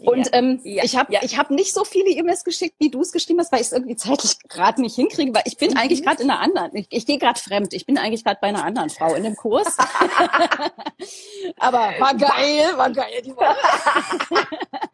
Und 0.00 0.28
ähm, 0.32 0.60
ja, 0.64 0.84
ich 0.84 0.96
habe 0.96 1.12
ja. 1.12 1.20
ich 1.22 1.38
hab 1.38 1.50
nicht 1.50 1.72
so 1.72 1.84
viele 1.84 2.10
E-Mails 2.10 2.44
geschickt, 2.44 2.74
wie 2.78 2.90
du 2.90 3.00
es 3.00 3.12
geschrieben 3.12 3.40
hast, 3.40 3.52
weil 3.52 3.60
ich 3.60 3.68
es 3.68 3.72
irgendwie 3.72 3.96
zeitlich 3.96 4.38
gerade 4.48 4.80
nicht 4.80 4.96
hinkriege, 4.96 5.34
weil 5.34 5.42
ich 5.46 5.56
bin 5.56 5.70
mhm. 5.70 5.76
eigentlich 5.76 6.02
gerade 6.02 6.22
in 6.22 6.30
einer 6.30 6.40
anderen, 6.40 6.74
ich, 6.74 6.86
ich 6.90 7.06
gehe 7.06 7.18
gerade 7.18 7.38
fremd, 7.38 7.72
ich 7.72 7.86
bin 7.86 7.98
eigentlich 7.98 8.24
gerade 8.24 8.38
bei 8.40 8.48
einer 8.48 8.64
anderen 8.64 8.90
Frau 8.90 9.14
in 9.14 9.22
dem 9.22 9.36
Kurs. 9.36 9.76
Aber 11.58 11.92
war 11.98 12.14
geil, 12.14 12.76
war 12.76 12.90
geil 12.90 13.22
die 13.24 13.36
Woche. 13.36 13.56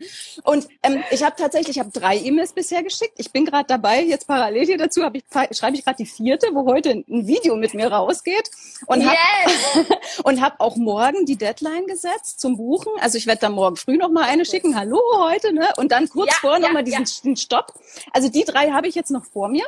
Und 0.44 0.68
ähm, 0.82 1.02
ich 1.10 1.22
habe 1.22 1.34
tatsächlich, 1.36 1.76
ich 1.76 1.80
habe 1.80 1.90
drei 1.90 2.18
E-Mails 2.18 2.52
bisher 2.52 2.82
geschickt. 2.82 3.14
Ich 3.16 3.32
bin 3.32 3.46
gerade 3.46 3.64
dabei, 3.66 4.02
jetzt 4.02 4.26
parallel 4.28 4.66
hier 4.66 4.76
dazu 4.76 5.00
ich, 5.14 5.24
schreibe 5.56 5.76
ich 5.76 5.84
gerade 5.84 5.96
die 5.96 6.06
vierte, 6.06 6.48
wo 6.52 6.66
heute 6.66 6.90
ein 6.90 7.26
Video 7.26 7.56
mit 7.56 7.72
mir 7.72 7.90
rausgeht 7.90 8.50
und 8.86 9.06
habe 9.06 9.16
yes. 9.16 9.86
und 10.22 10.42
habe 10.42 10.56
auch 10.60 10.76
morgen 10.76 11.24
die 11.24 11.36
Deadline 11.36 11.86
gesetzt 11.86 12.40
zum 12.40 12.58
Buchen. 12.58 12.92
Also 13.00 13.16
ich 13.16 13.26
werde 13.26 13.40
da 13.40 13.48
morgen 13.48 13.76
früh 13.76 13.96
noch 13.96 14.10
mal 14.10 14.24
eine 14.24 14.44
schicken. 14.44 14.76
Hallo 14.76 15.00
heute, 15.18 15.54
ne? 15.54 15.70
Und 15.78 15.92
dann 15.92 16.10
kurz 16.10 16.32
ja, 16.32 16.36
vorher 16.42 16.60
ja, 16.60 16.66
noch 16.66 16.74
mal 16.74 16.84
diesen 16.84 17.06
ja. 17.30 17.36
Stopp. 17.36 17.72
Also 18.12 18.28
die 18.28 18.44
drei 18.44 18.70
habe 18.70 18.86
ich 18.86 18.94
jetzt 18.94 19.10
noch 19.10 19.24
vor 19.24 19.48
mir. 19.48 19.64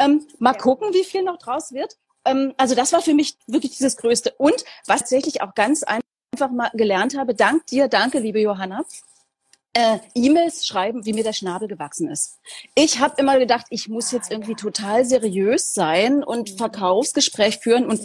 Ähm, 0.00 0.26
mal 0.40 0.54
gucken, 0.54 0.92
wie 0.92 1.04
viel 1.04 1.22
noch 1.22 1.38
draus 1.38 1.72
wird. 1.72 1.98
Ähm, 2.24 2.52
also 2.56 2.74
das 2.74 2.92
war 2.92 3.00
für 3.00 3.14
mich 3.14 3.38
wirklich 3.46 3.76
dieses 3.76 3.96
Größte. 3.96 4.34
Und 4.38 4.64
was 4.88 5.00
tatsächlich 5.00 5.40
auch 5.40 5.54
ganz 5.54 5.84
einfach 5.84 6.50
mal 6.50 6.70
gelernt 6.74 7.16
habe, 7.16 7.36
dank 7.36 7.66
dir, 7.68 7.86
danke, 7.86 8.18
liebe 8.18 8.40
Johanna, 8.40 8.84
äh, 9.76 9.98
E-Mails 10.14 10.66
schreiben, 10.66 11.04
wie 11.04 11.12
mir 11.12 11.22
der 11.22 11.34
Schnabel 11.34 11.68
gewachsen 11.68 12.08
ist. 12.08 12.38
Ich 12.74 12.98
habe 12.98 13.16
immer 13.18 13.38
gedacht, 13.38 13.66
ich 13.68 13.88
muss 13.88 14.10
jetzt 14.10 14.30
irgendwie 14.30 14.54
total 14.54 15.04
seriös 15.04 15.74
sein 15.74 16.24
und 16.24 16.48
Verkaufsgespräch 16.56 17.58
führen 17.58 17.84
und 17.84 18.00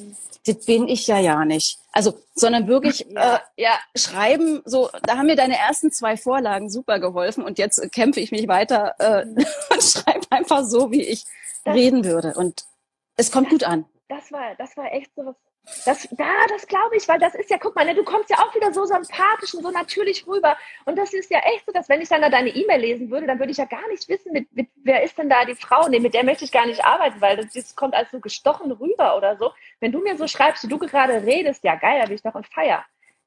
das 0.45 0.65
bin 0.65 0.89
ich 0.89 1.07
ja 1.07 1.17
ja 1.17 1.45
nicht. 1.45 1.79
Also, 1.93 2.19
sondern 2.35 2.67
wirklich 2.67 3.05
ja. 3.09 3.37
Äh, 3.37 3.39
ja 3.55 3.79
schreiben. 3.95 4.61
So, 4.65 4.89
da 5.03 5.17
haben 5.17 5.27
mir 5.27 5.37
deine 5.37 5.57
ersten 5.57 5.93
zwei 5.93 6.17
Vorlagen 6.17 6.69
super 6.69 6.99
geholfen 6.99 7.45
und 7.45 7.57
jetzt 7.57 7.89
kämpfe 7.93 8.19
ich 8.19 8.31
mich 8.31 8.49
weiter 8.49 8.95
äh, 8.99 9.25
und 9.73 9.81
schreibe 9.81 10.27
einfach 10.29 10.65
so, 10.65 10.91
wie 10.91 11.03
ich 11.03 11.23
das, 11.63 11.73
reden 11.73 12.03
würde 12.03 12.33
und 12.35 12.65
es 13.15 13.31
kommt 13.31 13.49
gut 13.49 13.63
an. 13.63 13.85
Das 14.09 14.29
war, 14.33 14.55
das 14.57 14.75
war 14.75 14.91
echt 14.91 15.11
so 15.15 15.25
was 15.25 15.35
das, 15.85 16.07
da, 16.11 16.47
das 16.49 16.67
glaube 16.67 16.97
ich, 16.97 17.07
weil 17.07 17.19
das 17.19 17.35
ist 17.35 17.49
ja, 17.49 17.57
guck 17.57 17.75
mal, 17.75 17.85
ne, 17.85 17.93
du 17.93 18.03
kommst 18.03 18.29
ja 18.29 18.37
auch 18.39 18.53
wieder 18.55 18.73
so 18.73 18.85
sympathisch 18.85 19.53
und 19.53 19.63
so 19.63 19.71
natürlich 19.71 20.25
rüber. 20.27 20.57
Und 20.85 20.97
das 20.97 21.13
ist 21.13 21.29
ja 21.29 21.39
echt 21.39 21.65
so, 21.65 21.71
dass 21.71 21.87
wenn 21.87 22.01
ich 22.01 22.09
dann 22.09 22.21
da 22.21 22.29
deine 22.29 22.49
E-Mail 22.49 22.81
lesen 22.81 23.11
würde, 23.11 23.27
dann 23.27 23.39
würde 23.39 23.51
ich 23.51 23.57
ja 23.57 23.65
gar 23.65 23.87
nicht 23.89 24.07
wissen, 24.09 24.33
mit, 24.33 24.51
mit, 24.55 24.69
wer 24.83 25.03
ist 25.03 25.17
denn 25.17 25.29
da 25.29 25.45
die 25.45 25.55
Frau? 25.55 25.87
Nee, 25.87 25.99
mit 25.99 26.13
der 26.13 26.23
möchte 26.23 26.45
ich 26.45 26.51
gar 26.51 26.65
nicht 26.65 26.83
arbeiten, 26.83 27.21
weil 27.21 27.37
das, 27.37 27.53
das 27.53 27.75
kommt 27.75 27.93
als 27.93 28.11
so 28.11 28.19
gestochen 28.19 28.71
rüber 28.71 29.15
oder 29.15 29.37
so. 29.37 29.51
Wenn 29.79 29.91
du 29.91 29.99
mir 29.99 30.17
so 30.17 30.27
schreibst, 30.27 30.63
wie 30.63 30.67
du 30.67 30.77
gerade 30.77 31.23
redest, 31.23 31.63
ja 31.63 31.75
geil, 31.75 31.99
da 31.99 32.05
bin 32.05 32.15
ich 32.15 32.23
doch 32.23 32.35
in 32.35 32.43
Feier. 32.43 32.83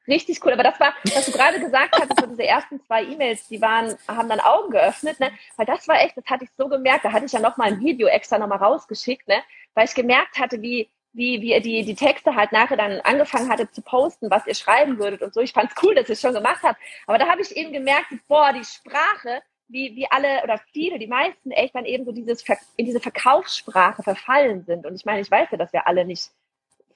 Richtig 0.07 0.45
cool. 0.45 0.53
Aber 0.53 0.63
das 0.63 0.79
war, 0.79 0.93
was 1.15 1.27
du 1.27 1.33
gerade 1.33 1.59
gesagt 1.61 1.97
hast, 1.99 2.21
so 2.21 2.27
diese 2.27 2.45
ersten 2.45 2.81
zwei 2.85 3.05
E-Mails, 3.05 3.49
die 3.49 3.63
waren, 3.63 3.97
haben 4.07 4.29
dann 4.29 4.41
Augen 4.41 4.71
geöffnet, 4.71 5.19
ne? 5.19 5.31
Weil 5.57 5.67
das 5.67 5.89
war 5.89 6.01
echt, 6.03 6.17
das 6.17 6.27
hatte 6.27 6.45
ich 6.45 6.51
so 6.59 6.69
gemerkt, 6.69 7.05
da 7.05 7.13
hatte 7.13 7.25
ich 7.25 7.33
ja 7.33 7.41
noch 7.41 7.57
mal 7.57 7.69
ein 7.69 7.81
Video 7.81 8.09
extra 8.09 8.39
nochmal 8.39 8.59
rausgeschickt, 8.59 9.27
ne? 9.29 9.43
Weil 9.73 9.87
ich 9.87 9.95
gemerkt 9.95 10.39
hatte, 10.39 10.61
wie, 10.61 10.91
wie, 11.15 11.41
wie 11.41 11.53
ihr 11.53 11.61
die, 11.61 11.85
die 11.85 11.95
Texte 11.95 12.35
halt 12.35 12.53
nachher 12.53 12.77
dann 12.77 13.01
angefangen 13.01 13.49
hattet 13.49 13.75
zu 13.75 13.83
posten, 13.83 14.31
was 14.31 14.47
ihr 14.47 14.55
schreiben 14.55 14.99
würdet 14.99 15.23
und 15.23 15.33
so. 15.33 15.41
Ich 15.41 15.53
fand's 15.53 15.75
cool, 15.83 15.95
dass 15.95 16.09
ihr 16.09 16.15
es 16.15 16.21
schon 16.21 16.35
gemacht 16.35 16.63
habt. 16.63 16.79
Aber 17.07 17.19
da 17.19 17.29
habe 17.29 17.41
ich 17.41 17.57
eben 17.57 17.73
gemerkt, 17.73 18.09
boah, 18.27 18.53
die 18.53 18.65
Sprache, 18.65 19.41
wie, 19.69 19.95
wie 19.95 20.07
alle 20.11 20.43
oder 20.43 20.61
viele, 20.73 20.99
die 20.99 21.07
meisten 21.07 21.53
echt 21.53 21.75
dann 21.75 21.85
eben 21.85 22.05
so 22.05 22.13
dieses, 22.13 22.45
in 22.77 22.85
diese 22.85 23.01
Verkaufssprache 23.01 24.03
verfallen 24.03 24.65
sind. 24.65 24.87
Und 24.87 24.97
ich 24.97 25.05
meine, 25.05 25.21
ich 25.21 25.31
weiß 25.31 25.49
ja, 25.53 25.57
dass 25.57 25.73
wir 25.73 25.87
alle 25.87 26.05
nicht 26.05 26.31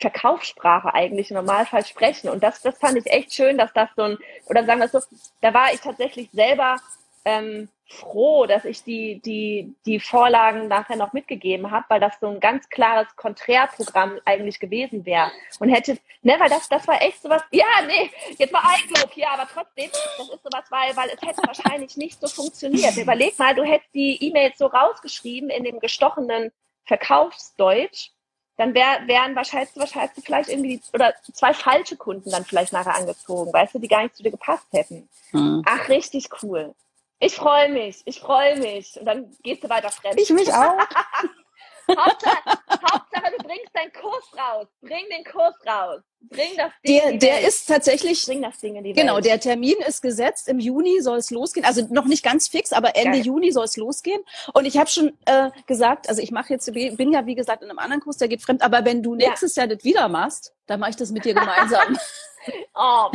Verkaufssprache 0.01 0.95
eigentlich 0.95 1.31
im 1.31 1.37
Normalfall 1.37 1.85
sprechen. 1.87 2.29
Und 2.29 2.43
das, 2.43 2.61
das 2.61 2.79
fand 2.79 2.99
ich 2.99 3.07
echt 3.07 3.33
schön, 3.33 3.57
dass 3.57 3.73
das 3.73 3.89
so 3.97 4.03
ein, 4.03 4.19
oder 4.47 4.65
sagen 4.65 4.81
wir 4.81 4.87
es 4.87 4.93
so, 4.93 5.01
da 5.41 5.55
war 5.55 5.73
ich 5.73 5.81
tatsächlich 5.81 6.29
selber 6.33 6.77
ähm, 7.25 7.69
froh, 7.89 8.47
dass 8.47 8.65
ich 8.65 8.85
die, 8.85 9.21
die, 9.21 9.75
die 9.87 9.99
Vorlagen 9.99 10.69
nachher 10.69 10.97
noch 10.97 11.15
mitgegeben 11.15 11.71
habe, 11.71 11.87
weil 11.89 12.01
das 12.01 12.21
so 12.21 12.27
ein 12.29 12.41
ganz 12.41 12.69
klares 12.69 13.09
Konträrprogramm 13.17 14.21
eigentlich 14.27 14.61
gewesen 14.61 15.07
wäre. 15.07 15.31
Und 15.59 15.71
hätte, 15.71 15.99
ne, 16.23 16.37
weil 16.39 16.51
das, 16.51 16.69
das 16.69 16.87
war 16.87 17.01
echt 17.01 17.23
sowas, 17.23 17.43
ja, 17.51 17.67
nee, 17.87 18.11
jetzt 18.37 18.53
mal 18.53 18.63
Eigenlob 18.63 19.11
hier, 19.13 19.31
aber 19.31 19.49
trotzdem, 19.53 19.91
das 19.91 20.29
ist 20.29 20.43
sowas, 20.43 20.65
weil, 20.71 20.97
weil 20.97 21.09
es 21.09 21.23
hätte 21.23 21.43
wahrscheinlich 21.47 21.97
nicht 21.97 22.21
so 22.21 22.29
funktioniert. 22.29 22.97
Überleg 22.97 23.39
mal, 23.39 23.55
du 23.55 23.65
hättest 23.65 23.95
die 23.95 24.23
E-Mails 24.23 24.59
so 24.59 24.67
rausgeschrieben 24.67 25.49
in 25.49 25.65
dem 25.65 25.81
gestochenen 25.81 26.53
Verkaufsdeutsch, 26.85 28.11
dann 28.59 28.75
wär, 28.75 29.07
wären 29.07 29.37
wahrscheinlich, 29.37 29.71
wahrscheinlich 29.77 30.25
vielleicht 30.25 30.51
irgendwie, 30.51 30.83
oder 30.93 31.15
zwei 31.33 31.55
falsche 31.55 31.97
Kunden 31.97 32.31
dann 32.31 32.45
vielleicht 32.45 32.73
nachher 32.73 32.97
angezogen, 32.97 33.53
weißt 33.53 33.75
du, 33.75 33.79
die 33.79 33.89
gar 33.89 34.03
nicht 34.03 34.17
zu 34.17 34.23
dir 34.23 34.33
gepasst 34.33 34.67
hätten. 34.73 35.09
Mhm. 35.33 35.63
Ach, 35.65 35.89
richtig 35.89 36.29
cool. 36.43 36.75
Ich 37.21 37.35
freue 37.35 37.69
mich, 37.71 38.03
ich 38.05 38.21
freue 38.21 38.59
mich. 38.59 38.97
Und 38.99 39.07
dann 39.07 39.37
gehst 39.43 39.65
du 39.65 39.69
weiter 39.69 39.91
fremd. 39.91 40.21
Ich 40.21 40.31
mich 40.31 40.53
auch. 40.53 40.79
Hauptsache, 41.91 42.43
Hauptsache, 42.71 43.33
du 43.39 43.45
bringst 43.45 43.75
deinen 43.75 43.93
Kurs 43.93 44.25
raus. 44.37 44.67
Bring 44.83 45.07
den 45.11 45.25
Kurs 45.25 45.55
raus. 45.67 46.03
Bring 46.21 46.57
das 46.57 46.71
Ding 46.87 47.01
der, 47.01 47.13
der 47.17 47.49
ist 47.49 47.67
tatsächlich. 47.67 48.27
Bring 48.27 48.43
das 48.43 48.59
Ding 48.59 48.77
in 48.77 48.85
die 48.85 48.93
genau, 48.93 49.15
Welt. 49.15 49.25
Genau, 49.25 49.35
der 49.35 49.41
Termin 49.41 49.77
ist 49.87 50.03
gesetzt. 50.03 50.49
Im 50.49 50.59
Juni 50.59 51.01
soll 51.01 51.19
es 51.19 51.31
losgehen. 51.31 51.65
Also 51.65 51.87
noch 51.91 52.05
nicht 52.05 52.23
ganz 52.23 52.49
fix, 52.49 52.73
aber 52.73 52.95
Ende 52.95 53.19
Geil. 53.19 53.27
Juni 53.27 53.53
soll 53.53 53.65
es 53.65 53.77
losgehen. 53.77 54.21
Und 54.53 54.67
ich 54.67 54.77
habe 54.77 54.91
schon 54.91 55.17
äh, 55.25 55.51
gesagt, 55.67 56.09
also 56.09 56.21
ich 56.21 56.31
mache 56.31 56.53
jetzt, 56.53 56.71
bin 56.73 57.13
ja 57.13 57.25
wie 57.25 57.35
gesagt 57.35 57.63
in 57.63 57.71
einem 57.71 57.79
anderen 57.79 58.03
Kurs, 58.03 58.19
der 58.19 58.29
geht 58.29 58.43
fremd. 58.43 58.63
Aber 58.63 58.85
wenn 58.85 59.03
du 59.03 59.15
nächstes 59.15 59.57
ja. 59.57 59.63
Jahr 59.63 59.75
das 59.75 59.85
wieder 59.85 60.09
machst, 60.09 60.53
dann 60.67 60.81
mache 60.81 60.91
ich 60.91 60.97
das 60.97 61.11
mit 61.11 61.25
dir 61.25 61.35
gemeinsam. 61.35 61.97
oh, 62.75 63.11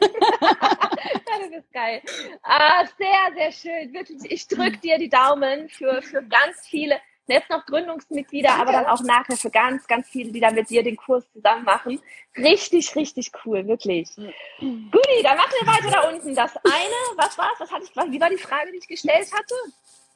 das 1.50 1.64
ist 1.64 1.72
geil. 1.72 2.02
Ah, 2.42 2.84
sehr, 2.98 3.34
sehr 3.34 3.52
schön. 3.52 3.92
Wirklich, 3.92 4.30
ich 4.30 4.48
drücke 4.48 4.78
dir 4.78 4.98
die 4.98 5.08
Daumen 5.08 5.68
für, 5.68 6.02
für 6.02 6.22
ganz 6.22 6.66
viele, 6.66 7.00
jetzt 7.26 7.50
noch 7.50 7.64
Gründungsmitglieder, 7.66 8.50
aber 8.54 8.72
dann 8.72 8.86
auch 8.86 9.02
nachher 9.02 9.36
für 9.36 9.50
ganz, 9.50 9.86
ganz 9.86 10.08
viele, 10.08 10.32
die 10.32 10.40
dann 10.40 10.54
mit 10.54 10.68
dir 10.68 10.82
den 10.82 10.96
Kurs 10.96 11.24
zusammen 11.32 11.64
machen. 11.64 12.00
Richtig, 12.36 12.94
richtig 12.96 13.30
cool, 13.44 13.66
wirklich. 13.66 14.08
Guti, 14.16 15.22
dann 15.22 15.36
machen 15.36 15.52
wir 15.60 15.66
weiter 15.66 15.90
da 15.90 16.08
unten. 16.08 16.34
Das 16.34 16.56
eine, 16.56 17.16
was 17.16 17.38
war's? 17.38 17.58
Was 17.58 17.70
hatte 17.70 17.84
ich, 17.84 18.12
wie 18.12 18.20
war 18.20 18.30
die 18.30 18.38
Frage, 18.38 18.72
die 18.72 18.78
ich 18.78 18.88
gestellt 18.88 19.30
hatte? 19.32 19.54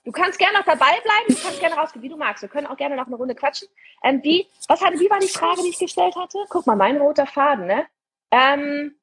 Du 0.05 0.13
kannst 0.13 0.39
gerne 0.39 0.59
noch 0.59 0.67
dabei 0.67 1.01
bleiben, 1.01 1.29
du 1.29 1.37
kannst 1.37 1.61
gerne 1.61 1.77
rausgehen, 1.77 2.03
wie 2.03 2.11
du 2.11 2.17
magst. 2.17 2.43
Wir 2.43 2.49
können 2.51 2.67
auch 2.67 2.77
gerne 2.77 2.95
noch 2.95 3.07
eine 3.07 3.17
Runde 3.17 3.35
quatschen. 3.35 3.69
Ähm, 4.03 4.21
wie, 4.23 4.47
was 4.69 4.83
hatte, 4.83 5.01
wie 5.01 5.09
war 5.09 5.19
die 5.19 5.29
Frage, 5.29 5.63
die 5.63 5.71
ich 5.71 5.79
gestellt 5.79 6.15
hatte? 6.15 6.39
Guck 6.51 6.67
mal, 6.67 6.77
mein 6.77 6.99
roter 6.99 7.27
Faden, 7.27 7.67
ne? 7.67 7.87
Ähm, 8.31 8.95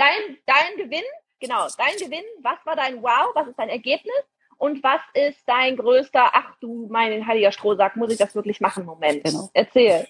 dein, 0.00 0.38
dein 0.46 0.76
Gewinn, 0.76 1.04
genau, 1.40 1.66
dein 1.76 1.96
Gewinn, 1.98 2.24
was 2.42 2.58
war 2.64 2.76
dein 2.76 3.02
Wow, 3.02 3.34
was 3.34 3.48
ist 3.48 3.58
dein 3.58 3.68
Ergebnis? 3.68 4.24
und 4.60 4.82
was 4.82 5.00
ist 5.14 5.40
dein 5.46 5.76
größter, 5.76 6.34
ach 6.34 6.54
du 6.60 6.86
mein 6.90 7.26
heiliger 7.26 7.50
Strohsack, 7.50 7.96
muss 7.96 8.12
ich 8.12 8.18
das 8.18 8.34
wirklich 8.34 8.60
machen? 8.60 8.84
Moment. 8.84 9.24
Genau. 9.24 9.48
Erzähl. 9.54 10.06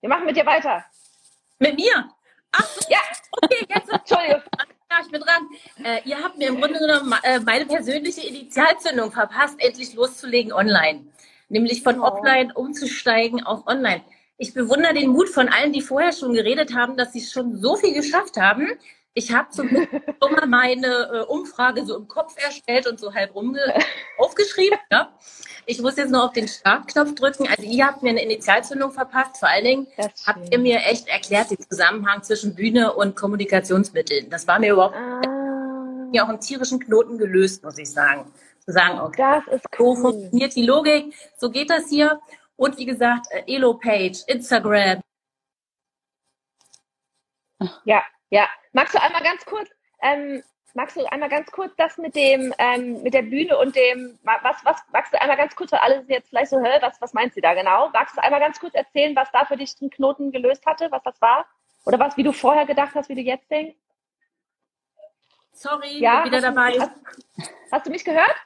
Wir 0.00 0.08
machen 0.08 0.24
mit 0.24 0.34
dir 0.34 0.46
weiter. 0.46 0.82
Mit 1.58 1.76
mir? 1.76 2.10
Ach 2.52 2.64
so. 2.64 2.80
Ja. 2.88 3.00
Okay, 3.42 3.66
jetzt. 3.68 3.92
Entschuldigung. 3.92 4.42
Ja, 4.90 4.96
ich 5.04 5.10
bin 5.10 5.20
dran. 5.20 5.48
Äh, 5.84 6.00
ihr 6.08 6.22
habt 6.22 6.38
mir 6.38 6.48
im 6.48 6.58
Grunde 6.58 6.78
genommen 6.78 7.14
äh, 7.22 7.38
meine 7.40 7.66
persönliche 7.66 8.26
Initialzündung 8.26 9.12
verpasst, 9.12 9.62
endlich 9.62 9.92
loszulegen 9.92 10.54
online. 10.54 11.04
Nämlich 11.50 11.82
von 11.82 12.00
oh. 12.00 12.04
offline 12.04 12.50
umzusteigen 12.50 13.44
auf 13.44 13.66
online. 13.66 14.02
Ich 14.42 14.54
bewundere 14.54 14.94
den 14.94 15.10
Mut 15.10 15.28
von 15.28 15.50
allen, 15.50 15.70
die 15.70 15.82
vorher 15.82 16.12
schon 16.12 16.32
geredet 16.32 16.74
haben, 16.74 16.96
dass 16.96 17.12
sie 17.12 17.20
schon 17.20 17.58
so 17.60 17.76
viel 17.76 17.92
geschafft 17.92 18.38
haben. 18.38 18.68
Ich 19.12 19.34
habe 19.34 19.50
zum 19.50 19.68
schon 20.22 20.32
mal 20.32 20.46
meine 20.46 20.86
äh, 20.86 21.20
Umfrage 21.26 21.84
so 21.84 21.94
im 21.94 22.08
Kopf 22.08 22.42
erstellt 22.42 22.86
und 22.86 22.98
so 22.98 23.12
halb 23.12 23.34
rum 23.34 23.54
aufgeschrieben. 24.18 24.78
Ja. 24.90 25.12
Ich 25.66 25.82
muss 25.82 25.98
jetzt 25.98 26.10
noch 26.10 26.28
auf 26.28 26.32
den 26.32 26.48
Startknopf 26.48 27.16
drücken. 27.16 27.48
Also 27.48 27.64
ihr 27.64 27.86
habt 27.86 28.02
mir 28.02 28.10
eine 28.10 28.22
Initialzündung 28.22 28.92
verpasst. 28.92 29.36
Vor 29.36 29.50
allen 29.50 29.64
Dingen 29.64 29.86
habt 30.26 30.50
ihr 30.50 30.58
mir 30.58 30.78
echt 30.86 31.08
erklärt 31.08 31.50
den 31.50 31.60
Zusammenhang 31.60 32.22
zwischen 32.22 32.54
Bühne 32.54 32.94
und 32.94 33.16
Kommunikationsmitteln. 33.16 34.30
Das 34.30 34.48
war 34.48 34.58
mir 34.58 34.72
überhaupt 34.72 34.96
ah. 34.96 35.20
ja 36.12 36.24
auch 36.24 36.30
einen 36.30 36.40
tierischen 36.40 36.80
Knoten 36.80 37.18
gelöst, 37.18 37.62
muss 37.62 37.76
ich 37.76 37.90
sagen. 37.90 38.32
Zu 38.64 38.72
sagen, 38.72 39.00
okay, 39.00 39.42
cool. 39.78 39.96
so 39.96 40.02
funktioniert 40.02 40.56
die 40.56 40.64
Logik, 40.64 41.14
so 41.36 41.50
geht 41.50 41.68
das 41.68 41.90
hier. 41.90 42.18
Und 42.60 42.76
wie 42.76 42.84
gesagt, 42.84 43.26
äh, 43.30 43.42
Elo-Page, 43.46 44.22
Instagram. 44.26 45.00
Ja, 47.84 48.04
ja. 48.28 48.50
Magst 48.74 48.94
du 48.94 49.00
einmal 49.00 49.22
ganz 49.22 49.46
kurz, 49.46 49.70
ähm, 50.02 50.42
magst 50.74 50.94
du 50.94 51.10
einmal 51.10 51.30
ganz 51.30 51.50
kurz 51.50 51.74
das 51.76 51.96
mit 51.96 52.14
dem, 52.14 52.52
ähm, 52.58 53.02
mit 53.02 53.14
der 53.14 53.22
Bühne 53.22 53.56
und 53.56 53.74
dem, 53.74 54.18
was, 54.24 54.62
was, 54.62 54.76
magst 54.92 55.10
du 55.10 55.18
einmal 55.18 55.38
ganz 55.38 55.56
kurz, 55.56 55.72
weil 55.72 55.78
alle 55.78 56.00
sind 56.00 56.10
jetzt 56.10 56.28
vielleicht 56.28 56.50
so, 56.50 56.60
hä, 56.60 56.76
was, 56.82 57.00
was 57.00 57.14
meinst 57.14 57.34
du 57.34 57.40
da 57.40 57.54
genau? 57.54 57.88
Magst 57.94 58.18
du 58.18 58.22
einmal 58.22 58.40
ganz 58.40 58.60
kurz 58.60 58.74
erzählen, 58.74 59.16
was 59.16 59.32
da 59.32 59.46
für 59.46 59.56
dich 59.56 59.74
den 59.76 59.88
Knoten 59.88 60.30
gelöst 60.30 60.66
hatte, 60.66 60.90
was 60.90 61.02
das 61.02 61.18
war? 61.22 61.46
Oder 61.86 61.98
was, 61.98 62.18
wie 62.18 62.24
du 62.24 62.32
vorher 62.32 62.66
gedacht 62.66 62.94
hast, 62.94 63.08
wie 63.08 63.14
du 63.14 63.22
jetzt 63.22 63.50
denkst? 63.50 63.78
Sorry, 65.52 65.98
ja, 65.98 66.26
wieder 66.26 66.42
dabei. 66.42 66.72
Du, 66.72 66.80
hast, 66.82 66.92
hast, 67.72 67.86
du 67.86 67.90
mich 67.90 68.04
gehört? 68.04 68.36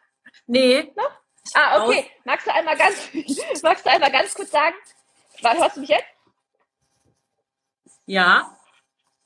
Nee. 0.47 0.93
Noch? 0.95 1.24
Ah, 1.53 1.85
okay. 1.85 2.11
Magst 2.25 2.47
du 2.47 2.55
einmal 2.55 2.77
ganz, 2.77 3.11
magst 3.63 3.85
du 3.85 3.91
einmal 3.91 4.11
ganz 4.11 4.35
kurz 4.35 4.51
sagen, 4.51 4.75
hörst 5.43 5.77
du 5.77 5.81
mich 5.81 5.91
jetzt? 5.91 6.07
Ja. 8.07 8.57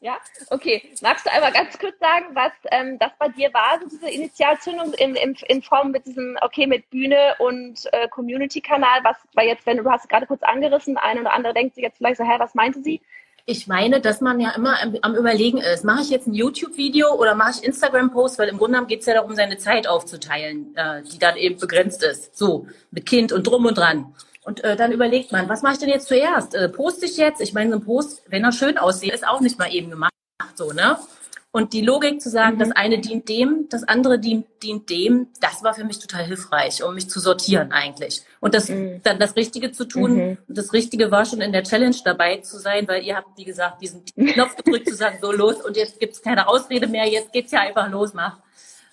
Ja, 0.01 0.17
okay. 0.51 0.93
Magst 1.03 1.27
du 1.27 1.33
einmal 1.33 1.53
ganz 1.53 1.77
kurz 1.77 1.99
sagen, 1.99 2.27
was 2.33 2.53
ähm, 2.71 2.99
das 3.01 3.11
bei 3.19 3.29
dir 3.29 3.53
war, 3.53 3.81
so 3.81 3.89
diese 3.89 4.09
Initialzündung 4.09 4.95
in, 4.95 5.17
in, 5.17 5.35
in 5.49 5.63
Form 5.63 5.91
mit 5.91 6.07
diesem, 6.07 6.39
okay, 6.41 6.69
mit 6.69 6.89
Bühne 6.91 7.35
und 7.41 7.81
äh, 7.93 8.07
Community-Kanal, 8.09 9.03
was 9.03 9.17
war 9.35 9.43
jetzt, 9.43 9.67
wenn 9.67 9.77
du, 9.77 9.83
du 9.83 9.91
hast 9.91 10.03
es 10.03 10.09
gerade 10.09 10.27
kurz 10.27 10.43
angerissen, 10.45 10.97
eine 10.99 11.23
oder 11.23 11.33
andere 11.33 11.53
denkt 11.53 11.75
sich 11.75 11.83
jetzt 11.83 11.97
vielleicht 11.99 12.19
so, 12.19 12.25
hä, 12.25 12.37
was 12.39 12.55
meinte 12.55 12.81
sie? 12.81 13.01
Ich 13.51 13.67
meine, 13.67 14.03
dass 14.03 14.21
man 14.21 14.41
ja 14.41 14.51
immer 14.51 14.79
am, 14.83 14.95
am 15.01 15.15
Überlegen 15.15 15.57
ist, 15.57 15.83
mache 15.83 16.03
ich 16.03 16.11
jetzt 16.11 16.27
ein 16.27 16.35
YouTube-Video 16.35 17.15
oder 17.15 17.35
mache 17.35 17.53
ich 17.53 17.65
Instagram-Post, 17.65 18.39
weil 18.39 18.51
im 18.51 18.59
Grunde 18.59 18.73
genommen 18.73 18.89
geht 18.89 19.01
es 19.01 19.07
ja 19.07 19.15
darum, 19.15 19.35
seine 19.35 19.57
Zeit 19.57 19.89
aufzuteilen, 19.89 20.77
äh, 20.77 21.01
die 21.03 21.19
dann 21.19 21.35
eben 21.39 21.59
begrenzt 21.59 22.03
ist. 22.03 22.37
So, 22.37 22.67
mit 22.91 23.07
Kind 23.07 23.33
und 23.33 23.47
drum 23.47 23.65
und 23.65 23.79
dran. 23.79 24.15
Und 24.43 24.63
äh, 24.65 24.77
dann 24.77 24.93
überlegt 24.93 25.33
man, 25.33 25.49
was 25.49 25.63
mache 25.63 25.73
ich 25.73 25.79
denn 25.79 25.89
jetzt 25.89 26.09
zuerst? 26.09 26.55
Äh, 26.55 26.69
poste 26.69 27.07
ich 27.07 27.17
jetzt? 27.17 27.41
Ich 27.41 27.55
meine, 27.55 27.71
so 27.71 27.79
ein 27.79 27.85
Post, 27.87 28.23
wenn 28.29 28.45
er 28.45 28.53
schön 28.53 28.77
aussieht, 28.77 29.15
ist 29.15 29.27
auch 29.27 29.41
nicht 29.41 29.59
mal 29.59 29.73
eben 29.73 29.89
gemacht. 29.89 30.13
So, 30.55 30.73
ne? 30.73 30.99
Und 31.51 31.73
die 31.73 31.81
Logik 31.81 32.21
zu 32.21 32.29
sagen, 32.29 32.57
mhm. 32.57 32.61
das 32.61 32.71
eine 32.73 32.99
dient 32.99 33.29
dem, 33.29 33.69
das 33.71 33.83
andere 33.85 34.19
dient, 34.19 34.47
dient 34.63 34.91
dem, 34.91 35.29
das 35.41 35.63
war 35.65 35.73
für 35.73 35.85
mich 35.85 35.99
total 35.99 36.25
hilfreich, 36.25 36.83
um 36.83 36.95
mich 36.95 37.09
zu 37.09 37.21
sortieren 37.21 37.73
eigentlich. 37.73 38.23
Und 38.41 38.55
das 38.55 38.69
mhm. 38.69 39.01
dann 39.03 39.19
das 39.19 39.35
Richtige 39.35 39.73
zu 39.73 39.87
tun. 39.87 40.17
Mhm. 40.17 40.39
Das 40.47 40.75
Richtige 40.75 41.11
war 41.11 41.25
schon 41.25 41.41
in 41.41 41.53
der 41.53 41.63
Challenge 41.63 41.97
dabei 42.05 42.39
zu 42.39 42.59
sein, 42.59 42.87
weil 42.87 43.03
ihr 43.03 43.17
habt, 43.17 43.39
wie 43.39 43.45
gesagt, 43.45 43.81
diesen 43.81 44.05
Knopf 44.15 44.57
gedrückt 44.57 44.89
zu 44.89 44.95
sagen, 44.95 45.19
so 45.23 45.33
los 45.33 45.57
und 45.63 45.77
jetzt 45.77 45.99
gibt's 45.99 46.21
keine 46.21 46.49
Ausrede 46.49 46.87
mehr, 46.87 47.07
jetzt 47.07 47.33
geht's 47.33 47.51
ja 47.51 47.61
einfach 47.61 47.91
los, 47.91 48.13
mach. 48.13 48.39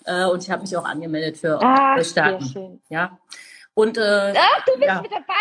Äh, 0.06 0.24
und 0.24 0.42
ich 0.42 0.50
habe 0.50 0.62
mich 0.62 0.74
auch 0.76 0.84
angemeldet 0.84 1.36
für 1.36 1.60
ah, 1.60 2.02
Starten. 2.02 2.80
Ja. 2.88 3.18
Und, 3.74 3.98
äh, 3.98 4.32
Ach, 4.34 4.64
du 4.64 4.72
bist 4.76 4.86
ja. 4.86 5.02
mit 5.02 5.12
dabei. 5.12 5.34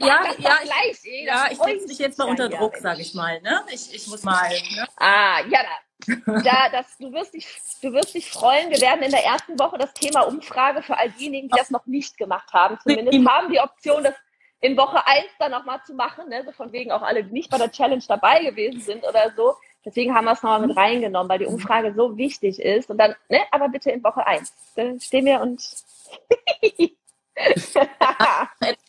Ja, 0.00 0.24
ja, 0.38 0.56
gleich, 0.62 0.98
ich, 1.02 1.26
ja, 1.26 1.48
ich 1.50 1.58
setze 1.58 1.86
dich 1.86 1.98
jetzt 1.98 2.18
mal 2.18 2.24
unter 2.24 2.48
Druck, 2.48 2.78
sage 2.78 3.02
ich 3.02 3.12
mal. 3.12 3.42
Ne? 3.42 3.60
Ich, 3.70 3.94
ich 3.94 4.06
muss 4.06 4.22
mal. 4.24 4.48
Ne? 4.48 4.86
Ah, 4.96 5.40
ja, 5.50 5.60
da, 6.06 6.40
da, 6.42 6.68
das, 6.70 6.96
du, 6.98 7.12
wirst 7.12 7.34
dich, 7.34 7.46
du 7.82 7.92
wirst 7.92 8.14
dich 8.14 8.30
freuen. 8.30 8.70
Wir 8.70 8.80
werden 8.80 9.02
in 9.02 9.10
der 9.10 9.24
ersten 9.24 9.58
Woche 9.58 9.78
das 9.78 9.92
Thema 9.94 10.22
Umfrage 10.22 10.82
für 10.82 10.98
all 10.98 11.10
diejenigen, 11.10 11.48
die 11.48 11.58
das 11.58 11.70
noch 11.70 11.86
nicht 11.86 12.16
gemacht 12.16 12.52
haben, 12.52 12.78
zumindest 12.82 13.28
haben 13.28 13.52
die 13.52 13.60
Option, 13.60 14.04
das 14.04 14.14
in 14.60 14.76
Woche 14.76 15.06
1 15.06 15.26
dann 15.38 15.50
nochmal 15.50 15.80
zu 15.84 15.94
machen. 15.94 16.28
Ne? 16.28 16.42
So 16.44 16.52
von 16.52 16.72
wegen 16.72 16.90
auch 16.90 17.02
alle, 17.02 17.24
die 17.24 17.32
nicht 17.32 17.50
bei 17.50 17.58
der 17.58 17.70
Challenge 17.70 18.02
dabei 18.08 18.42
gewesen 18.42 18.80
sind 18.80 19.04
oder 19.04 19.32
so. 19.36 19.54
Deswegen 19.84 20.14
haben 20.14 20.24
wir 20.24 20.32
es 20.32 20.42
nochmal 20.42 20.66
mit 20.66 20.74
reingenommen, 20.74 21.28
weil 21.28 21.40
die 21.40 21.44
Umfrage 21.44 21.92
so 21.94 22.16
wichtig 22.16 22.58
ist. 22.58 22.88
Und 22.88 22.96
dann, 22.96 23.14
ne, 23.28 23.40
aber 23.50 23.68
bitte 23.68 23.90
in 23.90 24.02
Woche 24.02 24.26
1. 24.26 24.54
Dann 24.74 24.98
stehen 25.00 25.26
wir 25.26 25.42
und 25.42 25.60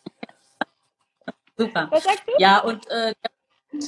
Super. 1.57 1.87
Was 1.89 2.03
sagst 2.03 2.23
du? 2.27 2.33
Ja, 2.37 2.59
und 2.59 2.89
äh, 2.89 3.13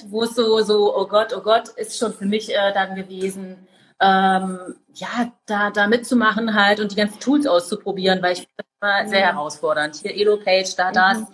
wo 0.10 0.24
es 0.24 0.36
so, 0.36 0.60
so, 0.62 0.96
oh 0.96 1.08
Gott, 1.08 1.34
oh 1.36 1.42
Gott, 1.42 1.70
ist 1.70 1.98
schon 1.98 2.14
für 2.14 2.26
mich 2.26 2.54
äh, 2.54 2.74
dann 2.74 2.96
gewesen, 2.96 3.68
ähm, 4.00 4.76
ja, 4.94 5.32
da, 5.46 5.72
da 5.72 5.88
mitzumachen 5.88 6.54
halt 6.54 6.80
und 6.80 6.92
die 6.92 6.96
ganzen 6.96 7.20
Tools 7.20 7.48
auszuprobieren, 7.48 8.22
weil 8.22 8.34
ich 8.34 8.48
das 8.56 8.66
immer 8.80 9.04
mhm. 9.04 9.10
sehr 9.10 9.22
herausfordernd. 9.22 9.96
Hier 9.96 10.16
Elo-Page, 10.16 10.76
da, 10.76 10.92
das. 10.92 11.20
Mhm. 11.20 11.28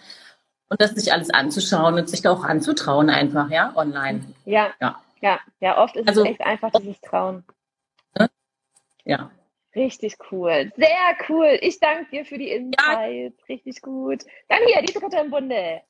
Und 0.70 0.82
das 0.82 0.92
sich 0.92 1.14
alles 1.14 1.30
anzuschauen 1.30 1.96
und 1.96 2.10
sich 2.10 2.22
da 2.22 2.32
auch 2.32 2.44
anzutrauen 2.44 3.10
einfach, 3.10 3.50
ja, 3.52 3.74
online. 3.76 4.22
Ja, 4.46 4.72
ja, 4.82 5.00
ja, 5.22 5.40
ja 5.60 5.78
oft 5.78 5.96
ist 5.96 6.08
also, 6.08 6.24
es 6.24 6.32
echt 6.32 6.42
einfach 6.42 6.72
dieses 6.72 7.00
Trauen. 7.02 7.44
Ne? 8.18 8.30
Ja. 9.04 9.30
Richtig 9.76 10.16
cool. 10.32 10.72
Sehr 10.76 11.18
cool. 11.30 11.58
Ich 11.62 11.80
danke 11.80 12.10
dir 12.12 12.26
für 12.26 12.38
die 12.38 12.50
Insights. 12.50 13.36
Ja. 13.40 13.46
Richtig 13.50 13.82
gut. 13.82 14.24
Dann 14.48 14.60
hier, 14.66 14.82
die 14.84 14.94
dritte 14.94 15.18
im 15.18 15.32
Bunde. 15.32 15.82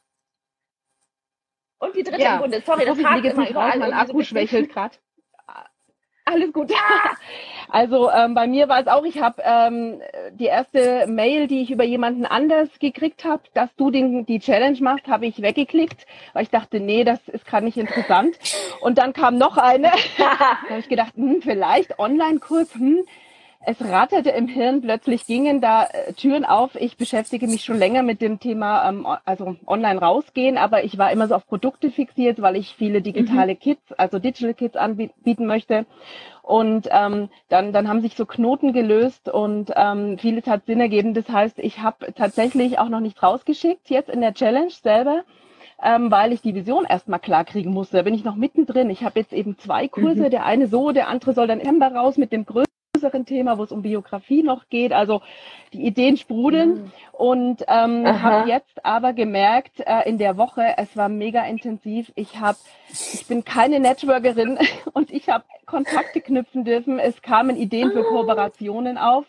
Und 1.83 1.95
die 1.95 2.03
dritte 2.03 2.21
ja. 2.21 2.35
im 2.35 2.41
Bunde. 2.41 2.61
Sorry, 2.65 2.85
das 2.85 3.03
hakt 3.03 3.25
immer 3.25 3.49
überall. 3.49 3.77
Mein 3.77 3.93
Akku 3.93 4.19
so 4.19 4.23
schwächelt 4.23 4.71
gerade. 4.71 4.95
Alles 6.25 6.53
gut. 6.53 6.71
Ja. 6.71 6.77
Also 7.69 8.11
ähm, 8.11 8.35
bei 8.35 8.45
mir 8.45 8.69
war 8.69 8.81
es 8.81 8.87
auch, 8.87 9.03
ich 9.03 9.19
habe 9.19 9.41
ähm, 9.43 9.99
die 10.33 10.45
erste 10.45 11.07
Mail, 11.07 11.47
die 11.47 11.63
ich 11.63 11.71
über 11.71 11.83
jemanden 11.83 12.23
anders 12.23 12.69
gekriegt 12.77 13.25
habe, 13.25 13.41
dass 13.55 13.73
du 13.77 13.89
den, 13.89 14.27
die 14.27 14.39
Challenge 14.39 14.77
machst, 14.81 15.07
habe 15.07 15.25
ich 15.25 15.41
weggeklickt, 15.41 16.05
weil 16.33 16.43
ich 16.43 16.51
dachte, 16.51 16.79
nee, 16.79 17.03
das 17.03 17.17
ist 17.29 17.47
gerade 17.47 17.65
nicht 17.65 17.77
interessant. 17.77 18.37
Und 18.81 18.99
dann 18.99 19.13
kam 19.13 19.39
noch 19.39 19.57
eine. 19.57 19.89
da 20.19 20.61
habe 20.69 20.79
ich 20.79 20.87
gedacht, 20.87 21.15
hm, 21.15 21.41
vielleicht 21.41 21.97
Online-Kurs, 21.97 22.75
hm, 22.75 23.05
es 23.65 23.81
ratterte 23.81 24.29
im 24.29 24.47
Hirn, 24.47 24.81
plötzlich 24.81 25.25
gingen 25.25 25.61
da 25.61 25.85
äh, 25.85 26.13
Türen 26.13 26.45
auf. 26.45 26.75
Ich 26.75 26.97
beschäftige 26.97 27.47
mich 27.47 27.63
schon 27.63 27.77
länger 27.77 28.03
mit 28.03 28.21
dem 28.21 28.39
Thema, 28.39 28.89
ähm, 28.89 29.07
also 29.25 29.55
online 29.65 29.99
rausgehen, 29.99 30.57
aber 30.57 30.83
ich 30.83 30.97
war 30.97 31.11
immer 31.11 31.27
so 31.27 31.35
auf 31.35 31.47
Produkte 31.47 31.89
fixiert, 31.89 32.41
weil 32.41 32.55
ich 32.55 32.75
viele 32.75 33.01
digitale 33.01 33.53
mhm. 33.53 33.59
Kits, 33.59 33.93
also 33.93 34.19
Digital 34.19 34.53
Kits 34.53 34.75
anbieten 34.75 35.45
möchte. 35.45 35.85
Und 36.41 36.89
ähm, 36.91 37.29
dann, 37.47 37.71
dann 37.71 37.87
haben 37.87 38.01
sich 38.01 38.15
so 38.15 38.25
Knoten 38.25 38.73
gelöst 38.73 39.29
und 39.29 39.71
ähm, 39.75 40.17
vieles 40.17 40.45
hat 40.45 40.65
Sinn 40.65 40.81
ergeben. 40.81 41.13
Das 41.13 41.29
heißt, 41.29 41.59
ich 41.59 41.79
habe 41.79 42.13
tatsächlich 42.13 42.79
auch 42.79 42.89
noch 42.89 42.99
nicht 42.99 43.23
rausgeschickt, 43.23 43.89
jetzt 43.89 44.09
in 44.09 44.21
der 44.21 44.33
Challenge 44.33 44.71
selber 44.71 45.23
ähm, 45.81 46.11
weil 46.11 46.31
ich 46.31 46.41
die 46.41 46.55
Vision 46.55 46.85
erstmal 46.85 47.19
klar 47.19 47.43
kriegen 47.43 47.71
musste. 47.71 47.97
Da 47.97 48.03
bin 48.03 48.13
ich 48.13 48.23
noch 48.23 48.35
mittendrin. 48.35 48.89
Ich 48.89 49.03
habe 49.03 49.19
jetzt 49.19 49.33
eben 49.33 49.57
zwei 49.57 49.89
Kurse, 49.89 50.23
mhm. 50.23 50.29
der 50.29 50.45
eine 50.45 50.67
so, 50.67 50.91
der 50.91 51.09
andere 51.09 51.33
soll 51.33 51.47
dann 51.47 51.59
Ember 51.59 51.93
raus 51.93 52.17
mit 52.17 52.31
dem 52.31 52.45
größten 52.45 52.82
größeren 52.93 53.25
Thema, 53.25 53.57
wo 53.57 53.63
es 53.63 53.71
um 53.71 53.81
Biografie 53.81 54.43
noch 54.43 54.69
geht. 54.69 54.93
Also 54.93 55.21
die 55.73 55.85
Ideen 55.85 56.15
sprudeln. 56.15 56.69
Mhm. 56.69 56.91
Und 57.11 57.63
ähm, 57.67 58.21
habe 58.21 58.49
jetzt 58.49 58.85
aber 58.85 59.13
gemerkt 59.13 59.79
äh, 59.79 60.07
in 60.07 60.17
der 60.17 60.37
Woche, 60.37 60.75
es 60.77 60.95
war 60.95 61.09
mega 61.09 61.43
intensiv. 61.43 62.11
Ich 62.15 62.39
habe, 62.39 62.57
ich 62.91 63.25
bin 63.27 63.43
keine 63.43 63.79
Networkerin 63.79 64.59
und 64.93 65.11
ich 65.11 65.29
habe 65.29 65.43
Kontakte 65.65 66.21
knüpfen 66.21 66.65
dürfen. 66.65 66.99
Es 66.99 67.21
kamen 67.21 67.55
Ideen 67.55 67.91
für 67.91 68.01
ah. 68.01 68.09
Kooperationen 68.09 68.97
auf 68.97 69.25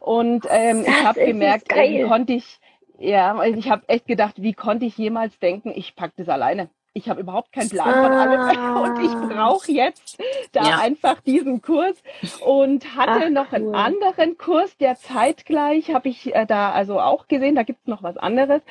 und 0.00 0.46
ähm, 0.50 0.84
ich 0.86 1.04
habe 1.04 1.24
gemerkt, 1.24 1.72
wie 1.74 2.02
konnte 2.02 2.34
ich 2.34 2.58
ja, 2.98 3.42
ich 3.42 3.68
habe 3.70 3.82
echt 3.88 4.06
gedacht, 4.06 4.40
wie 4.40 4.54
konnte 4.54 4.86
ich 4.86 4.96
jemals 4.96 5.36
denken, 5.40 5.72
ich 5.74 5.96
pack 5.96 6.12
das 6.16 6.28
alleine 6.28 6.68
ich 6.94 7.08
habe 7.08 7.20
überhaupt 7.20 7.52
keinen 7.52 7.68
Plan 7.68 7.92
von 7.92 8.12
allem 8.12 8.76
und 8.82 9.04
ich 9.04 9.34
brauche 9.34 9.70
jetzt 9.70 10.18
da 10.52 10.62
ja. 10.62 10.78
einfach 10.78 11.20
diesen 11.20 11.60
Kurs 11.60 11.96
und 12.40 12.96
hatte 12.96 13.26
Ach, 13.26 13.30
noch 13.30 13.52
einen 13.52 13.66
cool. 13.66 13.74
anderen 13.74 14.38
Kurs, 14.38 14.76
der 14.78 14.96
zeitgleich 14.96 15.92
habe 15.92 16.08
ich 16.08 16.34
äh, 16.34 16.46
da 16.46 16.70
also 16.70 17.00
auch 17.00 17.26
gesehen, 17.28 17.56
da 17.56 17.64
gibt's 17.64 17.86
noch 17.86 18.02
was 18.02 18.16
anderes 18.16 18.62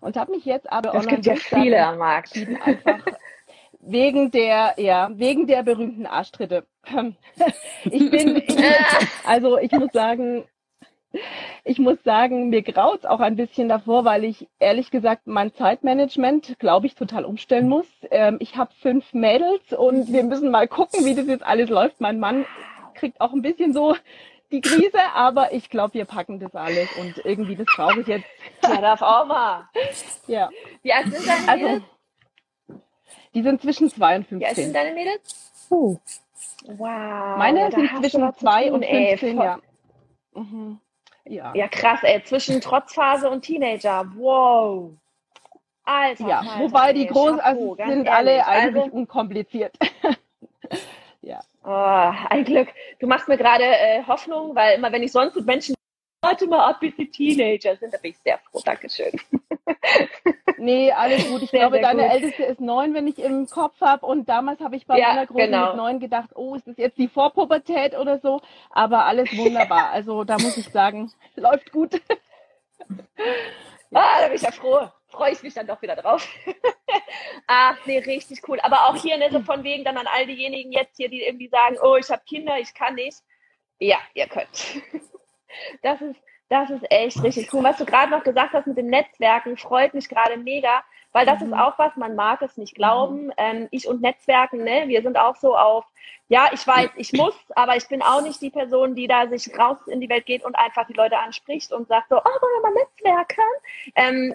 und 0.00 0.16
habe 0.16 0.32
mich 0.32 0.44
jetzt 0.44 0.70
aber 0.70 0.94
es 0.94 1.06
gibt 1.06 1.26
ja 1.26 1.34
viele 1.34 1.84
am 1.84 1.98
Markt 1.98 2.36
einfach 2.64 3.00
wegen 3.80 4.30
der 4.30 4.74
ja 4.78 5.10
wegen 5.12 5.46
der 5.46 5.62
berühmten 5.62 6.06
Arschtritte. 6.06 6.66
Ich 7.84 8.10
bin 8.10 8.42
Also 9.24 9.58
ich 9.58 9.72
muss 9.72 9.92
sagen, 9.92 10.44
ich 11.64 11.78
muss 11.78 12.02
sagen, 12.04 12.48
mir 12.48 12.62
graut 12.62 13.06
auch 13.06 13.20
ein 13.20 13.36
bisschen 13.36 13.68
davor, 13.68 14.04
weil 14.04 14.24
ich 14.24 14.48
ehrlich 14.58 14.90
gesagt 14.90 15.26
mein 15.26 15.54
Zeitmanagement, 15.54 16.58
glaube 16.58 16.86
ich, 16.86 16.94
total 16.94 17.24
umstellen 17.24 17.68
muss. 17.68 17.86
Ähm, 18.10 18.36
ich 18.40 18.56
habe 18.56 18.72
fünf 18.80 19.12
Mädels 19.12 19.72
und 19.72 20.12
wir 20.12 20.24
müssen 20.24 20.50
mal 20.50 20.68
gucken, 20.68 21.04
wie 21.04 21.14
das 21.14 21.26
jetzt 21.26 21.44
alles 21.44 21.70
läuft. 21.70 22.00
Mein 22.00 22.18
Mann 22.18 22.46
kriegt 22.94 23.20
auch 23.20 23.32
ein 23.32 23.42
bisschen 23.42 23.72
so 23.72 23.96
die 24.50 24.60
Krise, 24.60 24.98
aber 25.14 25.52
ich 25.52 25.70
glaube, 25.70 25.94
wir 25.94 26.04
packen 26.04 26.38
das 26.38 26.54
alles 26.54 26.88
und 26.98 27.24
irgendwie 27.24 27.56
das 27.56 27.66
brauche 27.74 28.00
ich 28.00 28.06
jetzt. 28.06 28.26
Ja, 28.62 28.80
darf 28.80 29.02
auch 29.02 29.26
mal. 29.26 29.68
Ja. 30.26 30.50
Wie 30.82 30.92
alt 30.92 31.12
sind 31.12 31.26
deine 31.26 31.48
also, 31.48 31.64
Mädels? 31.66 31.84
Die 33.34 33.42
sind 33.42 33.62
zwischen 33.62 33.88
zwei 33.88 34.16
und 34.16 34.26
15. 34.26 34.40
Wie 34.40 34.46
alt 34.46 34.56
sind 34.56 34.76
deine 34.76 34.94
Mädels? 34.94 35.68
Uh. 35.70 35.96
Wow. 36.66 37.38
Meine 37.38 37.70
sind 37.70 37.90
zwischen 37.98 38.34
zwei 38.34 38.70
und 38.70 38.84
15, 38.84 39.38
ey, 39.38 39.44
ja. 39.44 39.58
Mhm. 40.34 40.80
Ja. 41.24 41.52
ja, 41.54 41.68
krass, 41.68 42.00
ey. 42.02 42.22
Zwischen 42.24 42.60
Trotzphase 42.60 43.30
und 43.30 43.42
Teenager. 43.42 44.04
Wow. 44.16 44.92
Alter. 45.84 46.28
Ja, 46.28 46.38
Alter, 46.40 46.60
wobei 46.60 46.92
die 46.92 47.06
großen 47.06 47.40
also 47.40 47.76
sind 47.76 47.88
ehrlich. 47.88 48.10
alle 48.10 48.46
eigentlich 48.46 48.84
also, 48.84 48.96
unkompliziert. 48.96 49.76
ja. 51.20 51.40
Oh, 51.64 52.12
ein 52.28 52.44
Glück. 52.44 52.68
Du 52.98 53.06
machst 53.06 53.28
mir 53.28 53.36
gerade 53.36 53.64
äh, 53.64 54.02
Hoffnung, 54.06 54.54
weil 54.54 54.76
immer 54.76 54.90
wenn 54.90 55.02
ich 55.02 55.12
sonst 55.12 55.36
mit 55.36 55.46
Menschen 55.46 55.74
warte 56.22 56.46
mal 56.46 56.70
ab, 56.70 56.80
bis 56.80 56.94
die 56.96 57.10
Teenager 57.10 57.76
sind, 57.76 57.92
da 57.92 57.98
bin 57.98 58.12
ich 58.12 58.18
sehr 58.18 58.38
froh. 58.38 58.62
Dankeschön. 58.64 59.12
Nee, 60.62 60.92
alles 60.92 61.28
gut. 61.28 61.42
Ich 61.42 61.50
sehr, 61.50 61.58
glaube, 61.58 61.76
sehr 61.76 61.82
deine 61.82 62.02
gut. 62.04 62.12
Älteste 62.12 62.44
ist 62.44 62.60
neun, 62.60 62.94
wenn 62.94 63.08
ich 63.08 63.18
im 63.18 63.48
Kopf 63.48 63.80
habe. 63.80 64.06
Und 64.06 64.28
damals 64.28 64.60
habe 64.60 64.76
ich 64.76 64.86
bei 64.86 64.96
ja, 64.96 65.08
meiner 65.08 65.26
Großen 65.26 65.46
genau. 65.46 65.66
mit 65.68 65.76
neun 65.76 65.98
gedacht, 65.98 66.30
oh, 66.36 66.54
ist 66.54 66.68
das 66.68 66.76
jetzt 66.76 66.98
die 66.98 67.08
Vorpubertät 67.08 67.98
oder 67.98 68.20
so? 68.20 68.40
Aber 68.70 69.04
alles 69.04 69.36
wunderbar. 69.36 69.90
Also 69.90 70.22
da 70.22 70.38
muss 70.38 70.56
ich 70.56 70.68
sagen, 70.68 71.10
läuft 71.34 71.72
gut. 71.72 72.00
ah, 73.92 74.20
da 74.20 74.26
bin 74.26 74.36
ich 74.36 74.42
ja 74.42 74.52
froh. 74.52 74.88
Freue 75.08 75.32
ich 75.32 75.42
mich 75.42 75.52
dann 75.52 75.66
doch 75.66 75.82
wieder 75.82 75.96
drauf. 75.96 76.26
Ach, 77.48 77.76
nee, 77.84 77.98
richtig 77.98 78.48
cool. 78.48 78.60
Aber 78.60 78.86
auch 78.86 78.96
hier, 78.96 79.18
ne, 79.18 79.30
so 79.32 79.40
von 79.40 79.64
wegen 79.64 79.82
dann 79.82 79.98
an 79.98 80.06
all 80.06 80.26
diejenigen 80.26 80.70
jetzt 80.70 80.96
hier, 80.96 81.08
die 81.08 81.22
irgendwie 81.22 81.48
sagen, 81.48 81.76
oh, 81.82 81.96
ich 81.96 82.08
habe 82.08 82.22
Kinder, 82.24 82.56
ich 82.60 82.72
kann 82.72 82.94
nicht. 82.94 83.18
Ja, 83.80 83.98
ihr 84.14 84.28
könnt. 84.28 84.80
Das 85.82 86.00
ist, 86.00 86.16
das 86.48 86.70
ist 86.70 86.84
echt 86.90 87.22
richtig 87.22 87.52
cool. 87.52 87.64
Was 87.64 87.78
du 87.78 87.84
gerade 87.84 88.10
noch 88.10 88.24
gesagt 88.24 88.52
hast 88.52 88.66
mit 88.66 88.76
dem 88.76 88.88
Netzwerken, 88.88 89.56
freut 89.56 89.94
mich 89.94 90.08
gerade 90.08 90.36
mega, 90.36 90.82
weil 91.12 91.26
das 91.26 91.40
mhm. 91.40 91.48
ist 91.48 91.58
auch 91.58 91.78
was, 91.78 91.96
man 91.96 92.14
mag 92.14 92.42
es 92.42 92.56
nicht 92.56 92.74
glauben. 92.74 93.26
Mhm. 93.26 93.32
Ähm, 93.36 93.68
ich 93.70 93.88
und 93.88 94.02
Netzwerken, 94.02 94.62
ne, 94.62 94.84
wir 94.86 95.02
sind 95.02 95.16
auch 95.16 95.36
so 95.36 95.56
auf, 95.56 95.84
ja, 96.28 96.50
ich 96.52 96.66
weiß, 96.66 96.90
ich 96.96 97.12
muss, 97.12 97.34
aber 97.54 97.76
ich 97.76 97.86
bin 97.88 98.02
auch 98.02 98.22
nicht 98.22 98.40
die 98.40 98.50
Person, 98.50 98.94
die 98.94 99.06
da 99.06 99.28
sich 99.28 99.56
raus 99.58 99.78
in 99.86 100.00
die 100.00 100.08
Welt 100.08 100.26
geht 100.26 100.44
und 100.44 100.54
einfach 100.54 100.86
die 100.86 100.94
Leute 100.94 101.18
anspricht 101.18 101.72
und 101.72 101.88
sagt 101.88 102.08
so, 102.08 102.16
oh, 102.16 102.24
wollen 102.24 102.62
wir 102.62 102.70
mal 102.70 102.80
netzwerken? 102.80 103.42
Ähm, 103.94 104.34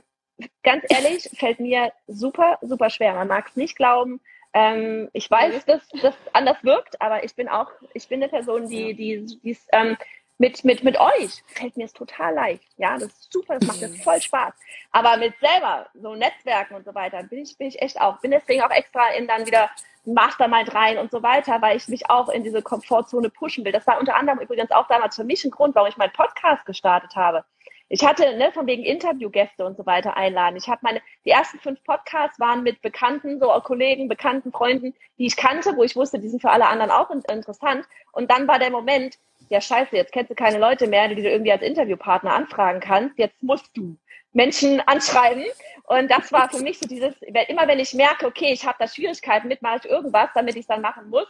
ganz 0.64 0.85
ehrlich, 0.89 1.30
fällt 1.38 1.60
mir 1.60 1.91
super, 2.07 2.60
super 2.61 2.89
schwer. 2.89 3.14
Man 3.14 3.27
mag 3.27 3.48
es 3.48 3.56
nicht 3.56 3.76
glauben. 3.76 4.22
Ähm, 4.53 5.10
ich 5.14 5.30
weiß, 5.30 5.65
dass 5.65 5.88
das 6.02 6.15
anders 6.34 6.64
wirkt, 6.64 7.02
aber 7.02 7.23
ich 7.23 7.35
bin 7.35 7.48
auch, 7.48 7.72
ich 7.94 8.07
bin 8.07 8.22
eine 8.22 8.30
Person, 8.30 8.68
die, 8.68 8.94
die, 8.94 9.26
die 9.44 9.57
ähm, 9.72 9.98
mit, 10.38 10.64
mit, 10.64 10.84
mit 10.84 10.99
euch 10.99 11.43
fällt 11.47 11.77
mir 11.77 11.85
es 11.85 11.93
total 11.93 12.34
leicht. 12.35 12.64
Ja, 12.77 12.93
das 12.93 13.07
ist 13.07 13.34
super, 13.34 13.57
das 13.57 13.68
macht 13.68 13.81
mir 13.81 13.89
voll 14.03 14.22
Spaß. 14.22 14.53
Aber 14.91 15.18
mit 15.18 15.34
selber, 15.39 15.88
so 15.95 16.15
Netzwerken 16.15 16.76
und 16.76 16.85
so 16.85 16.93
weiter, 16.93 17.23
bin 17.23 17.39
ich, 17.39 17.57
bin 17.57 17.68
ich 17.68 17.81
echt 17.81 17.99
auch. 17.99 18.19
Bin 18.19 18.31
deswegen 18.31 18.61
auch 18.61 18.69
extra 18.69 19.09
in 19.18 19.27
dann 19.27 19.45
wieder 19.45 19.69
Mastermind 20.05 20.73
rein 20.73 20.97
und 20.99 21.11
so 21.11 21.23
weiter, 21.23 21.61
weil 21.61 21.76
ich 21.76 21.88
mich 21.88 22.09
auch 22.09 22.30
in 22.30 22.43
diese 22.43 22.61
Komfortzone 22.61 23.30
pushen 23.30 23.65
will. 23.65 23.72
Das 23.72 23.88
war 23.88 23.99
unter 23.99 24.15
anderem 24.15 24.39
übrigens 24.39 24.72
auch 24.72 24.88
damals 24.88 25.15
für 25.15 25.23
mich 25.23 25.43
ein 25.43 25.51
Grund, 25.51 25.76
warum 25.76 25.89
ich 25.89 25.97
meinen 25.97 26.14
Podcast 26.14 26.65
gestartet 26.65 27.15
habe. 27.15 27.43
Ich 27.89 28.05
hatte, 28.05 28.38
ne, 28.38 28.51
von 28.51 28.68
wegen 28.68 28.84
Interviewgäste 28.84 29.65
und 29.65 29.77
so 29.77 29.85
weiter 29.85 30.18
einladen. 30.18 30.57
Ich 30.57 30.68
habe 30.68 30.80
meine, 30.84 31.01
die 31.23 31.30
ersten 31.30 31.57
fünf 31.59 31.81
Podcasts 31.84 32.39
waren 32.39 32.61
mit 32.61 32.81
Bekannten, 32.81 33.39
so 33.39 33.47
Kollegen, 33.61 34.09
Bekannten, 34.09 34.51
Freunden, 34.51 34.93
die 35.18 35.26
ich 35.26 35.38
kannte, 35.38 35.76
wo 35.77 35.84
ich 35.84 35.95
wusste, 35.95 36.19
die 36.19 36.27
sind 36.27 36.41
für 36.41 36.51
alle 36.51 36.68
anderen 36.68 36.91
auch 36.91 37.09
interessant. 37.09 37.88
Und 38.11 38.30
dann 38.30 38.47
war 38.47 38.59
der 38.59 38.72
Moment, 38.72 39.18
ja 39.49 39.61
scheiße, 39.61 39.95
jetzt 39.95 40.11
kennst 40.11 40.31
du 40.31 40.35
keine 40.35 40.57
Leute 40.57 40.87
mehr, 40.87 41.07
die 41.07 41.15
du 41.15 41.29
irgendwie 41.29 41.51
als 41.51 41.61
Interviewpartner 41.61 42.33
anfragen 42.33 42.79
kannst, 42.79 43.17
jetzt 43.17 43.41
musst 43.41 43.69
du 43.75 43.97
Menschen 44.33 44.79
anschreiben. 44.85 45.45
Und 45.83 46.11
das 46.11 46.31
war 46.31 46.49
für 46.49 46.61
mich 46.61 46.79
so 46.79 46.87
dieses, 46.87 47.15
immer 47.21 47.67
wenn 47.67 47.79
ich 47.79 47.93
merke, 47.93 48.25
okay, 48.25 48.51
ich 48.51 48.65
habe 48.65 48.77
da 48.79 48.87
Schwierigkeiten 48.87 49.47
mit, 49.47 49.61
mache 49.61 49.79
ich 49.83 49.89
irgendwas, 49.89 50.29
damit 50.35 50.55
ich 50.55 50.61
es 50.61 50.67
dann 50.67 50.81
machen 50.81 51.09
muss. 51.09 51.27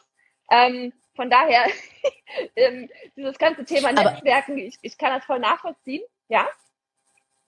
Ähm, 0.49 0.93
von 1.15 1.29
daher, 1.29 1.65
ähm, 2.55 2.89
dieses 3.15 3.37
ganze 3.37 3.65
Thema 3.65 3.91
Netzwerken, 3.91 4.57
ich, 4.57 4.77
ich 4.81 4.97
kann 4.97 5.13
das 5.13 5.25
voll 5.25 5.39
nachvollziehen, 5.39 6.03
ja. 6.29 6.47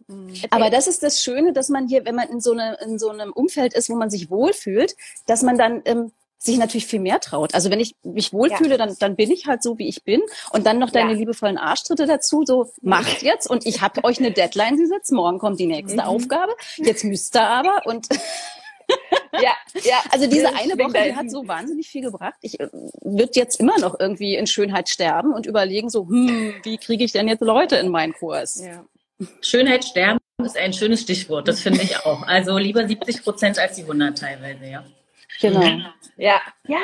Mhm. 0.08 0.34
Aber 0.50 0.70
das 0.70 0.88
ist 0.88 1.04
das 1.04 1.24
Schöne, 1.24 1.54
dass 1.54 1.70
man 1.70 1.88
hier, 1.88 2.06
wenn 2.06 2.16
man 2.16 2.30
in 2.30 2.42
so, 2.42 2.52
eine, 2.52 2.78
in 2.84 3.00
so 3.00 3.10
einem 3.10 3.32
Umfeld 3.32 3.74
ist, 3.74 3.90
wo 3.90 3.96
man 3.96 4.10
sich 4.10 4.30
wohlfühlt, 4.30 4.96
dass 5.28 5.44
man 5.44 5.58
dann 5.58 5.82
ähm, 5.86 6.12
sich 6.40 6.58
natürlich 6.58 6.88
viel 6.88 7.02
mehr 7.02 7.20
traut. 7.20 7.54
Also 7.54 7.70
wenn 7.70 7.82
ich 7.82 7.96
mich 8.02 8.32
wohlfühle, 8.32 8.72
ja. 8.72 8.78
dann, 8.78 8.96
dann 8.98 9.16
bin 9.18 9.30
ich 9.30 9.46
halt 9.46 9.62
so, 9.62 9.78
wie 9.78 9.90
ich 9.90 10.04
bin. 10.04 10.22
Und 10.52 10.66
dann 10.66 10.80
noch 10.80 10.90
deine 10.90 11.12
ja. 11.12 11.18
liebevollen 11.18 11.58
Arschtritte 11.58 12.08
dazu, 12.08 12.44
so 12.46 12.72
macht 12.82 13.22
jetzt. 13.22 13.50
Und 13.50 13.66
ich 13.66 13.82
habe 13.82 14.04
euch 14.06 14.20
eine 14.20 14.32
Deadline 14.32 14.78
gesetzt, 14.78 15.12
morgen 15.12 15.38
kommt 15.38 15.60
die 15.60 15.68
nächste 15.68 16.02
mhm. 16.02 16.08
Aufgabe. 16.08 16.54
Jetzt 16.78 17.04
müsst 17.04 17.36
ihr 17.36 17.46
aber. 17.46 17.82
Und 17.86 18.08
ja, 19.34 19.54
ja. 19.84 19.98
Also 20.12 20.28
diese 20.28 20.48
eine 20.56 20.78
Woche, 20.78 21.10
die 21.10 21.16
hat 21.16 21.30
so 21.30 21.46
wahnsinnig 21.46 21.90
viel 21.90 22.04
gebracht. 22.04 22.36
Ich 22.42 22.58
äh, 22.60 22.70
würde 23.02 23.34
jetzt 23.34 23.60
immer 23.60 23.78
noch 23.80 24.00
irgendwie 24.00 24.36
in 24.36 24.48
Schönheit 24.48 24.88
sterben 24.88 25.34
und 25.34 25.46
überlegen, 25.46 25.90
so, 25.90 26.08
hm, 26.08 26.56
wie 26.64 26.78
kriege 26.78 27.04
ich 27.04 27.12
denn 27.12 27.28
jetzt 27.28 27.42
Leute 27.42 27.76
in 27.76 27.90
meinen 27.90 28.14
Kurs? 28.14 28.64
Ja. 28.64 28.86
Schönheit 29.42 29.84
sterben 29.84 30.20
ist 30.42 30.58
ein 30.58 30.72
schönes 30.72 31.02
Stichwort, 31.02 31.50
das 31.50 31.60
finde 31.60 31.82
ich 31.82 31.98
auch. 32.06 32.24
Also 32.24 32.58
lieber 32.58 32.88
70 32.88 33.24
Prozent 33.24 33.60
als 33.60 33.76
die 33.76 33.82
100 33.82 34.18
teilweise, 34.18 34.66
ja. 34.66 34.86
Genau. 35.40 35.90
Ja, 36.18 36.42
ja, 36.68 36.80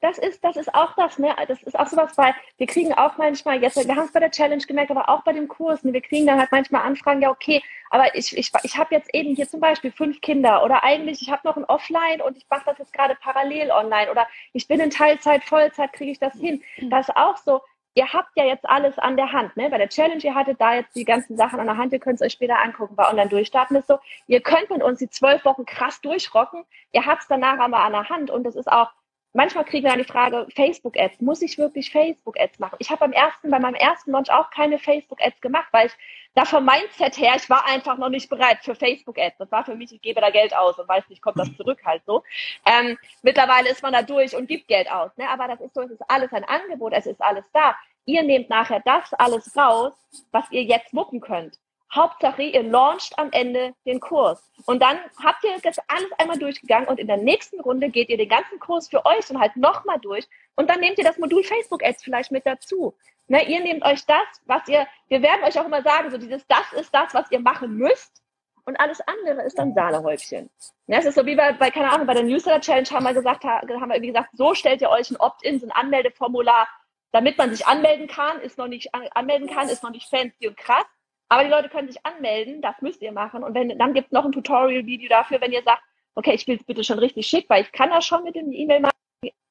das 0.00 0.16
ist, 0.18 0.42
das 0.42 0.56
ist 0.56 0.74
auch 0.74 0.94
das, 0.96 1.18
ne? 1.18 1.34
Das 1.46 1.62
ist 1.62 1.78
auch 1.78 1.86
sowas, 1.86 2.16
weil 2.16 2.34
wir 2.56 2.66
kriegen 2.66 2.94
auch 2.94 3.18
manchmal, 3.18 3.60
jetzt, 3.62 3.76
wir 3.76 3.94
haben 3.94 4.06
es 4.06 4.12
bei 4.12 4.20
der 4.20 4.30
Challenge 4.30 4.64
gemerkt, 4.64 4.90
aber 4.90 5.08
auch 5.08 5.22
bei 5.24 5.32
dem 5.32 5.46
Kurs, 5.46 5.84
ne? 5.84 5.92
wir 5.92 6.00
kriegen 6.00 6.26
dann 6.26 6.38
halt 6.38 6.50
manchmal 6.52 6.82
Anfragen, 6.82 7.20
ja, 7.20 7.30
okay, 7.30 7.62
aber 7.90 8.14
ich, 8.14 8.36
ich, 8.36 8.50
ich 8.62 8.76
habe 8.78 8.94
jetzt 8.94 9.14
eben 9.14 9.34
hier 9.34 9.48
zum 9.48 9.60
Beispiel 9.60 9.92
fünf 9.92 10.20
Kinder 10.22 10.64
oder 10.64 10.84
eigentlich, 10.84 11.20
ich 11.20 11.30
habe 11.30 11.42
noch 11.44 11.56
ein 11.56 11.64
Offline 11.64 12.22
und 12.22 12.36
ich 12.36 12.46
mache 12.48 12.62
das 12.64 12.78
jetzt 12.78 12.92
gerade 12.94 13.14
parallel 13.20 13.70
online 13.70 14.10
oder 14.10 14.26
ich 14.54 14.66
bin 14.66 14.80
in 14.80 14.90
Teilzeit, 14.90 15.44
Vollzeit, 15.44 15.92
kriege 15.92 16.12
ich 16.12 16.18
das 16.18 16.34
hin. 16.34 16.62
Das 16.88 17.08
ist 17.08 17.16
auch 17.16 17.36
so, 17.36 17.60
ihr 17.94 18.12
habt 18.12 18.30
ja 18.36 18.44
jetzt 18.44 18.68
alles 18.68 18.98
an 18.98 19.16
der 19.16 19.32
Hand, 19.32 19.56
ne? 19.56 19.68
Bei 19.70 19.78
der 19.78 19.88
Challenge, 19.88 20.22
ihr 20.22 20.34
hattet 20.34 20.60
da 20.60 20.74
jetzt 20.74 20.94
die 20.94 21.04
ganzen 21.04 21.36
Sachen 21.36 21.60
an 21.60 21.66
der 21.66 21.76
Hand, 21.76 21.92
ihr 21.92 21.98
könnt 21.98 22.20
es 22.20 22.26
euch 22.26 22.32
später 22.32 22.60
angucken. 22.60 22.96
Bei 22.96 23.08
Online-Durchstarten 23.08 23.76
ist 23.76 23.88
so, 23.88 23.98
ihr 24.26 24.40
könnt 24.40 24.70
mit 24.70 24.82
uns 24.82 24.98
die 24.98 25.10
zwölf 25.10 25.44
Wochen 25.44 25.64
krass 25.64 26.00
durchrocken, 26.00 26.64
ihr 26.92 27.06
habt 27.06 27.22
es 27.22 27.28
danach 27.28 27.58
aber 27.58 27.80
an 27.80 27.92
der 27.92 28.08
Hand 28.08 28.30
und 28.30 28.44
das 28.44 28.56
ist 28.56 28.70
auch, 28.70 28.90
manchmal 29.32 29.64
kriegen 29.64 29.84
wir 29.84 29.90
dann 29.90 29.98
die 29.98 30.04
Frage, 30.04 30.46
Facebook-Ads, 30.54 31.20
muss 31.20 31.42
ich 31.42 31.58
wirklich 31.58 31.90
Facebook-Ads 31.90 32.58
machen? 32.58 32.76
Ich 32.78 32.90
habe 32.90 33.00
beim 33.00 33.12
ersten, 33.12 33.50
bei 33.50 33.58
meinem 33.58 33.74
ersten 33.74 34.10
Launch 34.12 34.30
auch 34.30 34.50
keine 34.50 34.78
Facebook-Ads 34.78 35.40
gemacht, 35.40 35.68
weil 35.72 35.86
ich 35.86 35.92
da 36.34 36.44
vom 36.44 36.64
Mindset 36.64 37.16
her, 37.18 37.34
ich 37.36 37.50
war 37.50 37.66
einfach 37.66 37.98
noch 37.98 38.08
nicht 38.08 38.28
bereit 38.28 38.58
für 38.62 38.74
Facebook-Ads. 38.74 39.38
Das 39.38 39.50
war 39.52 39.64
für 39.64 39.74
mich, 39.74 39.92
ich 39.92 40.00
gebe 40.00 40.20
da 40.20 40.30
Geld 40.30 40.54
aus 40.54 40.78
und 40.78 40.88
weiß 40.88 41.08
nicht, 41.08 41.22
kommt 41.22 41.38
das 41.38 41.54
zurück 41.56 41.80
halt 41.84 42.02
so. 42.06 42.22
Ähm, 42.64 42.98
mittlerweile 43.22 43.70
ist 43.70 43.82
man 43.82 43.92
da 43.92 44.02
durch 44.02 44.36
und 44.36 44.46
gibt 44.46 44.68
Geld 44.68 44.90
aus. 44.90 45.10
Ne? 45.16 45.28
Aber 45.28 45.48
das 45.48 45.60
ist 45.60 45.74
so, 45.74 45.82
es 45.82 45.90
ist 45.90 46.02
alles 46.08 46.32
ein 46.32 46.44
Angebot, 46.44 46.92
es 46.92 47.06
ist 47.06 47.20
alles 47.20 47.44
da. 47.52 47.76
Ihr 48.06 48.22
nehmt 48.22 48.48
nachher 48.48 48.80
das 48.84 49.12
alles 49.14 49.56
raus, 49.56 49.92
was 50.30 50.44
ihr 50.50 50.62
jetzt 50.62 50.94
wuppen 50.94 51.20
könnt. 51.20 51.58
Hauptsache, 51.92 52.42
ihr 52.42 52.62
launcht 52.62 53.18
am 53.18 53.30
Ende 53.32 53.74
den 53.84 53.98
Kurs. 54.00 54.50
Und 54.66 54.80
dann 54.80 54.98
habt 55.22 55.42
ihr 55.44 55.50
das 55.62 55.78
alles 55.88 56.10
einmal 56.18 56.38
durchgegangen 56.38 56.88
und 56.88 57.00
in 57.00 57.08
der 57.08 57.16
nächsten 57.16 57.60
Runde 57.60 57.88
geht 57.88 58.08
ihr 58.08 58.16
den 58.16 58.28
ganzen 58.28 58.60
Kurs 58.60 58.88
für 58.88 59.04
euch 59.04 59.28
und 59.30 59.40
halt 59.40 59.56
nochmal 59.56 59.98
durch. 60.00 60.28
Und 60.54 60.70
dann 60.70 60.80
nehmt 60.80 60.98
ihr 60.98 61.04
das 61.04 61.18
Modul 61.18 61.42
Facebook 61.42 61.84
Ads 61.84 62.04
vielleicht 62.04 62.30
mit 62.30 62.46
dazu. 62.46 62.94
Ne, 63.26 63.48
ihr 63.48 63.60
nehmt 63.60 63.84
euch 63.84 64.04
das, 64.06 64.26
was 64.46 64.66
ihr, 64.68 64.86
wir 65.08 65.22
werden 65.22 65.44
euch 65.44 65.58
auch 65.58 65.66
immer 65.66 65.82
sagen, 65.82 66.10
so 66.10 66.18
dieses, 66.18 66.46
das 66.46 66.72
ist 66.72 66.94
das, 66.94 67.14
was 67.14 67.30
ihr 67.30 67.40
machen 67.40 67.76
müsst. 67.76 68.22
Und 68.64 68.78
alles 68.78 69.00
andere 69.00 69.42
ist 69.42 69.58
dann 69.58 69.74
Sahnehäubchen. 69.74 70.50
Ja, 70.86 70.98
es 70.98 71.06
ist 71.06 71.14
so 71.14 71.26
wie 71.26 71.34
bei, 71.34 71.52
bei, 71.52 71.70
keine 71.70 71.90
Ahnung, 71.90 72.06
bei 72.06 72.14
der 72.14 72.22
Newsletter 72.22 72.60
Challenge 72.60 72.88
haben 72.90 73.04
wir 73.04 73.14
gesagt, 73.14 73.44
haben 73.44 73.68
wir 73.68 73.94
irgendwie 73.94 74.08
gesagt, 74.08 74.30
so 74.32 74.54
stellt 74.54 74.80
ihr 74.80 74.90
euch 74.90 75.10
ein 75.10 75.16
Opt-in, 75.16 75.58
so 75.58 75.66
ein 75.66 75.72
Anmeldeformular, 75.72 76.68
damit 77.12 77.38
man 77.38 77.50
sich 77.50 77.66
anmelden 77.66 78.06
kann, 78.06 78.40
ist 78.40 78.58
noch 78.58 78.68
nicht 78.68 78.94
anmelden 78.94 79.48
kann, 79.48 79.68
ist 79.68 79.82
noch 79.82 79.90
nicht 79.90 80.08
fancy 80.08 80.46
und 80.46 80.56
krass. 80.56 80.84
Aber 81.30 81.44
die 81.44 81.50
Leute 81.50 81.68
können 81.68 81.88
sich 81.88 82.04
anmelden, 82.04 82.60
das 82.60 82.74
müsst 82.82 83.00
ihr 83.02 83.12
machen. 83.12 83.44
Und 83.44 83.54
wenn, 83.54 83.78
dann 83.78 83.94
gibt 83.94 84.08
es 84.08 84.12
noch 84.12 84.24
ein 84.24 84.32
Tutorial-Video 84.32 85.08
dafür, 85.08 85.40
wenn 85.40 85.52
ihr 85.52 85.62
sagt, 85.62 85.80
okay, 86.16 86.34
ich 86.34 86.46
will 86.48 86.56
es 86.56 86.64
bitte 86.64 86.82
schon 86.82 86.98
richtig 86.98 87.26
schick, 87.26 87.48
weil 87.48 87.62
ich 87.62 87.70
kann 87.70 87.90
das 87.90 88.04
schon 88.04 88.24
mit 88.24 88.34
dem 88.34 88.52
E-Mail 88.52 88.80
machen, 88.80 88.96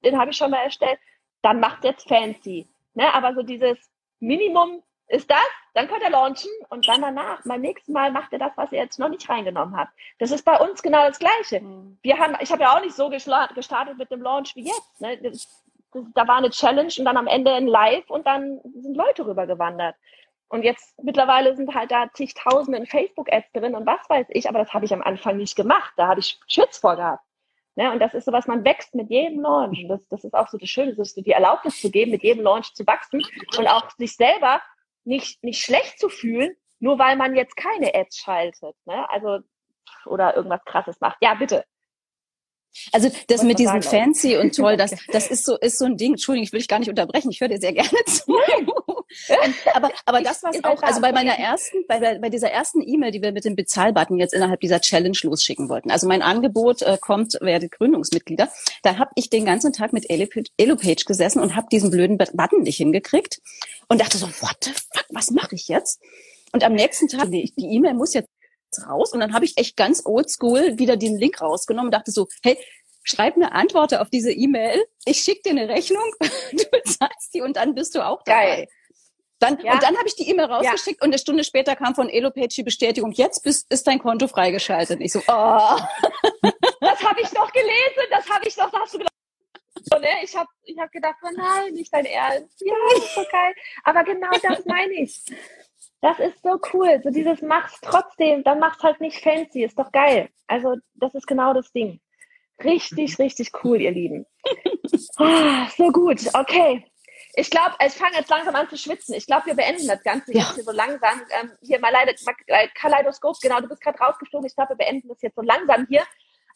den 0.03 0.19
habe 0.19 0.31
ich 0.31 0.37
schon 0.37 0.51
mal 0.51 0.63
erstellt, 0.63 0.99
dann 1.41 1.61
macht 1.61 1.85
jetzt 1.85 2.07
fancy. 2.07 2.67
Ne? 2.95 3.13
Aber 3.13 3.33
so 3.33 3.43
dieses 3.43 3.77
Minimum 4.19 4.83
ist 5.07 5.31
das, 5.31 5.47
dann 5.73 5.87
könnt 5.87 6.03
ihr 6.03 6.09
launchen 6.09 6.51
und 6.69 6.85
dann 6.85 7.01
danach, 7.01 7.41
beim 7.45 7.61
nächsten 7.61 7.93
Mal 7.93 8.11
macht 8.11 8.33
ihr 8.33 8.39
das, 8.39 8.51
was 8.57 8.73
ihr 8.73 8.79
jetzt 8.79 8.99
noch 8.99 9.07
nicht 9.07 9.29
reingenommen 9.29 9.77
habt. 9.77 9.93
Das 10.19 10.31
ist 10.31 10.43
bei 10.43 10.57
uns 10.59 10.83
genau 10.83 11.07
das 11.07 11.17
Gleiche. 11.17 11.61
Mhm. 11.61 11.97
Wir 12.01 12.17
haben, 12.17 12.35
ich 12.41 12.51
habe 12.51 12.63
ja 12.63 12.75
auch 12.75 12.81
nicht 12.81 12.95
so 12.95 13.09
gestartet 13.09 13.97
mit 13.97 14.11
dem 14.11 14.21
Launch 14.21 14.53
wie 14.55 14.65
jetzt. 14.65 14.99
Ne? 14.99 15.17
das, 15.17 15.47
da 16.13 16.27
war 16.27 16.35
eine 16.35 16.49
Challenge 16.49 16.91
und 16.97 17.05
dann 17.05 17.15
am 17.15 17.27
Ende 17.27 17.53
ein 17.53 17.67
Live 17.67 18.09
und 18.09 18.27
dann 18.27 18.59
sind 18.63 18.97
Leute 18.97 19.25
rübergewandert. 19.25 19.95
Und 20.49 20.63
jetzt 20.63 21.01
mittlerweile 21.01 21.55
sind 21.55 21.73
halt 21.75 21.91
da 21.91 22.09
zigtausende 22.11 22.79
in 22.79 22.87
Facebook-Ads 22.87 23.51
drin 23.53 23.75
und 23.75 23.85
was 23.85 24.09
weiß 24.09 24.27
ich, 24.29 24.49
aber 24.49 24.59
das 24.59 24.73
habe 24.73 24.85
ich 24.85 24.93
am 24.93 25.03
Anfang 25.03 25.37
nicht 25.37 25.55
gemacht. 25.55 25.93
Da 25.95 26.07
habe 26.07 26.19
ich 26.19 26.39
Schutz 26.47 26.79
vorgehabt. 26.79 27.23
Ne? 27.75 27.91
Und 27.91 27.99
das 27.99 28.15
ist 28.15 28.25
so 28.25 28.31
was, 28.31 28.47
man 28.47 28.65
wächst 28.65 28.95
mit 28.95 29.11
jedem 29.11 29.41
Launch. 29.41 29.85
Das, 29.87 30.01
das 30.09 30.23
ist 30.23 30.33
auch 30.33 30.47
so 30.47 30.57
das 30.57 30.67
Schöne, 30.67 30.91
ist 30.91 31.15
die 31.15 31.31
Erlaubnis 31.31 31.79
zu 31.79 31.91
geben, 31.91 32.11
mit 32.11 32.23
jedem 32.23 32.43
Launch 32.43 32.73
zu 32.73 32.85
wachsen 32.87 33.23
und 33.57 33.67
auch 33.67 33.91
sich 33.97 34.15
selber 34.15 34.61
nicht, 35.03 35.43
nicht 35.43 35.63
schlecht 35.63 35.99
zu 35.99 36.09
fühlen, 36.09 36.55
nur 36.79 36.97
weil 36.97 37.15
man 37.15 37.35
jetzt 37.35 37.55
keine 37.55 37.93
Ads 37.93 38.17
schaltet. 38.17 38.75
Ne? 38.85 39.07
Also, 39.09 39.39
oder 40.05 40.35
irgendwas 40.35 40.65
krasses 40.65 40.99
macht. 40.99 41.17
Ja, 41.21 41.35
bitte. 41.35 41.63
Also 42.91 43.09
das 43.27 43.43
mit 43.43 43.59
diesem 43.59 43.81
sagen, 43.81 44.13
fancy 44.13 44.37
und 44.37 44.55
toll, 44.55 44.77
das, 44.77 44.95
das 45.11 45.29
ist 45.29 45.45
so, 45.45 45.57
ist 45.57 45.77
so 45.77 45.85
ein 45.85 45.95
Ding. 45.95 46.13
Entschuldigung, 46.13 46.45
ich 46.45 46.51
will 46.51 46.59
dich 46.59 46.67
gar 46.67 46.79
nicht 46.79 46.89
unterbrechen. 46.89 47.29
Ich 47.31 47.39
höre 47.39 47.49
dir 47.49 47.59
sehr 47.59 47.73
gerne 47.73 48.03
zu. 48.05 48.35
aber, 49.73 49.91
aber 50.05 50.21
das 50.21 50.43
war 50.43 50.51
auch, 50.63 50.81
also 50.81 51.01
bei 51.01 51.11
meiner 51.11 51.37
ersten, 51.37 51.85
bei, 51.87 52.19
bei 52.19 52.29
dieser 52.29 52.51
ersten 52.51 52.81
E-Mail, 52.81 53.11
die 53.11 53.21
wir 53.21 53.31
mit 53.31 53.45
dem 53.45 53.55
Bezahlbutton 53.55 54.17
jetzt 54.17 54.33
innerhalb 54.33 54.59
dieser 54.59 54.81
Challenge 54.81 55.17
losschicken 55.23 55.69
wollten. 55.69 55.91
Also 55.91 56.07
mein 56.07 56.21
Angebot 56.21 56.81
äh, 56.81 56.97
kommt, 56.99 57.37
werde 57.41 57.69
Gründungsmitglieder. 57.69 58.49
Da 58.83 58.97
habe 58.97 59.11
ich 59.15 59.29
den 59.29 59.45
ganzen 59.45 59.73
Tag 59.73 59.93
mit 59.93 60.09
Elopage 60.09 61.05
gesessen 61.05 61.39
und 61.39 61.55
habe 61.55 61.67
diesen 61.71 61.91
blöden 61.91 62.17
Button 62.17 62.63
nicht 62.63 62.77
hingekriegt 62.77 63.41
und 63.87 64.01
dachte 64.01 64.17
so, 64.17 64.27
what 64.27 64.57
the 64.63 64.71
fuck, 64.71 65.05
was 65.09 65.31
mache 65.31 65.55
ich 65.55 65.67
jetzt? 65.67 66.01
Und 66.51 66.63
am 66.63 66.73
nächsten 66.73 67.07
Tag, 67.07 67.29
nee, 67.29 67.51
die 67.57 67.75
E-Mail 67.75 67.93
muss 67.93 68.13
jetzt 68.13 68.29
raus. 68.87 69.13
Und 69.13 69.19
dann 69.19 69.33
habe 69.33 69.45
ich 69.45 69.57
echt 69.57 69.77
ganz 69.77 70.05
oldschool 70.05 70.77
wieder 70.77 70.97
den 70.97 71.17
Link 71.17 71.41
rausgenommen 71.41 71.87
und 71.87 71.93
dachte 71.93 72.11
so, 72.11 72.27
hey, 72.43 72.57
schreib 73.03 73.35
eine 73.35 73.51
Antwort 73.51 73.93
auf 73.95 74.09
diese 74.09 74.31
E-Mail. 74.31 74.83
Ich 75.05 75.19
schicke 75.19 75.41
dir 75.45 75.51
eine 75.51 75.69
Rechnung, 75.69 76.03
du 76.51 76.63
bezahlst 76.71 77.33
die 77.33 77.41
und 77.41 77.55
dann 77.55 77.75
bist 77.75 77.95
du 77.95 78.05
auch 78.05 78.23
dabei. 78.23 78.55
Geil. 78.55 78.67
Dann, 79.39 79.57
ja. 79.61 79.73
Und 79.73 79.83
dann 79.83 79.97
habe 79.97 80.07
ich 80.07 80.15
die 80.15 80.29
E-Mail 80.29 80.45
rausgeschickt 80.45 81.01
ja. 81.01 81.05
und 81.05 81.11
eine 81.11 81.17
Stunde 81.17 81.43
später 81.43 81.75
kam 81.75 81.95
von 81.95 82.09
Elopage 82.09 82.55
die 82.55 82.63
Bestätigung, 82.63 83.11
jetzt 83.13 83.43
bist, 83.43 83.71
ist 83.71 83.87
dein 83.87 83.99
Konto 83.99 84.27
freigeschaltet. 84.27 84.99
Ich 85.01 85.13
so, 85.13 85.19
oh. 85.19 85.21
das 86.81 87.03
habe 87.03 87.21
ich 87.21 87.29
doch 87.29 87.51
gelesen, 87.51 88.03
das 88.11 88.29
habe 88.29 88.47
ich 88.47 88.55
doch, 88.55 88.69
da 88.69 88.81
hast 88.81 88.93
du 88.93 88.97
gedacht, 88.97 89.13
so, 89.81 89.97
ne? 89.97 90.07
Ich 90.23 90.35
habe 90.35 90.49
ich 90.63 90.77
hab 90.77 90.91
gedacht, 90.91 91.15
oh 91.23 91.29
nein, 91.35 91.73
nicht 91.73 91.93
dein 91.93 92.05
Ernst. 92.05 92.61
Ja, 92.61 92.75
ist 92.97 93.17
okay. 93.17 93.55
Aber 93.83 94.03
genau 94.03 94.31
das 94.43 94.65
meine 94.65 94.93
ich. 94.93 95.21
Das 96.01 96.19
ist 96.19 96.41
so 96.41 96.59
cool. 96.73 96.99
So 97.03 97.09
dieses 97.09 97.41
mach's 97.41 97.79
trotzdem, 97.81 98.43
dann 98.43 98.59
mach's 98.59 98.81
halt 98.83 98.99
nicht 98.99 99.21
fancy. 99.21 99.63
Ist 99.63 99.79
doch 99.79 99.91
geil. 99.91 100.29
Also, 100.47 100.75
das 100.95 101.13
ist 101.15 101.27
genau 101.27 101.53
das 101.53 101.71
Ding. 101.71 102.01
Richtig, 102.63 103.19
richtig 103.19 103.51
cool, 103.63 103.81
ihr 103.81 103.91
Lieben. 103.91 104.25
Oh, 105.17 105.65
so 105.77 105.91
gut. 105.91 106.19
Okay. 106.33 106.88
Ich 107.35 107.49
glaube, 107.49 107.75
ich 107.85 107.93
fange 107.93 108.17
jetzt 108.17 108.29
langsam 108.29 108.55
an 108.55 108.69
zu 108.69 108.77
schwitzen. 108.77 109.13
Ich 109.13 109.27
glaube, 109.27 109.47
wir 109.47 109.55
beenden 109.55 109.87
das 109.87 110.03
Ganze 110.03 110.33
ja. 110.33 110.39
jetzt 110.39 110.55
hier 110.55 110.63
so 110.63 110.71
langsam. 110.71 111.21
Ähm, 111.39 111.51
hier 111.61 111.79
mal 111.79 111.91
leider 111.91 112.13
Kaleidoskop, 112.73 113.39
genau, 113.41 113.59
du 113.59 113.67
bist 113.67 113.81
gerade 113.81 113.99
rausgeflogen. 113.99 114.47
Ich 114.47 114.55
glaube, 114.55 114.71
wir 114.77 114.85
beenden 114.85 115.07
das 115.07 115.21
jetzt 115.21 115.35
so 115.35 115.41
langsam 115.41 115.85
hier. 115.87 116.03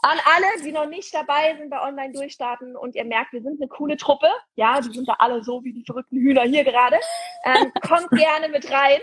An 0.02 0.18
alle, 0.36 0.64
die 0.64 0.74
noch 0.74 0.88
nicht 0.88 1.14
dabei 1.14 1.56
sind 1.58 1.70
bei 1.70 1.82
Online 1.82 2.12
Durchstarten 2.12 2.76
und 2.76 2.95
ihr 2.95 3.06
merkt, 3.06 3.32
wir 3.32 3.41
sind 3.41 3.62
eine 3.62 3.70
coole 3.70 3.95
Truppe. 3.95 4.28
Ja, 4.56 4.82
die 4.82 4.91
sind 4.91 5.08
da 5.08 5.14
alle 5.20 5.41
so 5.44 5.64
wie 5.64 5.72
die 5.72 5.86
verrückten 5.86 6.18
Hühner 6.18 6.41
hier 6.41 6.66
gerade. 6.66 7.00
Ähm, 7.45 7.72
kommt 7.88 8.10
gerne 8.10 8.50
mit 8.50 8.70
rein. 8.70 9.00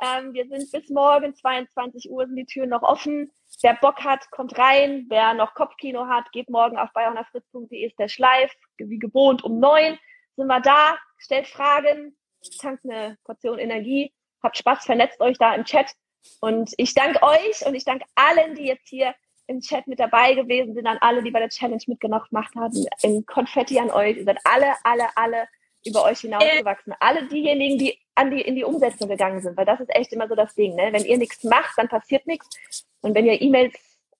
Ähm, 0.00 0.32
wir 0.32 0.46
sind 0.46 0.70
bis 0.70 0.88
morgen 0.88 1.34
22 1.34 2.10
Uhr 2.10 2.26
sind 2.26 2.36
die 2.36 2.46
Türen 2.46 2.70
noch 2.70 2.82
offen. 2.82 3.30
Wer 3.60 3.74
Bock 3.74 4.02
hat, 4.04 4.30
kommt 4.30 4.56
rein. 4.56 5.06
Wer 5.10 5.34
noch 5.34 5.54
Kopfkino 5.54 6.06
hat, 6.06 6.30
geht 6.32 6.48
morgen 6.48 6.78
auf 6.78 6.92
bayonafritz.de 6.94 7.84
ist 7.84 7.98
der 7.98 8.08
Schleif. 8.08 8.50
Wie 8.78 8.98
gewohnt 8.98 9.44
um 9.44 9.58
neun 9.58 9.98
sind 10.36 10.46
wir 10.46 10.60
da. 10.60 10.96
Stellt 11.18 11.46
Fragen, 11.46 12.16
tankt 12.60 12.84
eine 12.84 13.18
Portion 13.24 13.58
Energie. 13.58 14.12
Habt 14.42 14.56
Spaß, 14.56 14.84
vernetzt 14.84 15.20
euch 15.20 15.36
da 15.38 15.54
im 15.54 15.64
Chat. 15.64 15.92
Und 16.40 16.72
ich 16.76 16.94
danke 16.94 17.22
euch 17.22 17.66
und 17.66 17.74
ich 17.74 17.84
danke 17.84 18.04
allen, 18.14 18.54
die 18.54 18.66
jetzt 18.66 18.88
hier 18.88 19.14
im 19.46 19.60
Chat 19.60 19.86
mit 19.86 19.98
dabei 19.98 20.34
gewesen 20.34 20.74
sind, 20.74 20.86
an 20.86 20.98
alle, 21.00 21.22
die 21.22 21.30
bei 21.30 21.40
der 21.40 21.48
Challenge 21.48 21.82
mitgemacht 21.86 22.30
haben. 22.54 22.86
Ein 23.02 23.24
Konfetti 23.26 23.78
an 23.78 23.90
euch. 23.90 24.18
Ihr 24.18 24.24
seid 24.24 24.38
alle, 24.44 24.74
alle, 24.84 25.08
alle 25.16 25.48
über 25.84 26.04
euch 26.04 26.20
hinausgewachsen. 26.20 26.94
Alle 27.00 27.26
diejenigen, 27.26 27.78
die 27.78 27.98
an 28.14 28.30
die, 28.30 28.40
in 28.40 28.56
die 28.56 28.64
Umsetzung 28.64 29.08
gegangen 29.08 29.40
sind, 29.40 29.56
weil 29.56 29.64
das 29.64 29.80
ist 29.80 29.94
echt 29.94 30.12
immer 30.12 30.28
so 30.28 30.34
das 30.34 30.54
Ding. 30.54 30.74
Ne? 30.74 30.92
Wenn 30.92 31.04
ihr 31.04 31.18
nichts 31.18 31.44
macht, 31.44 31.78
dann 31.78 31.88
passiert 31.88 32.26
nichts. 32.26 32.84
Und 33.00 33.14
wenn 33.14 33.26
ihr 33.26 33.40
E-Mails 33.40 33.74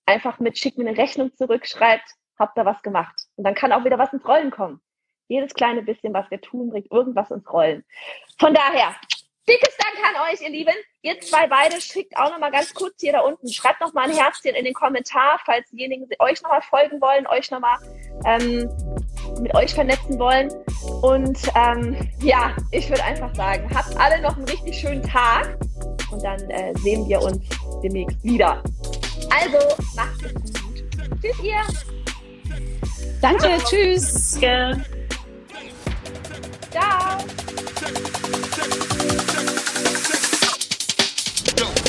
einfach 0.05 0.39
mit 0.39 0.57
schickt 0.57 0.77
mir 0.77 0.87
eine 0.87 0.97
Rechnung 0.97 1.35
zurückschreibt, 1.35 2.15
habt 2.37 2.57
ihr 2.57 2.65
was 2.65 2.81
gemacht. 2.81 3.27
Und 3.35 3.43
dann 3.43 3.55
kann 3.55 3.71
auch 3.71 3.83
wieder 3.83 3.99
was 3.99 4.13
ins 4.13 4.27
Rollen 4.27 4.51
kommen. 4.51 4.81
Jedes 5.29 5.53
kleine 5.53 5.83
bisschen, 5.83 6.13
was 6.13 6.29
wir 6.31 6.41
tun, 6.41 6.71
bringt 6.71 6.91
irgendwas 6.91 7.29
ins 7.29 7.47
Rollen. 7.53 7.85
Von 8.39 8.53
daher, 8.53 8.95
dickes 9.47 9.77
Dank 9.77 9.95
an 10.03 10.33
euch, 10.33 10.41
ihr 10.41 10.49
Lieben. 10.49 10.73
Ihr 11.03 11.19
zwei 11.21 11.45
beide 11.45 11.79
schickt 11.79 12.17
auch 12.17 12.31
noch 12.31 12.39
mal 12.39 12.49
ganz 12.49 12.73
kurz 12.73 12.95
hier 12.99 13.13
da 13.13 13.19
unten. 13.21 13.47
Schreibt 13.47 13.79
noch 13.79 13.93
mal 13.93 14.09
ein 14.09 14.17
Herzchen 14.17 14.55
in 14.55 14.65
den 14.65 14.73
Kommentar, 14.73 15.39
falls 15.45 15.69
diejenigen 15.69 16.07
euch 16.17 16.41
noch 16.41 16.49
mal 16.49 16.63
folgen 16.63 16.99
wollen, 16.99 17.27
euch 17.27 17.51
noch 17.51 17.59
mal 17.59 17.77
ähm, 18.25 18.67
mit 19.39 19.53
euch 19.53 19.73
vernetzen 19.73 20.17
wollen. 20.17 20.51
Und 21.03 21.39
ähm, 21.55 21.95
ja, 22.23 22.57
ich 22.71 22.89
würde 22.89 23.03
einfach 23.03 23.33
sagen, 23.35 23.69
habt 23.73 23.95
alle 23.97 24.19
noch 24.21 24.35
einen 24.35 24.45
richtig 24.45 24.79
schönen 24.79 25.03
Tag 25.03 25.59
und 26.11 26.23
dann 26.23 26.39
äh, 26.49 26.73
sehen 26.79 27.07
wir 27.07 27.21
uns 27.21 27.39
demnächst 27.83 28.21
wieder. 28.23 28.63
Also, 29.29 29.59
macht 29.95 30.25
es 30.25 30.33
gut. 30.33 30.83
Tschüss, 31.21 31.43
ihr. 31.43 31.61
Danke, 33.21 33.57
tschüss. 33.63 34.39
Ciao. 36.71 37.17
Go. 41.55 41.88